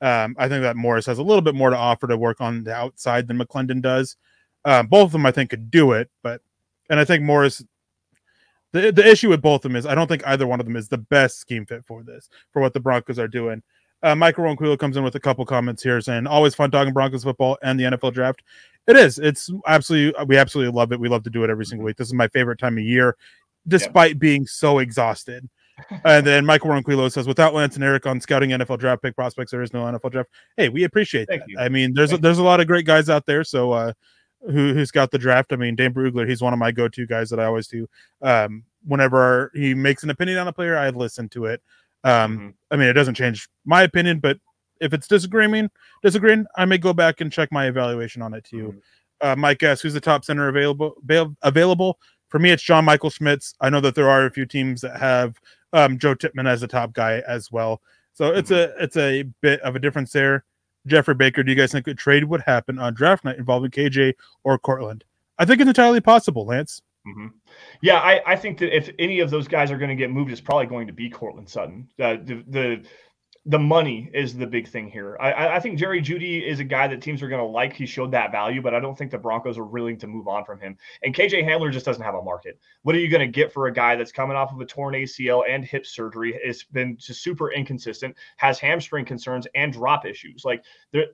Um, 0.00 0.36
I 0.38 0.48
think 0.48 0.62
that 0.62 0.76
Morris 0.76 1.06
has 1.06 1.18
a 1.18 1.22
little 1.22 1.42
bit 1.42 1.54
more 1.54 1.70
to 1.70 1.76
offer 1.76 2.06
to 2.06 2.16
work 2.16 2.40
on 2.40 2.64
the 2.64 2.72
outside 2.72 3.26
than 3.26 3.38
McClendon 3.38 3.82
does. 3.82 4.16
Um, 4.64 4.86
both 4.86 5.06
of 5.06 5.12
them, 5.12 5.26
I 5.26 5.32
think, 5.32 5.50
could 5.50 5.70
do 5.70 5.92
it, 5.92 6.10
but 6.22 6.40
and 6.90 7.00
I 7.00 7.04
think 7.04 7.22
Morris. 7.22 7.64
The, 8.72 8.92
the 8.92 9.08
issue 9.08 9.30
with 9.30 9.40
both 9.40 9.64
of 9.64 9.70
them 9.70 9.76
is 9.76 9.86
I 9.86 9.94
don't 9.94 10.08
think 10.08 10.26
either 10.26 10.46
one 10.46 10.60
of 10.60 10.66
them 10.66 10.76
is 10.76 10.88
the 10.88 10.98
best 10.98 11.38
scheme 11.38 11.64
fit 11.64 11.86
for 11.86 12.02
this 12.02 12.28
for 12.52 12.60
what 12.60 12.74
the 12.74 12.80
Broncos 12.80 13.18
are 13.18 13.26
doing. 13.26 13.62
Uh, 14.02 14.14
Michael 14.14 14.44
Ronquillo 14.44 14.78
comes 14.78 14.98
in 14.98 15.02
with 15.02 15.14
a 15.14 15.20
couple 15.20 15.44
comments 15.46 15.82
here 15.82 16.00
saying 16.02 16.26
always 16.26 16.54
fun 16.54 16.70
talking 16.70 16.92
Broncos 16.92 17.24
football 17.24 17.56
and 17.62 17.80
the 17.80 17.84
NFL 17.84 18.12
draft. 18.12 18.42
It 18.86 18.94
is. 18.96 19.18
It's 19.18 19.50
absolutely 19.66 20.24
we 20.26 20.36
absolutely 20.36 20.72
love 20.72 20.92
it. 20.92 21.00
We 21.00 21.08
love 21.08 21.24
to 21.24 21.30
do 21.30 21.44
it 21.44 21.50
every 21.50 21.64
single 21.64 21.84
week. 21.84 21.96
This 21.96 22.08
is 22.08 22.14
my 22.14 22.28
favorite 22.28 22.58
time 22.58 22.76
of 22.76 22.84
year, 22.84 23.16
despite 23.66 24.12
yeah. 24.12 24.18
being 24.18 24.46
so 24.46 24.78
exhausted 24.78 25.48
and 26.04 26.26
then 26.26 26.44
Michael 26.46 26.70
Ronquillo 26.70 27.10
says, 27.10 27.26
without 27.26 27.54
Lance 27.54 27.74
and 27.74 27.84
Eric 27.84 28.06
on 28.06 28.20
scouting 28.20 28.50
NFL 28.50 28.78
draft 28.78 29.02
pick 29.02 29.14
prospects, 29.14 29.50
there 29.50 29.62
is 29.62 29.72
no 29.72 29.84
NFL 29.84 30.12
draft. 30.12 30.30
Hey, 30.56 30.68
we 30.68 30.84
appreciate 30.84 31.28
Thank 31.28 31.42
that. 31.42 31.48
You. 31.48 31.58
I 31.58 31.68
mean, 31.68 31.94
there's 31.94 32.12
a, 32.12 32.18
there's 32.18 32.38
a 32.38 32.42
lot 32.42 32.60
of 32.60 32.66
great 32.66 32.86
guys 32.86 33.08
out 33.08 33.26
there. 33.26 33.44
So 33.44 33.72
uh, 33.72 33.92
who 34.46 34.74
who 34.74 34.84
scout 34.86 35.10
the 35.10 35.18
draft? 35.18 35.52
I 35.52 35.56
mean, 35.56 35.76
Dan 35.76 35.92
Brugler, 35.92 36.28
he's 36.28 36.42
one 36.42 36.52
of 36.52 36.58
my 36.58 36.72
go-to 36.72 37.06
guys 37.06 37.30
that 37.30 37.40
I 37.40 37.44
always 37.44 37.68
do. 37.68 37.88
Um, 38.22 38.64
whenever 38.86 39.50
he 39.54 39.74
makes 39.74 40.02
an 40.02 40.10
opinion 40.10 40.38
on 40.38 40.48
a 40.48 40.52
player, 40.52 40.76
I 40.76 40.90
listen 40.90 41.28
to 41.30 41.46
it. 41.46 41.62
Um, 42.04 42.36
mm-hmm. 42.36 42.48
I 42.70 42.76
mean, 42.76 42.88
it 42.88 42.92
doesn't 42.92 43.14
change 43.14 43.48
my 43.64 43.82
opinion, 43.82 44.20
but 44.20 44.38
if 44.80 44.92
it's 44.92 45.08
disagreeing, 45.08 45.70
disagreeing, 46.02 46.46
I 46.56 46.64
may 46.64 46.78
go 46.78 46.92
back 46.92 47.20
and 47.20 47.32
check 47.32 47.50
my 47.50 47.66
evaluation 47.66 48.22
on 48.22 48.34
it 48.34 48.44
too. 48.44 48.68
Mm-hmm. 48.68 48.78
Uh, 49.20 49.34
Mike 49.36 49.58
guess 49.58 49.80
who's 49.80 49.94
the 49.94 50.00
top 50.00 50.24
center 50.24 50.48
available 50.48 50.94
available? 51.42 51.98
For 52.28 52.38
me, 52.38 52.50
it's 52.50 52.62
John 52.62 52.84
Michael 52.84 53.10
Schmitz. 53.10 53.54
I 53.60 53.70
know 53.70 53.80
that 53.80 53.94
there 53.94 54.08
are 54.08 54.26
a 54.26 54.30
few 54.30 54.46
teams 54.46 54.82
that 54.82 55.00
have 55.00 55.40
um, 55.72 55.98
Joe 55.98 56.14
Tippmann 56.14 56.46
as 56.46 56.62
a 56.62 56.68
top 56.68 56.92
guy 56.92 57.22
as 57.26 57.50
well. 57.50 57.80
So 58.12 58.32
it's 58.34 58.50
mm-hmm. 58.50 58.80
a 58.80 58.82
it's 58.82 58.96
a 58.96 59.22
bit 59.40 59.60
of 59.60 59.76
a 59.76 59.78
difference 59.78 60.12
there. 60.12 60.44
Jeffrey 60.86 61.14
Baker, 61.14 61.42
do 61.42 61.52
you 61.52 61.56
guys 61.56 61.72
think 61.72 61.86
a 61.86 61.94
trade 61.94 62.24
would 62.24 62.40
happen 62.42 62.78
on 62.78 62.94
draft 62.94 63.24
night 63.24 63.38
involving 63.38 63.70
KJ 63.70 64.14
or 64.44 64.58
Courtland? 64.58 65.04
I 65.38 65.44
think 65.44 65.60
it's 65.60 65.68
entirely 65.68 66.00
possible, 66.00 66.46
Lance. 66.46 66.82
Mm-hmm. 67.06 67.28
Yeah, 67.80 67.98
I, 67.98 68.20
I 68.26 68.36
think 68.36 68.58
that 68.58 68.74
if 68.74 68.90
any 68.98 69.20
of 69.20 69.30
those 69.30 69.48
guys 69.48 69.70
are 69.70 69.78
going 69.78 69.90
to 69.90 69.94
get 69.94 70.10
moved, 70.10 70.30
it's 70.30 70.40
probably 70.40 70.66
going 70.66 70.86
to 70.86 70.92
be 70.92 71.08
Courtland 71.08 71.48
Sutton. 71.48 71.88
Uh, 71.98 72.16
the 72.24 72.44
the 72.48 72.82
the 73.48 73.58
money 73.58 74.10
is 74.12 74.36
the 74.36 74.46
big 74.46 74.68
thing 74.68 74.90
here. 74.90 75.16
I, 75.18 75.56
I 75.56 75.60
think 75.60 75.78
Jerry 75.78 76.02
Jeudy 76.02 76.46
is 76.46 76.60
a 76.60 76.64
guy 76.64 76.86
that 76.86 77.00
teams 77.00 77.22
are 77.22 77.28
going 77.28 77.40
to 77.40 77.46
like. 77.46 77.72
He 77.72 77.86
showed 77.86 78.10
that 78.10 78.30
value, 78.30 78.60
but 78.60 78.74
I 78.74 78.80
don't 78.80 78.96
think 78.96 79.10
the 79.10 79.16
Broncos 79.16 79.56
are 79.56 79.64
willing 79.64 79.96
to 80.00 80.06
move 80.06 80.28
on 80.28 80.44
from 80.44 80.60
him. 80.60 80.76
And 81.02 81.14
KJ 81.14 81.48
Hamler 81.48 81.72
just 81.72 81.86
doesn't 81.86 82.02
have 82.02 82.14
a 82.14 82.22
market. 82.22 82.60
What 82.82 82.94
are 82.94 82.98
you 82.98 83.08
going 83.08 83.26
to 83.26 83.32
get 83.32 83.50
for 83.50 83.66
a 83.66 83.72
guy 83.72 83.96
that's 83.96 84.12
coming 84.12 84.36
off 84.36 84.52
of 84.52 84.60
a 84.60 84.66
torn 84.66 84.92
ACL 84.92 85.44
and 85.48 85.64
hip 85.64 85.86
surgery? 85.86 86.38
It's 86.44 86.62
been 86.62 86.98
just 86.98 87.22
super 87.22 87.50
inconsistent, 87.50 88.16
has 88.36 88.58
hamstring 88.58 89.06
concerns 89.06 89.46
and 89.54 89.72
drop 89.72 90.04
issues. 90.04 90.44
Like 90.44 90.62
there, 90.92 91.06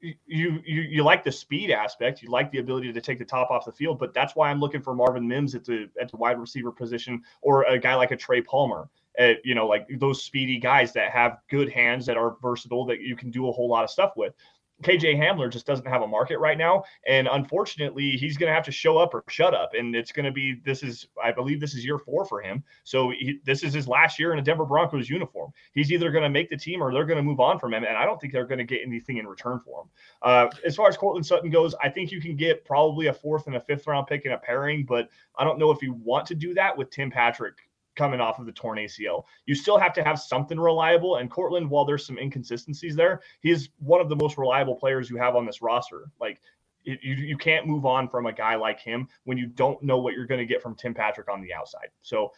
you 0.00 0.62
you 0.64 0.82
you 0.82 1.02
like 1.02 1.24
the 1.24 1.32
speed 1.32 1.72
aspect, 1.72 2.22
you 2.22 2.30
like 2.30 2.52
the 2.52 2.58
ability 2.58 2.92
to 2.92 3.00
take 3.00 3.18
the 3.18 3.24
top 3.24 3.50
off 3.50 3.64
the 3.64 3.72
field, 3.72 3.98
but 3.98 4.14
that's 4.14 4.36
why 4.36 4.48
I'm 4.48 4.60
looking 4.60 4.80
for 4.80 4.94
Marvin 4.94 5.26
Mims 5.26 5.56
at 5.56 5.64
the 5.64 5.90
at 6.00 6.08
the 6.08 6.16
wide 6.18 6.38
receiver 6.38 6.70
position 6.70 7.20
or 7.42 7.64
a 7.64 7.80
guy 7.80 7.96
like 7.96 8.12
a 8.12 8.16
Trey 8.16 8.42
Palmer 8.42 8.88
uh, 9.18 9.32
you 9.44 9.54
know, 9.54 9.66
like 9.66 9.86
those 9.98 10.22
speedy 10.22 10.58
guys 10.58 10.92
that 10.92 11.10
have 11.10 11.38
good 11.50 11.70
hands 11.70 12.06
that 12.06 12.16
are 12.16 12.36
versatile 12.40 12.84
that 12.86 13.00
you 13.00 13.16
can 13.16 13.30
do 13.30 13.48
a 13.48 13.52
whole 13.52 13.68
lot 13.68 13.84
of 13.84 13.90
stuff 13.90 14.12
with. 14.16 14.34
KJ 14.82 15.18
Hamler 15.18 15.50
just 15.50 15.66
doesn't 15.66 15.86
have 15.86 16.02
a 16.02 16.06
market 16.06 16.38
right 16.38 16.56
now. 16.56 16.84
And 17.06 17.28
unfortunately, 17.30 18.12
he's 18.12 18.36
going 18.36 18.48
to 18.48 18.54
have 18.54 18.64
to 18.64 18.72
show 18.72 18.98
up 18.98 19.14
or 19.14 19.24
shut 19.28 19.54
up. 19.54 19.70
And 19.74 19.94
it's 19.94 20.12
going 20.12 20.24
to 20.24 20.32
be 20.32 20.54
this 20.64 20.82
is, 20.82 21.06
I 21.22 21.32
believe, 21.32 21.60
this 21.60 21.74
is 21.74 21.84
year 21.84 21.98
four 21.98 22.24
for 22.24 22.40
him. 22.40 22.64
So 22.84 23.10
he, 23.10 23.40
this 23.44 23.62
is 23.62 23.74
his 23.74 23.86
last 23.86 24.18
year 24.18 24.32
in 24.32 24.38
a 24.38 24.42
Denver 24.42 24.64
Broncos 24.64 25.08
uniform. 25.08 25.52
He's 25.72 25.92
either 25.92 26.10
going 26.10 26.24
to 26.24 26.30
make 26.30 26.50
the 26.50 26.56
team 26.56 26.82
or 26.82 26.92
they're 26.92 27.04
going 27.04 27.18
to 27.18 27.22
move 27.22 27.40
on 27.40 27.58
from 27.58 27.74
him. 27.74 27.84
And 27.84 27.96
I 27.96 28.04
don't 28.04 28.20
think 28.20 28.32
they're 28.32 28.46
going 28.46 28.58
to 28.58 28.64
get 28.64 28.80
anything 28.84 29.18
in 29.18 29.26
return 29.26 29.60
for 29.64 29.82
him. 29.82 29.88
Uh, 30.22 30.48
as 30.64 30.76
far 30.76 30.88
as 30.88 30.96
Courtland 30.96 31.26
Sutton 31.26 31.50
goes, 31.50 31.74
I 31.82 31.88
think 31.88 32.10
you 32.10 32.20
can 32.20 32.36
get 32.36 32.64
probably 32.64 33.08
a 33.08 33.12
fourth 33.12 33.46
and 33.46 33.56
a 33.56 33.60
fifth 33.60 33.86
round 33.86 34.06
pick 34.06 34.24
in 34.24 34.32
a 34.32 34.38
pairing, 34.38 34.84
but 34.84 35.08
I 35.36 35.44
don't 35.44 35.58
know 35.58 35.70
if 35.70 35.82
you 35.82 35.92
want 35.92 36.26
to 36.28 36.34
do 36.34 36.54
that 36.54 36.76
with 36.76 36.90
Tim 36.90 37.10
Patrick 37.10 37.56
coming 37.96 38.20
off 38.20 38.38
of 38.38 38.46
the 38.46 38.52
torn 38.52 38.78
ACL. 38.78 39.24
You 39.46 39.54
still 39.54 39.78
have 39.78 39.92
to 39.94 40.04
have 40.04 40.18
something 40.18 40.58
reliable. 40.58 41.16
And 41.16 41.30
Courtland, 41.30 41.68
while 41.68 41.84
there's 41.84 42.06
some 42.06 42.18
inconsistencies 42.18 42.96
there, 42.96 43.20
he's 43.40 43.70
one 43.78 44.00
of 44.00 44.08
the 44.08 44.16
most 44.16 44.38
reliable 44.38 44.74
players 44.74 45.10
you 45.10 45.16
have 45.16 45.36
on 45.36 45.44
this 45.46 45.60
roster. 45.62 46.10
Like 46.20 46.40
you, 46.84 46.96
you 47.02 47.36
can't 47.36 47.66
move 47.66 47.84
on 47.84 48.08
from 48.08 48.26
a 48.26 48.32
guy 48.32 48.54
like 48.54 48.80
him 48.80 49.08
when 49.24 49.36
you 49.36 49.46
don't 49.46 49.82
know 49.82 49.98
what 49.98 50.14
you're 50.14 50.26
going 50.26 50.40
to 50.40 50.46
get 50.46 50.62
from 50.62 50.74
Tim 50.74 50.94
Patrick 50.94 51.28
on 51.28 51.42
the 51.42 51.52
outside. 51.52 51.88
So 52.02 52.32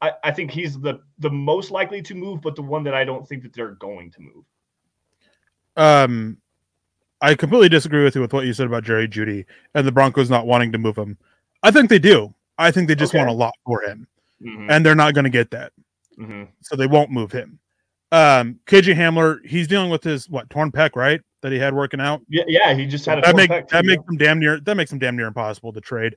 I, 0.00 0.12
I 0.22 0.30
think 0.30 0.50
he's 0.50 0.78
the 0.78 1.00
the 1.18 1.30
most 1.30 1.70
likely 1.70 2.02
to 2.02 2.14
move, 2.14 2.40
but 2.40 2.56
the 2.56 2.62
one 2.62 2.84
that 2.84 2.94
I 2.94 3.04
don't 3.04 3.26
think 3.28 3.42
that 3.42 3.52
they're 3.52 3.72
going 3.72 4.10
to 4.12 4.20
move. 4.20 4.44
Um, 5.76 6.38
I 7.20 7.34
completely 7.34 7.68
disagree 7.68 8.04
with 8.04 8.14
you 8.14 8.20
with 8.20 8.32
what 8.32 8.46
you 8.46 8.52
said 8.52 8.66
about 8.66 8.84
Jerry 8.84 9.08
Jeudy 9.08 9.44
and 9.74 9.86
the 9.86 9.92
Broncos 9.92 10.30
not 10.30 10.46
wanting 10.46 10.72
to 10.72 10.78
move 10.78 10.96
him. 10.96 11.18
I 11.62 11.70
think 11.70 11.90
they 11.90 11.98
do. 11.98 12.34
I 12.58 12.70
think 12.70 12.88
they 12.88 12.94
just 12.94 13.12
Okay. 13.12 13.18
want 13.18 13.30
a 13.30 13.34
lot 13.34 13.54
for 13.64 13.82
him, 13.82 14.06
Mhm, 14.44 14.70
and 14.70 14.84
they're 14.84 14.94
not 14.94 15.14
going 15.14 15.24
to 15.24 15.30
get 15.30 15.50
that, 15.52 15.72
mhm. 16.18 16.48
so 16.60 16.76
they 16.76 16.86
won't 16.86 17.10
move 17.10 17.32
him. 17.32 17.58
Um, 18.12 18.60
KJ 18.66 18.94
Hamler, 18.94 19.44
he's 19.44 19.66
dealing 19.66 19.90
with 19.90 20.04
his 20.04 20.28
what 20.28 20.48
torn 20.50 20.70
pec, 20.70 20.94
right? 20.94 21.20
That 21.42 21.52
he 21.52 21.58
had 21.58 21.74
working 21.74 22.00
out. 22.00 22.22
Yeah, 22.28 22.44
yeah, 22.46 22.74
he 22.74 22.86
just 22.86 23.06
had 23.06 23.18
a 23.18 23.22
that 23.22 23.30
torn 23.32 23.36
make 23.36 23.50
pec, 23.50 23.68
that 23.68 23.82
too, 23.82 23.88
makes 23.88 24.02
him 24.08 24.16
damn 24.16 24.38
near 24.38 24.60
that 24.60 24.76
makes 24.76 24.90
them 24.90 24.98
damn 24.98 25.16
near 25.16 25.26
impossible 25.26 25.72
to 25.72 25.80
trade. 25.80 26.16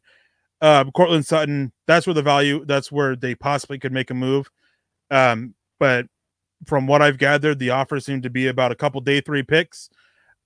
Uh, 0.62 0.86
Courtland 0.92 1.26
Sutton, 1.26 1.72
that's 1.86 2.08
where 2.08 2.14
the 2.14 2.22
value, 2.22 2.66
that's 2.66 2.92
where 2.92 3.16
they 3.16 3.36
possibly 3.36 3.80
could 3.80 3.92
make 3.92 4.10
a 4.10 4.14
move. 4.14 4.50
Um, 5.12 5.54
but 5.80 6.08
from 6.66 6.88
what 6.88 7.02
I've 7.02 7.18
gathered, 7.18 7.60
the 7.60 7.70
offer 7.70 8.00
seemed 8.00 8.24
to 8.24 8.30
be 8.30 8.48
about 8.48 8.72
a 8.72 8.76
couple 8.76 9.00
day 9.02 9.22
three 9.22 9.44
picks, 9.44 9.90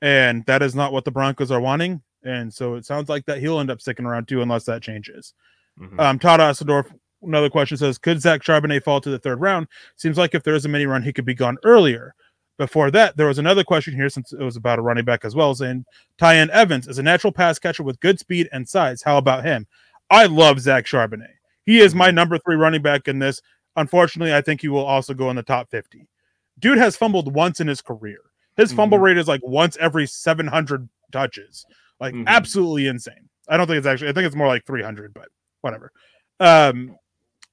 and 0.02 0.46
that 0.46 0.62
is 0.62 0.76
not 0.76 0.92
what 0.92 1.06
the 1.06 1.12
Broncos 1.12 1.52
are 1.52 1.62
wanting. 1.62 2.02
And 2.24 2.54
so 2.54 2.76
it 2.76 2.86
sounds 2.86 3.10
like 3.10 3.26
that 3.26 3.40
he'll 3.40 3.60
end 3.60 3.72
up 3.72 3.82
sticking 3.82 4.06
around 4.06 4.28
too, 4.28 4.42
unless 4.42 4.66
that 4.66 4.82
changes. 4.82 5.34
Mhm. 5.80 6.00
Um, 6.00 6.20
Todd 6.20 6.40
Osendorf, 6.40 6.92
another 7.24 7.50
question 7.50 7.78
says, 7.78 7.98
could 7.98 8.22
Zach 8.22 8.42
Charbonnet 8.42 8.84
fall 8.84 9.02
to 9.02 9.10
the 9.10 9.20
third 9.20 9.40
round? 9.42 9.68
Seems 9.96 10.18
like 10.18 10.34
if 10.36 10.44
there 10.44 10.56
is 10.56 10.66
a 10.66 10.70
mini 10.70 10.86
run, 10.86 11.04
he 11.04 11.14
could 11.14 11.26
be 11.26 11.34
gone 11.34 11.58
earlier. 11.64 12.14
Before 12.58 12.92
that, 12.92 13.18
there 13.18 13.28
was 13.28 13.40
another 13.40 13.64
question 13.64 13.96
here 13.96 14.10
since 14.10 14.34
it 14.34 14.40
was 14.40 14.56
about 14.56 14.78
a 14.78 14.84
running 14.84 15.06
back 15.06 15.26
as 15.26 15.36
well, 15.36 15.56
saying 15.56 15.86
Tyen 16.18 16.50
Evans 16.52 16.88
is 16.88 17.00
a 17.00 17.04
natural 17.04 17.34
pass 17.34 17.58
catcher 17.58 17.84
with 17.84 18.00
good 18.00 18.20
speed 18.20 18.50
and 18.52 18.68
size. 18.68 19.02
How 19.02 19.18
about 19.18 19.44
him? 19.44 19.66
I 20.12 20.26
love 20.28 20.60
Zach 20.60 20.86
Charbonnet. 20.86 21.34
He 21.66 21.80
is 21.80 21.96
my 21.96 22.12
number 22.12 22.38
three 22.38 22.56
running 22.56 22.82
back 22.82 23.08
in 23.08 23.20
this. 23.20 23.42
Unfortunately, 23.78 24.34
I 24.36 24.42
think 24.42 24.62
he 24.62 24.68
will 24.68 24.86
also 24.86 25.14
go 25.14 25.30
in 25.30 25.36
the 25.36 25.44
top 25.44 25.72
50. 25.72 26.08
Dude 26.60 26.78
has 26.78 26.96
fumbled 26.98 27.34
once 27.34 27.60
in 27.60 27.68
his 27.68 27.82
career. 27.82 28.20
His 28.58 28.74
fumble 28.74 29.00
Mhm. 29.00 29.02
rate 29.04 29.18
is 29.18 29.28
like 29.28 29.42
once 29.44 29.78
every 29.78 30.06
700 30.06 30.88
touches. 31.12 31.66
Like 32.00 32.14
Mhm. 32.14 32.28
absolutely 32.28 32.88
insane. 32.88 33.30
I 33.48 33.58
don't 33.58 33.66
think 33.66 33.78
it's 33.78 33.88
actually, 33.88 34.10
I 34.10 34.14
think 34.14 34.28
it's 34.28 34.36
more 34.36 34.48
like 34.48 34.66
300, 34.66 35.14
but 35.14 35.30
whatever. 35.62 35.92
Um, 36.40 36.98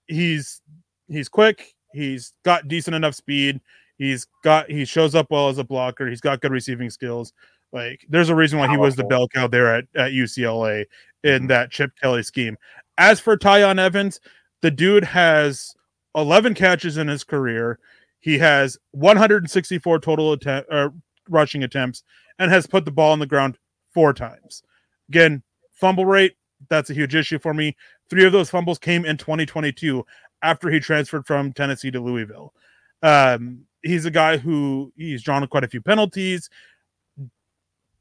he's 0.09 0.61
he's 1.09 1.29
quick. 1.29 1.75
He's 1.93 2.33
got 2.45 2.69
decent 2.69 2.95
enough 2.97 3.15
speed. 3.15 3.61
He's 3.97 4.27
got 4.45 4.71
he 4.71 4.85
shows 4.85 5.15
up 5.15 5.27
well 5.31 5.49
as 5.49 5.59
a 5.59 5.65
blocker. 5.65 6.09
He's 6.09 6.21
got 6.21 6.41
good 6.41 6.53
receiving 6.53 6.91
skills. 6.91 7.33
Like 7.73 8.05
there's 8.09 8.29
a 8.31 8.35
reason 8.35 8.59
why 8.59 8.69
he 8.69 8.77
was 8.77 8.97
the 8.97 9.05
bell 9.05 9.29
cow 9.29 9.47
there 9.47 9.75
at, 9.75 9.85
at 9.95 10.13
UCLA 10.13 10.85
in 11.25 11.45
Mhm. 11.45 11.49
that 11.49 11.71
Chip 11.71 11.91
Kelly 12.01 12.23
scheme. 12.23 12.57
As 12.97 13.21
for 13.21 13.37
Tiyon 13.37 13.79
Evans, 13.79 14.21
the 14.63 14.71
dude 14.71 15.05
has 15.05 15.75
11 16.17 16.55
catches 16.55 16.97
in 16.97 17.09
his 17.09 17.25
career. 17.25 17.79
He 18.21 18.39
has 18.39 18.79
164 18.93 20.01
total 20.01 20.33
attempt, 20.33 20.71
uh, 20.73 20.91
rushing 21.29 21.63
attempts 21.63 22.03
and 22.39 22.51
has 22.51 22.67
put 22.67 22.85
the 22.85 22.91
ball 22.91 23.13
on 23.13 23.19
the 23.19 23.27
ground 23.27 23.59
four 23.93 24.13
times. 24.13 24.63
Again, 25.09 25.43
fumble 25.73 26.07
rate, 26.07 26.35
that's 26.69 26.91
a 26.91 26.95
huge 26.95 27.15
issue 27.15 27.39
for 27.39 27.55
me. 27.55 27.77
Three 28.11 28.25
of 28.25 28.33
those 28.33 28.51
fumbles 28.51 28.79
came 28.79 29.05
in 29.05 29.17
2022 29.17 30.05
after 30.43 30.71
he 30.71 30.81
transferred 30.81 31.27
from 31.27 31.53
Tennessee 31.53 31.91
to 31.91 32.01
Louisville. 32.01 32.55
Um, 33.03 33.67
he's 33.83 34.05
a 34.05 34.11
guy 34.11 34.37
who 34.37 34.93
he's 34.97 35.23
drawn 35.23 35.47
quite 35.47 35.65
a 35.65 35.69
few 35.69 35.81
penalties, 35.81 36.49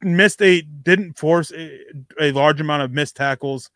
missed 0.02 0.42
a 0.42 0.62
didn't 0.62 1.18
force 1.18 1.52
a, 1.52 1.80
a 2.20 2.32
large 2.32 2.62
amount 2.62 2.84
of 2.84 2.92
missed 2.92 3.16
tackles. 3.16 3.70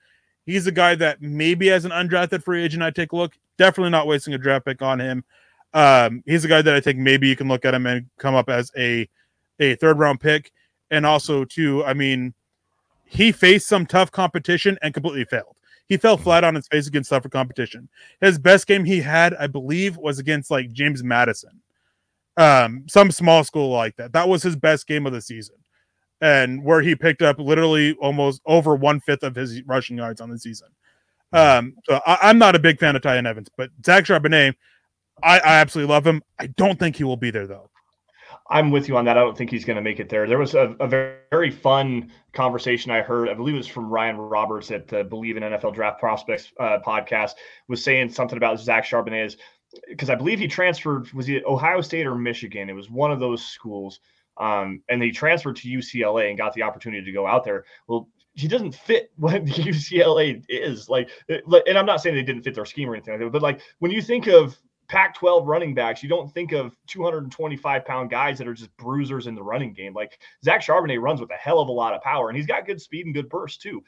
He's 0.45 0.67
a 0.67 0.71
guy 0.71 0.95
that 0.95 1.21
maybe 1.21 1.69
as 1.69 1.86
an 1.86 1.91
undrafted 1.91 2.43
free 2.43 2.63
agent, 2.63 2.84
I 2.84 2.91
take 2.91 3.11
a 3.11 3.15
look. 3.15 3.38
Definitely 3.57 3.91
not 3.91 4.07
wasting 4.07 4.34
a 4.34 4.38
draft 4.38 4.65
pick 4.65 4.82
on 4.82 4.99
him. 4.99 5.23
Um, 5.73 6.23
he's 6.25 6.43
a 6.43 6.47
guy 6.47 6.61
that 6.61 6.73
I 6.73 6.82
think 6.82 6.97
maybe 6.97 7.27
you 7.27 7.36
can 7.36 7.47
look 7.47 7.63
at 7.63 7.73
him 7.73 7.86
and 7.86 8.07
come 8.17 8.36
up 8.36 8.49
as 8.49 8.71
a 8.77 9.07
a 9.59 9.75
third 9.75 9.99
round 9.99 10.19
pick. 10.19 10.51
And 10.89 11.05
also, 11.05 11.45
too, 11.45 11.86
I 11.86 11.93
mean, 11.93 12.34
he 13.05 13.32
faced 13.32 13.67
some 13.67 13.86
tough 13.86 14.11
competition 14.11 14.77
and 14.82 14.93
completely 14.93 15.25
failed. 15.25 15.55
He 15.91 15.97
fell 15.97 16.15
flat 16.15 16.45
on 16.45 16.55
his 16.55 16.69
face 16.69 16.87
against 16.87 17.09
tougher 17.09 17.27
competition. 17.27 17.89
His 18.21 18.39
best 18.39 18.65
game 18.65 18.85
he 18.85 19.01
had, 19.01 19.33
I 19.33 19.47
believe, 19.47 19.97
was 19.97 20.19
against 20.19 20.49
like 20.49 20.71
James 20.71 21.03
Madison, 21.03 21.61
um, 22.37 22.85
some 22.87 23.11
small 23.11 23.43
school 23.43 23.71
like 23.71 23.97
that. 23.97 24.13
That 24.13 24.29
was 24.29 24.41
his 24.41 24.55
best 24.55 24.87
game 24.87 25.05
of 25.05 25.11
the 25.11 25.19
season, 25.19 25.57
and 26.21 26.63
where 26.63 26.81
he 26.81 26.95
picked 26.95 27.21
up 27.21 27.39
literally 27.39 27.91
almost 27.99 28.41
over 28.45 28.73
one 28.73 29.01
fifth 29.01 29.23
of 29.23 29.35
his 29.35 29.61
rushing 29.63 29.97
yards 29.97 30.21
on 30.21 30.29
the 30.29 30.39
season. 30.39 30.69
Um, 31.33 31.75
so 31.83 31.99
I, 32.07 32.19
I'm 32.21 32.37
not 32.37 32.55
a 32.55 32.59
big 32.59 32.79
fan 32.79 32.95
of 32.95 33.01
Tiyon 33.01 33.27
Evans, 33.27 33.49
but 33.57 33.69
Zach 33.85 34.05
Charbonnet, 34.05 34.53
I, 35.21 35.39
I 35.39 35.55
absolutely 35.55 35.93
love 35.93 36.07
him. 36.07 36.23
I 36.39 36.47
don't 36.47 36.79
think 36.79 36.95
he 36.95 37.03
will 37.03 37.17
be 37.17 37.31
there 37.31 37.47
though. 37.47 37.69
I'm 38.51 38.69
with 38.69 38.89
you 38.89 38.97
on 38.97 39.05
that. 39.05 39.17
I 39.17 39.21
don't 39.21 39.37
think 39.37 39.49
he's 39.49 39.63
going 39.63 39.77
to 39.77 39.81
make 39.81 40.01
it 40.01 40.09
there. 40.09 40.27
There 40.27 40.37
was 40.37 40.53
a, 40.53 40.75
a 40.81 40.87
very, 40.87 41.15
very 41.31 41.49
fun 41.49 42.11
conversation 42.33 42.91
I 42.91 43.01
heard. 43.01 43.29
I 43.29 43.33
believe 43.33 43.55
it 43.55 43.59
was 43.59 43.67
from 43.67 43.89
Ryan 43.89 44.17
Roberts 44.17 44.71
at 44.71 44.89
the 44.89 45.05
Believe 45.05 45.37
in 45.37 45.43
NFL 45.43 45.73
Draft 45.73 45.99
Prospects 45.99 46.51
uh, 46.59 46.79
podcast. 46.85 47.31
Was 47.69 47.81
saying 47.81 48.09
something 48.09 48.37
about 48.37 48.59
Zach 48.59 48.85
Charbonnet 48.85 49.37
because 49.87 50.09
I 50.09 50.15
believe 50.15 50.37
he 50.37 50.47
transferred. 50.47 51.11
Was 51.13 51.25
he 51.25 51.41
Ohio 51.45 51.79
State 51.79 52.05
or 52.05 52.15
Michigan? 52.15 52.69
It 52.69 52.73
was 52.73 52.89
one 52.89 53.11
of 53.11 53.21
those 53.21 53.41
schools. 53.41 54.01
Um, 54.37 54.81
and 54.89 55.01
he 55.01 55.11
transferred 55.11 55.55
to 55.57 55.69
UCLA 55.69 56.29
and 56.29 56.37
got 56.37 56.53
the 56.53 56.63
opportunity 56.63 57.05
to 57.05 57.11
go 57.11 57.25
out 57.25 57.45
there. 57.45 57.63
Well, 57.87 58.09
he 58.33 58.49
doesn't 58.49 58.75
fit 58.75 59.11
what 59.17 59.45
UCLA 59.45 60.43
is 60.49 60.89
like. 60.89 61.09
And 61.29 61.77
I'm 61.77 61.85
not 61.85 62.01
saying 62.01 62.15
they 62.15 62.23
didn't 62.23 62.43
fit 62.43 62.55
their 62.55 62.65
scheme 62.65 62.89
or 62.89 62.95
anything 62.95 63.13
like 63.13 63.21
that, 63.21 63.31
but 63.31 63.41
like 63.41 63.61
when 63.79 63.91
you 63.91 64.01
think 64.01 64.27
of 64.27 64.57
Pac 64.91 65.15
12 65.15 65.47
running 65.47 65.73
backs, 65.73 66.03
you 66.03 66.09
don't 66.09 66.29
think 66.33 66.51
of 66.51 66.75
225 66.87 67.85
pound 67.85 68.09
guys 68.09 68.37
that 68.37 68.45
are 68.45 68.53
just 68.53 68.75
bruisers 68.75 69.25
in 69.25 69.35
the 69.35 69.41
running 69.41 69.71
game. 69.71 69.93
Like 69.93 70.19
Zach 70.43 70.61
Charbonnet 70.61 71.01
runs 71.01 71.21
with 71.21 71.31
a 71.31 71.35
hell 71.35 71.61
of 71.61 71.69
a 71.69 71.71
lot 71.71 71.93
of 71.93 72.01
power 72.01 72.27
and 72.27 72.37
he's 72.37 72.45
got 72.45 72.65
good 72.65 72.81
speed 72.81 73.05
and 73.05 73.15
good 73.15 73.29
burst 73.29 73.61
too. 73.61 73.81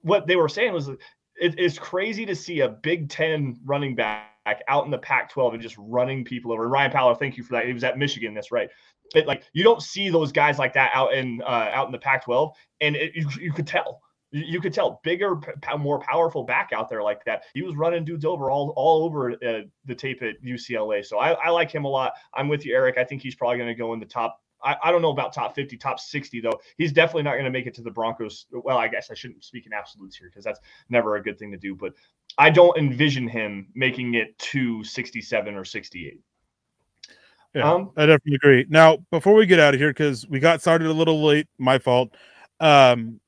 What 0.00 0.26
they 0.26 0.36
were 0.36 0.48
saying 0.48 0.72
was 0.72 0.88
it, 0.88 0.98
it's 1.36 1.78
crazy 1.78 2.24
to 2.24 2.34
see 2.34 2.60
a 2.60 2.70
Big 2.70 3.10
Ten 3.10 3.60
running 3.66 3.94
back 3.94 4.62
out 4.66 4.86
in 4.86 4.90
the 4.90 4.96
Pac 4.96 5.30
12 5.30 5.52
and 5.52 5.62
just 5.62 5.76
running 5.78 6.24
people 6.24 6.52
over. 6.52 6.66
Ryan 6.66 6.90
Powell, 6.90 7.14
thank 7.14 7.36
you 7.36 7.44
for 7.44 7.52
that. 7.52 7.66
He 7.66 7.74
was 7.74 7.84
at 7.84 7.98
Michigan, 7.98 8.32
that's 8.32 8.50
right. 8.50 8.70
It, 9.14 9.26
like 9.26 9.42
you 9.52 9.62
don't 9.62 9.82
see 9.82 10.08
those 10.08 10.32
guys 10.32 10.58
like 10.58 10.72
that 10.72 10.90
out 10.94 11.12
in 11.12 11.42
uh, 11.42 11.70
out 11.74 11.84
in 11.84 11.92
the 11.92 11.98
Pac 11.98 12.24
12, 12.24 12.54
and 12.80 12.96
it, 12.96 13.14
you, 13.14 13.28
you 13.38 13.52
could 13.52 13.66
tell 13.66 14.00
you 14.30 14.60
could 14.60 14.72
tell 14.72 15.00
bigger, 15.04 15.40
more 15.78 15.98
powerful 16.00 16.42
back 16.44 16.70
out 16.72 16.88
there 16.88 17.02
like 17.02 17.24
that. 17.24 17.44
He 17.54 17.62
was 17.62 17.76
running 17.76 18.04
dudes 18.04 18.24
over 18.24 18.50
all 18.50 18.70
all 18.76 19.04
over 19.04 19.32
uh, 19.32 19.62
the 19.86 19.94
tape 19.94 20.22
at 20.22 20.42
UCLA. 20.42 21.04
So 21.04 21.18
I, 21.18 21.32
I 21.32 21.50
like 21.50 21.70
him 21.70 21.84
a 21.84 21.88
lot. 21.88 22.12
I'm 22.34 22.48
with 22.48 22.66
you, 22.66 22.74
Erick. 22.74 22.98
I 22.98 23.04
think 23.04 23.22
he's 23.22 23.34
probably 23.34 23.56
going 23.56 23.68
to 23.68 23.74
go 23.74 23.92
in 23.94 24.00
the 24.00 24.06
top. 24.06 24.40
I, 24.62 24.76
I 24.82 24.90
don't 24.90 25.02
know 25.02 25.10
about 25.10 25.32
top 25.32 25.54
50, 25.54 25.76
top 25.76 26.00
60 26.00 26.40
though. 26.40 26.60
He's 26.76 26.92
definitely 26.92 27.22
not 27.22 27.32
going 27.32 27.44
to 27.44 27.50
make 27.50 27.66
it 27.66 27.74
to 27.74 27.82
the 27.82 27.90
Broncos. 27.90 28.46
Well, 28.50 28.76
I 28.76 28.88
guess 28.88 29.10
I 29.10 29.14
shouldn't 29.14 29.44
speak 29.44 29.66
in 29.66 29.72
absolutes 29.72 30.16
here 30.16 30.28
because 30.28 30.44
that's 30.44 30.60
never 30.90 31.16
a 31.16 31.22
good 31.22 31.38
thing 31.38 31.50
to 31.52 31.58
do. 31.58 31.74
But 31.74 31.94
I 32.36 32.50
don't 32.50 32.76
envision 32.76 33.28
him 33.28 33.68
making 33.74 34.14
it 34.14 34.38
to 34.38 34.84
67 34.84 35.54
or 35.54 35.64
68. 35.64 36.20
Yeah, 37.54 37.72
Um, 37.72 37.92
I 37.96 38.06
definitely 38.06 38.34
agree. 38.34 38.66
Now, 38.68 38.98
before 39.10 39.34
we 39.34 39.46
get 39.46 39.58
out 39.58 39.74
of 39.74 39.80
here, 39.80 39.90
because 39.90 40.28
we 40.28 40.38
got 40.38 40.60
started 40.60 40.88
a 40.88 40.92
little 40.92 41.24
late, 41.24 41.48
my 41.58 41.78
fault. 41.78 42.14
Um, 42.60 43.20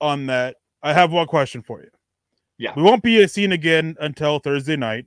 on 0.00 0.26
that, 0.26 0.56
I 0.82 0.92
have 0.92 1.12
one 1.12 1.26
question 1.26 1.62
for 1.62 1.80
you. 1.80 1.90
Yeah. 2.58 2.72
we 2.74 2.82
won't 2.82 3.02
be 3.02 3.26
seen 3.26 3.52
again 3.52 3.96
until 4.00 4.38
Thursday 4.38 4.76
night. 4.76 5.06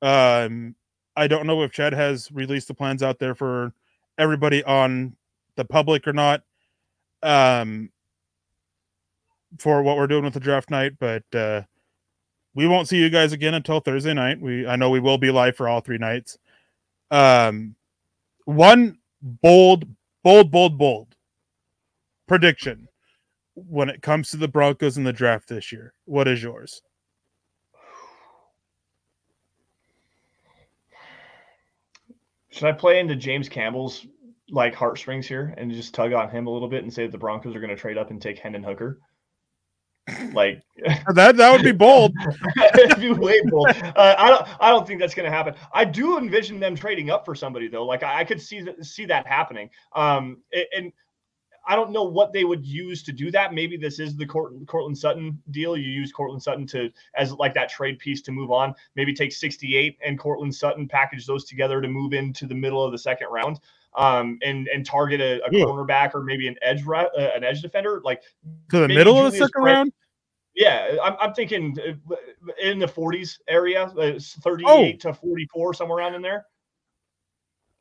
Um, 0.00 0.76
I 1.16 1.26
don't 1.26 1.46
know 1.46 1.62
if 1.62 1.72
Chad 1.72 1.92
has 1.92 2.30
released 2.30 2.68
the 2.68 2.74
plans 2.74 3.02
out 3.02 3.18
there 3.18 3.34
for 3.34 3.72
everybody 4.18 4.62
on 4.64 5.16
the 5.56 5.64
public 5.64 6.06
or 6.06 6.12
not. 6.12 6.42
Um, 7.22 7.90
for 9.58 9.82
what 9.82 9.96
we're 9.96 10.06
doing 10.06 10.24
with 10.24 10.34
the 10.34 10.40
draft 10.40 10.70
night, 10.70 10.92
but 10.98 11.22
uh, 11.34 11.62
we 12.54 12.66
won't 12.66 12.88
see 12.88 12.98
you 12.98 13.10
guys 13.10 13.32
again 13.32 13.54
until 13.54 13.80
Thursday 13.80 14.14
night. 14.14 14.40
We 14.40 14.66
I 14.66 14.76
know 14.76 14.90
we 14.90 15.00
will 15.00 15.18
be 15.18 15.30
live 15.30 15.56
for 15.56 15.68
all 15.68 15.80
three 15.80 15.98
nights. 15.98 16.38
Um, 17.10 17.74
one 18.44 18.98
bold, 19.22 19.86
bold, 20.22 20.50
bold, 20.50 20.78
bold 20.78 21.14
prediction 22.26 22.88
when 23.54 23.88
it 23.88 24.02
comes 24.02 24.30
to 24.30 24.36
the 24.36 24.48
Broncos 24.48 24.96
in 24.96 25.04
the 25.04 25.12
draft 25.12 25.48
this 25.48 25.72
year. 25.72 25.94
What 26.04 26.28
is 26.28 26.42
yours? 26.42 26.82
Should 32.50 32.64
I 32.64 32.72
play 32.72 33.00
into 33.00 33.16
James 33.16 33.48
Campbell's 33.48 34.06
like 34.50 34.74
heartstrings 34.74 35.26
here 35.26 35.54
and 35.56 35.72
just 35.72 35.94
tug 35.94 36.12
on 36.12 36.30
him 36.30 36.46
a 36.46 36.50
little 36.50 36.68
bit 36.68 36.84
and 36.84 36.92
say 36.92 37.04
that 37.04 37.12
the 37.12 37.18
Broncos 37.18 37.56
are 37.56 37.60
going 37.60 37.70
to 37.70 37.76
trade 37.76 37.98
up 37.98 38.10
and 38.10 38.22
take 38.22 38.38
Hendon 38.38 38.62
Hooker? 38.62 39.00
Like 40.32 40.62
That 41.14 41.36
that 41.36 41.52
would 41.52 41.62
be 41.64 41.72
bold. 41.72 42.12
It'd 42.78 43.00
be 43.00 43.10
way 43.12 43.40
bold. 43.46 43.68
Uh, 43.68 44.14
I 44.18 44.28
don't. 44.28 44.46
I 44.60 44.70
don't 44.70 44.86
think 44.86 45.00
that's 45.00 45.14
going 45.14 45.28
to 45.28 45.34
happen. 45.34 45.54
I 45.72 45.84
do 45.84 46.18
envision 46.18 46.60
them 46.60 46.76
trading 46.76 47.10
up 47.10 47.24
for 47.24 47.34
somebody 47.34 47.68
though. 47.68 47.86
Like 47.86 48.02
I, 48.02 48.20
I 48.20 48.24
could 48.24 48.40
see 48.40 48.60
that 48.62 48.84
see 48.84 49.06
that 49.06 49.26
happening. 49.26 49.70
Um, 49.94 50.42
a- 50.52 50.68
and 50.76 50.92
I 51.66 51.76
don't 51.76 51.90
know 51.90 52.04
what 52.04 52.32
they 52.32 52.44
would 52.44 52.64
use 52.64 53.02
to 53.04 53.12
do 53.12 53.30
that. 53.30 53.54
Maybe 53.54 53.76
this 53.76 53.98
is 53.98 54.16
the 54.16 54.26
Courtland 54.26 54.96
Sutton 54.96 55.40
deal. 55.50 55.76
You 55.76 55.88
use 55.88 56.12
Courtland 56.12 56.42
Sutton 56.42 56.66
to 56.68 56.90
as 57.16 57.32
like 57.32 57.54
that 57.54 57.68
trade 57.68 57.98
piece 57.98 58.20
to 58.22 58.32
move 58.32 58.50
on. 58.50 58.74
Maybe 58.96 59.14
take 59.14 59.32
68 59.32 59.98
and 60.04 60.18
Courtland 60.18 60.54
Sutton, 60.54 60.88
package 60.88 61.26
those 61.26 61.44
together 61.44 61.80
to 61.80 61.88
move 61.88 62.12
into 62.12 62.46
the 62.46 62.54
middle 62.54 62.84
of 62.84 62.92
the 62.92 62.98
second 62.98 63.28
round. 63.30 63.60
Um, 63.96 64.40
and 64.42 64.66
and 64.66 64.84
target 64.84 65.20
a, 65.20 65.40
a 65.44 65.50
cornerback 65.50 66.14
or 66.14 66.24
maybe 66.24 66.48
an 66.48 66.56
edge 66.62 66.82
uh, 66.84 67.06
an 67.16 67.44
edge 67.44 67.62
defender 67.62 68.00
like 68.04 68.22
to 68.70 68.80
the 68.80 68.88
middle 68.88 69.14
Julius 69.14 69.26
of 69.26 69.32
the 69.32 69.46
second 69.46 69.62
round. 69.62 69.92
Yeah, 70.56 70.96
I'm, 71.02 71.16
I'm 71.20 71.34
thinking 71.34 71.76
uh, 71.80 72.16
in 72.60 72.78
the 72.78 72.86
40s 72.86 73.38
area, 73.48 73.84
uh, 73.84 74.18
38 74.18 74.66
oh. 74.66 74.92
to 75.10 75.14
44, 75.14 75.74
somewhere 75.74 75.98
around 75.98 76.14
in 76.14 76.22
there. 76.22 76.46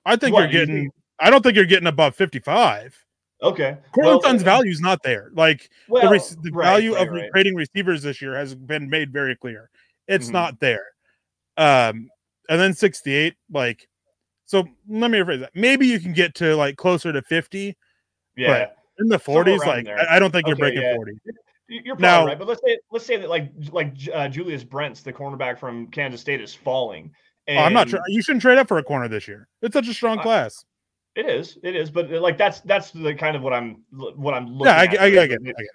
I 0.05 0.15
think 0.15 0.33
what, 0.33 0.41
you're 0.41 0.51
getting. 0.51 0.75
You 0.75 0.81
think? 0.83 0.93
I 1.19 1.29
don't 1.29 1.41
think 1.41 1.55
you're 1.55 1.65
getting 1.65 1.87
above 1.87 2.15
55. 2.15 3.05
Okay. 3.43 3.77
Courtland 3.93 4.13
well, 4.15 4.21
Sutton's 4.21 4.43
value 4.43 4.71
is 4.71 4.79
not 4.79 5.03
there. 5.03 5.29
Like 5.33 5.69
well, 5.89 6.09
the, 6.09 6.37
the 6.41 6.51
right, 6.51 6.65
value 6.65 6.95
right, 6.95 7.07
of 7.07 7.13
right. 7.13 7.29
trading 7.31 7.55
receivers 7.55 8.01
this 8.01 8.21
year 8.21 8.35
has 8.35 8.55
been 8.55 8.89
made 8.89 9.11
very 9.11 9.35
clear. 9.35 9.69
It's 10.07 10.27
mm-hmm. 10.27 10.33
not 10.33 10.59
there. 10.59 10.85
Um, 11.57 12.09
and 12.49 12.59
then 12.59 12.73
68, 12.73 13.35
like, 13.51 13.87
so 14.45 14.67
let 14.87 15.11
me 15.11 15.19
rephrase 15.19 15.41
that. 15.41 15.51
Maybe 15.53 15.87
you 15.87 15.99
can 15.99 16.13
get 16.13 16.35
to 16.35 16.55
like 16.55 16.77
closer 16.77 17.11
to 17.11 17.21
50. 17.21 17.75
Yeah. 18.35 18.69
in 18.99 19.09
the 19.09 19.19
40s, 19.19 19.59
like, 19.65 19.87
I, 19.87 20.15
I, 20.15 20.19
don't 20.19 20.31
think 20.31 20.45
okay, 20.45 20.49
you're 20.49 20.57
breaking 20.57 20.81
yeah. 20.81 20.95
40. 20.95 21.11
You're 21.69 21.95
probably 21.95 22.01
now, 22.01 22.25
right, 22.25 22.39
but 22.39 22.47
let's 22.47 22.61
say 22.65 22.77
let's 22.91 23.05
say 23.05 23.17
that 23.17 23.29
like 23.29 23.51
like 23.71 23.95
uh, 24.13 24.27
Julius 24.27 24.63
Brents, 24.63 25.01
the 25.01 25.13
cornerback 25.13 25.57
from 25.57 25.87
Kansas 25.87 26.21
State, 26.21 26.41
is 26.41 26.53
falling. 26.53 27.11
And, 27.47 27.57
oh, 27.57 27.61
I'm 27.61 27.73
not 27.73 27.89
sure. 27.89 27.99
You 28.07 28.21
shouldn't 28.21 28.41
trade 28.41 28.57
up 28.57 28.67
for 28.67 28.77
a 28.77 28.83
corner 28.83 29.07
this 29.07 29.27
year. 29.27 29.47
It's 29.61 29.73
such 29.73 29.87
a 29.87 29.93
strong 29.93 30.19
uh, 30.19 30.23
class. 30.23 30.65
It 31.15 31.27
is. 31.27 31.57
It 31.63 31.75
is. 31.75 31.91
But 31.91 32.09
like 32.09 32.37
that's 32.37 32.61
that's 32.61 32.91
the 32.91 33.13
kind 33.13 33.35
of 33.35 33.41
what 33.43 33.53
I'm 33.53 33.83
what 33.91 34.33
I'm 34.33 34.47
looking. 34.47 34.65
Yeah, 34.65 34.79
I, 34.79 34.83
at. 34.83 35.01
I, 35.01 35.05
I, 35.05 35.09
get, 35.09 35.31
it, 35.31 35.41
I 35.41 35.45
get 35.45 35.51
it. 35.57 35.67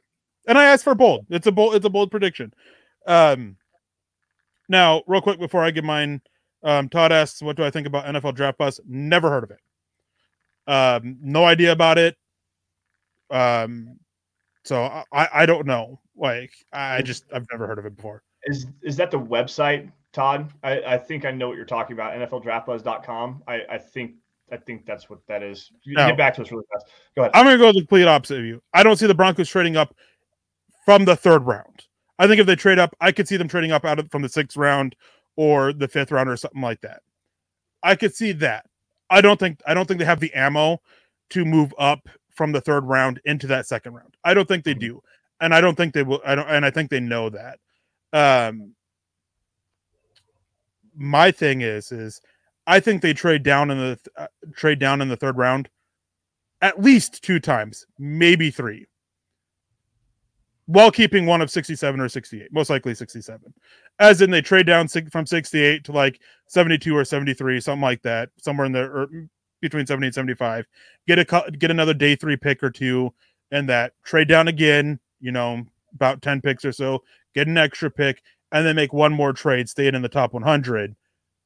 And 0.49 0.59
I 0.59 0.65
asked 0.65 0.85
for 0.85 0.95
bold. 0.95 1.27
It's 1.31 1.47
a 1.47 1.53
bold. 1.53 1.75
It's 1.75 1.87
a 1.87 1.91
bold 1.91 2.11
prediction. 2.11 2.53
Um, 3.07 3.57
now, 4.69 5.03
real 5.07 5.21
quick 5.21 5.39
before 5.39 5.63
I 5.63 5.71
give 5.71 5.85
mine, 5.85 6.21
um, 6.63 6.89
Todd 6.89 7.13
asks, 7.13 7.41
"What 7.41 7.57
do 7.57 7.65
I 7.65 7.71
think 7.71 7.87
about 7.87 8.07
NFL 8.07 8.35
Draft 8.35 8.59
Buzz?" 8.59 8.81
Never 8.87 9.31
heard 9.31 9.45
of 9.45 9.51
it. 9.51 9.61
Um, 10.67 11.19
no 11.23 11.45
idea 11.45 11.73
about 11.73 11.99
it. 11.99 12.17
Um, 13.31 13.99
so 14.65 14.83
I 15.13 15.29
I 15.33 15.47
don't 15.47 15.67
know. 15.67 16.01
Like 16.17 16.53
I 16.73 17.03
just 17.03 17.25
I've 17.33 17.47
never 17.53 17.67
heard 17.67 17.79
of 17.79 17.87
it 17.87 17.97
before. 17.97 18.23
Is 18.45 18.67
is 18.83 18.97
that 18.97 19.11
the 19.11 19.21
website, 19.21 19.91
Todd? 20.13 20.53
I, 20.63 20.83
I 20.83 20.99
think 20.99 21.25
I 21.25 21.31
know 21.31 21.49
what 21.49 21.57
you're 21.57 21.65
talking 21.65 21.95
about. 21.95 22.13
NFLDraftBuzz.com. 22.15 23.45
I 23.47 23.63
I 23.71 23.79
think 23.79 24.15
I 24.51 24.57
think 24.57 24.87
that's 24.87 25.11
what 25.11 25.21
that 25.29 25.43
is. 25.43 25.71
Get 25.87 26.17
back 26.17 26.35
to 26.35 26.43
us 26.43 26.51
really 26.51 26.65
fast. 26.73 26.87
Go 27.15 27.23
ahead. 27.23 27.33
I'm 27.35 27.45
going 27.45 27.59
to 27.59 27.65
go 27.65 27.73
the 27.73 27.81
complete 27.81 28.07
opposite 28.07 28.41
of 28.41 28.45
you. 28.45 28.63
I 28.73 28.83
don't 28.83 28.97
see 28.97 29.07
the 29.07 29.15
Broncos 29.15 29.49
trading 29.49 29.77
up 29.77 29.95
from 30.85 31.05
the 31.05 31.17
third 31.17 31.47
round. 31.47 31.85
I 32.19 32.27
think 32.27 32.41
if 32.41 32.47
they 32.47 32.57
trade 32.57 32.79
up, 32.79 32.97
I 33.01 33.13
could 33.13 33.29
see 33.29 33.37
them 33.37 33.49
trading 33.49 33.73
up 33.73 33.85
out 33.85 33.99
of 33.99 34.11
from 34.11 34.23
the 34.23 34.29
sixth 34.29 34.57
round 34.57 34.97
or 35.37 35.73
the 35.73 35.89
fifth 35.89 36.11
round 36.11 36.29
or 36.29 36.37
something 36.37 36.63
like 36.63 36.81
that. 36.81 37.03
I 37.83 37.95
could 37.95 38.15
see 38.15 38.33
that. 38.33 38.67
I 39.11 39.21
don't 39.21 39.39
think 39.39 39.61
I 39.67 39.75
don't 39.75 39.87
think 39.87 40.01
they 40.01 40.07
have 40.07 40.21
the 40.21 40.35
ammo 40.35 40.81
to 41.31 41.45
move 41.45 41.73
up 41.79 42.09
from 42.35 42.53
the 42.53 42.61
third 42.61 42.85
round 42.85 43.21
into 43.25 43.47
that 43.49 43.67
second 43.67 43.95
round. 43.95 44.17
I 44.25 44.35
don't 44.35 44.49
think 44.49 44.65
they 44.65 44.73
mm-hmm. 44.73 44.81
do, 44.81 45.03
and 45.41 45.55
I 45.55 45.61
don't 45.61 45.77
think 45.77 45.95
they 45.95 46.03
will. 46.03 46.21
I 46.27 46.35
don't, 46.35 46.49
and 46.49 46.65
I 46.65 46.71
think 46.71 46.91
they 46.91 47.01
know 47.01 47.31
that. 47.31 47.59
Um, 48.13 48.75
my 50.97 51.31
thing 51.31 51.61
is, 51.61 51.93
is 51.93 52.21
I 52.69 52.81
think 52.81 53.01
they 53.01 53.15
trade 53.15 53.43
down 53.43 53.71
in 53.71 53.79
the 53.79 53.99
uh, 54.15 54.27
trade 54.55 54.79
down 54.79 55.01
in 55.01 55.09
the 55.09 55.17
third 55.17 55.39
round 55.39 55.71
at 56.61 56.83
least 56.83 57.23
two 57.23 57.41
times, 57.41 57.87
maybe 57.99 58.51
three, 58.51 58.87
while 60.67 60.91
keeping 60.91 61.25
one 61.25 61.41
of 61.41 61.51
67 61.51 61.99
or 61.99 62.09
68, 62.09 62.53
most 62.53 62.69
likely 62.69 62.95
67. 62.95 63.55
As 64.01 64.21
in, 64.21 64.31
they 64.31 64.43
trade 64.43 64.67
down 64.67 64.87
from 64.87 65.25
68 65.25 65.83
to 65.85 65.93
like 65.93 66.21
72 66.47 66.95
or 66.95 67.05
73, 67.05 67.61
something 67.61 67.81
like 67.81 68.03
that, 68.03 68.29
somewhere 68.37 68.67
in 68.67 68.73
there, 68.73 68.93
or 68.93 69.09
between 69.63 69.87
70 69.87 70.09
and 70.09 70.15
75. 70.15 70.67
Get 71.07 71.19
a 71.19 71.51
get 71.53 71.71
another 71.71 71.95
day 71.95 72.17
three 72.17 72.37
pick 72.37 72.63
or 72.63 72.71
two, 72.71 73.15
and 73.51 73.67
that 73.71 73.95
trade 74.05 74.29
down 74.29 74.47
again, 74.47 75.01
you 75.21 75.33
know, 75.33 75.65
about 75.95 76.21
10 76.21 76.43
picks 76.43 76.67
or 76.67 76.73
so, 76.73 77.03
get 77.35 77.49
an 77.49 77.57
extra 77.57 77.91
pick, 77.91 78.23
and 78.53 78.67
then 78.67 78.77
make 78.77 78.93
one 78.93 79.13
more 79.13 79.33
trade, 79.33 79.71
staying 79.71 79.95
in 79.95 80.03
the 80.03 80.09
top 80.09 80.35
100 80.35 80.95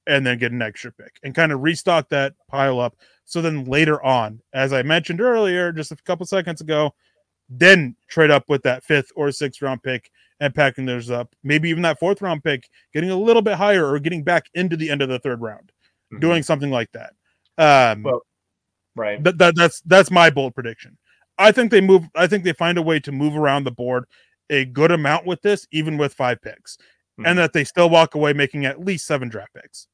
and 0.07 0.27
then 0.27 0.39
get 0.39 0.53
an 0.53 0.63
extra 0.63 0.93
pick 0.93 1.19
and 1.23 1.35
kind 1.35 1.53
of 1.53 1.63
restock 1.63 2.09
that 2.09 2.35
pile 2.49 2.81
up. 2.81 2.97
So 3.25 3.41
then 3.41 3.65
later 3.65 4.03
on, 4.03 4.41
as 4.53 4.73
I 4.73 4.83
mentioned 4.83 5.21
earlier, 5.21 5.73
just 5.73 5.93
a 5.93 5.97
couple 5.97 6.27
seconds 6.27 6.61
ago, 6.61 6.95
then 7.49 7.97
trade 8.09 8.31
up 8.31 8.45
with 8.49 8.63
that 8.63 8.83
fifth 8.85 9.13
or 9.15 9.31
sixth 9.31 9.63
round 9.63 9.83
pick 9.83 10.11
and 10.41 10.55
packing 10.55 10.87
those 10.87 11.11
up. 11.11 11.35
Maybe 11.45 11.69
even 11.71 11.83
that 11.83 11.99
fourth 11.99 12.23
round 12.23 12.43
pick, 12.43 12.69
getting 12.93 13.11
a 13.11 13.17
little 13.17 13.43
bit 13.43 13.55
higher 13.55 13.87
or 13.87 13.99
getting 13.99 14.25
back 14.25 14.47
into 14.55 14.77
the 14.77 14.91
end 14.91 15.03
of 15.03 15.09
the 15.09 15.19
third 15.19 15.41
round, 15.41 15.73
mm-hmm. 16.13 16.21
doing 16.21 16.43
something 16.43 16.71
like 16.71 16.91
that. 16.93 17.13
Um, 17.59 18.03
well, 18.03 18.23
right. 18.97 19.23
That, 19.23 19.39
that 19.39 19.55
that's 19.57 19.81
that's 19.83 20.11
my 20.11 20.31
bold 20.31 20.55
prediction. 20.55 20.99
I 21.39 21.53
think 21.53 21.71
they 21.71 21.81
move. 21.81 22.09
I 22.15 22.27
think 22.27 22.45
they 22.45 22.53
find 22.53 22.79
a 22.79 22.83
way 22.83 23.01
to 23.01 23.13
move 23.13 23.37
around 23.37 23.65
the 23.65 23.71
board 23.71 24.05
a 24.51 24.65
good 24.65 24.91
amount 24.91 25.27
with 25.27 25.41
this, 25.43 25.67
even 25.73 25.97
with 25.97 26.15
five 26.15 26.41
picks, 26.43 26.77
mm-hmm. 26.77 27.27
and 27.27 27.39
that 27.39 27.53
they 27.53 27.65
still 27.65 27.91
walk 27.91 28.15
away 28.15 28.33
making 28.33 28.67
at 28.67 28.85
least 28.85 29.07
seven 29.07 29.29
draft 29.29 29.55
picks. 29.55 29.89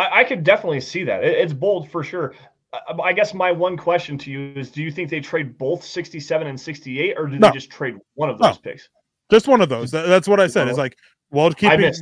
I, 0.00 0.20
I 0.20 0.24
could 0.24 0.42
definitely 0.42 0.80
see 0.80 1.04
that. 1.04 1.22
It, 1.22 1.38
it's 1.38 1.52
bold 1.52 1.90
for 1.90 2.02
sure. 2.02 2.34
I, 2.72 2.92
I 3.02 3.12
guess 3.12 3.34
my 3.34 3.52
one 3.52 3.76
question 3.76 4.16
to 4.18 4.30
you 4.30 4.52
is: 4.56 4.70
Do 4.70 4.82
you 4.82 4.90
think 4.90 5.10
they 5.10 5.20
trade 5.20 5.58
both 5.58 5.84
sixty-seven 5.84 6.46
and 6.46 6.58
sixty-eight, 6.58 7.14
or 7.18 7.26
do 7.26 7.38
no. 7.38 7.48
they 7.48 7.54
just 7.54 7.70
trade 7.70 7.96
one 8.14 8.30
of 8.30 8.38
those 8.38 8.56
no. 8.56 8.60
picks? 8.62 8.88
Just 9.30 9.46
one 9.46 9.60
of 9.60 9.68
those. 9.68 9.90
That, 9.90 10.06
that's 10.06 10.26
what 10.26 10.40
I 10.40 10.46
said. 10.46 10.68
It's 10.68 10.78
like 10.78 10.96
while 11.28 11.52
keeping 11.52 11.92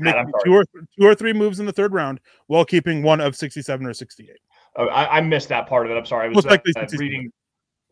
two 0.44 0.54
or 0.54 0.64
two 0.72 1.06
or 1.06 1.14
three 1.14 1.32
moves 1.32 1.60
in 1.60 1.66
the 1.66 1.72
third 1.72 1.92
round, 1.92 2.20
while 2.46 2.64
keeping 2.64 3.02
one 3.02 3.20
of 3.20 3.34
sixty-seven 3.36 3.86
or 3.86 3.92
sixty-eight. 3.92 4.40
Oh, 4.76 4.86
I, 4.86 5.18
I, 5.18 5.20
missed 5.20 5.48
that 5.48 5.66
part 5.66 5.86
of 5.86 5.92
it. 5.92 5.96
I'm 5.96 6.06
sorry. 6.06 6.26
I 6.26 6.28
was 6.28 6.46
uh, 6.46 6.50
uh, 6.50 6.86
reading. 6.98 7.32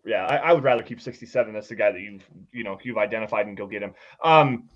Yeah, 0.05 0.25
I, 0.25 0.37
I, 0.37 0.53
would 0.53 0.63
rather 0.63 0.85
keep 0.85 1.01
67. 1.01 1.53
That's 1.53 1.67
the 1.67 1.75
guy 1.75 1.91
that 1.91 2.01
you've 2.01 2.23
you 2.53 2.63
know 2.63 2.79
you've 2.85 2.99
identified 2.99 3.47
and 3.49 3.57
go 3.57 3.67
get 3.67 3.83
him. 3.83 3.93
Um, 4.23 4.69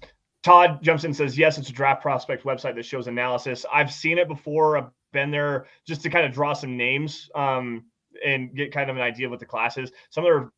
Todd 0.43 0.83
jumps 0.83 1.05
in 1.05 1.09
and 1.09 1.17
says, 1.17 1.37
Yes, 1.37 1.59
it's 1.59 1.69
a 1.69 1.73
draft 1.73 2.03
prospect 2.03 2.45
website 2.45 2.75
that 2.77 2.85
shows 2.85 3.07
analysis. 3.07 3.67
I've 3.73 3.93
seen 3.93 4.19
it 4.19 4.29
before. 4.29 4.93
Been 5.13 5.31
there 5.31 5.67
just 5.87 6.03
to 6.03 6.11
kind 6.11 6.25
of 6.25 6.33
draw 6.33 6.53
some 6.53 6.77
names 6.77 7.31
um, 7.35 7.85
and 8.25 8.55
get 8.55 8.73
kind 8.73 8.91
of 8.91 8.97
an 8.97 9.03
idea 9.03 9.27
of 9.27 9.31
what 9.31 9.41
the 9.41 9.47
class 9.47 9.77
is. 9.79 9.91
Some 10.11 10.25
of 10.25 10.29
their 10.29 10.53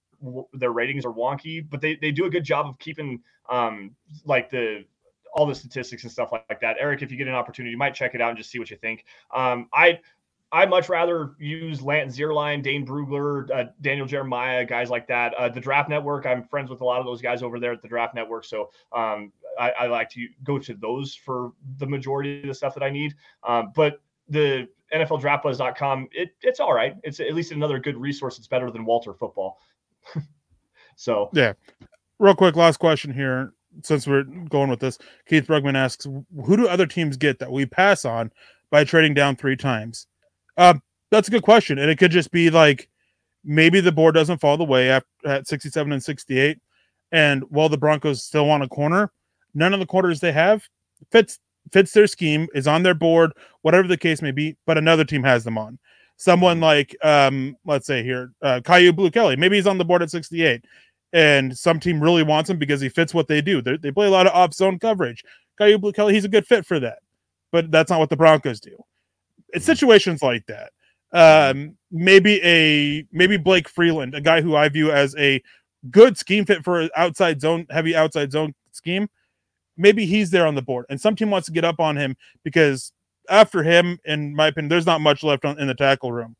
their 0.52 0.72
ratings 0.72 1.04
are 1.04 1.12
wonky, 1.12 1.68
but 1.68 1.80
they, 1.80 1.96
they 1.96 2.12
do 2.12 2.26
a 2.26 2.30
good 2.30 2.44
job 2.44 2.66
of 2.66 2.78
keeping 2.78 3.20
um, 3.48 3.92
like 4.24 4.50
the 4.50 4.84
all 5.34 5.46
the 5.46 5.54
statistics 5.54 6.02
and 6.02 6.12
stuff 6.12 6.30
like, 6.30 6.44
like, 6.50 6.60
that. 6.60 6.76
Erick, 6.78 7.00
if 7.00 7.10
you 7.10 7.16
get 7.16 7.26
an 7.26 7.34
opportunity, 7.34 7.70
you 7.70 7.78
might 7.78 7.94
check 7.94 8.14
it 8.14 8.20
out 8.20 8.28
and 8.28 8.38
just 8.38 8.50
see 8.50 8.58
what 8.58 8.70
you 8.70 8.76
think. 8.76 9.04
Um, 9.34 9.68
I 9.72 9.98
I 10.52 10.66
much 10.66 10.90
rather 10.90 11.32
use 11.38 11.80
Lance 11.80 12.16
Zierlein, 12.16 12.62
Dane 12.62 12.86
Brugler, 12.86 13.50
uh, 13.50 13.70
Daniel 13.80 14.06
Jeremiah, 14.06 14.66
guys 14.66 14.90
like 14.90 15.08
that. 15.08 15.32
Uh, 15.34 15.48
the 15.48 15.60
Draft 15.60 15.88
Network, 15.88 16.26
I'm 16.26 16.44
friends 16.44 16.68
with 16.68 16.82
a 16.82 16.84
lot 16.84 17.00
of 17.00 17.06
those 17.06 17.22
guys 17.22 17.42
over 17.42 17.58
there 17.58 17.72
at 17.72 17.80
the 17.80 17.88
Draft 17.88 18.14
Network, 18.14 18.44
so 18.44 18.70
um, 18.92 19.32
I, 19.58 19.70
I, 19.70 19.86
like 19.86 20.10
to 20.10 20.28
go 20.44 20.58
to 20.58 20.74
those 20.74 21.14
for 21.14 21.52
the 21.78 21.86
majority 21.86 22.42
of 22.42 22.48
the 22.48 22.54
stuff 22.54 22.74
that 22.74 22.82
I 22.82 22.90
need. 22.90 23.14
Um, 23.48 23.72
but 23.74 24.02
the 24.28 24.68
NFLDraftBuzz.com, 24.94 26.08
it, 26.12 26.30
it's 26.42 26.60
all 26.60 26.72
right. 26.72 26.96
It's 27.02 27.20
at 27.20 27.34
least 27.34 27.52
another 27.52 27.78
good 27.78 27.96
resource. 27.96 28.38
It's 28.38 28.46
better 28.46 28.70
than 28.70 28.84
Walter 28.84 29.14
Football. 29.14 29.58
so 30.96 31.30
yeah, 31.32 31.52
real 32.18 32.34
quick, 32.34 32.56
last 32.56 32.78
question 32.78 33.12
here. 33.12 33.52
Since 33.82 34.06
we're 34.06 34.24
going 34.24 34.68
with 34.68 34.80
this, 34.80 34.98
Keith 35.26 35.46
Brugman 35.46 35.76
asks, 35.76 36.04
"Who 36.04 36.56
do 36.56 36.68
other 36.68 36.86
teams 36.86 37.16
get 37.16 37.38
that 37.38 37.50
we 37.50 37.64
pass 37.64 38.04
on 38.04 38.30
by 38.70 38.84
trading 38.84 39.14
down 39.14 39.36
three 39.36 39.56
times?" 39.56 40.06
Uh, 40.58 40.74
that's 41.10 41.28
a 41.28 41.30
good 41.30 41.42
question, 41.42 41.78
and 41.78 41.90
it 41.90 41.96
could 41.96 42.10
just 42.10 42.30
be 42.30 42.50
like 42.50 42.90
maybe 43.44 43.80
the 43.80 43.92
board 43.92 44.14
doesn't 44.14 44.40
fall 44.40 44.56
the 44.56 44.64
way 44.64 44.90
at, 44.90 45.04
at 45.24 45.48
67 45.48 45.90
and 45.90 46.02
68, 46.02 46.58
and 47.12 47.42
while 47.48 47.70
the 47.70 47.78
Broncos 47.78 48.22
still 48.22 48.46
want 48.46 48.62
a 48.62 48.68
corner, 48.68 49.10
none 49.54 49.72
of 49.72 49.80
the 49.80 49.86
corners 49.86 50.20
they 50.20 50.32
have 50.32 50.68
fits 51.10 51.38
fits 51.70 51.92
their 51.92 52.06
scheme, 52.06 52.48
is 52.54 52.66
on 52.66 52.82
their 52.82 52.94
board, 52.94 53.32
whatever 53.62 53.86
the 53.86 53.96
case 53.96 54.22
may 54.22 54.32
be, 54.32 54.56
but 54.66 54.78
another 54.78 55.04
team 55.04 55.22
has 55.22 55.44
them 55.44 55.58
on. 55.58 55.78
Someone 56.16 56.60
like, 56.60 56.96
um, 57.02 57.56
let's 57.64 57.86
say 57.86 58.02
here, 58.02 58.32
uh, 58.42 58.60
Kyu 58.64 58.92
Blu 58.92 59.10
Kelly, 59.10 59.36
maybe 59.36 59.56
he's 59.56 59.66
on 59.66 59.78
the 59.78 59.84
board 59.84 60.02
at 60.02 60.10
68, 60.10 60.64
and 61.12 61.56
some 61.56 61.80
team 61.80 62.02
really 62.02 62.22
wants 62.22 62.48
him 62.50 62.58
because 62.58 62.80
he 62.80 62.88
fits 62.88 63.14
what 63.14 63.28
they 63.28 63.40
do. 63.40 63.62
They're, 63.62 63.78
they 63.78 63.90
play 63.90 64.06
a 64.06 64.10
lot 64.10 64.26
of 64.26 64.34
off 64.34 64.54
zone 64.54 64.78
coverage. 64.78 65.24
Kyu 65.58 65.78
Blu 65.78 65.92
Kelly, 65.92 66.14
he's 66.14 66.24
a 66.24 66.28
good 66.28 66.46
fit 66.46 66.66
for 66.66 66.80
that, 66.80 66.98
but 67.50 67.70
that's 67.70 67.90
not 67.90 67.98
what 67.98 68.10
the 68.10 68.16
Broncos 68.16 68.60
do. 68.60 68.76
It's 69.48 69.66
situations 69.66 70.22
like 70.22 70.46
that. 70.46 70.72
Um, 71.12 71.76
maybe 71.90 72.42
a 72.42 73.06
maybe 73.12 73.36
Blake 73.36 73.68
Freeland, 73.68 74.14
a 74.14 74.20
guy 74.20 74.40
who 74.40 74.56
I 74.56 74.70
view 74.70 74.90
as 74.90 75.14
a 75.16 75.42
good 75.90 76.16
scheme 76.16 76.46
fit 76.46 76.64
for 76.64 76.88
outside 76.96 77.40
zone, 77.40 77.66
heavy 77.68 77.94
outside 77.94 78.32
zone 78.32 78.54
scheme 78.72 79.08
maybe 79.76 80.06
he's 80.06 80.30
there 80.30 80.46
on 80.46 80.54
the 80.54 80.62
board 80.62 80.86
and 80.90 81.00
some 81.00 81.16
team 81.16 81.30
wants 81.30 81.46
to 81.46 81.52
get 81.52 81.64
up 81.64 81.80
on 81.80 81.96
him 81.96 82.16
because 82.44 82.92
after 83.30 83.62
him, 83.62 83.98
in 84.04 84.34
my 84.34 84.48
opinion, 84.48 84.68
there's 84.68 84.86
not 84.86 85.00
much 85.00 85.22
left 85.22 85.44
on, 85.44 85.58
in 85.60 85.68
the 85.68 85.74
tackle 85.74 86.12
room. 86.12 86.36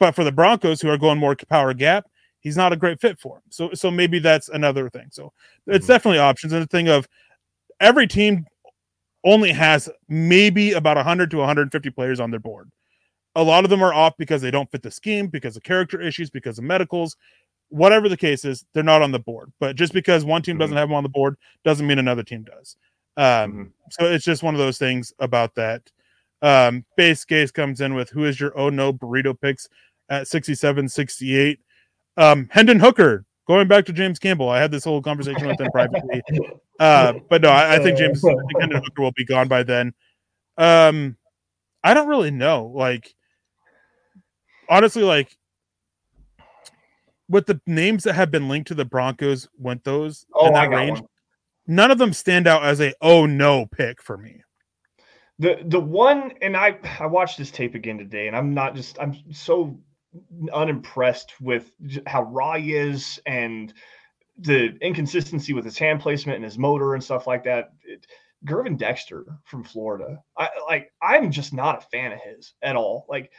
But 0.00 0.14
for 0.14 0.24
the 0.24 0.32
Broncos, 0.32 0.80
who 0.82 0.88
are 0.90 0.98
going 0.98 1.18
more 1.18 1.36
power 1.50 1.74
gap, 1.74 2.06
he's 2.40 2.56
not 2.56 2.72
a 2.72 2.76
great 2.76 3.00
fit 3.00 3.18
for 3.20 3.38
him. 3.38 3.42
So 3.50 3.70
so 3.74 3.90
maybe 3.90 4.18
that's 4.20 4.48
another 4.50 4.90
thing. 4.90 5.08
So 5.12 5.32
it's 5.68 5.86
Mhm. 5.86 5.88
definitely 5.88 6.18
options 6.20 6.52
and 6.54 6.62
the 6.62 6.66
thing 6.68 6.88
of 6.88 7.08
every 7.80 8.06
team 8.08 8.46
only 9.24 9.52
has 9.52 9.88
maybe 10.08 10.72
about 10.72 10.96
100 10.98 11.30
to 11.32 11.38
150 11.38 11.90
players 11.90 12.20
on 12.20 12.30
their 12.30 12.40
board. 12.40 12.70
A 13.36 13.42
lot 13.44 13.64
of 13.64 13.70
them 13.70 13.82
are 13.82 13.94
off 13.94 14.14
because 14.18 14.42
they 14.42 14.50
don't 14.52 14.70
fit 14.70 14.82
the 14.82 14.90
scheme, 14.90 15.28
because 15.28 15.56
of 15.56 15.62
character 15.64 16.00
issues, 16.00 16.30
because 16.30 16.58
of 16.58 16.64
medicals, 16.64 17.16
whatever 17.72 18.08
the 18.08 18.16
case 18.16 18.44
is, 18.44 18.64
they're 18.74 18.82
not 18.82 19.02
on 19.02 19.12
the 19.12 19.18
board. 19.18 19.52
But 19.60 19.76
just 19.76 19.92
because 19.92 20.24
one 20.24 20.42
team 20.42 20.58
doesn't 20.58 20.76
have 20.76 20.88
them 20.88 20.94
on 20.94 21.02
the 21.02 21.08
board 21.08 21.36
doesn't 21.64 21.86
mean 21.86 21.98
another 21.98 22.22
team 22.22 22.44
does. 22.44 22.76
Um, 23.16 23.24
Mhm. 23.52 23.72
So 23.90 24.04
it's 24.06 24.24
just 24.24 24.42
one 24.42 24.54
of 24.54 24.58
those 24.58 24.78
things 24.78 25.12
about 25.18 25.54
that. 25.56 25.82
Um, 26.42 26.84
base 26.96 27.24
case 27.24 27.50
comes 27.50 27.80
in 27.80 27.94
with 27.94 28.10
who 28.10 28.24
is 28.24 28.40
your 28.40 28.52
oh 28.58 28.68
no 28.70 28.92
burrito 28.92 29.38
picks 29.40 29.68
at 30.08 30.28
67, 30.28 30.88
68. 30.88 31.60
Um, 32.16 32.48
Hendon 32.50 32.80
Hooker, 32.80 33.24
going 33.46 33.68
back 33.68 33.84
to 33.86 33.92
James 33.92 34.18
Campbell. 34.18 34.48
I 34.48 34.60
had 34.60 34.70
this 34.70 34.84
whole 34.84 35.00
conversation 35.02 35.46
with 35.48 35.60
him 35.60 35.70
privately. 35.72 36.22
Uh, 36.80 37.12
but 37.30 37.42
no, 37.42 37.48
I, 37.48 37.76
I 37.76 37.78
think 37.78 37.96
James 37.96 38.24
I 38.24 38.30
think 38.30 38.60
Hendon 38.60 38.82
Hooker 38.84 39.02
will 39.02 39.12
be 39.12 39.24
gone 39.24 39.46
by 39.46 39.62
then. 39.62 39.92
Um, 40.58 41.16
I 41.84 41.94
don't 41.94 42.08
really 42.08 42.32
know. 42.32 42.72
Like, 42.74 43.14
honestly, 44.68 45.04
like 45.04 45.36
with 47.32 47.46
the 47.46 47.60
names 47.66 48.04
that 48.04 48.12
have 48.12 48.30
been 48.30 48.48
linked 48.48 48.68
to 48.68 48.74
the 48.74 48.84
Broncos, 48.84 49.48
went 49.58 49.82
those 49.84 50.26
Oh, 50.34 50.46
in 50.46 50.52
that 50.52 50.68
range, 50.70 51.00
one. 51.00 51.08
none 51.66 51.90
of 51.90 51.98
them 51.98 52.12
stand 52.12 52.46
out 52.46 52.62
as 52.62 52.80
a 52.80 52.92
oh 53.00 53.26
no 53.26 53.66
pick 53.66 54.02
for 54.02 54.16
me. 54.18 54.42
The 55.38 55.58
the 55.64 55.80
one, 55.80 56.34
and 56.42 56.56
I 56.56 56.78
I 57.00 57.06
watched 57.06 57.38
this 57.38 57.50
tape 57.50 57.74
again 57.74 57.98
today, 57.98 58.28
and 58.28 58.36
I'm 58.36 58.52
not 58.54 58.76
just 58.76 58.98
I'm 59.00 59.16
so 59.32 59.80
unimpressed 60.52 61.32
with 61.40 61.72
how 62.06 62.24
raw 62.24 62.54
he 62.56 62.74
is 62.74 63.18
and 63.24 63.72
the 64.38 64.76
inconsistency 64.82 65.54
with 65.54 65.64
his 65.64 65.78
hand 65.78 66.00
placement 66.00 66.36
and 66.36 66.44
his 66.44 66.58
motor 66.58 66.94
and 66.94 67.02
stuff 67.02 67.26
like 67.26 67.44
that. 67.44 67.72
It, 67.82 68.06
Gervon 68.44 68.76
Dexter 68.76 69.24
from 69.44 69.64
Florida, 69.64 70.22
I 70.36 70.50
like. 70.66 70.92
I'm 71.00 71.30
just 71.30 71.52
not 71.54 71.78
a 71.78 71.86
fan 71.88 72.12
of 72.12 72.18
his 72.20 72.54
at 72.60 72.76
all. 72.76 73.06
Like, 73.08 73.32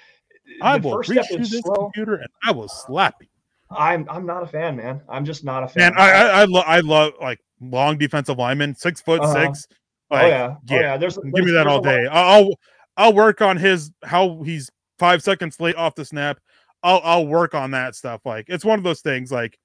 I 0.62 0.78
will 0.78 0.94
first 0.94 1.10
reach 1.10 1.28
through 1.28 1.40
is 1.40 1.52
this 1.52 1.62
slow. 1.62 1.76
computer 1.76 2.16
and 2.16 2.30
I 2.44 2.52
will 2.52 2.70
slap 2.70 3.16
you. 3.22 3.28
I'm 3.72 4.08
I'm 4.10 4.26
not 4.26 4.44
a 4.44 4.48
fan, 4.48 4.76
man. 4.78 5.02
I'm 5.10 5.26
just 5.26 5.44
not 5.44 5.64
a 5.64 5.68
fan. 5.68 5.94
Man, 5.94 5.94
I 6.00 6.12
I, 6.12 6.42
I, 6.42 6.46
lo- 6.46 6.64
I 6.66 6.80
love 6.82 7.14
like 7.22 7.40
long 7.62 7.98
defensive 7.98 8.38
linemen, 8.38 8.76
six 8.76 9.02
foot 9.02 9.22
Uh-huh. 9.22 9.34
six. 9.34 9.68
oh 10.12 10.16
Like, 10.16 10.28
yeah, 10.28 10.56
oh 10.70 10.80
yeah. 10.80 10.98
There's 10.98 11.18
Give 11.18 11.46
me 11.46 11.52
that 11.52 11.68
all 11.68 11.82
day. 11.82 12.06
I'll 12.12 12.50
I'll 12.98 13.14
work 13.14 13.42
on 13.42 13.58
his 13.58 13.92
how 14.04 14.44
he's 14.44 14.70
five 15.00 15.24
seconds 15.24 15.60
late 15.60 15.76
off 15.76 15.96
the 15.96 16.06
snap. 16.06 16.40
I'll 16.84 17.02
I'll 17.04 17.28
work 17.28 17.56
on 17.56 17.72
that 17.72 17.96
stuff. 17.96 18.22
Like 18.26 18.46
it's 18.50 18.66
one 18.66 18.78
of 18.78 18.84
those 18.84 19.02
things. 19.02 19.32
Like, 19.32 19.58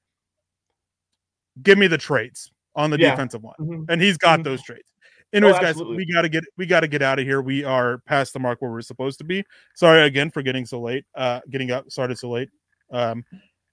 give 1.63 1.77
me 1.79 1.87
the 1.87 1.99
traits 1.99 2.51
on 2.75 2.91
the 2.91 2.99
Yeah. 2.99 3.11
defensive 3.11 3.43
line, 3.45 3.55
Mhm. 3.61 3.85
and 3.91 4.01
he's 4.01 4.17
got 4.17 4.41
Mhm. 4.41 4.45
those 4.45 4.63
traits. 4.63 4.91
Anyways, 5.35 5.59
guys, 5.59 5.77
we 5.77 6.07
gotta 6.11 6.29
get 6.31 6.45
we 6.57 6.65
gotta 6.65 6.89
get 6.89 7.03
out 7.03 7.19
of 7.19 7.27
here. 7.27 7.43
We 7.43 7.63
are 7.65 7.99
past 8.07 8.33
the 8.33 8.39
mark 8.39 8.63
where 8.63 8.71
we're 8.71 8.81
supposed 8.81 9.19
to 9.19 9.25
be. 9.25 9.45
Sorry 9.75 10.03
again 10.03 10.31
for 10.31 10.41
getting 10.41 10.65
so 10.65 10.81
late. 10.81 11.05
Uh, 11.15 11.41
getting 11.51 11.71
up 11.71 11.91
started 11.91 12.17
so 12.19 12.31
late. 12.31 12.49
Um, 12.91 13.25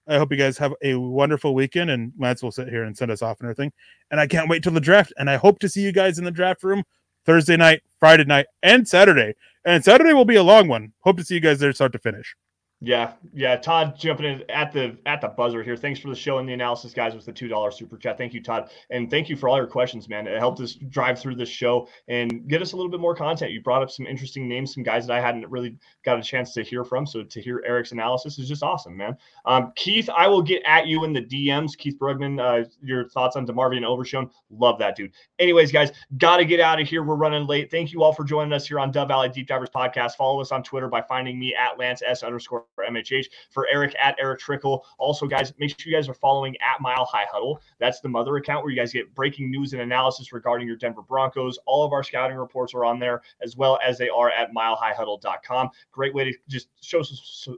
I 0.08 0.18
hope 0.18 0.32
you 0.32 0.38
guys 0.38 0.58
have 0.58 0.74
a 0.84 0.96
wonderful 0.96 1.56
weekend, 1.56 1.90
and 1.90 2.14
Lance 2.20 2.44
will 2.44 2.52
sit 2.52 2.70
here 2.70 2.84
and 2.84 2.96
send 2.96 3.12
us 3.12 3.22
off 3.22 3.40
and 3.40 3.50
everything. 3.50 3.72
And 4.12 4.20
I 4.20 4.28
can't 4.28 4.50
wait 4.50 4.64
till 4.64 4.72
the 4.72 4.80
draft. 4.80 5.14
And 5.18 5.30
I 5.30 5.36
hope 5.36 5.60
to 5.60 5.70
see 5.70 5.82
you 5.82 5.92
guys 5.92 6.20
in 6.20 6.26
the 6.26 6.32
draft 6.32 6.64
room 6.64 6.84
Thursday 7.26 7.58
night, 7.58 7.82
Friday 8.00 8.26
night, 8.26 8.46
and 8.62 8.88
Saturday. 8.88 9.34
And 9.66 9.84
Saturday 9.84 10.14
will 10.14 10.26
be 10.26 10.36
a 10.36 10.44
long 10.44 10.68
one. 10.68 10.94
Hope 11.02 11.18
to 11.18 11.24
see 11.24 11.34
you 11.36 11.40
guys 11.40 11.60
there 11.60 11.74
start 11.74 11.92
to 11.94 12.00
finish. 12.00 12.36
Yeah, 12.82 13.14
yeah. 13.34 13.56
Todd 13.56 13.98
jumping 13.98 14.26
in 14.26 14.44
at 14.50 14.74
the 14.74 14.98
at 15.06 15.22
the 15.22 15.30
buzzer 15.30 15.64
here. 15.64 15.78
Thanks 15.78 15.98
for 15.98 16.10
the 16.10 16.16
show 16.16 16.40
and 16.40 16.48
the 16.48 16.52
analysis, 16.52 16.94
guys, 16.94 17.16
with 17.16 17.26
the 17.26 17.32
two 17.32 17.48
dollar 17.48 17.72
super 17.72 17.98
chat. 17.98 18.18
Thank 18.18 18.34
you, 18.34 18.44
Todd, 18.44 18.70
and 18.90 19.10
thank 19.10 19.30
you 19.30 19.38
for 19.38 19.48
all 19.48 19.56
your 19.56 19.66
questions, 19.66 20.10
man. 20.10 20.28
It 20.28 20.38
helped 20.38 20.60
us 20.60 20.74
drive 20.74 21.18
through 21.18 21.36
this 21.36 21.48
show 21.48 21.88
and 22.10 22.48
get 22.50 22.62
us 22.62 22.74
a 22.74 22.76
little 22.76 22.92
bit 22.92 23.00
more 23.00 23.16
content. 23.16 23.54
You 23.54 23.62
brought 23.62 23.82
up 23.82 23.90
some 23.90 24.06
interesting 24.06 24.50
names, 24.50 24.74
some 24.74 24.84
guys 24.84 25.08
that 25.08 25.14
I 25.14 25.22
hadn't 25.22 25.50
really 25.50 25.78
got 26.04 26.20
a 26.20 26.22
chance 26.22 26.54
to 26.56 26.64
hear 26.64 26.84
from. 26.84 27.08
So 27.08 27.24
to 27.24 27.42
hear 27.42 27.64
Erick's 27.66 27.94
analysis 27.94 28.40
is 28.40 28.48
just 28.50 28.62
awesome, 28.62 28.98
man. 28.98 29.16
Um, 29.46 29.72
Keith, 29.78 30.10
I 30.10 30.28
will 30.28 30.42
get 30.42 30.62
at 30.66 30.86
you 30.86 31.06
in 31.06 31.14
the 31.14 31.22
DMs. 31.22 31.78
Keith 31.78 31.98
Brugman, 31.98 32.42
uh, 32.42 32.68
your 32.84 33.08
thoughts 33.08 33.38
on 33.38 33.48
DeMarvion 33.48 33.86
Overshown? 33.86 34.30
Love 34.50 34.78
that 34.80 34.98
dude. 34.98 35.14
Anyways, 35.40 35.72
guys, 35.72 35.94
got 36.18 36.38
to 36.38 36.46
get 36.46 36.60
out 36.60 36.82
of 36.82 36.88
here. 36.88 37.04
We're 37.04 37.16
running 37.16 37.48
late. 37.48 37.72
Thank 37.72 37.94
you 37.94 38.04
all 38.04 38.12
for 38.12 38.26
joining 38.26 38.52
us 38.52 38.68
here 38.68 38.80
on 38.80 38.92
Dove 38.92 39.08
Valley 39.08 39.30
Deep 39.30 39.48
Divers 39.48 39.70
podcast. 39.70 40.18
Follow 40.18 40.42
us 40.42 40.52
on 40.52 40.62
Twitter 40.62 40.90
by 40.90 41.02
finding 41.02 41.40
me 41.40 41.56
at 41.56 41.80
Lance 41.80 42.04
S 42.06 42.22
underscore 42.22 42.66
MHH 42.84 43.26
for 43.50 43.68
Erick 43.72 43.96
at 44.02 44.16
Erick 44.20 44.40
Trickel. 44.40 44.86
Also, 44.98 45.28
guys, 45.28 45.54
make 45.58 45.70
sure 45.80 45.92
you 45.92 45.96
guys 45.96 46.10
are 46.10 46.14
following 46.14 46.56
at 46.58 46.82
Mile 46.82 47.06
High 47.06 47.26
Huddle. 47.32 47.62
That's 47.80 48.00
the 48.00 48.10
mother 48.10 48.36
account 48.38 48.64
where 48.64 48.72
you 48.72 48.80
guys 48.80 48.92
get 48.92 49.14
breaking 49.16 49.52
news 49.52 49.74
and 49.74 49.82
analysis 49.82 50.34
regarding 50.34 50.68
your 50.68 50.78
Denver 50.78 51.02
Broncos. 51.02 51.58
All 51.66 51.86
of 51.86 51.94
our 51.94 52.04
scouting 52.04 52.38
reports 52.38 52.74
are 52.74 52.86
on 52.86 53.00
there 53.00 53.22
as 53.42 53.56
well 53.56 53.80
as 53.86 53.98
they 53.98 54.10
are 54.10 54.32
at 54.32 54.54
milehighhuddle.com. 54.54 55.70
Great 55.92 56.14
way 56.14 56.26
to 56.26 56.38
just 56.48 56.70
show 56.82 57.02
some 57.02 57.58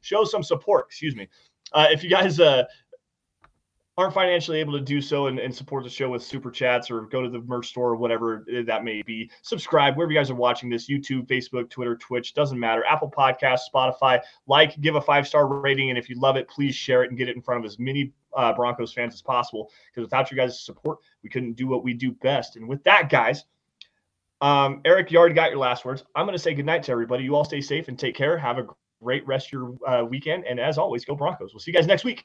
show 0.00 0.24
some 0.24 0.42
support. 0.42 0.86
Excuse 0.86 1.16
me. 1.16 1.28
Uh, 1.72 1.86
if 1.90 2.04
you 2.04 2.10
guys 2.10 2.38
uh, 2.38 2.64
aren't 3.98 4.14
financially 4.14 4.58
able 4.58 4.72
to 4.72 4.80
do 4.80 5.02
so 5.02 5.26
and, 5.26 5.38
and 5.38 5.54
support 5.54 5.84
the 5.84 5.90
show 5.90 6.08
with 6.08 6.22
super 6.22 6.50
chats 6.50 6.90
or 6.90 7.02
go 7.02 7.20
to 7.20 7.28
the 7.28 7.40
merch 7.40 7.68
store 7.68 7.90
or 7.90 7.96
whatever 7.96 8.44
that 8.66 8.84
may 8.84 9.02
be, 9.02 9.30
subscribe 9.42 9.96
wherever 9.96 10.10
you 10.10 10.18
guys 10.18 10.30
are 10.30 10.34
watching 10.34 10.70
this 10.70 10.88
YouTube, 10.88 11.26
Facebook, 11.26 11.68
Twitter, 11.68 11.94
Twitch, 11.96 12.32
doesn't 12.32 12.58
matter. 12.58 12.84
Apple 12.86 13.10
Podcasts, 13.10 13.60
Spotify, 13.72 14.20
like, 14.46 14.80
give 14.80 14.94
a 14.94 15.00
five 15.00 15.28
star 15.28 15.46
rating. 15.46 15.90
And 15.90 15.98
if 15.98 16.08
you 16.08 16.18
love 16.18 16.36
it, 16.36 16.48
please 16.48 16.74
share 16.74 17.04
it 17.04 17.10
and 17.10 17.18
get 17.18 17.28
it 17.28 17.36
in 17.36 17.42
front 17.42 17.62
of 17.62 17.70
as 17.70 17.78
many 17.78 18.12
uh, 18.34 18.54
Broncos 18.54 18.94
fans 18.94 19.12
as 19.12 19.20
possible. 19.20 19.70
Because 19.90 20.06
without 20.06 20.30
you 20.30 20.38
guys' 20.38 20.64
support, 20.64 20.98
we 21.22 21.28
couldn't 21.28 21.52
do 21.52 21.66
what 21.66 21.84
we 21.84 21.92
do 21.92 22.12
best. 22.12 22.56
And 22.56 22.66
with 22.66 22.82
that, 22.84 23.10
guys, 23.10 23.44
um, 24.40 24.80
Erick, 24.86 25.12
you 25.12 25.18
already 25.18 25.34
got 25.34 25.50
your 25.50 25.60
last 25.60 25.84
words. 25.84 26.02
I'm 26.14 26.24
going 26.24 26.36
to 26.36 26.42
say 26.42 26.54
goodnight 26.54 26.82
to 26.84 26.92
everybody. 26.92 27.24
You 27.24 27.36
all 27.36 27.44
stay 27.44 27.60
safe 27.60 27.88
and 27.88 27.98
take 27.98 28.14
care. 28.14 28.38
Have 28.38 28.56
a 28.56 28.66
great 29.02 29.26
rest 29.26 29.48
of 29.48 29.52
your 29.52 29.76
uh, 29.86 30.04
weekend. 30.04 30.46
And 30.46 30.58
as 30.58 30.78
always, 30.78 31.04
go 31.04 31.14
Broncos. 31.14 31.52
We'll 31.52 31.60
see 31.60 31.72
you 31.72 31.76
guys 31.76 31.86
next 31.86 32.04
week. 32.04 32.24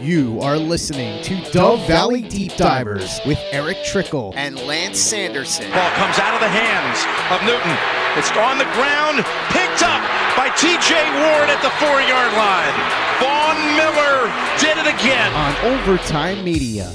You 0.00 0.40
are 0.40 0.56
listening 0.56 1.22
to 1.24 1.50
Dove 1.50 1.84
Valley 1.88 2.22
Deep 2.22 2.54
Divers 2.56 3.20
with 3.26 3.38
Erick 3.50 3.76
Trickel. 3.84 4.32
and 4.36 4.56
Lance 4.60 4.98
Sanderson. 4.98 5.70
Ball 5.70 5.90
comes 5.98 6.18
out 6.18 6.34
of 6.34 6.40
the 6.40 6.48
hands 6.48 7.02
of 7.34 7.42
Newton. 7.44 7.76
It's 8.16 8.30
on 8.38 8.58
the 8.58 8.64
ground, 8.78 9.18
picked 9.50 9.82
up 9.82 10.00
by 10.36 10.48
TJ 10.54 10.94
Ward 10.94 11.50
at 11.50 11.60
the 11.62 11.70
four 11.82 12.00
yard 12.00 12.32
line. 12.38 12.72
Von 13.20 13.58
Miller 13.76 14.30
did 14.58 14.78
it 14.78 14.86
again. 14.86 15.32
on 15.34 15.54
Overtime 15.78 16.44
Media. 16.44 16.90